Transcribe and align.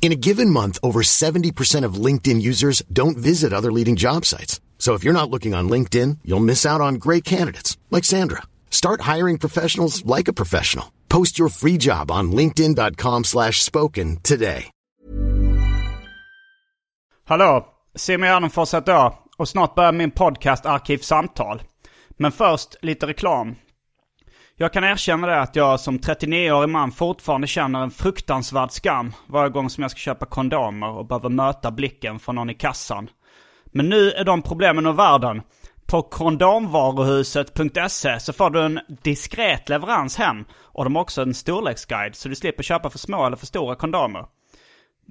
In 0.00 0.12
a 0.12 0.22
given 0.28 0.50
month, 0.50 0.78
over 0.82 1.02
70% 1.02 1.84
of 1.84 2.04
LinkedIn 2.06 2.40
users 2.40 2.82
don't 2.90 3.18
visit 3.18 3.52
other 3.52 3.70
leading 3.70 3.96
job 3.96 4.24
sites. 4.24 4.60
So 4.78 4.94
if 4.94 5.04
you're 5.04 5.20
not 5.20 5.28
looking 5.28 5.54
on 5.54 5.68
LinkedIn, 5.68 6.18
you'll 6.24 6.48
miss 6.48 6.64
out 6.64 6.80
on 6.80 6.94
great 6.94 7.24
candidates 7.24 7.76
like 7.90 8.04
Sandra. 8.04 8.42
Start 8.70 9.02
hiring 9.02 9.38
professionals 9.38 10.06
like 10.06 10.28
a 10.28 10.32
professional. 10.32 10.86
Post 11.08 11.38
your 11.38 11.50
free 11.50 11.76
job 11.76 12.10
on 12.10 12.32
linkedin.com 12.32 13.24
slash 13.24 13.62
spoken 13.62 14.16
today. 14.22 14.70
Hallå, 17.24 17.66
Simon 17.94 18.28
Gärdenfors 18.28 18.74
och 19.36 19.48
snart 19.48 19.74
börjar 19.74 19.92
min 19.92 20.10
podcast 20.10 20.66
Arkivsamtal. 20.66 21.62
Men 22.16 22.32
först 22.32 22.76
lite 22.82 23.06
reklam. 23.06 23.54
Jag 24.60 24.72
kan 24.72 24.84
erkänna 24.84 25.26
det 25.26 25.40
att 25.40 25.56
jag 25.56 25.80
som 25.80 25.98
39-årig 25.98 26.68
man 26.68 26.92
fortfarande 26.92 27.46
känner 27.46 27.82
en 27.82 27.90
fruktansvärd 27.90 28.70
skam 28.70 29.12
varje 29.26 29.50
gång 29.50 29.70
som 29.70 29.82
jag 29.82 29.90
ska 29.90 29.98
köpa 29.98 30.26
kondomer 30.26 30.88
och 30.88 31.06
behöver 31.06 31.28
möta 31.28 31.70
blicken 31.70 32.18
från 32.18 32.34
någon 32.34 32.50
i 32.50 32.54
kassan. 32.54 33.10
Men 33.64 33.88
nu 33.88 34.10
är 34.10 34.24
de 34.24 34.42
problemen 34.42 34.86
ur 34.86 34.92
världen. 34.92 35.42
På 35.86 36.02
kondomvaruhuset.se 36.02 38.20
så 38.20 38.32
får 38.32 38.50
du 38.50 38.62
en 38.62 38.80
diskret 39.02 39.68
leverans 39.68 40.16
hem 40.16 40.44
och 40.52 40.84
de 40.84 40.96
har 40.96 41.02
också 41.02 41.22
en 41.22 41.34
storleksguide 41.34 42.16
så 42.16 42.28
du 42.28 42.34
slipper 42.34 42.62
köpa 42.62 42.90
för 42.90 42.98
små 42.98 43.26
eller 43.26 43.36
för 43.36 43.46
stora 43.46 43.74
kondomer. 43.74 44.24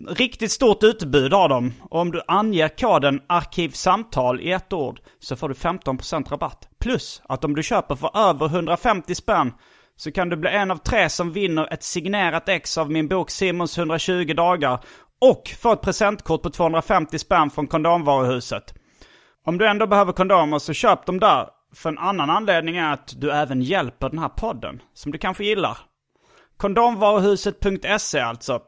Riktigt 0.06 0.52
stort 0.52 0.84
utbud 0.84 1.34
har 1.34 1.50
de 1.50 1.74
och 1.90 2.02
om 2.02 2.12
du 2.12 2.22
anger 2.28 2.70
koden 2.78 3.22
arkivsamtal 3.28 4.42
i 4.42 4.52
ett 4.52 4.74
ord 4.74 5.00
så 5.20 5.36
får 5.36 5.50
du 5.50 5.56
15% 5.56 6.30
rabatt. 6.30 6.70
Plus 6.80 7.22
att 7.26 7.46
om 7.46 7.56
du 7.56 7.64
köper 7.64 7.96
för 7.96 8.18
över 8.30 8.46
150 8.46 9.16
spänn 9.16 9.54
så 9.96 10.12
kan 10.12 10.30
du 10.30 10.36
bli 10.36 10.50
en 10.50 10.72
av 10.72 10.78
tre 10.78 11.10
som 11.10 11.32
vinner 11.32 11.74
ett 11.74 11.84
signerat 11.84 12.50
ex 12.50 12.78
av 12.78 12.92
min 12.92 13.08
bok 13.08 13.30
Simons 13.30 13.78
120 13.78 14.34
dagar 14.34 14.80
och 15.22 15.52
få 15.60 15.74
ett 15.74 15.82
presentkort 15.82 16.42
på 16.42 16.50
250 16.50 17.20
spänn 17.20 17.50
från 17.50 17.68
kondomvaruhuset. 17.68 18.74
Om 19.46 19.58
du 19.58 19.68
ändå 19.68 19.88
behöver 19.88 20.14
kondomer 20.14 20.60
så 20.60 20.74
köp 20.74 21.06
dem 21.06 21.20
där. 21.20 21.50
För 21.76 21.90
en 21.90 21.98
annan 21.98 22.30
anledning 22.30 22.78
är 22.78 22.94
att 22.94 23.14
du 23.18 23.32
även 23.32 23.62
hjälper 23.62 24.10
den 24.10 24.20
här 24.20 24.30
podden, 24.30 24.82
som 24.94 25.12
du 25.12 25.18
kanske 25.18 25.44
gillar. 25.44 25.78
Kondomvaruhuset.se 26.58 28.20
alltså. 28.20 28.62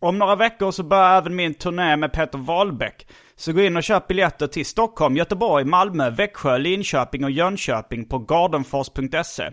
Om 0.00 0.18
några 0.18 0.36
veckor 0.36 0.70
så 0.70 0.82
börjar 0.82 1.18
även 1.18 1.36
min 1.36 1.54
turné 1.54 1.96
med 1.96 2.12
Peter 2.12 2.38
Wahlbeck. 2.38 3.06
Så 3.36 3.52
gå 3.52 3.60
in 3.60 3.76
och 3.76 3.82
köp 3.82 4.06
biljetter 4.06 4.46
till 4.46 4.66
Stockholm, 4.66 5.16
Göteborg, 5.16 5.64
Malmö, 5.64 6.10
Växjö, 6.10 6.58
Linköping 6.58 7.24
och 7.24 7.30
Jönköping 7.30 8.04
på 8.04 8.18
gardenfors.se. 8.18 9.50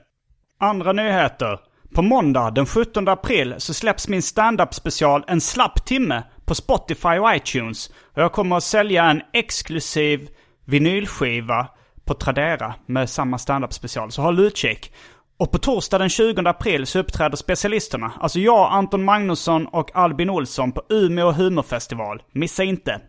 Andra 0.60 0.92
nyheter. 0.92 1.60
På 1.96 2.02
måndag 2.02 2.52
den 2.52 2.66
17 2.66 3.08
april 3.08 3.56
så 3.58 3.74
släpps 3.74 4.08
min 4.08 4.22
stand-up 4.22 4.74
special 4.74 5.24
En 5.28 5.42
slapp 5.42 5.86
timme 5.86 6.24
på 6.46 6.56
Spotify 6.56 7.18
och 7.20 7.36
iTunes. 7.36 7.88
Och 7.88 8.22
jag 8.22 8.32
kommer 8.32 8.58
att 8.58 8.64
sälja 8.64 9.04
en 9.04 9.22
exklusiv 9.34 10.30
vinylskiva 10.66 11.68
på 12.06 12.14
Tradera 12.14 12.76
med 12.86 13.10
samma 13.10 13.38
stand-up 13.38 13.74
special. 13.74 14.12
Så 14.12 14.22
håll 14.22 14.40
utkik. 14.40 14.94
Och 15.38 15.52
på 15.52 15.58
torsdag 15.58 15.98
den 15.98 16.10
20 16.10 16.50
april 16.50 16.86
så 16.86 17.00
uppträder 17.00 17.38
specialisterna. 17.38 18.12
Alltså 18.20 18.40
jag, 18.40 18.72
Anton 18.72 19.04
Magnusson 19.04 19.68
och 19.68 19.96
Albin 19.96 20.30
Olsson 20.30 20.72
på 20.72 20.82
Umeå 20.90 21.32
humorfestival. 21.32 22.24
Missa 22.32 22.64
inte! 22.64 23.02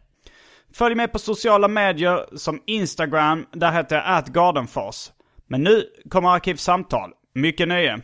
Följ 0.75 0.95
mig 0.95 1.09
på 1.09 1.19
sociala 1.19 1.69
medier 1.69 2.37
som 2.37 2.63
Instagram, 2.67 3.47
där 3.53 3.73
heter 3.73 3.97
jag 3.97 4.05
atgardenfors. 4.07 5.11
Men 5.49 5.63
nu 5.63 5.83
kommer 6.11 6.29
Arkivsamtal. 6.29 7.11
Mycket 7.35 7.69
nöje! 7.69 8.01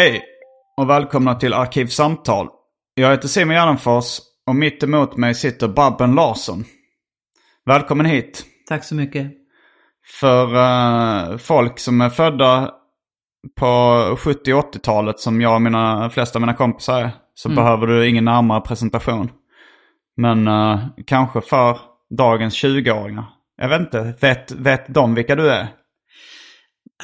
Hej 0.00 0.22
och 0.76 0.90
välkomna 0.90 1.34
till 1.34 1.52
Arkivsamtal. 1.54 2.48
Jag 2.94 3.10
heter 3.10 3.28
Simon 3.28 3.54
Gärdenfors 3.54 4.18
och 4.46 4.56
mitt 4.56 4.82
emot 4.82 5.16
mig 5.16 5.34
sitter 5.34 5.68
Babben 5.68 6.14
Larsson. 6.14 6.64
Välkommen 7.66 8.06
hit. 8.06 8.44
Tack 8.68 8.84
så 8.84 8.94
mycket. 8.94 9.32
För 10.20 10.54
uh, 10.54 11.36
folk 11.36 11.78
som 11.78 12.00
är 12.00 12.10
födda 12.10 12.70
på 13.58 14.16
70 14.18 14.52
80-talet 14.52 15.20
som 15.20 15.40
jag 15.40 15.54
och 15.54 15.62
mina 15.62 16.10
flesta 16.10 16.36
av 16.36 16.40
mina 16.40 16.54
kompisar 16.54 17.02
är 17.02 17.10
så 17.34 17.48
mm. 17.48 17.56
behöver 17.56 17.86
du 17.86 18.08
ingen 18.08 18.24
närmare 18.24 18.60
presentation. 18.60 19.30
Men 20.16 20.48
uh, 20.48 20.80
kanske 21.06 21.40
för 21.40 21.78
dagens 22.18 22.64
20-åringar. 22.64 23.24
Jag 23.56 23.68
vet 23.68 23.80
inte, 23.80 24.14
vet, 24.20 24.52
vet 24.52 24.94
de 24.94 25.14
vilka 25.14 25.36
du 25.36 25.50
är? 25.50 25.68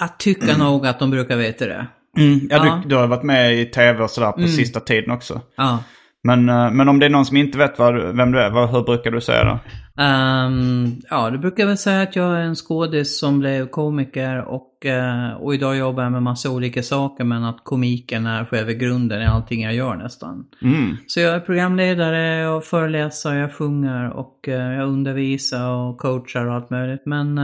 Jag 0.01 0.19
tycker 0.19 0.59
nog 0.65 0.87
att 0.87 0.99
de 0.99 1.11
brukar 1.11 1.37
veta 1.37 1.67
det. 1.67 1.87
Mm, 2.16 2.49
ja, 2.50 2.66
ja. 2.66 2.81
Du, 2.82 2.88
du, 2.88 2.97
har 2.97 3.06
varit 3.06 3.22
med 3.22 3.60
i 3.60 3.66
tv 3.66 4.03
och 4.03 4.10
sådär 4.10 4.32
på 4.32 4.38
mm. 4.38 4.50
sista 4.50 4.81
tiden 4.81 5.10
också. 5.10 5.41
Ja. 5.56 5.78
Men, 6.27 6.49
eh, 6.49 6.71
men 6.71 6.88
om 6.88 6.99
det 6.99 7.06
är 7.06 7.10
någon 7.10 7.27
som 7.27 7.37
inte 7.37 7.59
vet 7.59 7.78
vad, 7.78 8.16
vem 8.16 8.32
du 8.32 8.41
är, 8.41 8.50
vad, 8.50 8.71
hur 8.71 8.82
brukar 8.82 9.10
du 9.10 9.21
säga 9.21 9.44
då? 9.44 9.59
Um, 10.03 11.00
ja, 11.10 11.31
du 11.31 11.38
brukar 11.38 11.66
väl 11.66 11.78
säga 11.78 12.03
att 12.03 12.16
jag 12.16 12.37
är 12.37 12.41
en 12.41 12.54
skådis 12.54 13.19
som 13.19 13.38
blev 13.38 13.66
komiker 13.66 14.44
och, 14.44 14.71
uh, 14.87 15.43
och 15.43 15.54
idag 15.54 15.77
jobbar 15.77 16.03
jag 16.03 16.12
med 16.12 16.22
massa 16.22 16.50
olika 16.50 16.82
saker 16.82 17.25
men 17.25 17.44
att 17.44 17.65
komiken 17.65 18.27
är 18.27 18.44
själva 18.44 18.72
grunden 18.72 19.22
i 19.22 19.27
allting 19.27 19.62
jag 19.62 19.75
gör 19.75 19.94
nästan. 19.94 20.44
Mm. 20.62 20.97
Så 21.06 21.21
jag 21.21 21.34
är 21.34 21.41
programledare 21.41 22.48
och 22.48 22.65
föreläsare, 22.65 23.38
jag 23.38 23.54
sjunger 23.54 24.10
och 24.10 24.48
uh, 24.48 24.54
jag 24.54 24.88
undervisar 24.88 25.71
och 25.71 25.98
coachar 25.98 26.47
och 26.47 26.54
allt 26.54 26.71
möjligt. 26.71 27.03
Men, 27.06 27.34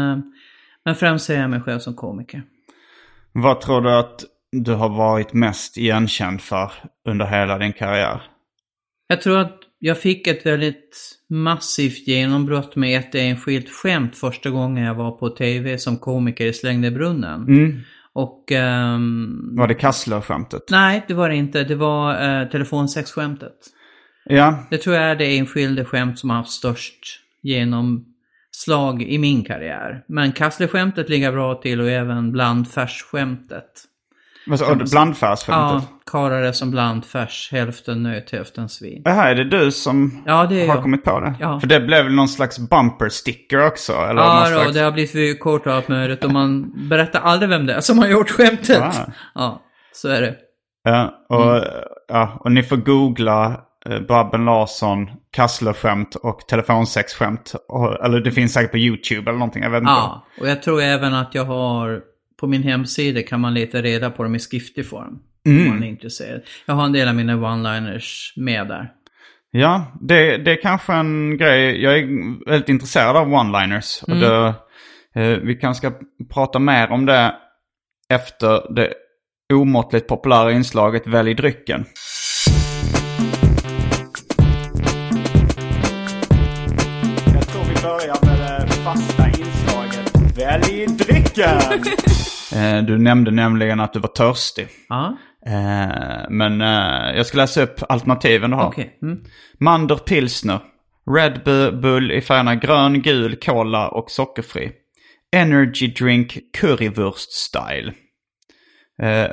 men 0.85 0.95
främst 0.95 1.27
ser 1.27 1.41
jag 1.41 1.51
mig 1.51 1.61
själv 1.61 1.79
som 1.79 1.95
komiker. 1.95 2.43
Vad 3.33 3.61
tror 3.61 3.81
du 3.81 3.91
att 3.95 4.25
du 4.53 4.73
har 4.73 4.89
varit 4.89 5.33
mest 5.33 5.79
igenkänd 5.79 6.41
för 6.41 6.73
under 7.09 7.27
hela 7.27 7.59
din 7.59 7.73
karriär? 7.73 8.23
Jag 9.07 9.21
tror 9.21 9.39
att 9.39 9.59
jag 9.79 9.99
fick 9.99 10.27
ett 10.27 10.47
väldigt 10.47 11.19
massivt 11.29 12.09
genombrott 12.09 12.77
med 12.77 12.99
ett 12.99 13.15
enskilt 13.15 13.71
skämt 13.71 14.17
första 14.17 14.51
gången 14.51 14.85
jag 14.85 14.95
var 14.95 15.11
på 15.11 15.29
tv 15.29 15.79
som 15.79 15.99
komiker 15.99 16.47
i 16.47 16.53
Slängdebrunnen. 16.53 17.43
Mm. 17.43 17.81
Och... 18.15 18.53
Um, 18.53 19.57
var 19.57 19.69
det 19.69 19.75
Kassler-skämtet? 19.75 20.63
Nej, 20.71 21.05
det 21.09 21.15
var 21.15 21.29
det 21.29 21.37
inte. 21.37 21.65
Det 21.65 21.75
var 21.75 22.13
uh, 22.43 22.49
telefonsexskämtet. 22.51 23.57
Ja. 24.25 24.67
Det 24.71 24.79
tror 24.79 24.97
jag 24.97 25.05
är 25.05 25.17
det 25.17 25.39
enskilda 25.39 25.85
skämt 25.85 26.19
som 26.19 26.31
har 26.31 26.37
haft 26.37 26.51
störst 26.51 27.21
genomslag 27.43 29.03
i 29.03 29.19
min 29.19 29.45
karriär. 29.45 30.05
Men 30.09 30.33
Kassler-skämtet 30.33 31.09
ligger 31.09 31.33
bra 31.33 31.55
till 31.55 31.81
och 31.81 31.91
även 31.91 32.33
blandfärsskämtet. 34.47 34.81
Alltså, 34.81 34.95
blandfärsskämtet? 34.95 35.89
Ja, 35.91 36.01
karlar 36.11 36.53
som 36.53 36.71
blandfärs. 36.71 37.49
Hälften 37.53 38.03
nöt, 38.03 38.31
hälften 38.31 38.69
svin. 38.69 39.03
Jaha, 39.05 39.29
är 39.31 39.35
det 39.35 39.45
du 39.45 39.71
som 39.71 40.23
ja, 40.27 40.47
det 40.47 40.63
är 40.63 40.69
har 40.69 40.75
jag. 40.75 40.83
kommit 40.83 41.05
på 41.05 41.21
det? 41.21 41.35
Ja. 41.41 41.61
För 41.61 41.67
det 41.67 41.81
blev 41.81 42.05
väl 42.05 42.15
någon 42.15 42.29
slags 42.29 42.59
bumper 42.59 43.09
sticker 43.09 43.67
också? 43.67 43.93
Eller 43.93 44.23
ja, 44.23 44.41
då, 44.51 44.61
slags... 44.61 44.75
det 44.75 44.81
har 44.81 44.93
blivit 44.93 45.13
för 45.13 45.39
kort 45.39 45.67
och 45.67 45.73
allt 45.73 45.89
möjligt. 45.89 46.25
Och 46.25 46.31
man 46.33 46.73
berättar 46.89 47.21
aldrig 47.21 47.49
vem 47.51 47.67
det 47.67 47.75
är 47.75 47.81
som 47.81 47.99
har 47.99 48.07
gjort 48.09 48.31
skämtet. 48.31 48.83
Ah. 48.83 48.93
Ja, 49.35 49.63
så 49.93 50.09
är 50.09 50.21
det. 50.21 50.35
Ja, 50.85 51.15
och, 51.29 51.57
Mm. 51.57 51.65
ja, 52.09 52.37
och 52.41 52.53
ni 52.53 52.63
får 52.63 52.77
googla 52.77 53.61
eh, 53.87 54.01
Babben 54.01 54.45
Larsson, 54.45 55.07
Kassler-skämt 55.37 56.15
och 56.15 56.41
telefonsexskämt. 56.49 57.55
Eller 58.05 58.21
det 58.21 58.31
finns 58.31 58.53
säkert 58.53 58.71
på 58.71 58.79
YouTube 58.79 59.31
eller 59.31 59.39
någonting, 59.39 59.63
jag 59.63 59.71
vet 59.71 59.81
inte. 59.81 59.93
Ja, 59.93 60.25
och 60.41 60.49
jag 60.49 60.63
tror 60.63 60.83
även 60.83 61.15
att 61.15 61.35
jag 61.35 61.45
har 61.45 62.01
på 62.43 62.49
min 62.49 62.63
hemsida 62.63 63.23
kan 63.23 63.41
man 63.41 63.55
leta 63.55 63.83
reda 63.83 64.11
på 64.11 64.23
dem 64.23 64.35
i 64.35 64.39
skriftlig 64.39 64.87
form. 64.87 65.19
Mm. 65.47 65.63
Om 65.63 65.75
man 65.75 65.83
är 65.83 65.89
intresserad. 65.89 66.43
Jag 66.67 66.75
har 66.75 66.85
en 66.85 66.93
del 66.93 67.09
av 67.09 67.15
mina 67.15 67.37
one-liners 67.37 68.33
med 68.37 68.69
där. 68.69 68.93
Ja, 69.51 69.99
det, 70.01 70.37
det 70.37 70.51
är 70.51 70.63
kanske 70.63 70.93
en 70.93 71.37
grej. 71.37 71.83
Jag 71.83 71.99
är 71.99 72.07
väldigt 72.51 72.69
intresserad 72.69 73.17
av 73.17 73.29
one-liners. 73.29 74.05
Mm. 74.09 74.19
Och 74.19 74.25
det, 74.25 74.55
eh, 75.21 75.39
vi 75.39 75.55
kanske 75.55 75.89
ska 75.89 75.99
prata 76.35 76.59
mer 76.59 76.91
om 76.91 77.07
det 77.07 77.35
efter 78.09 78.75
det 78.75 78.93
omåttligt 79.55 80.09
populära 80.09 80.53
inslaget 80.53 81.07
Välj 81.07 81.35
drycken. 81.35 81.85
Jag 87.35 87.49
tror 87.49 87.65
vi 87.65 87.83
börjar 87.83 88.27
med 88.27 88.39
det 88.39 88.73
fasta 88.73 89.29
inslaget 89.29 90.39
Välj 90.39 90.87
drycken! 90.87 91.85
Eh, 92.57 92.83
Du 92.83 92.99
nämnde 92.99 93.31
nämligen 93.31 93.81
att 93.81 93.93
du 93.93 94.01
var 94.01 94.09
törstig. 94.09 94.69
Ja, 94.89 95.17
Eh, 95.47 96.25
Men 96.31 96.61
eh, 96.61 97.17
jag 97.17 97.27
ska 97.27 97.37
läsa 97.37 97.63
upp 97.63 97.81
alternativen 97.89 98.51
du 98.51 98.57
har. 98.57 98.67
okej. 98.69 98.99
Mm. 99.03 99.25
Mander 99.61 99.97
Pilsner. 99.97 100.61
Red 101.11 101.41
Bu- 101.45 101.81
Bull 101.81 102.13
i 102.13 102.21
färgerna 102.21 102.55
grön, 102.55 103.03
gul, 103.03 103.37
cola 103.37 103.89
och 103.89 104.11
sockerfri. 104.11 104.73
Energy 105.37 105.87
Drink 105.87 106.39
Currywurst 106.59 107.33
Style. 107.33 107.93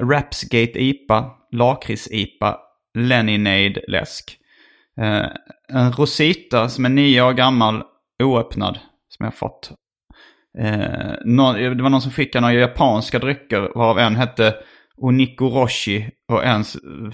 Rapsgate 0.01 0.83
IPA, 0.83 1.31
Lakrits-IPA, 1.51 2.57
Leninade 2.97 3.81
läsk. 3.87 4.37
En 5.73 5.91
Rosita 5.91 6.69
som 6.69 6.85
är 6.85 6.89
nio 6.89 7.21
år 7.21 7.33
gammal, 7.33 7.83
oöppnad, 8.23 8.79
som 9.09 9.23
jag 9.23 9.35
fått. 9.35 9.71
Eh, 10.57 11.11
nå- 11.25 11.53
det 11.53 11.83
var 11.83 11.89
någon 11.89 12.01
som 12.01 12.11
skickade 12.11 12.41
några 12.41 12.53
japanska 12.59 13.19
drycker, 13.19 13.61
varav 13.75 13.99
en 13.99 14.15
hette 14.15 14.55
Onikoroshi 14.97 16.09
och 16.31 16.45
en 16.45 16.63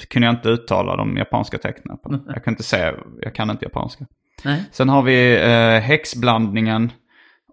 kunde 0.10 0.26
jag 0.28 0.36
inte 0.36 0.50
uttala 0.50 0.96
de 0.96 1.18
japanska 1.18 1.58
tecknen 1.58 1.98
på. 1.98 2.20
Jag 2.28 2.44
kan 2.44 2.54
inte 2.54 2.64
säga, 2.64 2.94
jag 3.22 3.36
kan 3.36 3.50
inte 3.50 3.66
japanska. 3.66 4.06
Nej. 4.46 4.64
Sen 4.72 4.90
har 4.90 5.02
vi 5.02 5.36
eh, 5.44 5.80
häxblandningen 5.82 6.92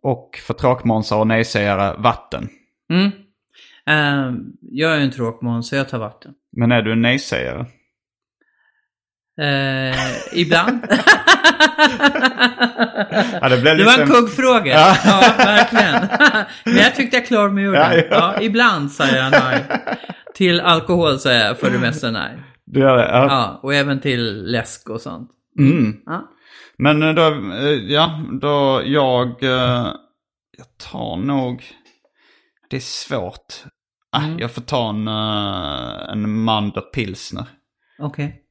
och 0.03 0.41
för 0.47 0.55
tråkmånsar 0.55 1.19
och 1.19 1.27
nejsägare 1.27 2.03
vatten. 2.03 2.49
Mm. 2.91 3.07
Eh, 3.87 4.35
jag 4.61 4.97
är 4.97 5.01
en 5.01 5.11
tråkmåns 5.11 5.69
så 5.69 5.77
jag 5.77 5.89
tar 5.89 5.99
vatten. 5.99 6.33
Men 6.57 6.73
är 6.73 6.83
du 6.83 6.93
en 6.93 7.03
nejsägare? 7.03 7.65
Eh, 9.41 10.39
ibland. 10.41 10.87
Ja, 13.41 13.49
det 13.49 13.61
blev 13.61 13.77
Det 13.77 13.85
var 13.85 13.99
en 13.99 14.09
kuggfråga. 14.09 14.73
Ja. 14.75 14.97
Ja. 15.05 15.21
verkligen. 15.39 16.09
Men 16.65 16.77
jag 16.77 16.95
tyckte 16.95 17.17
jag 17.17 17.27
klarade 17.27 17.53
mig 17.55 17.65
ur 17.65 17.75
Ja, 17.75 17.89
den. 17.89 17.99
ja. 18.11 18.35
Ja, 18.37 18.43
ibland 18.43 18.93
säger 18.93 19.17
jag 19.23 19.31
nej. 19.31 19.65
Till 20.35 20.61
alkohol 20.61 21.19
säger 21.19 21.47
jag 21.47 21.59
för 21.59 21.71
det 21.71 21.79
mesta 21.79 22.11
nej. 22.11 22.43
Du 22.67 22.81
gör 22.81 22.97
det? 22.97 23.09
Ja. 23.09 23.25
Ja, 23.27 23.61
och 23.63 23.75
även 23.75 24.01
till 24.01 24.43
läsk 24.53 24.91
och 24.91 25.01
sånt. 25.01 25.31
Mm. 25.59 25.95
Ja. 26.07 26.29
Men 26.79 27.03
eh, 27.03 27.15
då, 27.15 27.23
eh, 27.55 27.71
ja, 27.93 28.21
då 28.41 28.83
jag, 28.85 29.43
eh, 29.43 29.87
jag 30.59 30.67
tar 30.93 31.17
nog, 31.17 31.65
det 32.71 32.77
är 32.77 32.81
svårt. 32.81 33.55
Ah, 34.13 34.19
Mm. 34.25 34.39
Jag 34.39 34.51
får 34.51 34.63
ta 34.63 34.91
en, 34.91 35.09
en 36.13 36.31
Mander 36.45 36.81
Pilsner. 36.81 37.45
Okej. 37.99 38.27
Det 38.27 38.42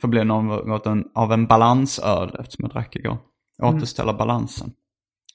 får 0.00 0.08
bli 0.08 0.24
något 0.24 0.86
av 1.14 1.32
en 1.32 1.46
balansöl 1.46 2.36
eftersom 2.40 2.62
jag 2.62 2.70
drack 2.70 2.96
igår. 2.96 3.18
Återställa 3.62 4.12
balansen. 4.12 4.70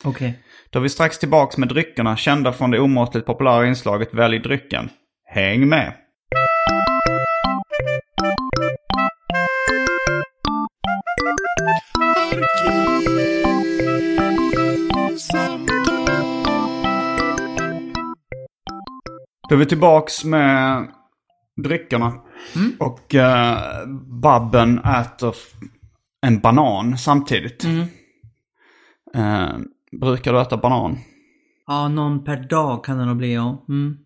Okej. 0.04 0.40
Då 0.70 0.80
är 0.80 0.84
vi 0.84 0.90
strax 0.90 1.20
tillbaks 1.20 1.58
med 1.58 1.70
dryckerna 1.70 2.18
kända 2.18 2.54
från 2.54 2.72
det 2.72 2.80
omåttligt 2.80 3.26
populära 3.26 3.68
inslaget 3.68 4.14
Välj 4.14 4.40
drycken. 4.40 4.90
Häng 5.26 5.70
med! 5.70 5.94
Då 19.50 19.56
är 19.56 19.60
vi 19.60 19.66
tillbaks 19.66 20.24
med 20.24 20.88
dryckerna. 21.64 22.14
Och 22.80 23.16
uh, 23.16 23.88
Babben 24.22 24.80
äter 24.80 25.36
en 26.22 26.40
banan 26.40 26.98
samtidigt. 26.98 27.66
Eh, 29.16 29.50
brukar 30.02 30.34
du 30.34 30.42
äta 30.42 30.58
banan? 30.58 30.98
Ja, 31.68 31.88
någon 31.88 32.24
per 32.24 32.38
dag 32.50 32.84
kan 32.84 32.98
det 32.98 33.06
nog 33.06 33.18
bli 33.18 33.34
ja. 33.34 33.66
Mm. 33.70 33.98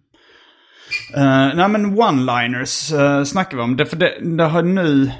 Uh, 1.17 1.55
nej 1.55 1.69
men 1.69 1.99
one-liners 1.99 2.93
uh, 2.93 3.23
snackar 3.23 3.57
vi 3.57 3.63
om. 3.63 3.77
Det, 3.77 3.85
för 3.85 3.97
det, 3.97 4.37
det 4.37 4.43
har 4.43 4.61
nu 4.61 5.11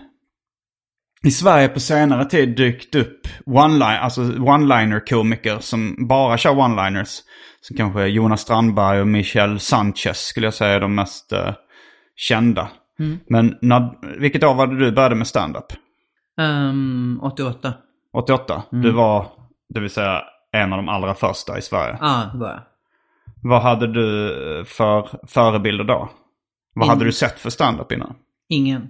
i 1.24 1.32
Sverige 1.32 1.68
på 1.68 1.80
senare 1.80 2.26
tid 2.26 2.58
dykt 2.58 2.96
upp 2.96 3.28
one-line, 3.46 4.00
alltså 4.00 4.22
one-liner-komiker 4.22 5.60
som 5.60 6.08
bara 6.08 6.38
kör 6.38 6.52
one-liners. 6.52 7.20
Som 7.62 7.78
kanske 7.78 8.02
är 8.02 8.08
Jonas 8.08 8.42
Strandberg 8.42 9.02
och 9.02 9.08
Michel 9.08 9.60
Sanchez 9.60 10.18
skulle 10.18 10.48
jag 10.48 10.54
säga 10.54 10.76
är 10.76 10.80
de 10.80 10.96
mest 10.96 11.32
eh, 11.32 11.54
kända. 12.16 12.70
Men 13.28 13.58
när, 13.62 13.90
vilket 14.20 14.44
år 14.44 14.54
var 14.56 14.68
det 14.68 14.78
du 14.80 14.92
började 14.92 15.16
med 15.16 15.28
stand-up? 15.28 15.66
Ehm, 16.38 17.20
88. 17.24 17.74
88? 18.14 18.64
Du 18.72 18.92
var, 18.92 19.28
det 19.70 19.80
vill 19.80 19.90
säga, 19.90 20.22
en 20.52 20.74
av 20.74 20.78
de 20.78 20.90
allra 20.90 21.14
första 21.14 21.58
i 21.58 21.62
Sverige. 21.62 21.98
Ja, 22.02 22.30
det 22.34 22.40
var 22.40 22.50
jag. 22.50 22.62
Vad 23.44 23.62
hade 23.62 23.88
du 23.88 24.30
för 24.68 25.10
förebilder 25.28 25.84
då? 25.84 26.10
Vad 26.74 26.86
In- 26.86 26.90
hade 26.90 27.06
du 27.06 27.12
sett 27.12 27.40
för 27.40 27.50
stand-up 27.50 27.92
innan? 27.92 28.16
Ingen. 28.50 28.88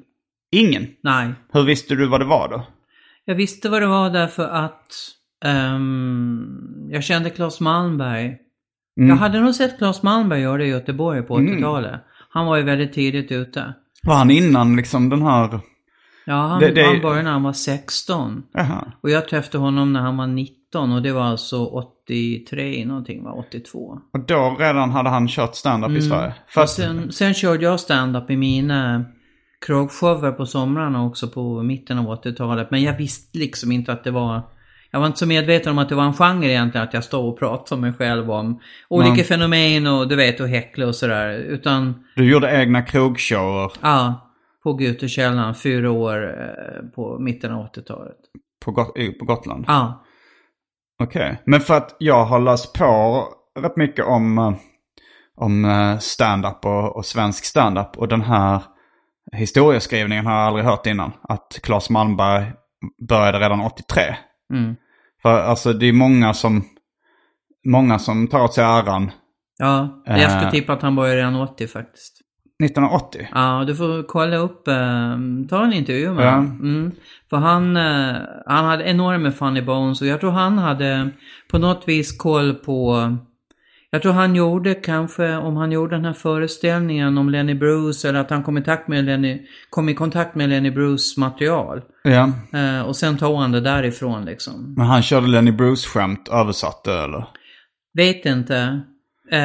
Ingen? 0.51 0.87
Nej. 1.03 1.31
Hur 1.53 1.63
visste 1.63 1.95
du 1.95 2.07
vad 2.07 2.21
det 2.21 2.25
var 2.25 2.49
då? 2.49 2.63
Jag 3.25 3.35
visste 3.35 3.69
vad 3.69 3.81
det 3.81 3.87
var 3.87 4.09
därför 4.09 4.47
att 4.47 4.93
ehm, 5.45 6.47
jag 6.89 7.03
kände 7.03 7.29
Claes 7.29 7.59
Malmberg. 7.59 8.37
Jag 8.95 9.15
hade 9.15 9.39
nog 9.39 9.55
sett 9.55 9.77
Claes 9.77 10.03
Malmberg 10.03 10.41
göra 10.41 10.57
det 10.57 10.65
i 10.65 10.69
Göteborg 10.69 11.21
på 11.21 11.37
80-talet. 11.39 12.01
Han 12.29 12.45
var 12.45 12.57
ju 12.57 12.63
väldigt 12.63 12.93
tidigt 12.93 13.31
ute. 13.31 13.73
Var 14.05 14.15
han 14.15 14.31
innan 14.31 14.75
liksom 14.75 15.09
den 15.09 15.21
här... 15.21 15.59
Ja, 16.25 16.35
han, 16.47 16.59
Det- 16.59 16.71
det- 16.71 16.83
han 16.85 17.01
började 17.01 17.23
när 17.23 17.31
han 17.31 17.43
var 17.43 17.53
16. 17.53 18.43
Jaha. 18.53 18.91
Och 19.01 19.09
jag 19.09 19.27
träffade 19.29 19.57
honom 19.57 19.93
när 19.93 20.01
han 20.01 20.17
var 20.17 20.27
19 20.27 20.91
och 20.91 21.01
det 21.01 21.11
var 21.11 21.23
alltså 21.23 21.65
83 21.65 22.85
någonting, 22.85 23.23
va? 23.23 23.31
82. 23.33 23.99
Och 24.13 24.19
då 24.27 24.55
redan 24.59 24.91
hade 24.91 25.09
han 25.09 25.27
kört 25.27 25.55
stand-up 25.55 25.91
i 25.91 26.01
Sverige? 26.01 26.33
Fast, 26.47 26.75
sen, 26.75 27.11
sen 27.11 27.33
körde 27.33 27.63
jag 27.63 27.79
stand-up 27.79 28.29
i 28.31 28.37
mina 28.37 29.05
krogshower 29.65 30.31
på 30.31 30.45
somrarna 30.45 31.05
också 31.05 31.27
på 31.27 31.63
mitten 31.63 31.97
av 31.99 32.05
80-talet. 32.23 32.71
Men 32.71 32.83
jag 32.83 32.97
visste 32.97 33.37
liksom 33.37 33.71
inte 33.71 33.91
att 33.93 34.03
det 34.03 34.11
var... 34.11 34.41
Jag 34.91 34.99
var 34.99 35.07
inte 35.07 35.19
så 35.19 35.25
medveten 35.27 35.71
om 35.71 35.77
att 35.77 35.89
det 35.89 35.95
var 35.95 36.03
en 36.03 36.13
genre 36.13 36.47
egentligen, 36.51 36.87
att 36.87 36.93
jag 36.93 37.03
stod 37.03 37.25
och 37.29 37.39
pratade 37.39 37.81
med 37.81 37.89
mig 37.89 37.97
själv 37.97 38.31
om 38.31 38.59
olika 38.89 39.11
Nej. 39.13 39.23
fenomen 39.23 39.87
och 39.87 40.07
du 40.07 40.15
vet, 40.15 40.39
och 40.39 40.47
häckla 40.47 40.87
och 40.87 40.95
sådär. 40.95 41.29
Utan, 41.33 42.03
du 42.15 42.31
gjorde 42.31 42.61
egna 42.61 42.81
krogshower 42.81 43.71
ja, 43.81 44.31
på 44.63 44.73
Gutekällaren, 44.73 45.55
fyra 45.55 45.91
år 45.91 46.23
eh, 46.39 46.89
på 46.95 47.19
mitten 47.19 47.51
av 47.51 47.65
80-talet. 47.65 48.15
på, 48.65 48.71
Got- 48.71 48.97
i- 48.97 49.11
på 49.11 49.25
Gotland? 49.25 49.65
Ja. 49.67 50.03
Okej. 51.03 51.41
Men 51.45 51.59
för 51.61 51.77
att 51.77 51.95
jag 51.99 52.25
har 52.25 52.39
läst 52.39 52.73
på 52.73 53.23
rätt 53.59 53.77
mycket 53.77 54.05
om, 54.05 54.37
eh, 54.37 54.53
om 55.35 55.65
eh, 55.65 55.97
stand-up 55.97 56.65
och, 56.65 56.95
och 56.95 57.05
svensk 57.05 57.45
stand-up. 57.45 57.97
Och 57.97 58.07
den 58.07 58.21
här 58.21 58.61
historieskrivningen 59.35 60.25
har 60.25 60.33
jag 60.33 60.41
aldrig 60.47 60.65
hört 60.65 60.85
innan. 60.85 61.11
Att 61.29 61.59
Claes 61.63 61.89
Malmberg 61.89 62.45
började 63.09 63.39
redan 63.39 63.61
83. 63.61 64.01
Mm. 64.57 64.75
För 65.21 65.39
alltså 65.41 65.73
det 65.73 65.85
är 65.85 65.93
många 65.93 66.33
som, 66.33 66.63
många 67.65 67.99
som 67.99 68.27
tar 68.27 68.43
åt 68.43 68.53
sig 68.53 68.63
äran 68.63 69.11
Ja, 69.57 70.03
jag 70.05 70.19
Eh. 70.21 70.29
skulle 70.37 70.51
tippa 70.51 70.73
att 70.73 70.81
han 70.81 70.95
började 70.95 71.17
redan 71.19 71.35
80 71.35 71.67
faktiskt. 71.67 72.21
1980. 72.63 73.27
Ja, 73.31 73.63
du 73.67 73.75
får 73.75 74.03
kolla 74.07 74.37
upp, 74.37 74.67
eh, 74.67 75.17
ta 75.49 75.63
en 75.63 75.73
intervju 75.73 76.11
med 76.13 76.25
Ja. 76.25 76.31
honom. 76.31 76.59
Mm. 76.61 76.91
För 77.29 77.37
han, 77.37 77.77
eh, 77.77 78.15
han 78.45 78.65
hade 78.65 78.83
enormt 78.83 79.23
med 79.23 79.35
funny 79.35 79.61
bones 79.61 80.01
och 80.01 80.07
jag 80.07 80.19
tror 80.19 80.31
han 80.31 80.57
hade 80.57 81.09
på 81.51 81.57
något 81.57 81.87
vis 81.87 82.17
koll 82.17 82.53
på 82.53 83.17
jag 83.95 84.01
tror 84.01 84.13
han 84.13 84.35
gjorde 84.35 84.73
kanske, 84.73 85.35
om 85.35 85.55
han 85.57 85.71
gjorde 85.71 85.95
den 85.95 86.05
här 86.05 86.13
föreställningen 86.13 87.17
om 87.17 87.29
Lenny 87.29 87.53
Bruce 87.53 88.09
eller 88.09 88.19
att 88.19 88.29
han 88.29 88.43
kom 88.43 88.57
i, 88.57 88.61
kontakt 88.61 88.87
med 88.87 89.05
Lenny, 89.05 89.41
kom 89.69 89.89
i 89.89 89.93
kontakt 89.93 90.35
med 90.35 90.49
Lenny 90.49 90.71
Bruce 90.71 91.19
material. 91.19 91.81
Ja. 92.03 92.31
Eh, 92.53 92.81
och 92.81 92.95
sen 92.95 93.17
tog 93.17 93.37
han 93.37 93.51
det 93.51 93.61
därifrån 93.61 94.25
liksom. 94.25 94.73
Men 94.77 94.85
han 94.85 95.01
körde 95.01 95.27
Lenny 95.27 95.51
Bruce-skämt, 95.51 96.29
översatte 96.31 96.93
eller? 96.93 97.27
Vet 97.93 98.25
inte. 98.25 98.81
Eh, 99.31 99.39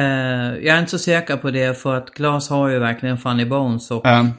jag 0.65 0.75
är 0.75 0.79
inte 0.79 0.91
så 0.91 0.99
säker 0.99 1.37
på 1.37 1.51
det 1.51 1.81
för 1.81 1.95
att 1.95 2.13
Claes 2.13 2.49
har 2.49 2.69
ju 2.69 2.79
verkligen 2.79 3.17
funny 3.17 3.45
bones 3.45 3.91
och 3.91 4.05
Um, 4.05 4.31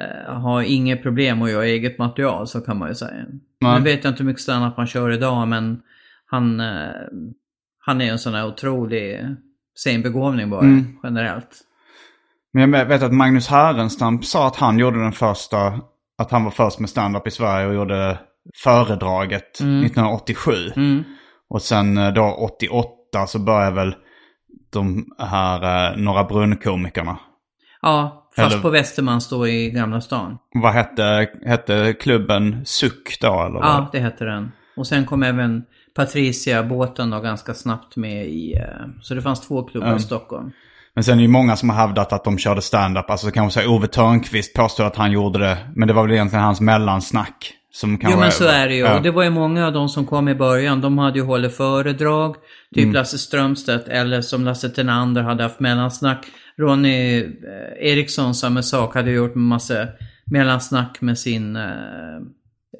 eh, 0.00 0.34
har 0.34 0.62
inget 0.62 1.02
problem 1.02 1.42
att 1.42 1.50
göra 1.50 1.64
eget 1.64 1.98
material 1.98 2.46
så 2.46 2.60
kan 2.60 2.78
man 2.78 2.88
ju 2.88 2.94
säga. 2.94 3.24
Nej. 3.60 3.78
Nu 3.78 3.84
vet 3.84 4.04
jag 4.04 4.10
inte 4.10 4.22
hur 4.22 4.26
mycket 4.26 4.42
standup 4.42 4.76
han 4.76 4.86
kör 4.86 5.10
idag 5.10 5.48
men 5.48 5.80
han, 6.26 6.60
eh, 6.60 6.90
han 7.78 8.00
är 8.00 8.12
en 8.12 8.18
sån 8.18 8.34
här 8.34 8.46
otrolig 8.46 9.36
scenbegåvning 9.76 10.50
bara 10.50 10.60
Mm. 10.60 10.96
generellt. 11.02 11.48
men 12.52 12.72
jag 12.72 12.86
vet 12.86 13.02
att 13.02 13.12
Magnus 13.12 13.48
Härenstam 13.48 14.22
sa 14.22 14.46
att 14.46 14.56
han 14.56 14.78
gjorde 14.78 15.02
den 15.02 15.12
första, 15.12 15.80
att 16.18 16.30
han 16.30 16.44
var 16.44 16.50
först 16.50 16.78
med 16.78 16.90
stand-up 16.90 17.26
i 17.26 17.30
Sverige 17.30 17.66
och 17.66 17.74
gjorde 17.74 18.18
föredraget 18.62 19.52
1987. 19.60 20.52
Mm. 20.76 21.04
Och 21.50 21.62
sen 21.62 21.98
eh, 21.98 22.12
då 22.12 22.22
88 22.38 23.26
så 23.26 23.38
började 23.38 23.76
väl 23.76 23.94
de 24.72 25.06
här 25.18 25.90
eh, 25.92 25.96
Norra 25.96 26.24
Brunn-komikerna. 26.24 27.18
Ja, 27.82 28.28
fast 28.36 28.52
Eller- 28.52 28.62
på 28.62 28.70
Västermans 28.70 29.28
då 29.28 29.48
i 29.48 29.70
Gamla 29.70 30.00
stan. 30.00 30.38
Vad 30.54 30.72
hette, 30.72 31.28
hette 31.46 31.92
klubben 32.00 32.62
Suck 32.66 33.18
då 33.20 33.26
eller? 33.42 33.58
Ja, 33.60 33.78
vad? 33.80 33.92
det 33.92 33.98
hette 33.98 34.24
den. 34.24 34.52
Och 34.76 34.86
sen 34.86 35.06
kom 35.06 35.22
även 35.22 35.64
Patricia-båten 35.96 37.10
då 37.10 37.20
ganska 37.20 37.54
snabbt 37.54 37.96
med 37.96 38.26
i... 38.26 38.54
eh, 38.54 38.86
Så 39.02 39.14
det 39.14 39.22
fanns 39.22 39.40
två 39.48 39.62
klubbar 39.62 39.96
i 39.96 40.00
Stockholm. 40.00 40.50
Men 40.94 41.04
sen 41.04 41.12
är 41.12 41.16
det 41.16 41.22
ju 41.22 41.28
många 41.28 41.56
som 41.56 41.70
har 41.70 41.76
hävdat 41.76 42.12
att 42.12 42.24
de 42.24 42.38
körde 42.38 42.62
stand-up. 42.62 43.10
Alltså 43.10 43.30
kanske 43.30 43.60
säga 43.60 43.70
Ove 43.72 43.86
Törnqvist 43.86 44.54
påstår 44.54 44.84
att 44.84 44.96
han 44.96 45.12
gjorde 45.12 45.38
det. 45.38 45.58
Men 45.74 45.88
det 45.88 45.94
var 45.94 46.02
väl 46.02 46.12
egentligen 46.12 46.44
hans 46.44 46.60
mellansnack. 46.60 47.52
Som 47.72 47.90
Jo 47.90 47.98
kanske 47.98 48.20
men 48.20 48.32
så 48.32 48.44
är 48.48 48.68
det 48.68 48.74
ju. 48.74 48.80
Ja. 48.80 48.96
Och 48.96 49.02
det 49.02 49.10
var 49.10 49.22
ju 49.24 49.30
många 49.30 49.66
av 49.66 49.72
de 49.72 49.88
som 49.88 50.06
kom 50.06 50.28
i 50.28 50.34
början. 50.34 50.80
De 50.80 50.98
hade 50.98 51.18
ju 51.18 51.24
hållit 51.24 51.56
föredrag. 51.56 52.34
Typ 52.74 52.82
Mm. 52.82 52.94
Lasse 52.94 53.18
Strömstedt 53.18 53.88
eller 53.88 54.20
som 54.20 54.44
Lasse 54.44 54.68
Tenander 54.68 55.22
hade 55.22 55.42
haft 55.42 55.60
mellansnack. 55.60 56.26
Ronny 56.58 57.18
eh, 57.18 57.90
Eriksson, 57.90 58.34
samma 58.34 58.62
sak, 58.62 58.94
hade 58.94 59.10
gjort 59.10 59.34
en 59.36 59.42
massa 59.42 59.86
mellansnack 60.30 61.00
med 61.00 61.18
sin 61.18 61.56
eh, 61.56 61.62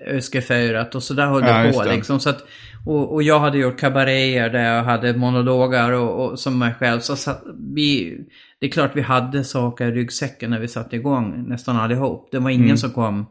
Öskeförat 0.07 0.95
och 0.95 1.03
så 1.03 1.15
där 1.15 1.27
höll 1.27 1.43
Ja, 1.43 1.59
det 1.63 1.73
på 1.73 1.83
liksom. 1.85 2.21
Så 2.21 2.31
att, 2.31 2.39
och, 2.87 3.13
och 3.15 3.23
jag 3.23 3.41
hade 3.41 3.59
gjort 3.59 3.79
kabaréer 3.81 4.51
där 4.51 4.75
jag 4.75 4.83
hade 4.85 5.17
monologer 5.17 5.93
och, 5.93 6.25
och 6.25 6.39
som 6.39 6.59
mig 6.59 6.75
själv. 6.75 7.01
Så, 7.01 7.17
så 7.17 7.31
att 7.31 7.43
vi, 7.75 8.19
det 8.61 8.67
är 8.67 8.71
klart 8.71 8.91
vi 8.97 9.01
hade 9.01 9.45
saker 9.45 9.87
i 9.87 9.91
ryggsäcken 9.93 10.51
när 10.51 10.61
vi 10.61 10.69
satte 10.69 10.97
igång 10.97 11.45
nästan 11.49 11.77
allihop. 11.77 12.29
Det 12.33 12.39
var 12.39 12.51
ingen 12.51 12.65
Mm. 12.65 12.77
som 12.77 12.91
kom 12.91 13.27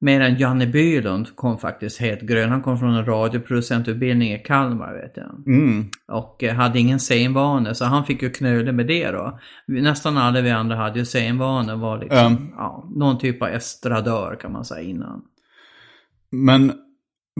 Mer 0.00 0.20
än 0.20 0.36
Janne 0.38 0.66
Bylund 0.66 1.36
kom 1.36 1.58
faktiskt 1.58 2.00
helt 2.00 2.20
grön. 2.20 2.50
Han 2.50 2.62
kom 2.62 2.78
från 2.78 2.94
en 2.94 3.04
radioproducentutbildning 3.04 4.32
i 4.32 4.38
Kalmar 4.38 4.92
vet 4.94 5.16
jag. 5.16 5.54
Mm. 5.54 5.84
Och 6.08 6.44
eh, 6.44 6.54
hade 6.54 6.78
ingen 6.78 6.98
scenvana 6.98 7.74
så 7.74 7.84
han 7.84 8.04
fick 8.04 8.22
ju 8.22 8.30
knöla 8.30 8.72
med 8.72 8.86
det 8.86 9.10
då. 9.10 9.38
Nästan 9.66 10.18
alla 10.18 10.40
vi 10.40 10.50
andra 10.50 10.76
hade 10.76 10.98
ju 10.98 11.04
scenvana 11.04 11.76
var 11.76 11.98
liksom, 11.98 12.18
Ja. 12.18 12.36
ja, 12.56 12.88
någon 12.96 13.18
typ 13.18 13.42
av 13.42 13.48
estradör 13.48 14.36
kan 14.40 14.52
man 14.52 14.64
säga 14.64 14.82
innan. 14.82 15.22
Men 16.30 16.72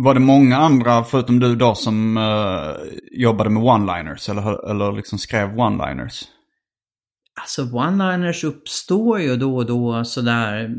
var 0.04 0.14
det 0.14 0.20
många 0.20 0.56
andra 0.56 1.04
förutom 1.04 1.38
du 1.38 1.56
då 1.56 1.74
som 1.74 2.16
eh, 2.16 2.98
jobbade 3.12 3.50
med 3.50 3.62
one-liners? 3.62 4.30
Eller, 4.30 4.70
eller 4.70 4.92
liksom 4.92 5.18
skrev 5.18 5.48
one-liners? 5.48 6.24
Alltså 7.40 7.62
one-liners 7.62 8.44
uppstår 8.44 9.20
ju 9.20 9.36
då 9.36 9.56
och 9.56 9.66
då 9.66 10.04
sådär. 10.04 10.70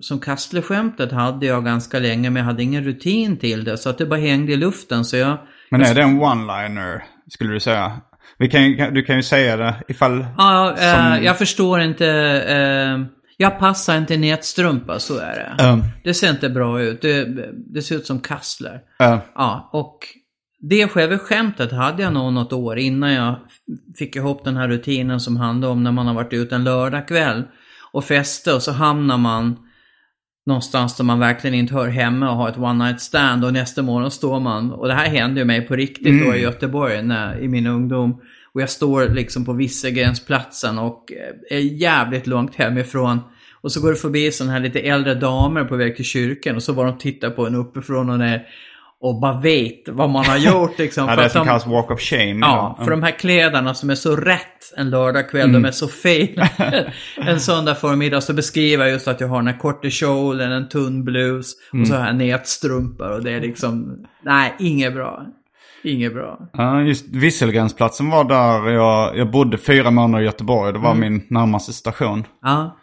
Som 0.00 0.20
Kastle-skämtet 0.20 1.12
hade 1.12 1.46
jag 1.46 1.64
ganska 1.64 1.98
länge 1.98 2.30
men 2.30 2.40
jag 2.40 2.46
hade 2.46 2.62
ingen 2.62 2.84
rutin 2.84 3.36
till 3.36 3.64
det. 3.64 3.78
Så 3.78 3.90
att 3.90 3.98
det 3.98 4.06
bara 4.06 4.20
hängde 4.20 4.52
i 4.52 4.56
luften 4.56 5.04
så 5.04 5.16
jag 5.16 5.38
Men 5.70 5.82
är 5.82 5.94
det 5.94 6.02
en 6.02 6.20
one-liner 6.20 7.02
skulle 7.28 7.52
du 7.52 7.60
säga? 7.60 7.92
Kan, 8.50 8.94
du 8.94 9.02
kan 9.02 9.16
ju 9.16 9.22
säga 9.22 9.56
det 9.56 9.74
ifall... 9.88 10.26
Ja, 10.38 10.70
eh, 10.78 10.94
Som- 10.94 11.24
jag 11.24 11.38
förstår 11.38 11.80
inte. 11.80 12.06
Eh, 12.48 13.21
jag 13.36 13.58
passar 13.58 13.98
inte 13.98 14.14
i 14.14 14.18
nätstrumpa, 14.18 14.98
så 14.98 15.18
är 15.18 15.54
det. 15.58 15.64
Um, 15.64 15.82
Det 16.04 16.14
ser 16.14 16.30
inte 16.30 16.48
bra 16.48 16.82
ut. 16.82 17.02
Det, 17.02 17.24
det 17.74 17.82
ser 17.82 17.96
ut 17.96 18.06
som 18.06 18.20
kassler. 18.20 18.74
uh, 19.02 19.18
Ja, 19.34 19.70
och 19.72 19.98
det 20.60 20.88
själva 20.88 21.18
skämtet 21.18 21.72
hade 21.72 22.02
jag 22.02 22.12
nog 22.12 22.32
något 22.32 22.52
år 22.52 22.78
innan 22.78 23.12
jag 23.12 23.36
fick 23.98 24.16
ihop 24.16 24.44
den 24.44 24.56
här 24.56 24.68
rutinen 24.68 25.20
som 25.20 25.36
handlar 25.36 25.68
om 25.68 25.82
när 25.82 25.92
man 25.92 26.06
har 26.06 26.14
varit 26.14 26.32
ute 26.32 26.54
en 26.54 26.64
lördagkväll 26.64 27.42
och 27.92 28.04
feste 28.04 28.54
och 28.54 28.62
så 28.62 28.72
hamnar 28.72 29.18
man 29.18 29.56
någonstans 30.46 30.96
där 30.96 31.04
man 31.04 31.18
verkligen 31.18 31.54
inte 31.54 31.74
hör 31.74 31.88
hemma 31.88 32.30
och 32.30 32.36
har 32.36 32.48
ett 32.48 32.58
one 32.58 32.84
night 32.84 33.00
stand 33.00 33.44
och 33.44 33.52
nästa 33.52 33.82
morgon 33.82 34.10
står 34.10 34.40
man, 34.40 34.72
och 34.72 34.88
det 34.88 34.94
här 34.94 35.08
hände 35.08 35.40
ju 35.40 35.46
mig 35.46 35.62
på 35.62 35.76
riktigt 35.76 36.26
då 36.26 36.34
i 36.34 36.42
Göteborg 36.42 37.02
när, 37.02 37.38
i 37.40 37.48
min 37.48 37.66
ungdom. 37.66 38.20
Och 38.54 38.62
jag 38.62 38.70
står 38.70 39.08
liksom 39.08 39.44
på 39.44 39.52
Vissegränsplatsen 39.52 40.78
och 40.78 41.12
eh, 41.50 41.56
är 41.58 41.60
jävligt 41.60 42.26
långt 42.26 42.54
hemifrån. 42.54 43.20
Och 43.60 43.72
så 43.72 43.80
går 43.80 43.90
det 43.90 43.96
förbi 43.96 44.32
sådana 44.32 44.52
här 44.52 44.60
lite 44.60 44.80
äldre 44.80 45.14
damer 45.14 45.64
på 45.64 45.76
väg 45.76 45.96
till 45.96 46.04
kyrkan 46.04 46.56
och 46.56 46.62
så 46.62 46.72
var 46.72 46.84
de 46.86 46.98
tittar 46.98 47.30
på 47.30 47.46
en 47.46 47.54
uppifrån 47.54 48.10
och 48.10 48.18
ner 48.18 48.42
och 49.00 49.20
bara 49.20 49.40
vet 49.40 49.88
vad 49.88 50.10
man 50.10 50.24
har 50.24 50.36
gjort 50.38 50.78
liksom. 50.78 51.04
ja, 51.08 51.14
för 51.14 51.22
det 51.22 51.30
som 51.30 51.38
de- 51.40 51.46
kallas 51.46 51.66
walk 51.66 51.90
of 51.90 52.00
shame. 52.00 52.38
Ja, 52.40 52.76
då. 52.78 52.84
för 52.84 52.90
de 52.90 53.02
här 53.02 53.10
kläderna 53.18 53.74
som 53.74 53.90
är 53.90 53.94
så 53.94 54.16
rätt 54.16 54.72
en 54.76 54.90
lördagkväll, 54.90 55.48
Mm. 55.48 55.62
de 55.62 55.68
är 55.68 55.72
så 55.72 55.88
fel. 55.88 56.42
en 57.16 57.40
söndag 57.40 57.74
förmiddag 57.74 58.20
så 58.20 58.32
beskriver 58.32 58.84
jag 58.84 58.92
just 58.92 59.08
att 59.08 59.20
jag 59.20 59.28
har 59.28 59.36
den 59.36 59.46
här 59.46 59.58
korta 59.58 59.90
kjolen, 59.90 60.52
en 60.52 60.68
tunn 60.68 61.04
blus 61.04 61.52
Mm. 61.72 61.82
och 61.82 61.88
så 61.88 61.94
har 61.94 62.06
jag 62.06 62.16
nätstrumpor 62.16 63.10
och 63.10 63.24
det 63.24 63.30
är 63.32 63.40
liksom, 63.40 64.04
nej, 64.24 64.54
inget 64.58 64.94
bra. 64.94 65.26
Inget 65.84 66.14
bra. 66.14 66.48
Ja, 66.52 66.80
just 66.82 67.08
Visselgränsplatsen 67.08 68.10
var 68.10 68.24
där 68.24 68.70
jag, 68.70 69.16
jag 69.18 69.30
bodde 69.30 69.58
fyra 69.58 69.90
månader 69.90 70.22
i 70.22 70.26
Göteborg. 70.26 70.72
Det 70.72 70.78
var 70.78 70.94
min 70.94 71.26
närmaste 71.30 71.72
station. 71.72 72.24
Ja. 72.42 72.76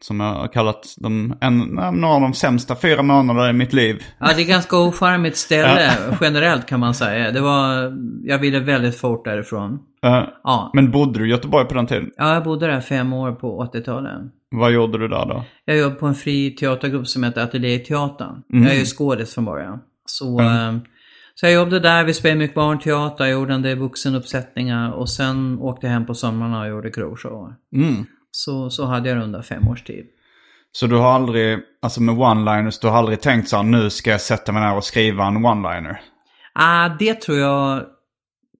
Som 0.00 0.20
jag 0.20 0.34
har 0.34 0.48
kallat 0.52 0.94
de, 0.98 1.34
en, 1.40 1.58
några 1.92 2.14
av 2.14 2.20
de 2.20 2.34
sämsta 2.34 2.76
fyra 2.76 3.02
månader 3.02 3.50
i 3.50 3.52
mitt 3.52 3.72
liv. 3.72 4.02
Ja, 4.18 4.26
det 4.36 4.42
är 4.42 4.46
ganska 4.46 4.76
ocharmigt 4.78 5.36
ställe 5.36 5.92
generellt 6.20 6.66
kan 6.66 6.80
man 6.80 6.94
säga. 6.94 7.30
Det 7.32 7.40
var, 7.40 7.92
jag 8.24 8.38
ville 8.38 8.60
väldigt 8.60 8.96
fort 8.96 9.24
därifrån. 9.24 9.78
Eh, 10.04 10.22
Ja. 10.44 10.70
Men 10.74 10.90
bodde 10.90 11.18
du 11.18 11.26
i 11.26 11.30
Göteborg 11.30 11.64
på 11.68 11.74
den 11.74 11.86
tiden? 11.86 12.10
ja, 12.16 12.34
jag 12.34 12.44
bodde 12.44 12.66
där 12.66 12.80
fem 12.80 13.12
år 13.12 13.32
på 13.32 13.70
80-talet. 13.74 14.12
Vad 14.50 14.72
gjorde 14.72 14.98
du 14.98 15.08
där 15.08 15.26
då? 15.26 15.44
Jag 15.64 15.76
jobbade 15.78 16.00
på 16.00 16.06
en 16.06 16.14
fri 16.14 16.50
teatergrupp 16.50 17.08
som 17.08 17.24
heter 17.24 17.42
Ateljéteatern. 17.42 18.42
Mm. 18.52 18.64
Jag 18.64 18.74
är 18.74 18.78
ju 18.78 18.84
skådis 18.84 19.34
från 19.34 19.44
början. 19.44 19.78
Så, 20.06 20.40
eh, 20.40 20.76
så 21.40 21.46
jag 21.46 21.52
jobbade 21.52 21.80
där, 21.80 22.04
vi 22.04 22.14
spelade 22.14 22.38
mycket 22.38 22.54
barnteater, 22.54 23.24
jag 23.24 23.32
gjorde 23.32 23.54
en 23.54 23.62
del 23.62 23.78
vuxenuppsättningar 23.78 24.92
och 24.92 25.10
sen 25.10 25.58
åkte 25.58 25.86
jag 25.86 25.92
hem 25.92 26.06
på 26.06 26.14
somrarna 26.14 26.60
och 26.60 26.68
gjorde 26.68 26.90
krogshower. 26.90 27.54
Mm. 27.74 28.06
Så, 28.30 28.70
så 28.70 28.86
hade 28.86 29.08
jag 29.08 29.18
det 29.18 29.24
under 29.24 29.42
fem 29.42 29.68
års 29.68 29.82
tid. 29.82 30.06
Så 30.72 30.86
du 30.86 30.96
har 30.96 31.12
aldrig, 31.12 31.58
alltså 31.82 32.02
med 32.02 32.14
one-liners, 32.14 32.78
du 32.80 32.88
har 32.88 32.98
aldrig 32.98 33.20
tänkt 33.20 33.48
så 33.48 33.56
här, 33.56 33.62
nu 33.62 33.90
ska 33.90 34.10
jag 34.10 34.20
sätta 34.20 34.52
mig 34.52 34.62
ner 34.62 34.76
och 34.76 34.84
skriva 34.84 35.26
en 35.26 35.46
one-liner? 35.46 35.96
Ah, 36.52 36.88
det 36.88 37.14
tror 37.14 37.38
jag... 37.38 37.82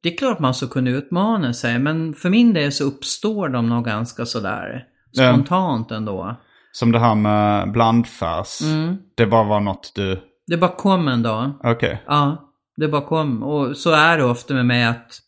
Det 0.03 0.13
är 0.13 0.17
klart 0.17 0.39
man 0.39 0.55
ska 0.55 0.67
kunna 0.67 0.91
utmana 0.91 1.53
sig, 1.53 1.79
men 1.79 2.15
för 2.15 2.31
min 2.31 2.53
del 2.55 2.73
så 2.73 2.85
uppstår 2.85 3.49
de 3.49 3.69
nog 3.69 3.85
ganska 3.85 4.27
sådär 4.27 4.85
spontant 5.17 5.91
ändå. 5.91 6.37
Som 6.73 6.93
det 6.93 6.99
här 6.99 7.15
med 7.15 7.73
blandfärs. 7.73 8.61
Mm. 8.63 8.97
Det 9.15 9.27
bara 9.27 9.45
var 9.45 9.61
något 9.61 9.93
du, 9.95 10.21
Det 10.47 10.57
bara 10.57 10.71
kom 10.77 11.09
en 11.09 11.23
dag. 11.23 11.53
okej. 11.65 12.03
Ja, 12.07 12.48
det 12.81 12.89
bara 12.89 13.03
kom. 13.03 13.43
Och 13.43 13.77
så 13.77 13.91
är 13.91 14.19
det 14.19 14.25
ofta 14.25 14.55
med 14.55 14.67
mig 14.67 14.85
att 14.85 15.21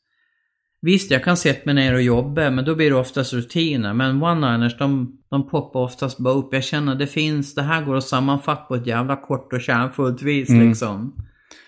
Visst, 0.82 1.10
jag 1.10 1.24
kan 1.24 1.36
sätta 1.36 1.60
mig 1.64 1.74
ner 1.74 1.94
och 1.94 2.02
jobba, 2.02 2.50
men 2.50 2.64
då 2.64 2.74
blir 2.74 2.90
det 2.90 2.96
oftast 2.96 3.32
rutiner. 3.32 3.94
Men 3.94 4.22
one-liners, 4.22 4.78
de, 4.78 5.18
de 5.30 5.48
poppar 5.48 5.80
oftast 5.80 6.18
bara 6.18 6.34
upp. 6.34 6.54
Jag 6.54 6.64
känner 6.64 6.94
det 6.94 7.06
finns, 7.06 7.54
det 7.54 7.62
här 7.62 7.82
går 7.84 7.96
att 7.96 8.04
sammanfatta 8.04 8.64
på 8.64 8.74
ett 8.74 8.86
jävla 8.86 9.16
kort 9.16 9.52
och 9.52 9.60
kärnfullt 9.60 10.22
vis 10.22 10.48
liksom. 10.50 11.16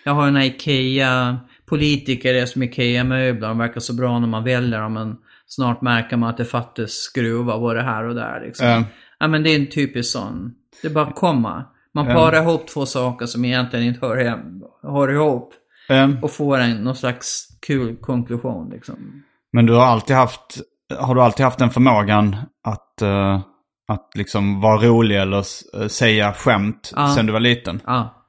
Jag 0.03 0.13
har 0.13 0.25
den 0.25 0.35
här 0.35 0.45
IKEA, 0.45 1.37
politiker 1.65 2.33
är 2.33 2.45
som 2.45 2.63
IKEA-möbler, 2.63 3.47
de 3.47 3.57
verkar 3.57 3.79
så 3.79 3.93
bra 3.93 4.19
när 4.19 4.27
man 4.27 4.43
väljer 4.43 4.81
dem, 4.81 4.93
men 4.93 5.15
snart 5.47 5.81
märker 5.81 6.17
man 6.17 6.29
att 6.29 6.37
det 6.37 6.45
fattas 6.45 6.91
skruvar 6.91 7.59
både 7.59 7.81
här 7.81 8.03
och 8.03 8.15
där 8.15 8.41
liksom. 8.45 8.67
Ja. 8.67 8.83
Ja 9.19 9.27
men 9.27 9.43
det 9.43 9.49
är 9.49 9.59
en 9.59 9.69
typisk 9.69 10.11
sån. 10.11 10.53
Det 10.81 10.89
bara 10.89 11.11
komma. 11.11 11.65
Man 11.93 12.05
parar 12.05 12.41
ihop 12.41 12.67
två 12.67 12.85
saker 12.85 13.25
som 13.25 13.45
egentligen 13.45 13.85
inte 13.85 14.05
hör, 14.05 14.17
hem, 14.17 14.61
hör 14.81 15.11
ihop. 15.11 15.53
Ehm, 15.89 16.17
Och 16.21 16.31
får 16.31 16.57
en 16.57 16.83
någon 16.83 16.95
slags 16.95 17.47
kul 17.67 17.95
konklusion 17.95 18.69
liksom. 18.69 19.23
Men 19.53 19.65
du 19.65 19.73
har 19.73 19.85
alltid 19.85 20.15
haft, 20.15 20.57
har 20.99 21.15
du 21.15 21.21
alltid 21.21 21.43
haft 21.45 21.59
den 21.59 21.69
förmågan 21.69 22.35
att, 22.67 23.01
eh, 23.01 23.39
att 23.87 24.09
liksom 24.15 24.61
vara 24.61 24.81
rolig 24.81 25.17
eller 25.21 25.37
eh, 25.81 25.87
säga 25.87 26.33
skämt 26.33 26.93
Ja. 26.95 27.13
sen 27.15 27.25
du 27.25 27.33
var 27.33 27.39
liten? 27.39 27.81
Ja. 27.85 28.19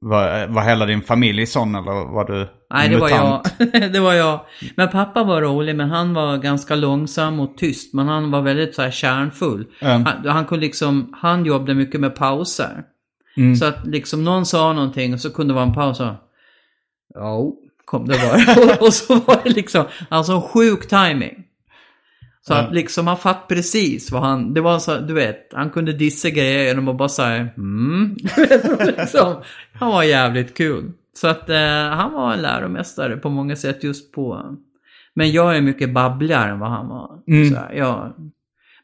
Var, 0.00 0.46
var 0.46 0.62
hela 0.62 0.86
din 0.86 1.02
familj 1.02 1.46
sån 1.46 1.74
eller 1.74 2.12
var 2.14 2.24
du 2.24 2.48
Nej, 2.74 2.88
det 2.88 2.96
var 2.96 3.08
jag. 3.08 3.42
det 3.92 4.00
var 4.00 4.12
jag. 4.12 4.40
Men 4.76 4.88
pappa 4.90 5.24
var 5.24 5.42
rolig, 5.42 5.76
men 5.76 5.90
han 5.90 6.14
var 6.14 6.36
ganska 6.38 6.74
långsam 6.74 7.40
och 7.40 7.56
tyst. 7.56 7.94
Men 7.94 8.08
han 8.08 8.30
var 8.30 8.42
väldigt 8.42 8.74
så 8.74 8.82
här 8.82 8.90
kärnfull. 8.90 9.66
Mm. 9.80 10.04
Han, 10.06 10.28
han 10.28 10.44
kunde 10.44 10.66
liksom, 10.66 11.14
han 11.22 11.44
jobbade 11.44 11.74
mycket 11.74 12.00
med 12.00 12.16
pauser. 12.16 12.82
Mm. 13.36 13.56
Så 13.56 13.64
att 13.66 13.86
liksom 13.86 14.24
någon 14.24 14.46
sa 14.46 14.72
någonting 14.72 15.14
och 15.14 15.20
så 15.20 15.30
kunde 15.30 15.52
det 15.52 15.54
vara 15.56 15.66
en 15.66 15.74
paus 15.74 16.00
och 16.00 16.12
Ja, 17.14 17.52
kom 17.84 18.08
det 18.08 18.18
bara. 18.18 18.76
och, 18.80 18.94
så 18.94 19.14
var 19.14 19.40
det 19.44 19.50
liksom, 19.50 19.84
alltså 20.08 20.32
en 20.32 20.42
sjuk 20.42 20.88
timing. 20.88 21.44
Så 22.46 22.54
att 22.54 22.74
liksom 22.74 23.06
han 23.06 23.16
fatt 23.16 23.48
precis 23.48 24.12
vad 24.12 24.22
han, 24.22 24.54
det 24.54 24.60
var 24.60 24.78
så, 24.78 24.98
du 24.98 25.14
vet, 25.14 25.48
han 25.52 25.70
kunde 25.70 25.92
dissa 25.92 26.30
grejer 26.30 26.64
genom 26.64 26.88
att 26.88 26.96
bara 26.96 27.08
säga 27.08 27.48
mm. 27.56 28.16
Liksom, 28.98 29.42
han 29.72 29.90
var 29.90 30.02
jävligt 30.02 30.56
kul. 30.56 30.92
Så 31.14 31.28
att 31.28 31.50
eh, 31.50 31.88
han 31.90 32.12
var 32.12 32.32
en 32.32 32.42
läromästare 32.42 33.16
på 33.16 33.30
många 33.30 33.56
sätt 33.56 33.84
just 33.84 34.12
på, 34.12 34.56
men 35.14 35.32
jag 35.32 35.56
är 35.56 35.60
mycket 35.60 35.94
babbligare 35.94 36.50
än 36.50 36.58
vad 36.58 36.70
han 36.70 36.88
var. 36.88 37.20
Så 37.50 37.56
här, 37.56 37.72
jag, 37.72 38.12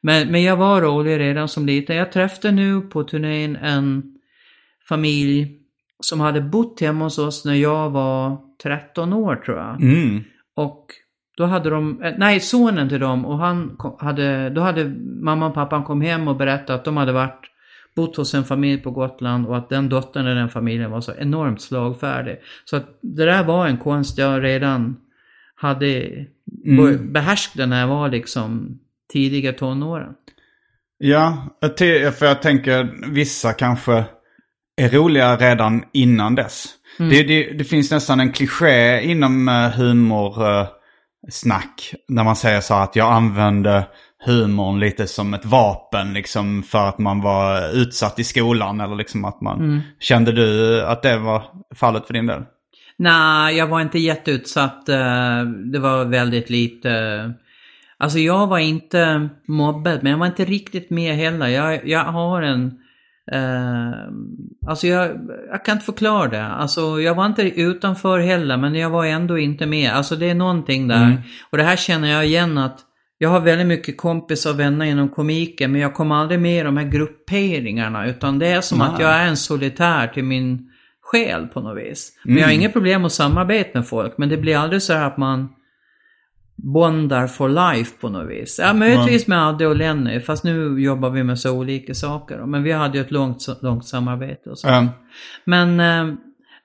men, 0.00 0.28
men 0.28 0.42
jag 0.42 0.56
var 0.56 0.80
rolig 0.80 1.18
redan 1.18 1.48
som 1.48 1.66
liten. 1.66 1.96
Jag 1.96 2.12
träffade 2.12 2.52
nu 2.54 2.80
på 2.80 3.04
turnén 3.04 3.56
en 3.56 4.14
familj 4.88 5.59
som 6.00 6.20
hade 6.20 6.40
bott 6.40 6.80
hemma 6.80 7.04
hos 7.04 7.18
oss 7.18 7.44
när 7.44 7.54
jag 7.54 7.90
var 7.90 8.38
13 8.62 9.12
år 9.12 9.36
tror 9.36 9.58
jag. 9.58 9.82
Mm. 9.82 10.24
Och 10.56 10.86
då 11.36 11.44
hade 11.44 11.70
de, 11.70 12.02
eh, 12.02 12.14
nej 12.18 12.40
sonen 12.40 12.88
till 12.88 13.00
dem 13.00 13.26
och 13.26 13.38
han 13.38 13.76
hade, 13.98 14.50
då 14.50 14.60
hade 14.60 14.84
mamma 15.22 15.46
och 15.46 15.54
pappan 15.54 15.84
kom 15.84 16.00
hem 16.00 16.28
och 16.28 16.36
berättat 16.36 16.70
att 16.70 16.84
de 16.84 16.96
hade 16.96 17.12
varit, 17.12 17.46
bott 17.96 18.16
hos 18.16 18.34
en 18.34 18.44
familj 18.44 18.82
på 18.82 18.90
Gotland 18.90 19.46
och 19.46 19.56
att 19.56 19.68
den 19.68 19.88
dottern 19.88 20.26
i 20.26 20.34
den 20.34 20.48
familjen 20.48 20.90
var 20.90 21.00
så 21.00 21.12
enormt 21.18 21.60
slagfärdig. 21.60 22.38
Så 22.64 22.76
att 22.76 22.98
det 23.02 23.24
där 23.24 23.44
var 23.44 23.66
en 23.66 23.78
konst 23.78 24.18
jag 24.18 24.44
redan 24.44 24.96
hade 25.54 26.26
mm. 26.66 27.12
behärskat 27.12 27.68
när 27.68 27.80
jag 27.80 27.88
var 27.88 28.08
liksom 28.08 28.78
tidiga 29.12 29.52
tonåren. 29.52 30.14
Ja, 30.98 31.56
för 32.18 32.26
jag 32.26 32.42
tänker 32.42 33.10
vissa 33.12 33.52
kanske 33.52 34.04
är 34.80 34.88
roliga 34.88 35.36
redan 35.36 35.84
innan 35.92 36.34
dess. 36.34 36.66
Mm. 36.98 37.10
Det, 37.10 37.22
det, 37.22 37.52
det, 37.58 37.64
finns 37.64 37.90
nästan 37.90 38.20
en 38.20 38.32
kliché 38.32 39.02
inom 39.02 39.48
eh, 39.48 39.70
humorsnack. 39.70 40.74
När 42.08 42.24
man 42.24 42.36
säger 42.36 42.60
så 42.60 42.74
att 42.74 42.96
jag 42.96 43.12
använde 43.12 43.86
humorn 44.26 44.80
lite 44.80 45.06
som 45.06 45.34
ett 45.34 45.44
vapen 45.44 46.12
liksom 46.12 46.62
för 46.62 46.88
att 46.88 46.98
man 46.98 47.20
var 47.20 47.76
utsatt 47.76 48.18
i 48.18 48.24
skolan. 48.24 48.80
Eller 48.80 48.96
liksom 48.96 49.24
att 49.24 49.40
man... 49.40 49.58
Mm. 49.60 49.80
Kände 50.00 50.32
du 50.32 50.82
att 50.82 51.02
det 51.02 51.18
var 51.18 51.42
fallet 51.74 52.06
för 52.06 52.14
din 52.14 52.26
del? 52.26 52.42
Nej, 52.96 53.56
jag 53.56 53.66
var 53.66 53.80
inte 53.80 53.98
jätteutsatt. 53.98 54.88
Eh, 54.88 55.42
det 55.44 55.78
var 55.78 56.04
väldigt 56.04 56.50
lite. 56.50 56.92
Alltså 57.98 58.18
jag 58.18 58.46
var 58.46 58.58
inte 58.58 59.28
mobbad, 59.46 59.98
men 60.02 60.12
jag 60.12 60.18
var 60.18 60.26
inte 60.26 60.44
riktigt 60.44 60.90
med 60.90 61.16
heller. 61.16 61.46
Jag, 61.46 61.88
jag 61.88 62.04
har 62.04 62.42
en 62.42 62.78
Uh, 63.34 63.92
alltså 64.66 64.86
jag, 64.86 65.10
jag 65.50 65.64
kan 65.64 65.72
inte 65.72 65.84
förklara 65.84 66.28
det. 66.28 66.44
Alltså 66.44 67.00
jag 67.00 67.14
var 67.14 67.26
inte 67.26 67.42
utanför 67.42 68.18
heller 68.18 68.56
men 68.56 68.74
jag 68.74 68.90
var 68.90 69.04
ändå 69.04 69.38
inte 69.38 69.66
med. 69.66 69.92
Alltså 69.92 70.16
det 70.16 70.30
är 70.30 70.34
någonting 70.34 70.88
där. 70.88 71.04
Mm. 71.04 71.18
Och 71.50 71.58
det 71.58 71.64
här 71.64 71.76
känner 71.76 72.08
jag 72.08 72.26
igen 72.26 72.58
att 72.58 72.78
jag 73.18 73.28
har 73.28 73.40
väldigt 73.40 73.66
mycket 73.66 73.96
kompisar 73.96 74.50
och 74.50 74.60
vänner 74.60 74.86
inom 74.86 75.08
komiken 75.08 75.72
men 75.72 75.80
jag 75.80 75.94
kommer 75.94 76.14
aldrig 76.14 76.40
med 76.40 76.60
i 76.60 76.62
de 76.62 76.76
här 76.76 76.84
grupperingarna. 76.84 78.06
Utan 78.06 78.38
det 78.38 78.46
är 78.46 78.60
som 78.60 78.78
Nej. 78.78 78.88
att 78.88 79.00
jag 79.00 79.10
är 79.10 79.26
en 79.26 79.36
solitär 79.36 80.06
till 80.06 80.24
min 80.24 80.70
själ 81.02 81.46
på 81.46 81.60
något 81.60 81.78
vis. 81.78 82.12
Men 82.24 82.32
mm. 82.32 82.40
jag 82.40 82.46
har 82.46 82.52
mm. 82.52 82.60
inga 82.60 82.70
problem 82.72 83.04
att 83.04 83.12
samarbeta 83.12 83.78
med 83.78 83.88
folk 83.88 84.18
men 84.18 84.28
det 84.28 84.36
blir 84.36 84.56
aldrig 84.56 84.82
så 84.82 84.92
här 84.92 85.06
att 85.06 85.16
man 85.16 85.48
bondar 86.62 87.26
for 87.26 87.48
life 87.48 88.00
på 88.00 88.08
något 88.08 88.30
vis. 88.30 88.58
Ja, 88.62 88.72
möjligtvis 88.72 89.26
med 89.26 89.46
Adde 89.46 89.66
och 89.66 89.76
Lenny, 89.76 90.20
fast 90.20 90.44
nu 90.44 90.80
jobbar 90.80 91.10
vi 91.10 91.24
med 91.24 91.38
så 91.38 91.58
olika 91.58 91.94
saker. 91.94 92.38
Men 92.38 92.62
vi 92.62 92.72
hade 92.72 92.98
ju 92.98 93.04
ett 93.04 93.10
långt, 93.10 93.46
långt 93.62 93.86
samarbete 93.86 94.50
och 94.50 94.58
så. 94.58 94.68
Mm. 94.68 94.88
Men 95.44 95.80
eh, 95.80 96.14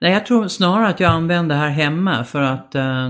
nej, 0.01 0.13
jag 0.13 0.25
tror 0.25 0.47
snarare 0.47 0.87
att 0.87 0.99
jag 0.99 1.11
använder 1.11 1.55
det 1.55 1.61
här 1.61 1.69
hemma 1.69 2.23
för 2.23 2.41
att 2.41 2.75
eh, 2.75 3.09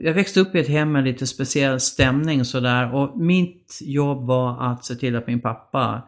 jag 0.00 0.14
växte 0.14 0.40
upp 0.40 0.54
i 0.54 0.60
ett 0.60 0.68
hem 0.68 0.92
med 0.92 1.04
lite 1.04 1.26
speciell 1.26 1.80
stämning 1.80 2.44
sådär 2.44 2.94
och 2.94 3.18
mitt 3.18 3.78
jobb 3.82 4.26
var 4.26 4.72
att 4.72 4.84
se 4.84 4.94
till 4.94 5.16
att 5.16 5.26
min 5.26 5.40
pappa 5.40 6.02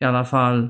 i 0.00 0.04
alla 0.04 0.24
fall 0.24 0.68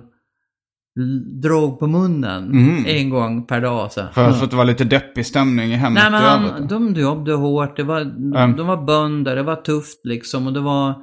drog 1.42 1.78
på 1.78 1.87
munnen 1.87 2.45
mm. 2.45 2.85
en 2.87 3.11
gång 3.11 3.47
per 3.47 3.61
dag. 3.61 3.92
Så. 3.92 4.00
För, 4.12 4.30
för 4.30 4.45
att 4.45 4.50
det 4.50 4.57
var 4.57 4.64
lite 4.64 4.85
deppig 4.85 5.26
stämning 5.26 5.73
i 5.73 5.76
hemmet 5.76 6.02
Nej, 6.02 6.11
men 6.11 6.23
han, 6.23 6.66
de 6.66 6.95
jobbade 6.95 7.35
hårt, 7.35 7.76
det 7.76 7.83
var, 7.83 8.00
mm. 8.00 8.57
de 8.57 8.66
var 8.66 8.85
bönder, 8.85 9.37
det 9.37 9.42
var 9.42 9.57
tufft 9.57 10.07
liksom 10.07 10.47
och 10.47 10.52
det 10.52 10.61
var 10.61 10.95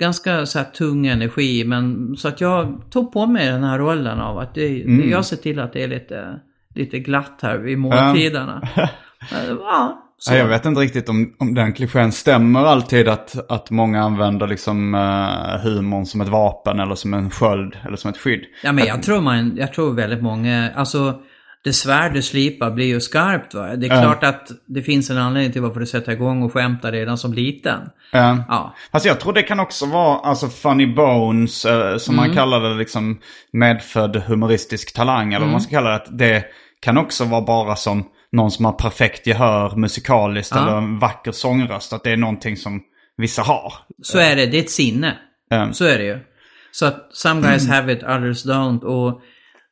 ganska 0.00 0.46
så 0.46 0.58
här, 0.58 0.66
tung 0.66 1.06
energi. 1.06 1.64
Men, 1.64 2.16
så 2.16 2.28
att 2.28 2.40
jag 2.40 2.82
tog 2.90 3.12
på 3.12 3.26
mig 3.26 3.46
den 3.46 3.64
här 3.64 3.78
rollen 3.78 4.20
av 4.20 4.38
att 4.38 4.54
det, 4.54 4.82
mm. 4.82 5.10
jag 5.10 5.24
ser 5.24 5.36
till 5.36 5.60
att 5.60 5.72
det 5.72 5.82
är 5.82 5.88
lite, 5.88 6.40
lite 6.74 6.98
glatt 6.98 7.38
här 7.42 7.58
vid 7.58 7.78
måltiderna. 7.78 8.62
ja, 9.48 10.09
så. 10.22 10.34
Jag 10.34 10.46
vet 10.46 10.66
inte 10.66 10.80
riktigt 10.80 11.08
om, 11.08 11.34
om 11.38 11.54
den 11.54 11.72
klichén 11.72 12.12
stämmer 12.12 12.64
alltid 12.64 13.08
att, 13.08 13.50
att 13.50 13.70
många 13.70 14.02
använder 14.02 14.46
liksom 14.46 14.94
uh, 14.94 15.62
humorn 15.62 16.06
som 16.06 16.20
ett 16.20 16.28
vapen 16.28 16.80
eller 16.80 16.94
som 16.94 17.14
en 17.14 17.30
sköld 17.30 17.76
eller 17.86 17.96
som 17.96 18.10
ett 18.10 18.16
skydd. 18.16 18.44
Ja 18.62 18.72
men 18.72 18.86
jag 18.86 19.02
tror, 19.02 19.20
man, 19.20 19.56
jag 19.56 19.72
tror 19.72 19.94
väldigt 19.94 20.22
många, 20.22 20.70
alltså 20.76 21.20
det 21.64 21.72
svärd 21.72 22.14
du 22.14 22.22
slipar 22.22 22.70
blir 22.70 22.86
ju 22.86 23.00
skarpt 23.00 23.54
va. 23.54 23.76
Det 23.76 23.86
är 23.86 23.90
mm. 23.90 24.02
klart 24.02 24.24
att 24.24 24.48
det 24.66 24.82
finns 24.82 25.10
en 25.10 25.18
anledning 25.18 25.52
till 25.52 25.62
varför 25.62 25.80
du 25.80 25.86
sätter 25.86 26.12
igång 26.12 26.42
och 26.42 26.52
skämtar 26.52 26.92
redan 26.92 27.18
som 27.18 27.32
liten. 27.32 27.80
Mm. 28.12 28.42
Ja. 28.48 28.74
Fast 28.92 29.06
jag 29.06 29.20
tror 29.20 29.32
det 29.32 29.42
kan 29.42 29.60
också 29.60 29.86
vara, 29.86 30.18
alltså 30.18 30.48
funny 30.48 30.86
bones, 30.86 31.66
uh, 31.66 31.96
som 31.96 32.14
mm. 32.14 32.26
man 32.26 32.36
kallar 32.36 32.60
det 32.60 32.74
liksom 32.74 33.18
medfödd 33.52 34.16
humoristisk 34.16 34.94
talang 34.94 35.28
eller 35.28 35.46
vad 35.46 35.48
man 35.48 35.50
mm. 35.50 35.60
ska 35.60 35.76
kalla 35.76 35.90
det. 35.90 36.04
Det 36.10 36.44
kan 36.80 36.98
också 36.98 37.24
vara 37.24 37.42
bara 37.42 37.76
som 37.76 38.04
någon 38.32 38.50
som 38.50 38.64
har 38.64 38.72
perfekt 38.72 39.26
gehör 39.26 39.76
musikaliskt 39.76 40.52
ja. 40.54 40.62
eller 40.62 40.78
en 40.78 40.98
vacker 40.98 41.32
sångröst. 41.32 41.92
Att 41.92 42.04
det 42.04 42.10
är 42.10 42.16
någonting 42.16 42.56
som 42.56 42.80
vissa 43.16 43.42
har. 43.42 43.72
Så 44.02 44.18
är 44.18 44.36
det, 44.36 44.46
det 44.46 44.58
är 44.58 44.62
ett 44.62 44.70
sinne. 44.70 45.18
Mm. 45.52 45.72
Så 45.72 45.84
är 45.84 45.98
det 45.98 46.04
ju. 46.04 46.18
Så 46.72 46.86
att 46.86 47.08
some 47.12 47.40
guys 47.40 47.64
mm. 47.64 47.74
have 47.74 47.92
it, 47.92 48.02
others 48.02 48.46
don't. 48.46 48.82
Och 48.82 49.20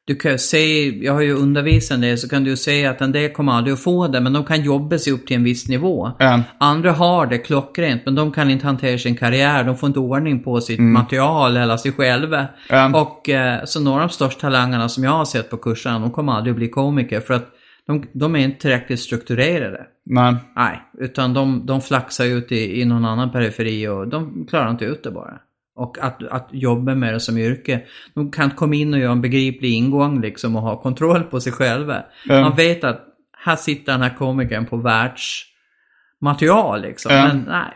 du 0.08 0.14
kan 0.14 0.38
se, 0.38 0.88
jag 1.04 1.12
har 1.12 1.20
ju 1.20 1.32
undervisat 1.32 2.00
del, 2.00 2.18
så 2.18 2.28
kan 2.28 2.44
du 2.44 2.56
säga 2.56 2.90
att 2.90 3.00
en 3.00 3.12
del 3.12 3.32
kommer 3.32 3.52
aldrig 3.52 3.74
att 3.74 3.82
få 3.82 4.08
det, 4.08 4.20
men 4.20 4.32
de 4.32 4.44
kan 4.44 4.62
jobba 4.62 4.98
sig 4.98 5.12
upp 5.12 5.26
till 5.26 5.36
en 5.36 5.44
viss 5.44 5.68
nivå. 5.68 6.10
Mm. 6.20 6.40
Andra 6.60 6.92
har 6.92 7.26
det 7.26 7.38
klockrent, 7.38 8.02
men 8.04 8.14
de 8.14 8.32
kan 8.32 8.50
inte 8.50 8.66
hantera 8.66 8.98
sin 8.98 9.16
karriär, 9.16 9.64
de 9.64 9.76
får 9.76 9.86
inte 9.86 9.98
ordning 9.98 10.42
på 10.42 10.60
sitt 10.60 10.78
mm. 10.78 10.92
material 10.92 11.56
eller 11.56 11.76
sig 11.76 11.92
själva. 11.92 12.46
Mm. 12.70 12.94
Och 12.94 13.28
eh, 13.28 13.64
så 13.64 13.80
några 13.80 14.02
av 14.02 14.08
de 14.08 14.14
största 14.14 14.40
talangerna 14.40 14.88
som 14.88 15.04
jag 15.04 15.10
har 15.10 15.24
sett 15.24 15.50
på 15.50 15.56
kurserna, 15.56 15.98
de 15.98 16.10
kommer 16.10 16.32
aldrig 16.32 16.52
att 16.52 16.58
bli 16.58 16.68
komiker. 16.68 17.20
För 17.20 17.34
att 17.34 17.48
de, 17.88 18.04
de 18.12 18.36
är 18.36 18.38
inte 18.38 18.60
tillräckligt 18.60 19.00
strukturerade. 19.00 19.86
Nej. 20.04 20.34
Nej, 20.56 20.82
utan 20.98 21.34
de, 21.34 21.66
de 21.66 21.80
flaxar 21.80 22.24
ut 22.24 22.52
i, 22.52 22.80
i 22.80 22.84
någon 22.84 23.04
annan 23.04 23.32
periferi 23.32 23.88
och 23.88 24.08
de 24.08 24.46
klarar 24.50 24.70
inte 24.70 24.84
ut 24.84 25.02
det 25.02 25.10
bara. 25.10 25.38
Och 25.76 25.98
att, 26.00 26.22
att 26.22 26.48
jobba 26.52 26.94
med 26.94 27.14
det 27.14 27.20
som 27.20 27.38
yrke. 27.38 27.80
De 28.14 28.30
kan 28.30 28.50
komma 28.50 28.74
in 28.74 28.94
och 28.94 29.00
göra 29.00 29.12
en 29.12 29.22
begriplig 29.22 29.72
ingång 29.72 30.20
liksom 30.20 30.56
och 30.56 30.62
ha 30.62 30.82
kontroll 30.82 31.22
på 31.22 31.40
sig 31.40 31.52
själva. 31.52 32.02
Mm. 32.28 32.42
Man 32.42 32.56
vet 32.56 32.84
att 32.84 33.04
här 33.44 33.56
sitter 33.56 33.92
den 33.92 34.02
här 34.02 34.16
komikern 34.16 34.66
på 34.66 34.76
världsmaterial 34.76 36.82
liksom. 36.82 37.12
Mm. 37.12 37.28
Men 37.28 37.44
nej, 37.48 37.72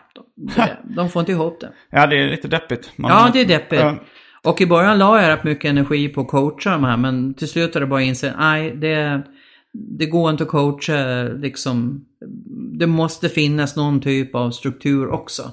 de, 0.57 0.66
de, 0.96 1.11
får 1.11 1.20
inte 1.20 1.33
ihop 1.33 1.61
det. 1.61 1.72
Ja, 1.90 2.07
det 2.07 2.16
är 2.16 2.31
lite 2.31 2.48
deppigt. 2.48 2.92
Man... 2.96 3.11
Ja, 3.11 3.31
det 3.33 3.40
är 3.40 3.46
deppigt. 3.46 3.83
Mm. 3.83 3.98
Och 4.44 4.61
i 4.61 4.66
början 4.66 4.98
la 4.98 5.22
jag 5.22 5.29
rätt 5.29 5.44
mycket 5.44 5.70
energi 5.70 6.09
på 6.09 6.20
att 6.20 6.29
coacha 6.29 6.70
de 6.70 6.85
här, 6.85 6.96
men 6.96 7.35
till 7.35 7.48
slut 7.48 7.75
har 7.75 7.81
det 7.81 7.87
bara 7.87 8.03
insett, 8.03 8.35
nej, 8.38 8.77
det, 8.77 9.22
det 9.72 10.06
går 10.06 10.30
inte 10.30 10.44
att 10.44 10.50
coacha 10.50 11.22
liksom. 11.22 12.04
Det 12.78 12.87
måste 12.87 13.28
finnas 13.28 13.76
någon 13.76 14.00
typ 14.00 14.35
av 14.35 14.50
struktur 14.50 15.08
också. 15.08 15.50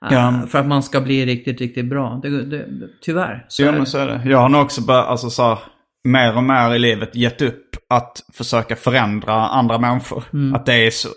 Ja. 0.00 0.28
Uh, 0.28 0.46
för 0.46 0.58
att 0.58 0.66
man 0.66 0.82
ska 0.82 1.00
bli 1.00 1.26
riktigt, 1.26 1.60
riktigt 1.60 1.86
bra. 1.86 2.20
Det, 2.22 2.44
det, 2.44 2.66
tyvärr. 3.00 3.46
Så 3.48 3.62
ja, 3.62 3.72
men 3.72 3.86
så 3.86 3.98
är 3.98 4.06
det. 4.06 4.30
Jag 4.30 4.38
har 4.38 4.48
nog 4.48 4.62
också 4.62 4.82
börjat, 4.82 5.06
alltså 5.06 5.30
så 5.30 5.42
här, 5.42 5.58
mer 6.04 6.36
och 6.36 6.42
mer 6.42 6.74
i 6.74 6.78
livet 6.78 7.16
gett 7.16 7.42
upp 7.42 7.76
att 7.88 8.24
försöka 8.32 8.76
förändra 8.76 9.34
andra 9.34 9.78
människor. 9.78 10.24
Mm. 10.32 10.54
Att 10.54 10.66
det 10.66 10.86
är 10.86 10.90
så, 10.90 11.08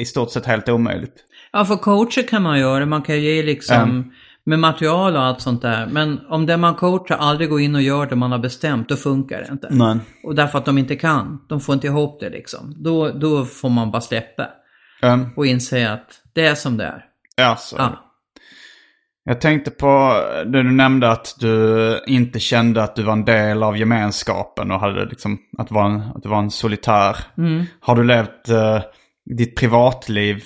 i 0.00 0.04
stort 0.04 0.30
sett 0.30 0.46
helt 0.46 0.68
omöjligt. 0.68 1.14
Ja, 1.52 1.64
för 1.64 1.76
coacher 1.76 2.28
kan 2.28 2.42
man 2.42 2.58
göra. 2.58 2.86
Man 2.86 3.02
kan 3.02 3.22
ge 3.22 3.42
liksom 3.42 3.76
mm 3.76 4.10
med 4.46 4.58
material 4.58 5.16
och 5.16 5.22
allt 5.22 5.40
sånt 5.40 5.62
där. 5.62 5.86
Men 5.86 6.20
om 6.28 6.46
den 6.46 6.60
man 6.60 6.74
coachar 6.74 7.16
aldrig 7.16 7.50
går 7.50 7.60
in 7.60 7.74
och 7.74 7.82
gör 7.82 8.06
det 8.06 8.16
man 8.16 8.32
har 8.32 8.38
bestämt, 8.38 8.88
då 8.88 8.96
funkar 8.96 9.38
det 9.38 9.52
inte. 9.52 9.68
Nej. 9.70 9.98
Och 10.24 10.34
därför 10.34 10.58
att 10.58 10.64
de 10.64 10.78
inte 10.78 10.96
kan. 10.96 11.44
De 11.48 11.60
får 11.60 11.74
inte 11.74 11.86
ihop 11.86 12.20
det 12.20 12.30
liksom. 12.30 12.74
Då, 12.76 13.08
då 13.08 13.44
får 13.44 13.68
man 13.68 13.90
bara 13.90 14.00
släppa. 14.00 14.48
Mm. 15.02 15.26
Och 15.36 15.46
inse 15.46 15.92
att 15.92 16.20
det 16.32 16.46
är 16.46 16.54
som 16.54 16.76
det 16.76 16.84
är. 16.84 17.04
Ja, 17.36 17.56
så. 17.56 17.76
Ja. 17.78 18.00
Jag 19.26 19.40
tänkte 19.40 19.70
på 19.70 20.20
det 20.46 20.62
du 20.62 20.70
nämnde 20.70 21.10
att 21.10 21.34
du 21.38 22.00
inte 22.06 22.40
kände 22.40 22.82
att 22.82 22.96
du 22.96 23.02
var 23.02 23.12
en 23.12 23.24
del 23.24 23.62
av 23.62 23.76
gemenskapen 23.76 24.70
och 24.70 24.80
hade 24.80 25.04
liksom, 25.04 25.38
att, 25.58 25.70
vara 25.70 25.86
en, 25.86 26.00
att 26.00 26.22
du 26.22 26.28
var 26.28 26.38
en 26.38 26.50
solitär. 26.50 27.16
Mm. 27.38 27.64
Har 27.80 27.96
du 27.96 28.04
levt 28.04 28.48
uh, 28.50 28.80
ditt 29.36 29.56
privatliv 29.56 30.44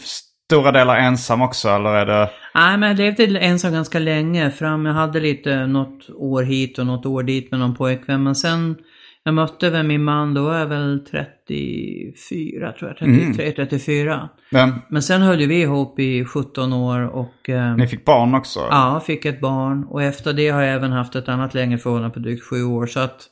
stora 0.49 0.73
delar 0.73 0.97
ensam 0.97 1.43
också 1.43 1.69
eller 1.69 1.91
är 1.95 2.07
det? 2.07 2.31
Nej 2.59 2.79
men 2.79 2.89
jag 2.89 2.99
levde 2.99 3.39
ensam 3.39 3.73
ganska 3.73 3.99
länge. 3.99 4.51
Fram, 4.51 4.87
jag 4.87 4.95
hade 4.95 5.21
lite 5.21 5.67
något 5.67 6.11
år 6.11 6.43
hit 6.43 6.79
och 6.79 6.87
något 6.87 7.07
år 7.07 7.23
dit 7.23 7.51
med 7.51 7.61
någon 7.61 7.75
pojkvän. 7.75 8.23
Men 8.23 8.35
sen 8.35 8.77
jag 9.23 9.35
mötte 9.35 9.71
väl 9.71 9.87
min 9.87 10.05
man, 10.05 10.35
då 10.35 10.49
är 10.49 10.59
jag 10.59 10.67
väl 10.67 11.05
34 11.11 12.73
tror 12.73 12.91
jag. 12.91 12.99
33, 12.99 13.45
mm. 13.45 13.55
34. 13.55 14.29
Men, 14.51 14.75
men 14.89 15.03
sen 15.03 15.23
höll 15.23 15.47
vi 15.47 15.61
ihop 15.61 15.99
i 15.99 16.25
17 16.25 16.73
år 16.73 17.01
och... 17.09 17.49
Eh, 17.49 17.77
Ni 17.77 17.87
fick 17.87 18.05
barn 18.05 18.35
också? 18.35 18.61
Ja, 18.71 19.03
fick 19.07 19.25
ett 19.25 19.41
barn. 19.41 19.85
Och 19.85 20.03
efter 20.03 20.33
det 20.33 20.49
har 20.49 20.63
jag 20.63 20.75
även 20.75 20.93
haft 20.93 21.17
ett 21.17 21.29
annat 21.29 21.55
längre 21.55 21.79
förhållande 21.79 22.15
på 22.15 22.21
drygt 22.21 22.45
sju 22.45 22.65
år. 22.65 22.87
Så 22.87 23.01
att 23.01 23.27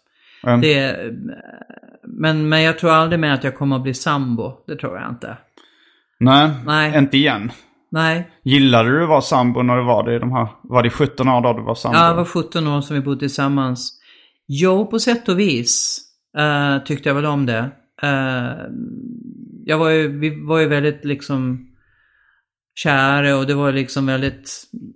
mm. 0.47 0.61
det... 0.61 0.97
Men, 2.03 2.49
men 2.49 2.62
jag 2.62 2.79
tror 2.79 2.91
aldrig 2.91 3.21
mer 3.21 3.33
att 3.33 3.45
jag 3.45 3.57
kommer 3.57 3.77
att 3.77 3.83
bli 3.83 3.95
sambo. 3.95 4.53
Det 4.67 4.77
tror 4.77 4.99
jag 4.99 5.11
inte. 5.11 5.37
Nej, 6.19 6.51
Nej. 6.67 6.99
inte 6.99 7.17
igen. 7.17 7.51
Nej. 7.90 8.31
Gillade 8.42 8.88
du 8.88 9.03
att 9.03 9.09
vara 9.09 9.20
sambo 9.20 9.62
när 9.62 9.77
du 9.77 9.83
var 9.83 10.05
det? 10.05 10.18
De 10.18 10.33
här, 10.33 10.49
var 10.62 10.83
det 10.83 10.90
17 10.90 11.29
år 11.29 11.40
då 11.40 11.53
du 11.53 11.62
var 11.62 11.75
sambo? 11.75 11.99
Ja, 11.99 12.09
det 12.09 12.14
var 12.14 12.25
17 12.25 12.66
år 12.66 12.81
som 12.81 12.96
vi 12.96 13.03
bodde 13.03 13.18
tillsammans. 13.18 13.92
Jo, 14.49 14.87
på 14.87 14.99
sätt 14.99 15.29
och 15.29 15.38
vis 15.38 16.01
uh, 16.38 16.85
tyckte 16.85 17.09
jag 17.09 17.14
väl 17.14 17.27
om 17.27 17.46
det. 17.46 17.70
Uh, 18.05 18.66
jag 19.64 19.79
var 19.79 19.90
ju, 19.90 20.18
vi 20.18 20.44
var 20.44 20.59
ju 20.59 20.68
väldigt 20.68 21.05
liksom 21.05 21.66
kära 22.75 23.37
och 23.37 23.46
det 23.46 23.55
var 23.55 23.72
liksom 23.72 24.07
väldigt, 24.07 24.51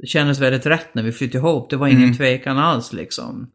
kändes 0.07 0.40
väldigt 0.40 0.66
rätt 0.66 0.94
när 0.94 1.03
vi 1.03 1.12
flyttade 1.12 1.38
ihop. 1.38 1.70
Det 1.70 1.76
var 1.76 1.88
ingen 1.88 2.16
tvekan 2.16 2.59
alls 2.59 2.92
liksom. 2.92 3.50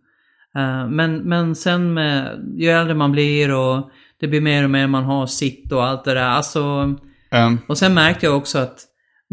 Eh, 0.56 0.88
men, 0.90 1.18
men 1.18 1.56
sen 1.56 1.94
med, 1.94 2.46
ju 2.58 2.70
äldre 2.70 2.96
man 2.96 3.12
blir 3.12 3.54
och 3.54 3.90
det 4.20 4.28
blir 4.28 4.42
mer 4.42 4.64
och 4.64 4.70
mer 4.70 4.88
man 4.88 5.04
har 5.04 5.28
sitt 5.28 5.72
och 5.72 5.86
allt 5.86 6.06
det 6.06 6.14
där. 6.14 6.30
Alltså, 6.30 6.96
Um, 7.32 7.60
och 7.68 7.78
sen 7.78 7.94
märkte 7.94 8.26
jag 8.26 8.38
också 8.38 8.58
att 8.60 8.80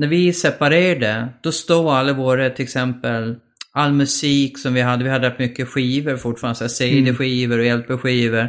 när 0.02 0.08
vi 0.08 0.32
separerade, 0.32 1.28
då 1.40 1.52
stod 1.52 1.86
alla 1.86 2.12
våra, 2.12 2.50
till 2.50 2.62
exempel, 2.62 3.36
all 3.72 3.92
musik 3.92 4.58
som 4.58 4.74
vi 4.74 4.80
hade, 4.80 5.04
vi 5.04 5.10
hade 5.10 5.28
rätt 5.28 5.38
mycket 5.38 5.68
skivor 5.68 6.16
fortfarande, 6.16 6.58
så 6.58 6.68
CD-skivor 6.68 7.58
och 7.58 7.78
LP-skivor. 7.78 8.48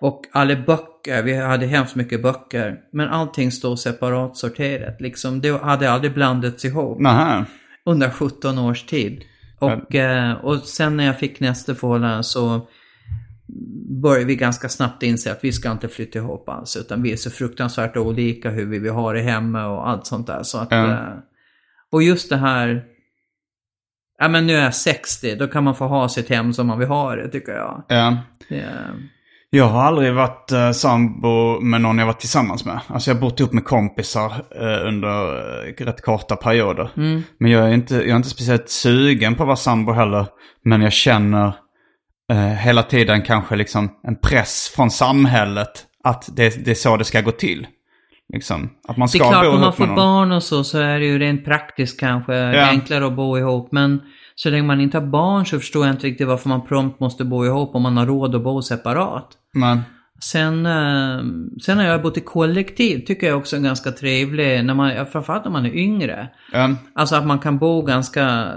Och 0.00 0.22
alla 0.32 0.56
böcker, 0.56 1.22
vi 1.22 1.34
hade 1.36 1.66
hemskt 1.66 1.94
mycket 1.94 2.22
böcker. 2.22 2.76
Men 2.92 3.08
allting 3.08 3.52
stod 3.52 3.78
separat 3.78 4.36
sorterat, 4.36 5.00
liksom. 5.00 5.40
Det 5.40 5.62
hade 5.62 5.90
aldrig 5.90 6.14
blandats 6.14 6.64
ihop 6.64 7.00
nähä. 7.00 7.44
under 7.86 8.10
17 8.10 8.58
års 8.58 8.82
tid. 8.82 9.22
Och, 9.58 9.94
eh, 9.94 10.32
och 10.32 10.56
sen 10.58 10.96
när 10.96 11.04
jag 11.04 11.18
fick 11.18 11.40
nästa 11.40 11.74
förhållande 11.74 12.22
så 12.22 12.68
började 14.02 14.24
vi 14.24 14.36
ganska 14.36 14.68
snabbt 14.68 15.02
inse 15.02 15.32
att 15.32 15.44
vi 15.44 15.52
ska 15.52 15.70
inte 15.72 15.88
flytta 15.88 16.18
ihop 16.18 16.48
alls. 16.48 16.76
Utan 16.76 17.02
vi 17.02 17.12
är 17.12 17.16
så 17.16 17.30
fruktansvärt 17.30 17.96
olika 17.96 18.50
hur 18.50 18.66
vi 18.66 18.78
vill 18.78 18.92
ha 18.92 19.12
det 19.12 19.22
hemma 19.22 19.66
och 19.66 19.88
allt 19.88 20.06
sånt 20.06 20.26
där. 20.26 20.42
Så 20.42 20.58
att, 20.58 20.68
Ja. 20.70 20.90
eh, 20.92 20.98
och 21.92 22.02
just 22.02 22.30
det 22.30 22.36
här, 22.36 22.82
ja 24.18 24.28
men 24.28 24.46
nu 24.46 24.54
är 24.56 24.64
jag 24.64 24.74
60, 24.74 25.34
då 25.36 25.46
kan 25.46 25.64
man 25.64 25.74
få 25.74 25.86
ha 25.86 26.08
sitt 26.08 26.28
hem 26.28 26.52
som 26.52 26.66
man 26.66 26.78
vill 26.78 26.88
ha 26.88 27.16
det 27.16 27.28
tycker 27.28 27.52
jag. 27.52 27.84
Ja. 27.88 28.16
Det, 28.48 28.66
Jag 29.50 29.64
har 29.64 29.82
aldrig 29.82 30.14
varit 30.14 30.52
uh, 30.52 30.70
sambo 30.70 31.60
med 31.60 31.80
någon 31.80 31.98
jag 31.98 32.06
varit 32.06 32.20
tillsammans 32.20 32.64
med. 32.64 32.80
Alltså 32.86 33.10
jag 33.10 33.14
har 33.14 33.20
bott 33.20 33.40
ihop 33.40 33.52
med 33.52 33.64
kompisar 33.64 34.32
eh, 34.60 34.88
under 34.88 35.36
eh, 35.68 35.84
rätt 35.84 36.02
korta 36.02 36.36
perioder. 36.36 36.90
Men 37.38 37.50
jag 37.50 37.68
är, 37.68 37.72
inte, 37.74 37.94
jag 37.94 38.08
är 38.08 38.16
inte 38.16 38.28
speciellt 38.28 38.68
sugen 38.68 39.34
på 39.34 39.42
att 39.42 39.46
vara 39.46 39.56
sambo 39.56 39.92
heller. 39.92 40.26
Men 40.64 40.82
jag 40.82 40.92
känner 40.92 41.52
eh, 42.32 42.36
hela 42.38 42.82
tiden 42.82 43.22
kanske 43.22 43.56
liksom 43.56 43.90
en 44.02 44.16
press 44.16 44.72
från 44.76 44.90
samhället 44.90 45.86
att 46.04 46.28
det, 46.36 46.64
det 46.64 46.70
är 46.70 46.74
så 46.74 46.96
det 46.96 47.04
ska 47.04 47.20
gå 47.20 47.30
till. 47.30 47.66
Liksom, 48.32 48.70
att 48.88 48.96
man 48.96 49.06
det 49.06 49.10
ska 49.18 49.24
är 49.24 49.30
klart, 49.30 49.44
bo 49.44 49.48
om 49.50 49.54
man 49.54 49.62
ihop 49.62 49.74
får 49.74 49.86
barn 49.86 50.32
och 50.32 50.42
så, 50.42 50.64
så 50.64 50.78
är 50.78 50.98
det 50.98 51.04
ju 51.06 51.18
rent 51.18 51.44
praktiskt 51.44 52.00
kanske 52.00 52.34
Ja. 52.34 52.66
enklare 52.68 53.06
att 53.06 53.16
bo 53.16 53.38
ihop. 53.38 53.68
Men 53.72 54.00
så 54.34 54.50
länge 54.50 54.62
man 54.62 54.80
inte 54.80 54.98
har 54.98 55.06
barn 55.06 55.46
så 55.46 55.58
förstår 55.58 55.86
jag 55.86 55.94
inte 55.94 56.06
riktigt 56.06 56.26
varför 56.28 56.48
man 56.48 56.66
prompt 56.66 57.00
måste 57.00 57.24
bo 57.24 57.44
ihop 57.46 57.74
om 57.74 57.82
man 57.82 57.96
har 57.96 58.06
råd 58.06 58.34
att 58.34 58.42
bo 58.44 58.62
separat. 58.62 59.28
Men, 59.54 59.80
Sen, 60.20 60.66
eh, 60.66 61.22
sen 61.62 61.78
har 61.78 61.84
jag 61.84 62.02
bott 62.02 62.16
i 62.16 62.20
kollektiv, 62.20 62.98
tycker 63.06 63.26
jag 63.26 63.38
också 63.38 63.56
är 63.56 63.60
ganska 63.60 63.92
trevlig, 63.92 64.64
när 64.64 64.74
man, 64.74 64.90
ja, 64.94 65.04
framförallt 65.04 65.44
när 65.44 65.52
man 65.52 65.66
är 65.66 65.76
yngre. 65.76 66.28
ja, 66.52 66.70
Alltså 66.94 67.16
att 67.16 67.26
man 67.26 67.38
kan 67.38 67.58
bo 67.58 67.82
ganska, 67.82 68.52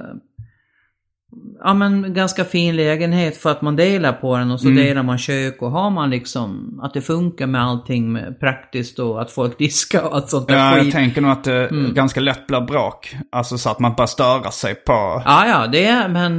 ja 1.63 1.73
men 1.73 2.13
ganska 2.13 2.45
fin 2.45 2.75
lägenhet 2.75 3.37
för 3.37 3.51
att 3.51 3.61
man 3.61 3.75
delar 3.75 4.13
på 4.13 4.37
den 4.37 4.51
och 4.51 4.59
så 4.61 4.67
delar 4.67 5.03
man 5.03 5.17
kök 5.17 5.61
och 5.61 5.71
har 5.71 5.89
man 5.89 6.09
liksom, 6.09 6.79
att 6.83 6.93
det 6.93 7.01
funkar 7.01 7.47
med 7.47 7.63
allting 7.63 8.11
med 8.11 8.39
praktiskt 8.39 8.99
och 8.99 9.21
att 9.21 9.31
folk 9.31 9.57
diskar 9.59 10.01
och 10.03 10.15
allt 10.15 10.29
sånt 10.29 10.47
där 10.47 10.55
ja, 10.55 10.75
jag 10.75 10.83
skit. 10.85 10.93
tänker 10.93 11.21
nog 11.21 11.31
att 11.31 11.43
det 11.43 11.67
Mm. 11.67 11.93
ganska 11.93 12.19
lätt 12.19 12.47
blir 12.47 12.61
bråk. 12.61 13.15
Alltså 13.31 13.57
så 13.57 13.69
att 13.69 13.79
man 13.79 13.93
bara 13.97 14.07
störa 14.07 14.51
sig 14.51 14.75
på... 14.75 15.21
Ja, 15.25 15.47
ja, 15.47 15.67
det 15.67 15.85
är, 15.85 16.09
men... 16.09 16.37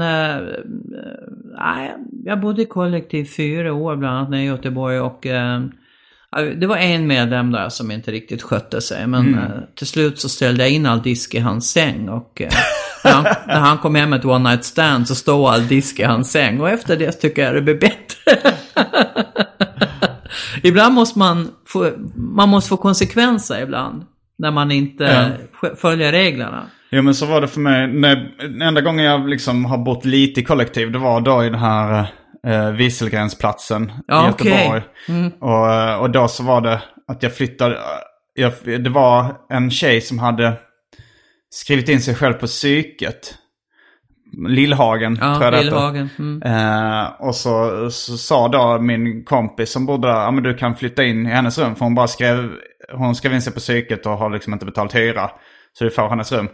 nej, 1.59 1.94
jag 2.24 2.40
bodde 2.40 2.62
i 2.62 2.66
kollektiv 2.66 3.24
fyra 3.24 3.72
år 3.72 3.96
bland 3.96 4.16
annat 4.16 4.31
nere 4.31 4.42
i 4.42 4.46
Göteborg 4.46 5.01
och 5.01 5.27
ja, 6.31 6.40
det 6.57 6.66
var 6.66 6.77
en 6.77 7.07
medlem 7.07 7.53
där 7.53 7.68
som 7.68 7.90
inte 7.90 8.11
riktigt 8.11 8.42
skötte 8.42 8.81
sig. 8.81 9.07
Men 9.07 9.35
eh, 9.35 9.40
till 9.74 9.87
slut 9.87 10.18
så 10.20 10.29
ställde 10.29 10.62
jag 10.64 10.72
in 10.72 10.87
all 10.87 11.03
disk 11.03 11.35
i 11.35 11.38
hans 11.38 11.70
säng 11.70 12.09
och 12.09 12.42
när, 13.04 13.12
han, 13.12 13.24
när 13.46 13.61
han 13.61 13.78
kom 13.78 13.94
hem 13.94 14.11
med 14.11 14.18
ett 14.18 14.24
one 14.24 14.50
night 14.50 14.64
stand 14.64 15.08
så 15.08 15.14
stod 15.14 15.48
all 15.48 15.66
disk 15.68 15.98
i 16.00 16.04
hans 16.04 16.30
säng 16.32 16.61
och 16.61 16.70
efter 16.70 16.96
det 16.96 17.12
tycker 17.12 17.44
jag 17.44 17.54
det 17.54 17.62
blev 17.62 17.78
bättre. 17.80 18.32
ibland 20.62 20.94
måste 20.94 21.18
man 21.18 21.48
få, 21.66 21.90
man 22.16 22.48
måste 22.48 22.68
få 22.68 22.76
konsekvenser 22.76 23.62
ibland. 23.62 24.04
När 24.38 24.50
man 24.50 24.70
inte 24.70 25.37
följer 25.76 26.12
reglerna. 26.12 26.66
Jo 26.90 27.02
men 27.02 27.14
så 27.14 27.26
var 27.26 27.40
det 27.40 27.48
för 27.48 27.61
mig. 27.61 27.87
När, 27.88 28.28
enda 28.62 28.80
gången 28.80 29.04
jag 29.04 29.28
liksom 29.28 29.64
har 29.64 29.78
bott 29.78 30.04
lite 30.04 30.40
i 30.40 30.44
kollektiv 30.44 30.92
det 30.92 30.98
var 30.98 31.20
då 31.20 31.44
i 31.44 31.50
den 31.50 31.58
här 31.58 32.06
eh, 32.46 32.70
Wieselgrensplatsen 32.70 33.92
Ja, 34.06 34.22
i. 34.22 34.26
Göteborg. 34.26 34.82
Och, 35.40 35.72
eh, 35.72 35.94
och 35.96 36.11
då 36.11 36.28
så 36.28 36.42
var 36.42 36.61
det 36.61 36.82
att 37.08 37.22
jag 37.22 37.34
flyttade. 37.37 37.74
eh, 37.74 37.80
Jag, 38.34 38.52
det 38.84 38.90
var 38.90 39.34
en 39.50 39.70
tjej 39.70 40.00
som 40.00 40.18
hade 40.18 40.52
skrivit 41.50 41.88
in 41.88 42.00
sig 42.00 42.14
själv 42.14 42.34
på 42.34 42.46
psyket. 42.46 43.34
Lillhagen 44.48 45.16
tror 45.16 45.28
Ja, 45.28 45.44
jag 45.44 45.52
det 45.52 45.56
hette. 45.56 45.64
Lillhagen. 45.64 46.08
Mm. 46.18 46.42
Eh, 46.42 47.06
och 47.18 47.34
så, 47.34 47.90
så 47.90 48.16
sa 48.16 48.48
då 48.48 48.78
min 48.80 49.24
kompis 49.24 49.70
som 49.72 49.87
bodde 49.87 50.08
där, 50.08 50.14
ja 50.20 50.30
men 50.30 50.42
du 50.44 50.54
kan 50.54 50.76
flytta 50.76 51.04
in 51.04 51.26
i 51.26 51.30
hennes 51.30 51.58
rum. 51.58 51.74
För 51.76 51.84
hon 51.84 51.94
bara 51.94 52.08
skrev, 52.08 52.50
hon 52.92 53.14
skrev 53.14 53.34
in 53.34 53.42
sig 53.42 53.52
på 53.52 53.58
psyket 53.61 54.06
och 54.06 54.12
har 54.12 54.30
liksom 54.30 54.52
inte 54.52 54.66
betalt 54.66 54.94
hyra. 54.94 55.30
Så 55.78 55.84
du 55.84 55.90
får 55.90 56.08
hennes 56.08 56.32
rum. 56.32 56.48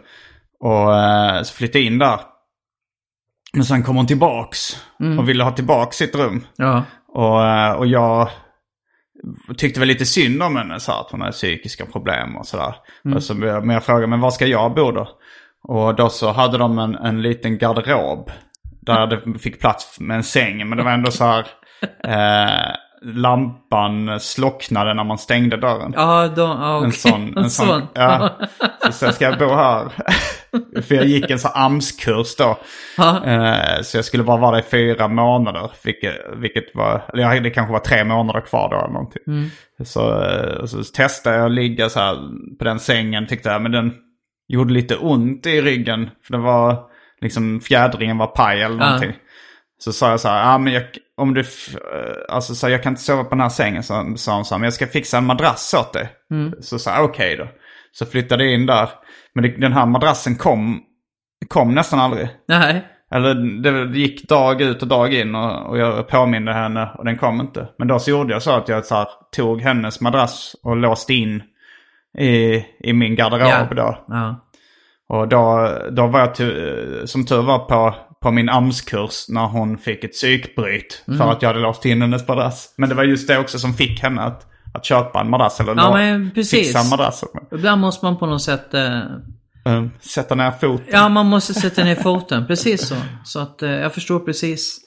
Och 0.59 0.95
eh, 0.97 1.43
så 1.43 1.53
flyttade 1.53 1.79
jag 1.79 1.85
in 1.93 1.99
där. 1.99 2.19
Men 3.53 3.65
sen 3.65 3.83
kom 3.83 3.95
hon 3.95 4.07
tillbaks 4.07 4.77
och 5.19 5.29
ville 5.29 5.43
ha 5.43 5.51
tillbaks 5.51 5.97
sitt 5.97 6.15
rum. 6.15 6.45
Ja. 6.55 6.83
Och, 7.07 7.45
eh, 7.47 7.71
och 7.71 7.87
jag 7.87 8.29
tyckte 9.57 9.79
väl 9.79 9.87
lite 9.87 10.05
synd 10.05 10.43
om 10.43 10.55
henne, 10.55 10.79
så 10.79 10.91
att 10.91 11.11
hon 11.11 11.21
hade 11.21 11.33
psykiska 11.33 11.85
problem 11.85 12.37
och 12.37 12.47
sådär. 12.47 12.75
Så, 13.19 13.33
men 13.33 13.69
jag 13.69 13.83
frågade, 13.83 14.07
men 14.07 14.19
var 14.19 14.31
ska 14.31 14.45
jag 14.45 14.73
bo 14.73 14.91
då? 14.91 15.07
Och 15.67 15.95
då 15.95 16.09
så 16.09 16.31
hade 16.31 16.57
de 16.57 16.79
en, 16.79 16.95
en 16.95 17.21
liten 17.21 17.57
garderob. 17.57 18.31
Där 18.81 19.07
det 19.07 19.39
fick 19.39 19.59
plats 19.59 19.99
med 19.99 20.17
en 20.17 20.23
säng. 20.23 20.69
Men 20.69 20.77
det 20.77 20.83
var 20.83 20.91
ändå 20.91 21.11
så 21.11 21.23
här, 21.23 21.47
eh, 22.03 22.75
lampan 23.01 24.19
slocknade 24.19 24.93
när 24.93 25.03
man 25.03 25.17
stängde 25.17 25.57
dörren. 25.57 25.93
Ja, 25.95 26.27
då, 26.27 26.41
ja 26.41 26.77
okej. 26.77 26.85
En 26.85 26.91
sån. 26.91 27.37
En 27.37 27.49
sån, 27.49 27.81
ja. 27.93 28.29
Så, 28.85 28.91
så 28.91 29.11
ska 29.11 29.25
jag 29.25 29.39
bo 29.39 29.55
här. 29.55 29.91
För 30.81 30.95
jag 30.95 31.05
gick 31.05 31.29
en 31.29 31.39
sån 31.39 31.51
AMS-kurs 31.53 32.35
då. 32.37 32.57
Eh, 33.25 33.81
så 33.81 33.97
jag 33.97 34.05
skulle 34.05 34.23
bara 34.23 34.37
vara 34.37 34.51
där 34.51 34.59
i 34.59 34.69
fyra 34.69 35.07
månader. 35.07 35.71
Vilket, 35.83 36.15
vilket 36.35 36.75
var, 36.75 37.01
eller 37.13 37.41
det 37.41 37.49
kanske 37.49 37.73
var 37.73 37.79
tre 37.79 38.03
månader 38.03 38.41
kvar 38.41 38.69
då 38.69 38.77
eller 38.77 38.93
någonting. 38.93 39.23
Så, 39.85 40.23
eh, 40.23 40.65
så 40.65 40.83
testade 40.83 41.35
jag 41.35 41.45
att 41.45 41.51
ligga 41.51 41.89
så 41.89 41.99
här 41.99 42.15
på 42.57 42.63
den 42.63 42.79
sängen. 42.79 43.27
Tyckte 43.27 43.49
jag, 43.49 43.61
men 43.61 43.71
den 43.71 43.93
gjorde 44.47 44.73
lite 44.73 44.95
ont 44.95 45.45
i 45.45 45.61
ryggen. 45.61 46.09
För 46.25 46.33
det 46.33 46.39
var 46.39 46.83
liksom 47.21 47.61
fjädringen 47.61 48.17
var 48.17 48.27
paj 48.27 48.61
eller 48.61 48.75
någonting. 48.75 49.13
Så 49.77 49.93
sa 49.93 50.09
jag 50.09 50.19
så 50.19 50.27
här, 50.27 50.51
ja 50.51 50.57
men 50.57 50.73
jag, 50.73 50.83
om 51.17 51.33
du, 51.33 51.43
alltså 52.29 52.55
så 52.55 52.65
här, 52.67 52.71
jag 52.71 52.83
kan 52.83 52.91
inte 52.91 53.01
sova 53.01 53.23
på 53.23 53.29
den 53.29 53.41
här 53.41 53.49
sängen. 53.49 53.83
Så 53.83 54.13
sa 54.17 54.35
hon 54.35 54.45
så 54.45 54.53
här, 54.55 54.59
men 54.59 54.65
jag 54.65 54.73
ska 54.73 54.87
fixa 54.87 55.17
en 55.17 55.25
madrass 55.25 55.73
åt 55.73 55.93
dig. 55.93 56.09
Så 56.61 56.79
sa 56.79 56.95
jag 56.95 57.05
okej 57.05 57.35
då. 57.37 57.47
Så 57.91 58.05
flyttade 58.05 58.43
jag 58.43 58.53
in 58.53 58.65
där. 58.65 58.89
Men 59.35 59.43
det, 59.43 59.49
den 59.49 59.73
här 59.73 59.85
madrassen 59.85 60.35
kom, 60.35 60.81
kom 61.47 61.75
nästan 61.75 61.99
aldrig. 61.99 62.29
Nej. 62.47 62.85
Eller 63.11 63.35
det, 63.61 63.99
gick 63.99 64.27
dag 64.29 64.61
ut 64.61 64.81
och 64.81 64.87
dag 64.87 65.13
in 65.13 65.35
och, 65.35 65.69
och 65.69 65.77
jag 65.77 66.07
påminde 66.07 66.53
henne 66.53 66.89
och 66.97 67.05
den 67.05 67.17
kom 67.17 67.41
inte. 67.41 67.67
Men 67.77 67.87
då 67.87 67.99
så 67.99 68.09
gjorde 68.09 68.33
jag 68.33 68.41
så 68.41 68.51
att 68.51 68.67
jag 68.67 68.85
så 68.85 68.95
här, 68.95 69.07
tog 69.35 69.61
hennes 69.61 70.01
madrass 70.01 70.55
och 70.63 70.77
låste 70.77 71.13
in 71.13 71.43
i, 72.17 72.63
i 72.79 72.93
min 72.93 73.15
garderob 73.15 73.47
Ja. 73.47 73.67
då. 73.75 74.05
Ja. 74.07 74.41
Och 75.09 75.27
då, 75.27 75.69
då 75.91 76.07
var 76.07 76.19
jag 76.19 76.35
som 77.09 77.25
tur 77.25 77.41
var 77.41 77.59
på, 77.59 77.95
på 78.21 78.31
min 78.31 78.49
AMS-kurs 78.49 79.25
när 79.29 79.47
hon 79.47 79.77
fick 79.77 80.03
ett 80.03 80.11
psykbryt. 80.11 81.03
Mm. 81.07 81.19
För 81.19 81.31
att 81.31 81.41
jag 81.41 81.49
hade 81.49 81.59
låst 81.59 81.85
in 81.85 82.01
hennes 82.01 82.27
madrass. 82.27 82.73
Men 82.77 82.89
det 82.89 82.95
var 82.95 83.03
just 83.03 83.27
det 83.27 83.37
också 83.39 83.59
som 83.59 83.73
fick 83.73 84.03
henne 84.03 84.21
att, 84.21 84.47
att 84.75 84.85
köpa 84.85 85.21
en 85.21 85.29
madrass. 85.29 85.59
Eller 85.59 85.75
Ja, 85.75 85.93
men 85.93 86.31
precis. 86.31 86.67
fixa 86.67 86.79
en 86.79 86.89
madrass. 86.89 87.23
Ibland 87.51 87.81
måste 87.81 88.05
man 88.05 88.17
på 88.17 88.25
något 88.25 88.41
sätt... 88.41 88.73
Eh, 88.73 88.99
Eh, 89.67 89.85
sätta 89.99 90.35
ner 90.35 90.51
foten. 90.51 90.85
ja, 90.91 91.09
man 91.09 91.25
måste 91.25 91.53
sätta 91.53 91.83
ner 91.83 91.95
foten. 91.95 92.47
Precis 92.47 92.87
så. 92.87 92.95
Så 93.23 93.39
att 93.39 93.61
eh, 93.61 93.69
jag 93.69 93.93
förstår 93.93 94.19
precis. 94.19 94.79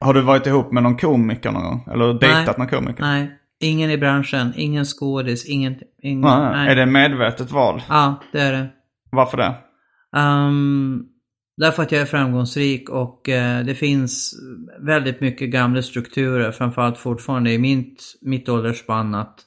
Har 0.00 0.14
du 0.14 0.20
varit 0.20 0.46
ihop 0.46 0.72
med 0.72 0.82
någon 0.82 0.96
komiker 0.96 1.50
någon 1.52 1.62
gång? 1.62 1.88
Eller 1.92 2.14
dejtat 2.14 2.58
någon 2.58 2.68
komiker? 2.68 3.02
Nej. 3.02 3.30
Ingen 3.60 3.90
i 3.90 3.98
branschen, 3.98 4.52
ingen 4.56 4.84
skådis, 4.84 5.44
ingen... 5.46 5.76
ingen 6.02 6.20
Nej. 6.20 6.50
nej. 6.52 6.68
Är 6.68 6.76
det 6.76 6.86
medvetet 6.86 7.50
val? 7.50 7.82
Ja, 7.88 8.20
det 8.32 8.40
är 8.40 8.52
det. 8.52 8.68
Varför 9.12 9.36
det? 9.36 9.54
Um, 10.20 11.06
därför 11.56 11.82
att 11.82 11.92
jag 11.92 12.00
är 12.00 12.06
framgångsrik 12.06 12.88
och 12.88 13.28
eh, 13.28 13.64
det 13.64 13.74
finns 13.74 14.34
väldigt 14.80 15.20
mycket 15.20 15.50
gamla 15.50 15.82
strukturer, 15.82 16.52
framförallt 16.52 16.98
fortfarande 16.98 17.52
i 17.52 17.58
mitt, 17.58 18.02
mitt 18.20 18.48
åldersspann 18.48 19.14
att 19.14 19.40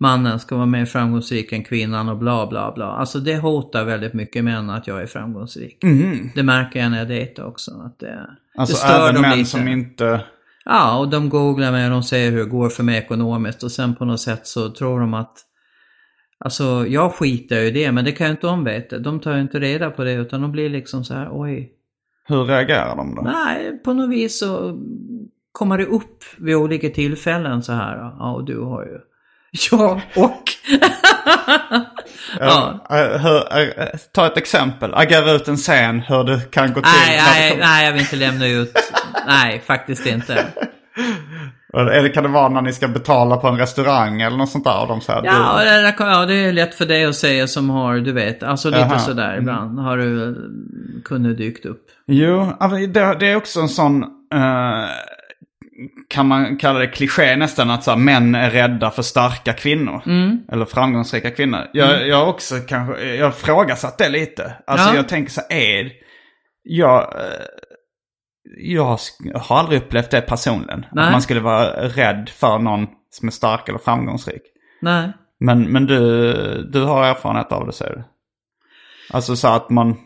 mannen 0.00 0.38
ska 0.38 0.56
vara 0.56 0.66
mer 0.66 0.84
framgångsrik 0.84 1.52
än 1.52 1.64
kvinnan 1.64 2.08
och 2.08 2.18
bla 2.18 2.46
bla 2.46 2.72
bla. 2.72 2.86
Alltså 2.86 3.18
det 3.18 3.36
hotar 3.36 3.84
väldigt 3.84 4.14
mycket 4.14 4.44
män 4.44 4.70
att 4.70 4.86
jag 4.86 5.02
är 5.02 5.06
framgångsrik. 5.06 5.78
Det 6.34 6.42
märker 6.42 6.80
jag 6.80 6.90
när 6.90 6.98
jag 6.98 7.08
dejtar 7.08 7.44
också. 7.44 7.70
Att 7.70 7.98
det. 7.98 8.26
Alltså 8.54 8.74
det 8.74 8.78
stör 8.78 9.10
även 9.10 9.22
män 9.22 9.38
lite. 9.38 9.50
som 9.50 9.68
inte... 9.68 10.20
Ja, 10.64 10.98
och 10.98 11.08
de 11.08 11.28
googlar 11.28 11.72
mig 11.72 11.84
och 11.84 11.90
de 11.90 12.02
säger 12.02 12.30
hur 12.30 12.38
det 12.38 12.44
går 12.44 12.68
för 12.68 12.82
mig 12.82 12.98
ekonomiskt 12.98 13.62
och 13.62 13.72
sen 13.72 13.94
på 13.94 14.04
något 14.04 14.20
sätt 14.20 14.46
så 14.46 14.70
tror 14.70 15.00
de 15.00 15.14
att 15.14 15.38
Alltså 16.44 16.86
jag 16.86 17.12
skiter 17.12 17.60
i 17.60 17.70
det, 17.70 17.92
men 17.92 18.04
det 18.04 18.12
kan 18.12 18.26
ju 18.26 18.30
inte 18.30 18.46
de 18.46 18.64
veta. 18.64 18.98
De 18.98 19.20
tar 19.20 19.34
ju 19.34 19.40
inte 19.40 19.60
reda 19.60 19.90
på 19.90 20.04
det 20.04 20.12
utan 20.12 20.42
de 20.42 20.52
blir 20.52 20.70
liksom 20.70 21.04
så 21.04 21.14
här, 21.14 21.28
oj. 21.30 21.72
Hur 22.28 22.44
reagerar 22.44 22.96
de 22.96 23.14
då? 23.14 23.22
Nej, 23.22 23.78
på 23.84 23.92
något 23.92 24.10
vis 24.10 24.38
så 24.38 24.78
kommer 25.52 25.78
det 25.78 25.86
upp 25.86 26.24
vid 26.38 26.56
olika 26.56 26.90
tillfällen 26.90 27.62
så 27.62 27.72
här. 27.72 27.96
Ja, 27.96 28.32
och 28.32 28.44
du 28.44 28.60
har 28.60 28.84
ju... 28.84 28.98
Ja, 29.70 30.00
och... 30.16 30.42
ja. 32.40 32.86
Uh, 32.92 33.18
hur, 33.18 33.60
uh, 33.60 33.86
ta 34.12 34.26
ett 34.26 34.36
exempel. 34.36 34.94
Agera 34.94 35.32
ut 35.32 35.48
en 35.48 35.56
scen 35.56 36.00
hur 36.00 36.24
det 36.24 36.50
kan 36.50 36.72
gå 36.72 36.80
till. 36.80 36.90
Nej, 37.06 37.20
nej, 37.26 37.56
nej 37.60 37.84
jag 37.84 37.92
vill 37.92 38.00
inte 38.00 38.16
lämna 38.16 38.46
ut. 38.46 38.72
nej, 39.26 39.60
faktiskt 39.66 40.06
inte. 40.06 40.46
Eller 41.76 42.08
kan 42.08 42.22
det 42.22 42.28
vara 42.28 42.48
när 42.48 42.62
ni 42.62 42.72
ska 42.72 42.88
betala 42.88 43.36
på 43.36 43.48
en 43.48 43.58
restaurang 43.58 44.22
eller 44.22 44.36
något 44.36 44.50
sånt 44.50 44.64
där? 44.64 44.82
Och 44.82 44.88
de 44.88 45.00
säger, 45.00 45.24
ja, 45.24 45.58
du... 45.58 45.64
det, 45.64 45.94
ja, 45.98 46.26
det 46.26 46.34
är 46.34 46.52
lätt 46.52 46.74
för 46.74 46.86
dig 46.86 47.04
att 47.04 47.16
säga 47.16 47.46
som 47.46 47.70
har, 47.70 47.96
du 47.96 48.12
vet, 48.12 48.42
alltså 48.42 48.68
lite 48.68 48.84
Aha. 48.84 48.98
sådär 48.98 49.28
mm. 49.28 49.40
ibland 49.40 49.78
har 49.78 49.96
du 49.96 50.36
kunnat 51.04 51.36
dykt 51.36 51.66
upp. 51.66 51.86
Jo, 52.06 52.52
det, 52.88 53.16
det 53.20 53.26
är 53.26 53.36
också 53.36 53.60
en 53.60 53.68
sån, 53.68 54.02
uh, 54.34 54.86
kan 56.08 56.28
man 56.28 56.56
kalla 56.56 56.78
det 56.78 56.86
kliché 56.86 57.36
nästan, 57.36 57.70
att 57.70 57.84
så 57.84 57.90
här, 57.90 57.98
män 57.98 58.34
är 58.34 58.50
rädda 58.50 58.90
för 58.90 59.02
starka 59.02 59.52
kvinnor. 59.52 60.02
Mm. 60.06 60.38
Eller 60.52 60.64
framgångsrika 60.64 61.30
kvinnor. 61.30 61.60
Jag, 61.72 61.94
mm. 61.94 62.08
jag 62.08 62.28
också 62.28 62.54
kanske, 62.68 63.14
jag 63.14 63.26
har 63.26 63.32
frågasatt 63.32 63.98
det 63.98 64.08
lite. 64.08 64.52
Alltså 64.66 64.88
ja. 64.88 64.96
jag 64.96 65.08
tänker 65.08 65.32
så 65.32 65.40
här, 65.50 65.58
är, 65.58 65.90
jag, 66.62 67.00
uh, 67.00 67.44
jag 68.56 68.98
har 69.34 69.58
aldrig 69.58 69.82
upplevt 69.82 70.10
det 70.10 70.20
personligen. 70.20 70.86
Nej. 70.92 71.04
Att 71.04 71.12
man 71.12 71.22
skulle 71.22 71.40
vara 71.40 71.88
rädd 71.88 72.28
för 72.28 72.58
någon 72.58 72.86
som 73.10 73.28
är 73.28 73.32
stark 73.32 73.68
eller 73.68 73.78
framgångsrik. 73.78 74.42
Nej. 74.80 75.12
Men, 75.40 75.62
men 75.62 75.86
du, 75.86 76.32
du 76.72 76.80
har 76.80 77.04
erfarenhet 77.04 77.52
av 77.52 77.66
det 77.66 77.72
säger 77.72 77.94
du? 77.96 78.04
Alltså 79.12 79.36
så 79.36 79.48
att 79.48 79.70
man 79.70 79.96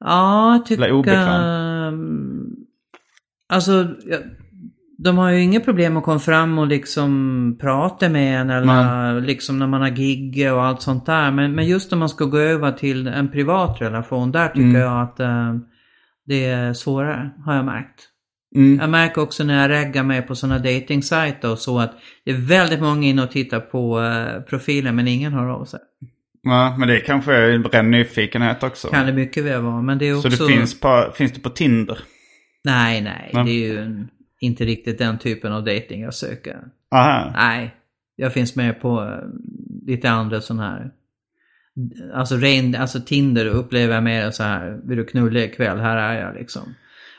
ja, 0.00 0.52
jag 0.52 0.66
tycker, 0.66 0.82
blir 0.82 0.92
obekväm? 0.92 2.56
Alltså, 3.48 3.88
de 4.98 5.18
har 5.18 5.30
ju 5.30 5.42
inga 5.42 5.60
problem 5.60 5.96
att 5.96 6.04
komma 6.04 6.18
fram 6.18 6.58
och 6.58 6.66
liksom 6.66 7.58
prata 7.60 8.08
med 8.08 8.40
en 8.40 8.50
eller 8.50 9.12
Nej. 9.12 9.20
liksom 9.22 9.58
när 9.58 9.66
man 9.66 9.80
har 9.80 9.88
gig 9.88 10.52
och 10.52 10.64
allt 10.64 10.82
sånt 10.82 11.06
där. 11.06 11.30
Men, 11.30 11.52
men 11.52 11.66
just 11.66 11.90
när 11.90 11.98
man 11.98 12.08
ska 12.08 12.24
gå 12.24 12.38
över 12.38 12.72
till 12.72 13.06
en 13.06 13.28
privat 13.28 13.80
relation, 13.80 14.32
där 14.32 14.48
tycker 14.48 14.60
mm. 14.60 14.80
jag 14.80 15.02
att 15.02 15.20
uh, 15.20 15.56
det 16.26 16.44
är 16.44 16.72
svårare, 16.72 17.30
har 17.44 17.54
jag 17.54 17.64
märkt. 17.64 18.08
Mm. 18.54 18.78
Jag 18.80 18.90
märker 18.90 19.22
också 19.22 19.44
när 19.44 19.62
jag 19.62 19.70
reggar 19.70 20.02
mig 20.02 20.22
på 20.22 20.34
sådana 20.34 20.58
datingsajter 20.58 21.50
och 21.50 21.58
så 21.58 21.78
att 21.78 21.92
det 22.24 22.30
är 22.30 22.36
väldigt 22.36 22.80
många 22.80 23.06
inne 23.06 23.22
och 23.22 23.30
tittar 23.30 23.60
på 23.60 24.00
uh, 24.00 24.42
profilen 24.42 24.96
men 24.96 25.08
ingen 25.08 25.32
hör 25.32 25.48
av 25.48 25.64
sig. 25.64 25.80
Ja, 26.42 26.76
men 26.78 26.88
det 26.88 27.00
kanske 27.00 27.34
är 27.34 27.50
en 27.50 27.64
ren 27.64 27.90
nyfikenhet 27.90 28.62
också. 28.62 28.88
Kan 28.88 29.06
det 29.06 29.12
mycket 29.12 29.44
väl 29.44 29.62
vara, 29.62 29.82
men 29.82 29.98
det 29.98 30.08
är 30.08 30.16
också... 30.16 30.30
Så 30.30 30.44
det 30.44 30.52
finns, 30.52 30.80
på, 30.80 31.12
finns 31.14 31.32
det 31.32 31.40
på 31.40 31.50
Tinder? 31.50 31.98
Nej, 32.64 33.00
nej, 33.00 33.30
ja. 33.32 33.42
det 33.42 33.50
är 33.50 33.72
ju 33.72 33.78
en, 33.78 34.08
inte 34.40 34.64
riktigt 34.64 34.98
den 34.98 35.18
typen 35.18 35.52
av 35.52 35.64
dating 35.64 36.02
jag 36.02 36.14
söker. 36.14 36.58
Aha. 36.94 37.32
Nej, 37.34 37.74
jag 38.16 38.32
finns 38.32 38.56
med 38.56 38.80
på 38.80 39.00
uh, 39.00 39.08
lite 39.86 40.10
andra 40.10 40.40
sådana 40.40 40.70
här 40.70 40.90
Alltså, 42.14 42.36
ren, 42.36 42.74
alltså 42.74 43.00
Tinder 43.00 43.46
upplever 43.46 43.94
jag 43.94 44.04
mer 44.04 44.30
så 44.30 44.42
här, 44.42 44.80
vill 44.84 44.96
du 44.96 45.04
knulla 45.04 45.40
ikväll, 45.40 45.78
här 45.78 45.96
är 45.96 46.20
jag 46.20 46.34
liksom. 46.34 46.74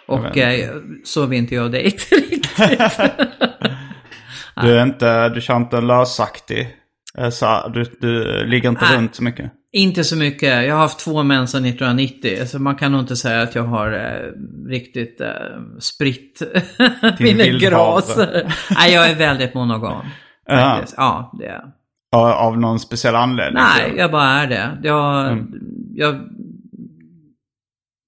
Och 0.08 0.38
eh, 0.38 0.76
så 1.04 1.26
vill 1.26 1.40
inte 1.40 1.56
jag 1.56 1.72
dejta 1.72 2.16
riktigt. 2.16 2.58
du 4.62 4.78
är 4.78 4.84
inte, 4.84 5.30
du 5.30 5.42
kör 5.42 5.58
inte 5.58 5.82
lösaktig? 5.82 6.78
Eh, 7.18 7.30
så, 7.30 7.72
du, 7.74 7.86
du 8.00 8.44
ligger 8.46 8.70
inte 8.70 8.86
Nej, 8.86 8.98
runt 8.98 9.16
så 9.16 9.24
mycket? 9.24 9.52
Inte 9.72 10.04
så 10.04 10.18
mycket. 10.18 10.66
Jag 10.66 10.76
har 10.76 10.82
haft 10.82 11.00
två 11.00 11.24
män 11.24 11.48
sedan 11.48 11.66
1990. 11.66 12.46
Så 12.46 12.60
man 12.60 12.76
kan 12.76 12.92
nog 12.92 13.02
inte 13.02 13.16
säga 13.16 13.42
att 13.42 13.56
jag 13.56 13.64
har 13.64 13.92
eh, 13.92 14.32
riktigt 14.70 15.22
eh, 15.22 15.30
spritt 15.80 16.42
mina 17.20 17.44
graser. 17.44 18.54
Nej, 18.76 18.94
jag 18.94 19.10
är 19.10 19.16
väldigt 19.16 19.54
monogam. 19.54 20.06
Faktiskt. 20.50 20.94
Ja, 20.98 21.32
ja 21.34 21.40
det 21.40 21.46
är 21.46 21.64
av 22.18 22.60
någon 22.60 22.80
speciell 22.80 23.16
anledning? 23.16 23.64
Nej, 23.64 23.94
jag 23.98 24.12
bara 24.12 24.30
är 24.30 24.48
det. 24.48 24.78
Jag, 24.84 25.28
mm. 25.28 25.54
jag, 25.96 26.16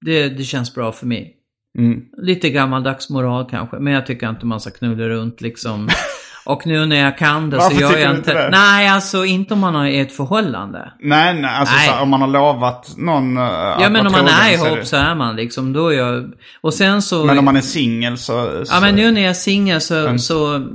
det, 0.05 0.29
det 0.29 0.43
känns 0.43 0.75
bra 0.75 0.91
för 0.91 1.05
mig. 1.05 1.35
Mm. 1.77 2.01
Lite 2.17 2.49
gammaldags 2.49 3.09
moral 3.09 3.47
kanske, 3.49 3.79
men 3.79 3.93
jag 3.93 4.05
tycker 4.05 4.29
inte 4.29 4.45
man 4.45 4.59
ska 4.59 4.71
knulla 4.71 5.09
runt 5.09 5.41
liksom. 5.41 5.89
Och 6.45 6.67
nu 6.67 6.85
när 6.85 6.95
jag 6.95 7.17
kan 7.17 7.49
det 7.49 7.57
Varför 7.57 7.75
så 7.75 7.81
gör 7.81 7.97
jag 7.97 8.15
inte... 8.15 8.33
det? 8.33 8.49
Nej, 8.49 8.87
alltså 8.87 9.25
inte 9.25 9.53
om 9.53 9.59
man 9.59 9.75
har 9.75 9.87
ett 9.87 10.11
förhållande. 10.11 10.91
Nej, 10.99 11.41
nej, 11.41 11.51
alltså 11.55 11.75
nej. 11.75 11.89
Så, 11.89 12.03
om 12.03 12.09
man 12.09 12.21
har 12.21 12.27
lovat 12.27 12.93
någon 12.97 13.37
uh, 13.37 13.43
Ja, 13.79 13.89
men 13.89 14.07
om 14.07 14.11
man 14.11 14.27
är 14.27 14.53
ihop 14.53 14.85
så 14.85 14.95
är 14.95 15.15
man 15.15 15.35
liksom, 15.35 15.73
då 15.73 15.87
är 15.87 15.97
jag... 15.97 16.31
Och 16.61 16.73
sen 16.73 17.01
så... 17.01 17.25
Men 17.25 17.37
om 17.37 17.45
man 17.45 17.55
är 17.55 17.61
singel 17.61 18.17
så, 18.17 18.65
så... 18.65 18.73
Ja, 18.73 18.81
men 18.81 18.95
nu 18.95 19.11
när 19.11 19.21
jag 19.21 19.29
är 19.29 19.33
singel 19.33 19.81
så, 19.81 19.97
mm. 19.97 20.19
så 20.19 20.67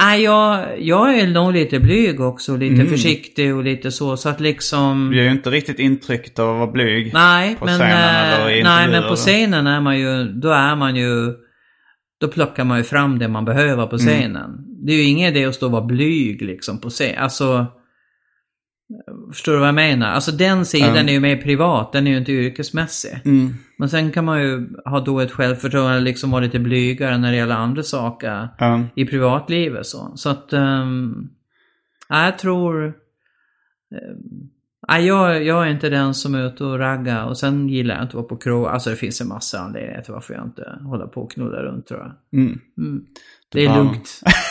Nej, 0.00 0.22
jag, 0.22 0.66
jag 0.82 1.18
är 1.18 1.26
nog 1.26 1.52
lite 1.52 1.80
blyg 1.80 2.20
också, 2.20 2.56
lite 2.56 2.74
mm. 2.74 2.88
försiktig 2.88 3.54
och 3.54 3.64
lite 3.64 3.90
så, 3.90 4.16
så 4.16 4.28
att 4.28 4.40
liksom... 4.40 5.10
Du 5.10 5.16
ger 5.16 5.24
ju 5.24 5.30
inte 5.30 5.50
riktigt 5.50 5.78
intrycket 5.78 6.38
av 6.38 6.50
att 6.50 6.58
vara 6.58 6.70
blyg 6.70 7.10
nej, 7.14 7.56
på 7.56 7.64
men, 7.64 7.78
scenen 7.78 8.14
eller 8.14 8.50
i 8.50 8.62
Nej, 8.62 8.88
men 8.88 9.02
på 9.08 9.16
scenen 9.16 9.66
är 9.66 9.80
man 9.80 9.98
ju, 9.98 10.24
då 10.24 10.50
är 10.50 10.76
man 10.76 10.96
ju, 10.96 11.34
då 12.20 12.28
plockar 12.28 12.64
man 12.64 12.78
ju 12.78 12.84
fram 12.84 13.18
det 13.18 13.28
man 13.28 13.44
behöver 13.44 13.86
på 13.86 13.96
mm. 13.96 14.06
scenen. 14.06 14.44
Mm. 14.44 14.86
Det 14.86 14.92
är 14.92 14.96
ju 14.96 15.02
ingen 15.02 15.36
idé 15.36 15.44
att 15.44 15.54
stå 15.54 15.66
och 15.66 15.72
vara 15.72 15.84
blyg 15.84 16.42
liksom 16.42 16.80
på 16.80 16.90
scen. 16.90 17.18
Alltså, 17.18 17.66
Förstår 19.32 19.52
du 19.52 19.58
vad 19.58 19.68
jag 19.68 19.74
menar? 19.74 20.12
Alltså 20.12 20.32
den 20.32 20.64
sidan 20.64 20.90
mm. 20.90 21.08
är 21.08 21.12
ju 21.12 21.20
mer 21.20 21.36
privat, 21.36 21.92
den 21.92 22.06
är 22.06 22.10
ju 22.10 22.18
inte 22.18 22.32
yrkesmässig. 22.32 23.20
Men 23.78 23.88
sen 23.88 24.12
kan 24.12 24.24
man 24.24 24.42
ju 24.42 24.68
ha 24.84 25.00
då 25.00 25.20
ett 25.20 25.32
självförtroende, 25.32 26.00
liksom 26.00 26.30
vara 26.30 26.42
lite 26.42 26.58
blygare 26.58 27.18
när 27.18 27.30
det 27.30 27.36
gäller 27.36 27.54
andra 27.54 27.82
saker 27.82 28.48
mm. 28.58 28.86
i 28.94 29.04
privatlivet. 29.04 29.86
Så, 29.86 30.12
så 30.14 30.30
att, 30.30 30.52
um, 30.52 31.30
jag 32.08 32.38
tror... 32.38 32.86
Um, 32.86 34.50
jag, 34.88 35.44
jag 35.44 35.66
är 35.66 35.70
inte 35.70 35.88
den 35.88 36.14
som 36.14 36.34
är 36.34 36.46
ute 36.46 36.64
och 36.64 36.78
raggar 36.78 37.24
och 37.24 37.38
sen 37.38 37.68
gillar 37.68 37.94
jag 37.94 38.04
inte 38.04 38.10
att 38.10 38.14
vara 38.14 38.24
på 38.26 38.36
krog. 38.36 38.66
Alltså 38.66 38.90
det 38.90 38.96
finns 38.96 39.20
en 39.20 39.28
massa 39.28 39.58
anledningar 39.58 40.00
till 40.00 40.12
varför 40.12 40.34
jag 40.34 40.44
inte 40.44 40.78
håller 40.82 41.06
på 41.06 41.20
och 41.20 41.30
knullar 41.30 41.62
runt 41.62 41.86
tror 41.86 42.00
jag. 42.00 42.40
Mm. 42.40 42.60
Mm. 42.78 43.04
Det 43.52 43.64
är 43.64 43.74
lugnt. 43.74 44.20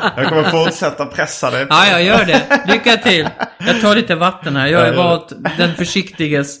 jag 0.16 0.28
kommer 0.28 0.64
fortsätta 0.64 1.06
pressa 1.06 1.50
dig. 1.50 1.66
Ja, 1.70 1.86
jag 1.86 2.02
gör 2.02 2.24
det. 2.24 2.62
Lycka 2.66 2.96
till. 2.96 3.28
Jag 3.58 3.80
tar 3.80 3.94
lite 3.94 4.14
vatten 4.14 4.56
här. 4.56 4.66
Jag 4.66 4.84
har 4.84 4.92
valt 4.92 5.32
den 5.58 5.74
försiktiges 5.74 6.60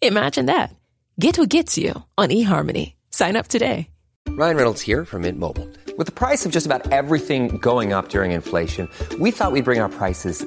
Imagine 0.00 0.46
that. 0.46 0.70
Get 1.18 1.34
who 1.36 1.46
gets 1.46 1.76
you 1.76 2.04
on 2.16 2.28
eHarmony. 2.28 2.94
Sign 3.10 3.34
up 3.36 3.48
today. 3.48 3.88
Ryan 4.28 4.56
Reynolds 4.56 4.82
here 4.82 5.04
from 5.04 5.22
Mint 5.22 5.38
Mobile. 5.38 5.68
With 5.96 6.06
the 6.06 6.12
price 6.12 6.46
of 6.46 6.52
just 6.52 6.66
about 6.66 6.92
everything 6.92 7.58
going 7.58 7.92
up 7.92 8.08
during 8.08 8.30
inflation, 8.30 8.88
we 9.18 9.32
thought 9.32 9.50
we'd 9.50 9.64
bring 9.64 9.80
our 9.80 9.88
prices 9.88 10.46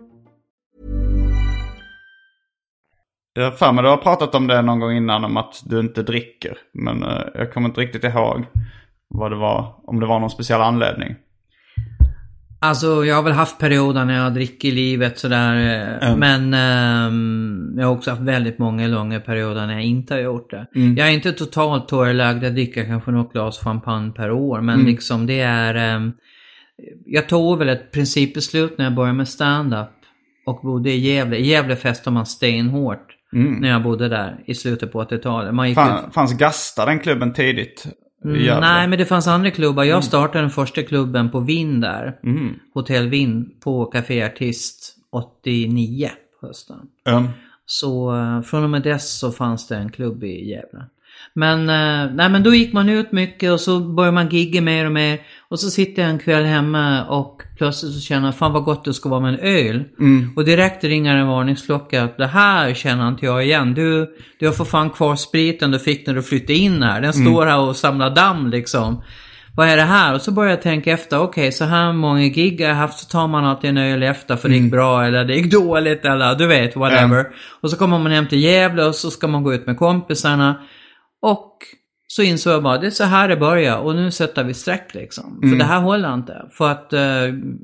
Jag 3.33 3.43
har 3.43 3.51
för 3.51 3.71
mig 3.71 3.83
du 3.83 3.89
har 3.89 3.97
pratat 3.97 4.35
om 4.35 4.47
det 4.47 4.61
någon 4.61 4.79
gång 4.79 4.91
innan 4.97 5.23
om 5.25 5.37
att 5.37 5.61
du 5.65 5.79
inte 5.79 6.03
dricker. 6.03 6.57
Men 6.73 7.03
eh, 7.03 7.21
jag 7.33 7.53
kommer 7.53 7.69
inte 7.69 7.81
riktigt 7.81 8.03
ihåg 8.03 8.45
vad 9.09 9.31
det 9.31 9.37
var, 9.37 9.75
om 9.83 9.99
det 9.99 10.05
var 10.05 10.19
någon 10.19 10.29
speciell 10.29 10.61
anledning. 10.61 11.15
Alltså 12.63 13.05
jag 13.05 13.15
har 13.15 13.23
väl 13.23 13.33
haft 13.33 13.59
perioder 13.59 14.05
när 14.05 14.23
jag 14.23 14.33
dricker 14.33 14.67
i 14.67 14.71
livet 14.71 15.19
sådär. 15.19 15.55
eh, 16.01 16.07
Mm. 16.09 16.19
Men 16.19 16.53
ehm, 16.53 17.73
jag 17.77 17.85
har 17.87 17.93
också 17.93 18.09
haft 18.09 18.21
väldigt 18.21 18.59
många 18.59 18.87
långa 18.87 19.19
perioder 19.19 19.67
när 19.67 19.73
jag 19.73 19.83
inte 19.83 20.13
har 20.13 20.21
gjort 20.21 20.49
det. 20.51 20.67
Mm. 20.75 20.97
Jag 20.97 21.07
är 21.07 21.11
inte 21.11 21.31
totalt 21.31 21.87
tårlagd. 21.87 22.43
Jag 22.43 22.53
dricker 22.53 22.85
kanske 22.85 23.11
något 23.11 23.33
glas 23.33 23.59
champagne 23.63 24.11
per 24.11 24.31
år. 24.31 24.61
Men 24.61 24.75
Mm. 24.75 24.87
liksom 24.87 25.25
det 25.27 25.39
är... 25.41 25.75
ehm, 25.75 26.11
jag 27.05 27.29
tog 27.29 27.57
väl 27.59 27.69
ett 27.69 27.91
principbeslut 27.91 28.77
när 28.77 28.85
jag 28.85 28.95
började 28.95 29.17
med 29.17 29.27
stand-up. 29.27 29.89
Och 30.45 30.59
bodde 30.63 30.91
i 30.91 30.97
Gävle. 30.97 31.37
I 31.37 31.45
Gävle 31.47 31.75
festar 31.75 32.11
man 32.11 32.25
stenhårt. 32.25 33.07
När 33.31 33.69
jag 33.69 33.83
bodde 33.83 34.09
där 34.09 34.43
i 34.45 34.55
slutet 34.55 34.91
på 34.91 35.03
80-talet. 35.03 35.53
Man 35.53 35.69
gick 35.69 35.77
ut- 35.77 35.83
Fan, 35.83 36.11
fanns 36.11 36.37
Gasta 36.37 36.85
den 36.85 36.99
klubben 36.99 37.33
tidigt? 37.33 37.85
Mm, 38.25 38.59
nej, 38.59 38.87
men 38.87 38.99
det 38.99 39.05
fanns 39.05 39.27
andra 39.27 39.51
klubbar. 39.51 39.83
Jag 39.83 40.03
startade 40.03 40.41
den 40.43 40.49
första 40.49 40.83
klubben 40.83 41.29
på 41.31 41.39
Vind 41.39 41.81
där. 41.81 42.15
Hotell 42.73 43.09
Vind 43.09 43.61
på 43.61 43.85
Café 43.85 44.23
Artist 44.25 44.95
89 45.11 46.09
på 46.41 46.47
hösten. 46.47 46.77
Mm. 47.07 47.27
Så 47.65 48.15
eh, 48.17 48.41
från 48.41 48.63
och 48.63 48.69
med 48.69 48.81
dess 48.81 49.19
så 49.19 49.31
fanns 49.31 49.67
det 49.67 49.75
en 49.75 49.91
klubb 49.91 50.23
i 50.23 50.49
Gävle. 50.49 50.83
Men, 51.33 51.59
eh, 51.59 52.15
nej, 52.15 52.29
men 52.29 52.43
då 52.43 52.53
gick 52.53 52.73
man 52.73 52.89
ut 52.89 53.11
mycket 53.11 53.51
och 53.51 53.59
så 53.59 53.79
började 53.79 54.15
man 54.15 54.29
gigga 54.29 54.61
mer 54.61 54.85
och 54.85 54.91
mer. 54.91 55.19
Och 55.49 55.59
så 55.59 55.69
sitter 55.69 56.01
jag 56.01 56.11
en 56.11 56.19
kväll 56.19 56.43
hemma 56.43 57.05
och 57.05 57.41
plötsligt 57.61 57.93
så 57.93 57.99
känner 57.99 58.27
jag 58.27 58.35
fan 58.35 58.53
vad 58.53 58.63
gott 58.63 58.85
det 58.85 58.93
ska 58.93 59.09
vara 59.09 59.19
med 59.19 59.33
en 59.33 59.39
öl. 59.39 59.83
Och 60.35 60.45
direkt 60.45 60.83
ringer 60.83 61.15
en 61.15 61.27
varningsklocka 61.27 62.03
att 62.03 62.17
det 62.17 62.27
här 62.27 62.73
känner 62.73 63.07
inte 63.07 63.25
jag 63.25 63.45
igen. 63.45 63.73
Du, 63.73 64.15
du 64.39 64.45
har 64.45 64.53
för 64.53 64.65
fan 64.65 64.89
kvar 64.89 65.15
spriten 65.15 65.71
du 65.71 65.79
fick 65.79 66.07
när 66.07 66.13
du 66.13 66.21
flyttade 66.23 66.53
in 66.53 66.83
här. 66.83 67.01
Den 67.01 67.13
står 67.13 67.45
här 67.45 67.59
och 67.59 67.75
samlar 67.75 68.15
damm 68.15 68.49
liksom. 68.49 69.03
Vad 69.55 69.67
är 69.67 69.77
det 69.77 69.83
här? 69.83 70.13
Och 70.13 70.21
så 70.21 70.31
börjar 70.31 70.49
jag 70.49 70.61
tänka 70.61 70.91
efter, 70.91 71.19
okej 71.19 71.51
så 71.51 71.65
här 71.65 71.93
många 71.93 72.27
gig 72.27 72.61
har 72.61 72.67
jag 72.67 72.75
haft 72.75 72.99
så 72.99 73.05
tar 73.05 73.27
man 73.27 73.45
alltid 73.45 73.69
en 73.69 73.77
öl 73.77 74.03
efter 74.03 74.35
för 74.35 74.49
det 74.49 74.55
gick 74.55 74.71
bra 74.71 75.05
eller 75.05 75.25
det 75.25 75.35
gick 75.35 75.51
dåligt 75.51 76.05
eller 76.05 76.35
du 76.35 76.47
vet 76.47 76.75
whatever. 76.75 77.25
Och 77.61 77.69
så 77.69 77.77
kommer 77.77 77.99
man 77.99 78.11
hem 78.11 78.27
till 78.27 78.39
Gävle 78.39 78.83
och 78.83 78.95
så 78.95 79.11
ska 79.11 79.27
man 79.27 79.43
gå 79.43 79.53
ut 79.53 79.67
med 79.67 79.77
kompisarna. 79.77 80.55
Och 81.21 81.57
så 82.11 82.21
insåg 82.21 82.53
jag 82.53 82.63
bara, 82.63 82.77
det 82.77 82.87
är 82.87 82.91
så 82.91 83.03
här 83.03 83.27
det 83.27 83.37
börjar 83.37 83.77
och 83.77 83.95
nu 83.95 84.11
sätter 84.11 84.43
vi 84.43 84.53
streck 84.53 84.93
liksom. 84.93 85.39
För 85.41 85.57
det 85.57 85.63
här 85.63 85.81
håller 85.81 86.13
inte. 86.13 86.45
För 86.51 86.69
att 86.69 86.93
eh, 86.93 87.01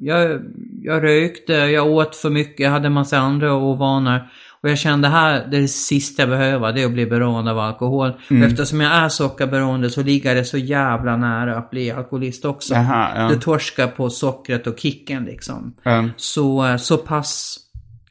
jag, 0.02 0.42
jag 0.82 1.04
rökte, 1.04 1.54
jag 1.54 1.88
åt 1.88 2.16
för 2.16 2.30
mycket, 2.30 2.60
jag 2.60 2.72
hade 2.72 2.86
en 2.86 2.94
massa 2.94 3.18
andra 3.18 3.54
ovanor. 3.54 4.30
Och 4.62 4.70
jag 4.70 4.78
kände 4.78 5.08
här, 5.08 5.48
det 5.52 5.58
är 5.58 5.62
det 5.62 5.68
sista 5.68 6.22
jag 6.22 6.30
behöver, 6.30 6.74
det 6.74 6.82
är 6.82 6.86
att 6.86 6.92
bli 6.92 7.06
beroende 7.06 7.52
av 7.52 7.60
alkohol. 7.60 8.12
Och 8.30 8.36
eftersom 8.36 8.82
jag 8.82 8.92
är 8.94 9.10
sockerberoende 9.10 9.90
så 9.90 10.04
ligger 10.04 10.36
det 10.36 10.46
så 10.46 10.58
jävla 10.58 11.18
nära 11.18 11.58
att 11.58 11.70
bli 11.70 11.92
alkoholist 11.92 12.46
också. 12.46 12.74
Jaha, 12.74 13.12
ja. 13.16 13.28
Du 13.28 13.40
torskar 13.40 13.88
på 13.88 14.10
sockret 14.10 14.68
och 14.68 14.80
kicken 14.80 15.26
liksom. 15.26 15.76
Mm. 15.84 16.10
Så, 16.18 16.68
eh, 16.68 16.78
så 16.78 16.98
pass 16.98 17.58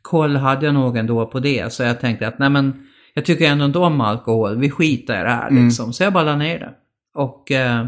koll 0.02 0.36
hade 0.36 0.66
jag 0.66 0.74
nog 0.74 0.96
ändå 0.96 1.26
på 1.26 1.40
det. 1.40 1.72
Så 1.72 1.82
jag 1.82 2.00
tänkte 2.00 2.28
att 2.28 2.38
nej 2.38 2.50
men, 2.50 2.86
jag 3.16 3.24
tycker 3.24 3.46
ändå 3.46 3.64
inte 3.64 3.78
om 3.78 4.00
alkohol. 4.00 4.56
Vi 4.56 4.70
skiter 4.70 5.20
i 5.20 5.22
det 5.22 5.30
här 5.30 5.50
liksom. 5.50 5.92
Så 5.92 6.02
jag 6.02 6.12
bara 6.12 6.24
la 6.24 6.36
ner 6.36 6.58
det. 6.58 6.74
Och 7.14 7.52
eh, 7.52 7.86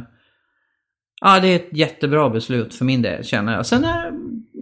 ja, 1.21 1.41
det 1.41 1.49
är 1.49 1.57
ett 1.57 1.69
jättebra 1.73 2.31
beslut 2.31 2.75
för 2.75 2.85
min 2.85 3.03
del 3.03 3.25
känner 3.25 3.57
jag. 3.57 3.67
Sen 3.67 3.85
är, 3.85 4.13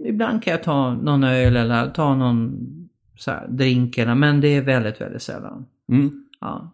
ibland 0.05 0.43
kan 0.43 0.51
jag 0.51 0.63
ta 0.63 0.93
någon 0.93 1.23
öl 1.23 1.55
eller 1.55 1.89
ta 1.89 2.15
någon 2.15 2.57
så 3.17 3.31
här, 3.31 3.47
drink 3.47 3.97
eller, 3.97 4.15
men 4.15 4.41
det 4.41 4.47
är 4.47 4.61
väldigt, 4.61 5.01
väldigt 5.01 5.21
sällan. 5.21 5.65
Mm. 5.91 6.11
Ja. 6.41 6.73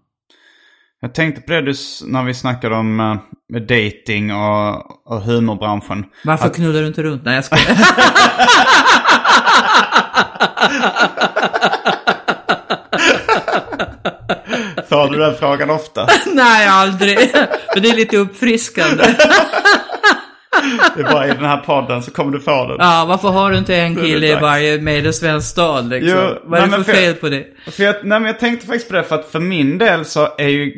Jag 1.00 1.14
tänkte 1.14 1.42
på 1.42 1.52
det 1.52 1.62
du, 1.62 1.74
när 2.08 2.24
vi 2.24 2.34
snackade 2.34 2.76
om 2.76 3.00
uh, 3.00 3.18
dating 3.62 4.34
och, 4.34 5.08
och 5.12 5.22
humorbranschen. 5.22 6.06
Varför 6.26 6.50
knullar 6.50 6.82
du 6.82 6.88
inte 6.88 7.04
runt? 7.04 7.26
Nej 7.26 7.36
jag 7.36 7.46
skojar. 7.46 7.78
Får 14.89 15.12
du 15.12 15.17
den 15.19 15.36
frågan 15.36 15.69
ofta? 15.69 16.08
Nej 16.34 16.67
aldrig. 16.67 17.17
Men 17.74 17.84
det 17.84 17.89
är 17.89 17.96
lite 17.96 18.17
uppfriskande. 18.17 19.04
Det 20.96 21.02
är 21.02 21.12
bara 21.12 21.26
i 21.28 21.30
den 21.32 21.46
här 21.46 21.58
podden 21.58 22.04
så 22.04 22.12
kommer 22.12 22.32
du 22.32 22.39
få 22.39 22.67
den. 22.67 22.78
Ja, 22.80 23.06
varför 23.08 23.30
har 23.30 23.52
du 23.52 23.58
inte 23.58 23.76
en 23.76 23.96
kille 23.96 24.28
i 24.28 24.36
varje 24.36 24.82
medelsvensk 24.82 25.48
stad 25.50 25.89
liksom? 25.89 26.19
Jo, 26.19 26.38
Vad 26.43 26.60
är 26.60 26.67
nej, 26.67 26.78
det 26.80 26.84
för 26.84 26.91
för- 26.93 27.00
fel 27.02 27.13
på 27.13 27.30
det? 27.30 27.46
För 27.72 27.84
jag, 27.84 27.96
nej, 27.96 28.19
men 28.19 28.26
jag 28.26 28.39
tänkte 28.39 28.67
faktiskt 28.67 28.89
på 28.89 28.96
det 28.96 29.04
för 29.04 29.15
att 29.15 29.26
för 29.32 29.39
min 29.39 29.78
del 29.78 30.06
så 30.06 30.28
är 30.38 30.48
ju 30.48 30.72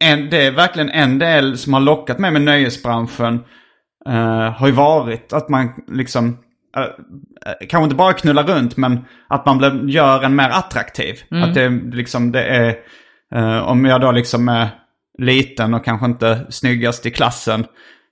en, 0.00 0.30
det 0.30 0.46
är 0.46 0.50
verkligen 0.50 0.88
en 0.90 1.18
del 1.18 1.58
som 1.58 1.74
har 1.74 1.80
lockat 1.80 2.18
mig 2.18 2.30
med 2.30 2.42
nöjesbranschen. 2.42 3.40
eh, 4.08 4.52
har 4.52 4.66
ju 4.66 4.72
varit 4.72 5.32
att 5.32 5.48
man 5.48 5.68
liksom, 5.92 6.28
uh, 6.78 6.84
kanske 7.68 7.84
inte 7.84 7.96
bara 7.96 8.12
knullar 8.12 8.42
runt 8.44 8.76
men 8.76 9.00
att 9.28 9.46
man 9.46 9.58
blir, 9.58 9.88
gör 9.88 10.22
en 10.22 10.36
mer 10.36 10.48
attraktiv. 10.52 11.14
Att 11.44 11.54
det 11.54 11.68
liksom, 11.92 12.32
det 12.32 12.42
är, 12.44 12.74
om 13.64 13.84
jag 13.84 14.00
då 14.00 14.12
liksom 14.12 14.48
är 14.48 14.68
liten 15.18 15.74
och 15.74 15.84
kanske 15.84 16.06
inte 16.06 16.46
snyggast 16.48 17.06
i 17.06 17.10
klassen. 17.10 17.66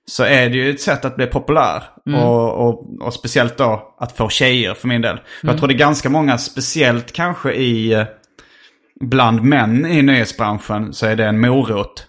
Så 0.05 0.23
är 0.23 0.49
det 0.49 0.55
ju 0.57 0.69
ett 0.69 0.81
sätt 0.81 1.05
att 1.05 1.15
bli 1.15 1.25
populär. 1.27 1.83
Och, 2.15 2.67
och, 2.67 3.01
och 3.01 3.13
speciellt 3.13 3.57
då 3.57 3.95
att 3.99 4.17
få 4.17 4.29
tjejer 4.29 4.73
för 4.73 4.87
min 4.87 5.01
del. 5.01 5.19
För 5.41 5.47
Jag 5.47 5.57
tror 5.57 5.67
det 5.67 5.73
är 5.73 5.77
ganska 5.77 6.09
många, 6.09 6.37
speciellt 6.37 7.11
kanske 7.11 7.53
i 7.53 7.93
eh, 7.93 8.05
bland 8.99 9.43
män 9.43 9.85
i 9.85 10.01
nöjesbranschen 10.01 10.93
så 10.93 11.05
är 11.05 11.15
det 11.15 11.25
en 11.25 11.39
morot. 11.39 12.07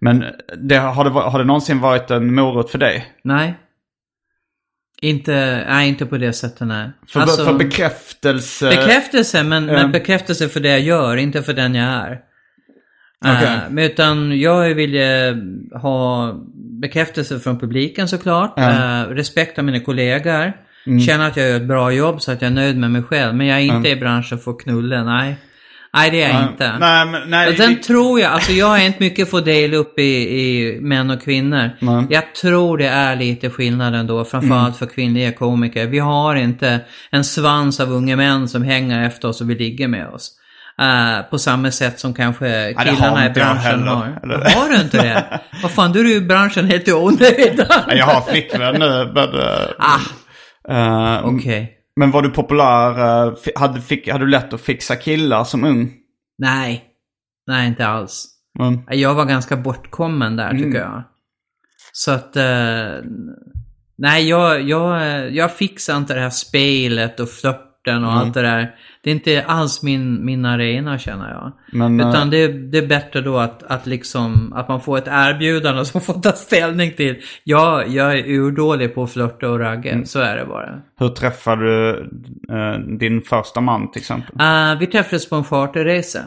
Men 0.00 0.24
det, 0.62 0.76
har, 0.76 1.04
det, 1.04 1.10
har 1.10 1.38
det 1.38 1.44
någonsin 1.44 1.80
varit 1.80 2.10
en 2.10 2.34
morot 2.34 2.70
för 2.70 2.78
dig? 2.78 3.06
Nej. 3.24 3.54
Inte, 5.02 5.64
nej 5.68 5.88
inte 5.88 6.06
på 6.06 6.18
det 6.18 6.32
sättet 6.32 6.66
nej. 6.66 6.90
För, 7.08 7.20
Alltså, 7.20 7.44
för 7.44 7.54
bekräftelse? 7.54 8.68
bekräftelse, 8.68 9.42
men, 9.42 9.68
eh, 9.68 9.74
men 9.74 9.92
bekräftelse 9.92 10.48
för 10.48 10.60
det 10.60 10.68
jag 10.68 10.80
gör, 10.80 11.16
inte 11.16 11.42
för 11.42 11.52
den 11.52 11.74
jag 11.74 11.86
är. 11.86 12.18
Okej. 13.24 13.44
Eh, 13.54 13.58
men 13.70 13.84
utan 13.84 14.40
jag 14.40 14.74
vill 14.74 14.94
eh, 14.96 15.80
ha 15.80 16.32
bekräftelse 16.80 17.38
från 17.40 17.58
publiken 17.58 18.08
såklart. 18.08 18.52
Ja. 18.56 19.02
Eh, 19.02 19.08
respekt 19.08 19.58
av 19.58 19.64
mina 19.64 19.80
kollegor. 19.80 20.52
Mm. 20.86 21.00
Känna 21.00 21.26
att 21.26 21.36
jag 21.36 21.48
gör 21.48 21.56
ett 21.56 21.68
bra 21.68 21.92
jobb 21.92 22.22
så 22.22 22.32
att 22.32 22.42
jag 22.42 22.50
är 22.50 22.54
nöjd 22.54 22.76
med 22.78 22.90
mig 22.90 23.02
själv. 23.02 23.34
Men 23.34 23.46
jag 23.46 23.58
är 23.58 23.62
inte 23.76 23.88
i 23.88 23.96
branschen 23.96 24.38
för 24.38 24.50
att 24.50 24.60
knulla, 24.60 25.04
nej. 25.04 25.36
Nej 25.94 26.10
det 26.10 26.22
är 26.22 26.34
jag 26.40 26.42
inte. 26.52 26.78
Nej, 26.78 27.06
men, 27.06 27.30
nej, 27.30 27.48
Och 27.48 27.54
sen 27.54 27.74
det- 27.74 27.82
tror 27.82 28.20
jag, 28.20 28.32
alltså 28.32 28.52
jag 28.52 28.66
har 28.66 28.78
inte 28.78 29.02
mycket 29.02 29.30
för 29.30 29.38
att 29.38 29.44
dela 29.44 29.76
upp 29.76 29.98
i, 29.98 30.02
i 30.40 30.78
män 30.80 31.10
och 31.10 31.22
kvinnor. 31.22 31.70
Nej. 31.80 32.06
Jag 32.10 32.34
tror 32.34 32.78
det 32.78 32.86
är 32.88 33.16
lite 33.16 33.50
skillnad 33.50 33.94
ändå, 33.94 34.24
framförallt 34.24 34.62
Mm. 34.66 34.72
för 34.74 34.86
kvinnliga 34.86 35.32
komiker. 35.32 35.86
Vi 35.86 35.98
har 35.98 36.34
inte 36.36 36.80
en 37.10 37.24
svans 37.24 37.80
av 37.80 37.92
unga 37.92 38.16
män 38.16 38.48
som 38.48 38.62
hänger 38.62 39.06
efter 39.06 39.28
oss 39.28 39.40
och 39.40 39.50
vill 39.50 39.58
ligga 39.58 39.88
med 39.88 40.08
oss. 40.08 40.36
Eh, 40.80 41.22
på 41.30 41.38
samma 41.38 41.70
sätt 41.70 42.00
som 42.00 42.14
kanske 42.14 42.74
killarna 42.84 43.26
i 43.26 43.30
branschen 43.30 43.56
heller. 43.56 43.86
har. 43.86 44.20
Eller- 44.22 44.50
Har 44.54 44.68
du 44.68 44.80
inte 44.80 45.02
det? 45.02 45.40
Vad 45.62 45.70
fan, 45.70 45.92
då 45.92 45.98
är 46.00 46.04
du 46.04 46.14
i 46.14 46.20
branschen 46.20 46.64
helt 46.66 46.88
i 46.88 46.92
onödan. 46.92 47.82
Jag 47.88 48.06
har 48.06 48.20
flickvän 48.20 48.74
nu. 48.74 49.10
Men, 49.14 49.34
eh, 49.34 49.68
Ah, 49.78 50.00
eh, 51.18 51.24
okej. 51.26 51.72
men 51.96 52.10
var 52.10 52.22
du 52.22 52.30
populär? 52.30 53.58
hade, 53.58 53.80
fick, 53.80 54.08
hade 54.08 54.24
du 54.24 54.30
lätt 54.30 54.52
att 54.52 54.60
fixa 54.60 54.96
killar 54.96 55.44
som 55.44 55.64
ung? 55.64 55.92
Nej. 56.38 56.84
Nej, 57.46 57.66
inte 57.68 57.86
alls. 57.86 58.26
Mm. 58.60 58.80
Jag 58.88 59.14
var 59.14 59.24
ganska 59.24 59.56
bortkommen 59.56 60.36
där 60.36 60.50
tycker 60.50 60.78
jag. 60.78 61.02
Så 61.92 62.10
att... 62.10 62.36
Eh, 62.36 62.88
nej, 63.98 64.28
jag, 64.28 64.62
jag, 64.62 65.30
jag 65.34 65.52
fixar 65.56 65.96
inte 65.96 66.14
det 66.14 66.20
här 66.20 66.30
spelet 66.30 67.20
och 67.20 67.28
flörten 67.84 68.04
och 68.04 68.12
allt 68.12 68.34
det 68.34 68.42
där. 68.42 68.74
Det 69.02 69.10
är 69.10 69.14
inte 69.14 69.44
alls 69.46 69.82
min, 69.82 70.24
min 70.24 70.44
arena 70.44 70.98
känner 70.98 71.30
jag. 71.30 71.52
Men, 71.72 72.00
Utan 72.00 72.22
eh, 72.22 72.30
det, 72.30 72.48
det 72.48 72.78
är 72.78 72.86
bättre 72.86 73.20
då 73.20 73.38
att, 73.38 73.62
att, 73.62 73.86
liksom, 73.86 74.52
att 74.52 74.68
man 74.68 74.80
får 74.80 74.98
ett 74.98 75.08
erbjudande 75.08 75.84
som 75.84 76.00
får 76.00 76.14
ta 76.14 76.32
ställning 76.32 76.92
till. 76.92 77.16
Jag, 77.44 77.88
jag 77.88 78.18
är 78.18 78.24
urdålig 78.26 78.94
på 78.94 79.02
att 79.02 79.12
flörta 79.12 79.48
och 79.48 79.58
ragga, 79.58 80.04
så 80.04 80.20
är 80.20 80.36
det 80.36 80.44
bara. 80.44 80.82
Hur 80.98 81.08
träffade 81.08 81.64
du 81.64 82.10
eh, 82.50 82.78
din 82.98 83.22
första 83.22 83.60
man 83.60 83.90
till 83.90 84.00
exempel? 84.00 84.40
Eh, 84.40 84.78
vi 84.78 84.86
träffades 84.86 85.28
på 85.28 85.36
en 85.36 85.44
charterresa. 85.44 86.20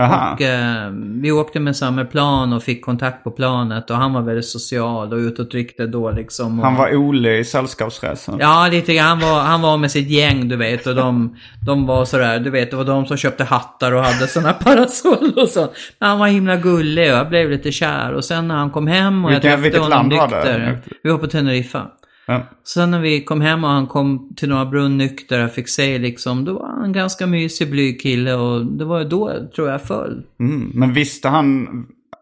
Aha. 0.00 0.32
Och 0.32 0.40
eh, 0.42 0.90
vi 0.94 1.32
åkte 1.32 1.60
med 1.60 1.76
samma 1.76 2.04
plan 2.04 2.52
och 2.52 2.62
fick 2.62 2.84
kontakt 2.84 3.24
på 3.24 3.30
planet 3.30 3.90
och 3.90 3.96
han 3.96 4.12
var 4.12 4.22
väldigt 4.22 4.44
social 4.46 5.12
och 5.12 5.16
utåtriktad 5.18 5.86
då 5.86 6.10
liksom. 6.10 6.58
Och, 6.60 6.64
Han 6.66 6.74
var 6.76 6.94
Ole 6.96 7.36
i 7.38 7.44
Sällskapsresan. 7.44 8.36
Ja, 8.40 8.68
lite 8.70 8.94
grann. 8.94 9.06
Han 9.06 9.20
var, 9.20 9.40
han 9.40 9.60
var 9.62 9.76
med 9.76 9.90
sitt 9.90 10.10
gäng, 10.10 10.48
du 10.48 10.56
vet. 10.56 10.86
Och 10.86 10.94
de, 10.94 11.36
de 11.66 11.86
var 11.86 12.04
sådär, 12.04 12.38
du 12.40 12.50
vet, 12.50 12.70
det 12.70 12.76
var 12.76 12.84
de 12.84 13.06
som 13.06 13.16
köpte 13.16 13.44
hattar 13.44 13.92
och 13.92 14.04
hade 14.04 14.26
sådana 14.28 14.52
parasoll 14.52 15.32
och 15.36 15.48
så. 15.48 15.68
Han 16.00 16.18
var 16.18 16.26
himla 16.26 16.56
gullig 16.56 17.10
och 17.12 17.18
jag 17.18 17.28
blev 17.28 17.50
lite 17.50 17.72
kär. 17.72 18.12
Och 18.12 18.24
sen 18.24 18.48
när 18.48 18.54
han 18.54 18.70
kom 18.70 18.86
hem 18.86 19.24
och 19.24 19.30
Vilka- 19.30 19.34
jag 19.34 19.42
träffade 19.42 19.62
vilket 19.62 19.80
honom 19.80 20.10
land 20.10 20.32
var 20.32 20.44
det? 20.44 20.78
Vi 21.02 21.10
var 21.10 21.18
på 21.18 21.26
Teneriffa. 21.26 21.86
Ja. 22.30 22.46
Sen 22.64 22.90
när 22.90 23.00
vi 23.00 23.24
kom 23.24 23.40
hem 23.40 23.64
och 23.64 23.70
han 23.70 23.86
kom 23.86 24.34
till 24.36 24.48
Norra 24.48 24.66
Brunn 24.66 24.98
nykter 24.98 25.44
och 25.44 25.50
fick 25.50 25.68
se 25.68 25.98
liksom, 25.98 26.44
då 26.44 26.52
var 26.52 26.66
han 26.68 26.84
en 26.84 26.92
ganska 26.92 27.26
mysig, 27.26 27.70
blyg 27.70 28.00
kille 28.00 28.34
och 28.34 28.66
det 28.66 28.84
var 28.84 29.04
då, 29.04 29.48
tror 29.54 29.68
jag, 29.68 29.82
föll. 29.82 30.22
Mm. 30.40 30.70
Men 30.74 30.92
visste 30.92 31.28
han, 31.28 31.68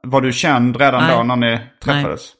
var 0.03 0.21
du 0.21 0.33
känd 0.33 0.77
redan 0.77 1.03
Nej. 1.03 1.17
då 1.17 1.23
när 1.23 1.37
ni 1.37 1.61
träffades? 1.85 2.33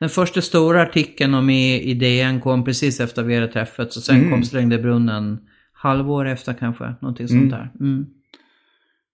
Den 0.00 0.08
första 0.08 0.40
stora 0.40 0.82
artikeln 0.82 1.34
om 1.34 1.50
i, 1.50 1.82
i 1.82 1.94
DN 1.94 2.40
kom 2.40 2.64
precis 2.64 3.00
efter 3.00 3.22
vi 3.22 3.34
hade 3.34 3.48
träffats 3.48 3.96
och 3.96 4.02
sen 4.02 4.16
Mm. 4.16 4.30
kom 4.30 4.42
Stängde 4.42 4.78
brunnen 4.78 5.38
halvår 5.72 6.26
efter 6.28 6.52
kanske, 6.54 6.94
någonting 7.00 7.28
sånt 7.28 7.50
där. 7.50 7.70
Mm. 7.80 8.06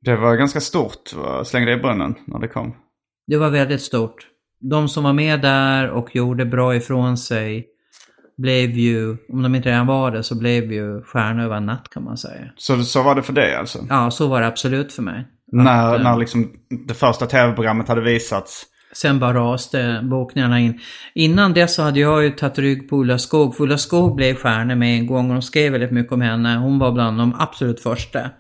Det 0.05 0.17
var 0.17 0.37
ganska 0.37 0.61
stort, 0.61 1.15
va? 1.17 1.45
släng 1.45 1.65
dig 1.65 1.75
i 1.75 1.81
brunnen 1.81 2.15
när 2.27 2.39
det 2.39 2.49
kom. 2.49 2.75
Det 3.27 3.37
var 3.37 3.51
väldigt 3.51 3.83
stort. 3.83 4.27
De 4.61 4.89
som 4.89 5.05
var 5.05 5.13
med 5.13 5.41
där 5.41 5.91
och 5.91 6.17
gjorde 6.17 6.45
bra 6.45 6.77
ifrån 6.77 7.17
sig 7.17 7.67
blev 8.41 8.71
ju, 8.71 9.17
om 9.29 9.43
de 9.43 9.55
inte 9.55 9.69
redan 9.69 9.87
var 9.87 10.11
det, 10.11 10.23
så 10.23 10.39
blev 10.39 10.73
ju 10.73 11.03
stjärnor 11.03 11.45
över 11.45 11.57
en 11.57 11.67
natt 11.67 11.89
kan 11.91 12.05
man 12.05 12.17
säga. 12.17 12.45
Så, 12.57 12.83
så 12.83 13.03
var 13.03 13.15
det 13.15 13.23
för 13.23 13.33
dig 13.33 13.55
alltså? 13.55 13.79
Ja, 13.89 14.11
så 14.11 14.29
var 14.29 14.41
det 14.41 14.47
absolut 14.47 14.93
för 14.93 15.03
mig. 15.03 15.27
När, 15.53 15.95
Att, 15.95 15.99
eh, 15.99 16.03
när 16.05 16.17
liksom 16.17 16.53
det 16.89 16.95
första 16.95 17.27
tv-programmet 17.27 17.89
hade 17.89 18.01
visats? 18.01 18.67
Sen 18.93 19.19
bara 19.19 19.35
raste 19.35 20.01
bokningarna 20.03 20.61
in. 20.61 20.81
Innan 21.15 21.53
dess 21.53 21.75
så 21.75 21.83
hade 21.83 22.01
jag 22.01 22.25
ju 22.25 22.31
tagit 22.31 22.59
rygg 22.59 22.89
på 22.89 22.97
Ulla 22.97 23.19
Skog. 23.19 23.57
För 23.57 23.65
Ulla 23.65 23.79
Skog 23.79 24.17
blev 24.17 24.35
stjärna 24.35 24.75
med 24.75 24.99
en 24.99 25.07
gång 25.07 25.29
och 25.29 25.35
de 25.35 25.43
skrev 25.43 25.73
väldigt 25.73 25.91
mycket 25.91 26.13
om 26.13 26.21
henne. 26.21 26.57
Hon 26.57 26.79
var 26.79 26.93
bland 26.93 27.19
de 27.19 27.35
absolut 27.39 27.81
första. 27.81 28.31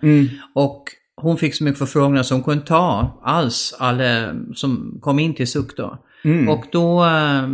Och 0.54 0.84
hon 1.16 1.36
fick 1.36 1.54
så 1.54 1.64
mycket 1.64 1.78
förfrågningar 1.78 2.22
så 2.22 2.34
hon 2.34 2.42
kunde 2.42 2.66
ta 2.66 3.20
alls 3.24 3.74
alla 3.78 4.34
som 4.54 4.98
kom 5.00 5.18
in 5.18 5.34
till 5.34 5.50
SUK 5.50 5.76
då. 5.76 5.98
Och 6.48 6.64
då, 6.72 7.04
eh, 7.04 7.48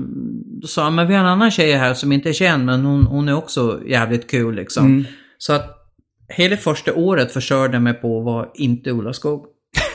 då 0.60 0.66
sa 0.66 0.84
han, 0.84 0.94
men 0.94 1.06
vi 1.08 1.14
har 1.14 1.20
en 1.20 1.26
annan 1.26 1.50
tjej 1.50 1.72
här 1.72 1.94
som 1.94 2.12
inte 2.12 2.28
är 2.28 2.32
känd 2.32 2.64
men 2.64 2.84
hon, 2.84 3.06
hon 3.06 3.28
är 3.28 3.34
också 3.36 3.80
jävligt 3.86 4.30
kul 4.30 4.54
liksom. 4.54 5.04
Så 5.38 5.52
att 5.52 5.72
hela 6.28 6.56
första 6.56 6.94
året 6.94 7.32
försörjde 7.32 7.74
jag 7.74 7.82
mig 7.82 7.94
på 7.94 8.20
var 8.20 8.50
inte 8.54 8.90
Ulla 8.90 9.12
Skog. 9.12 9.46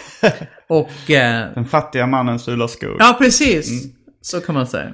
och... 0.69 1.11
Eh, 1.11 1.53
Den 1.53 1.65
fattiga 1.65 2.07
mannens 2.07 2.47
Ulla 2.47 2.67
Skog. 2.67 2.95
ja, 2.99 3.15
precis. 3.19 3.84
Så 4.22 4.41
kan 4.41 4.55
man 4.55 4.67
säga. 4.67 4.91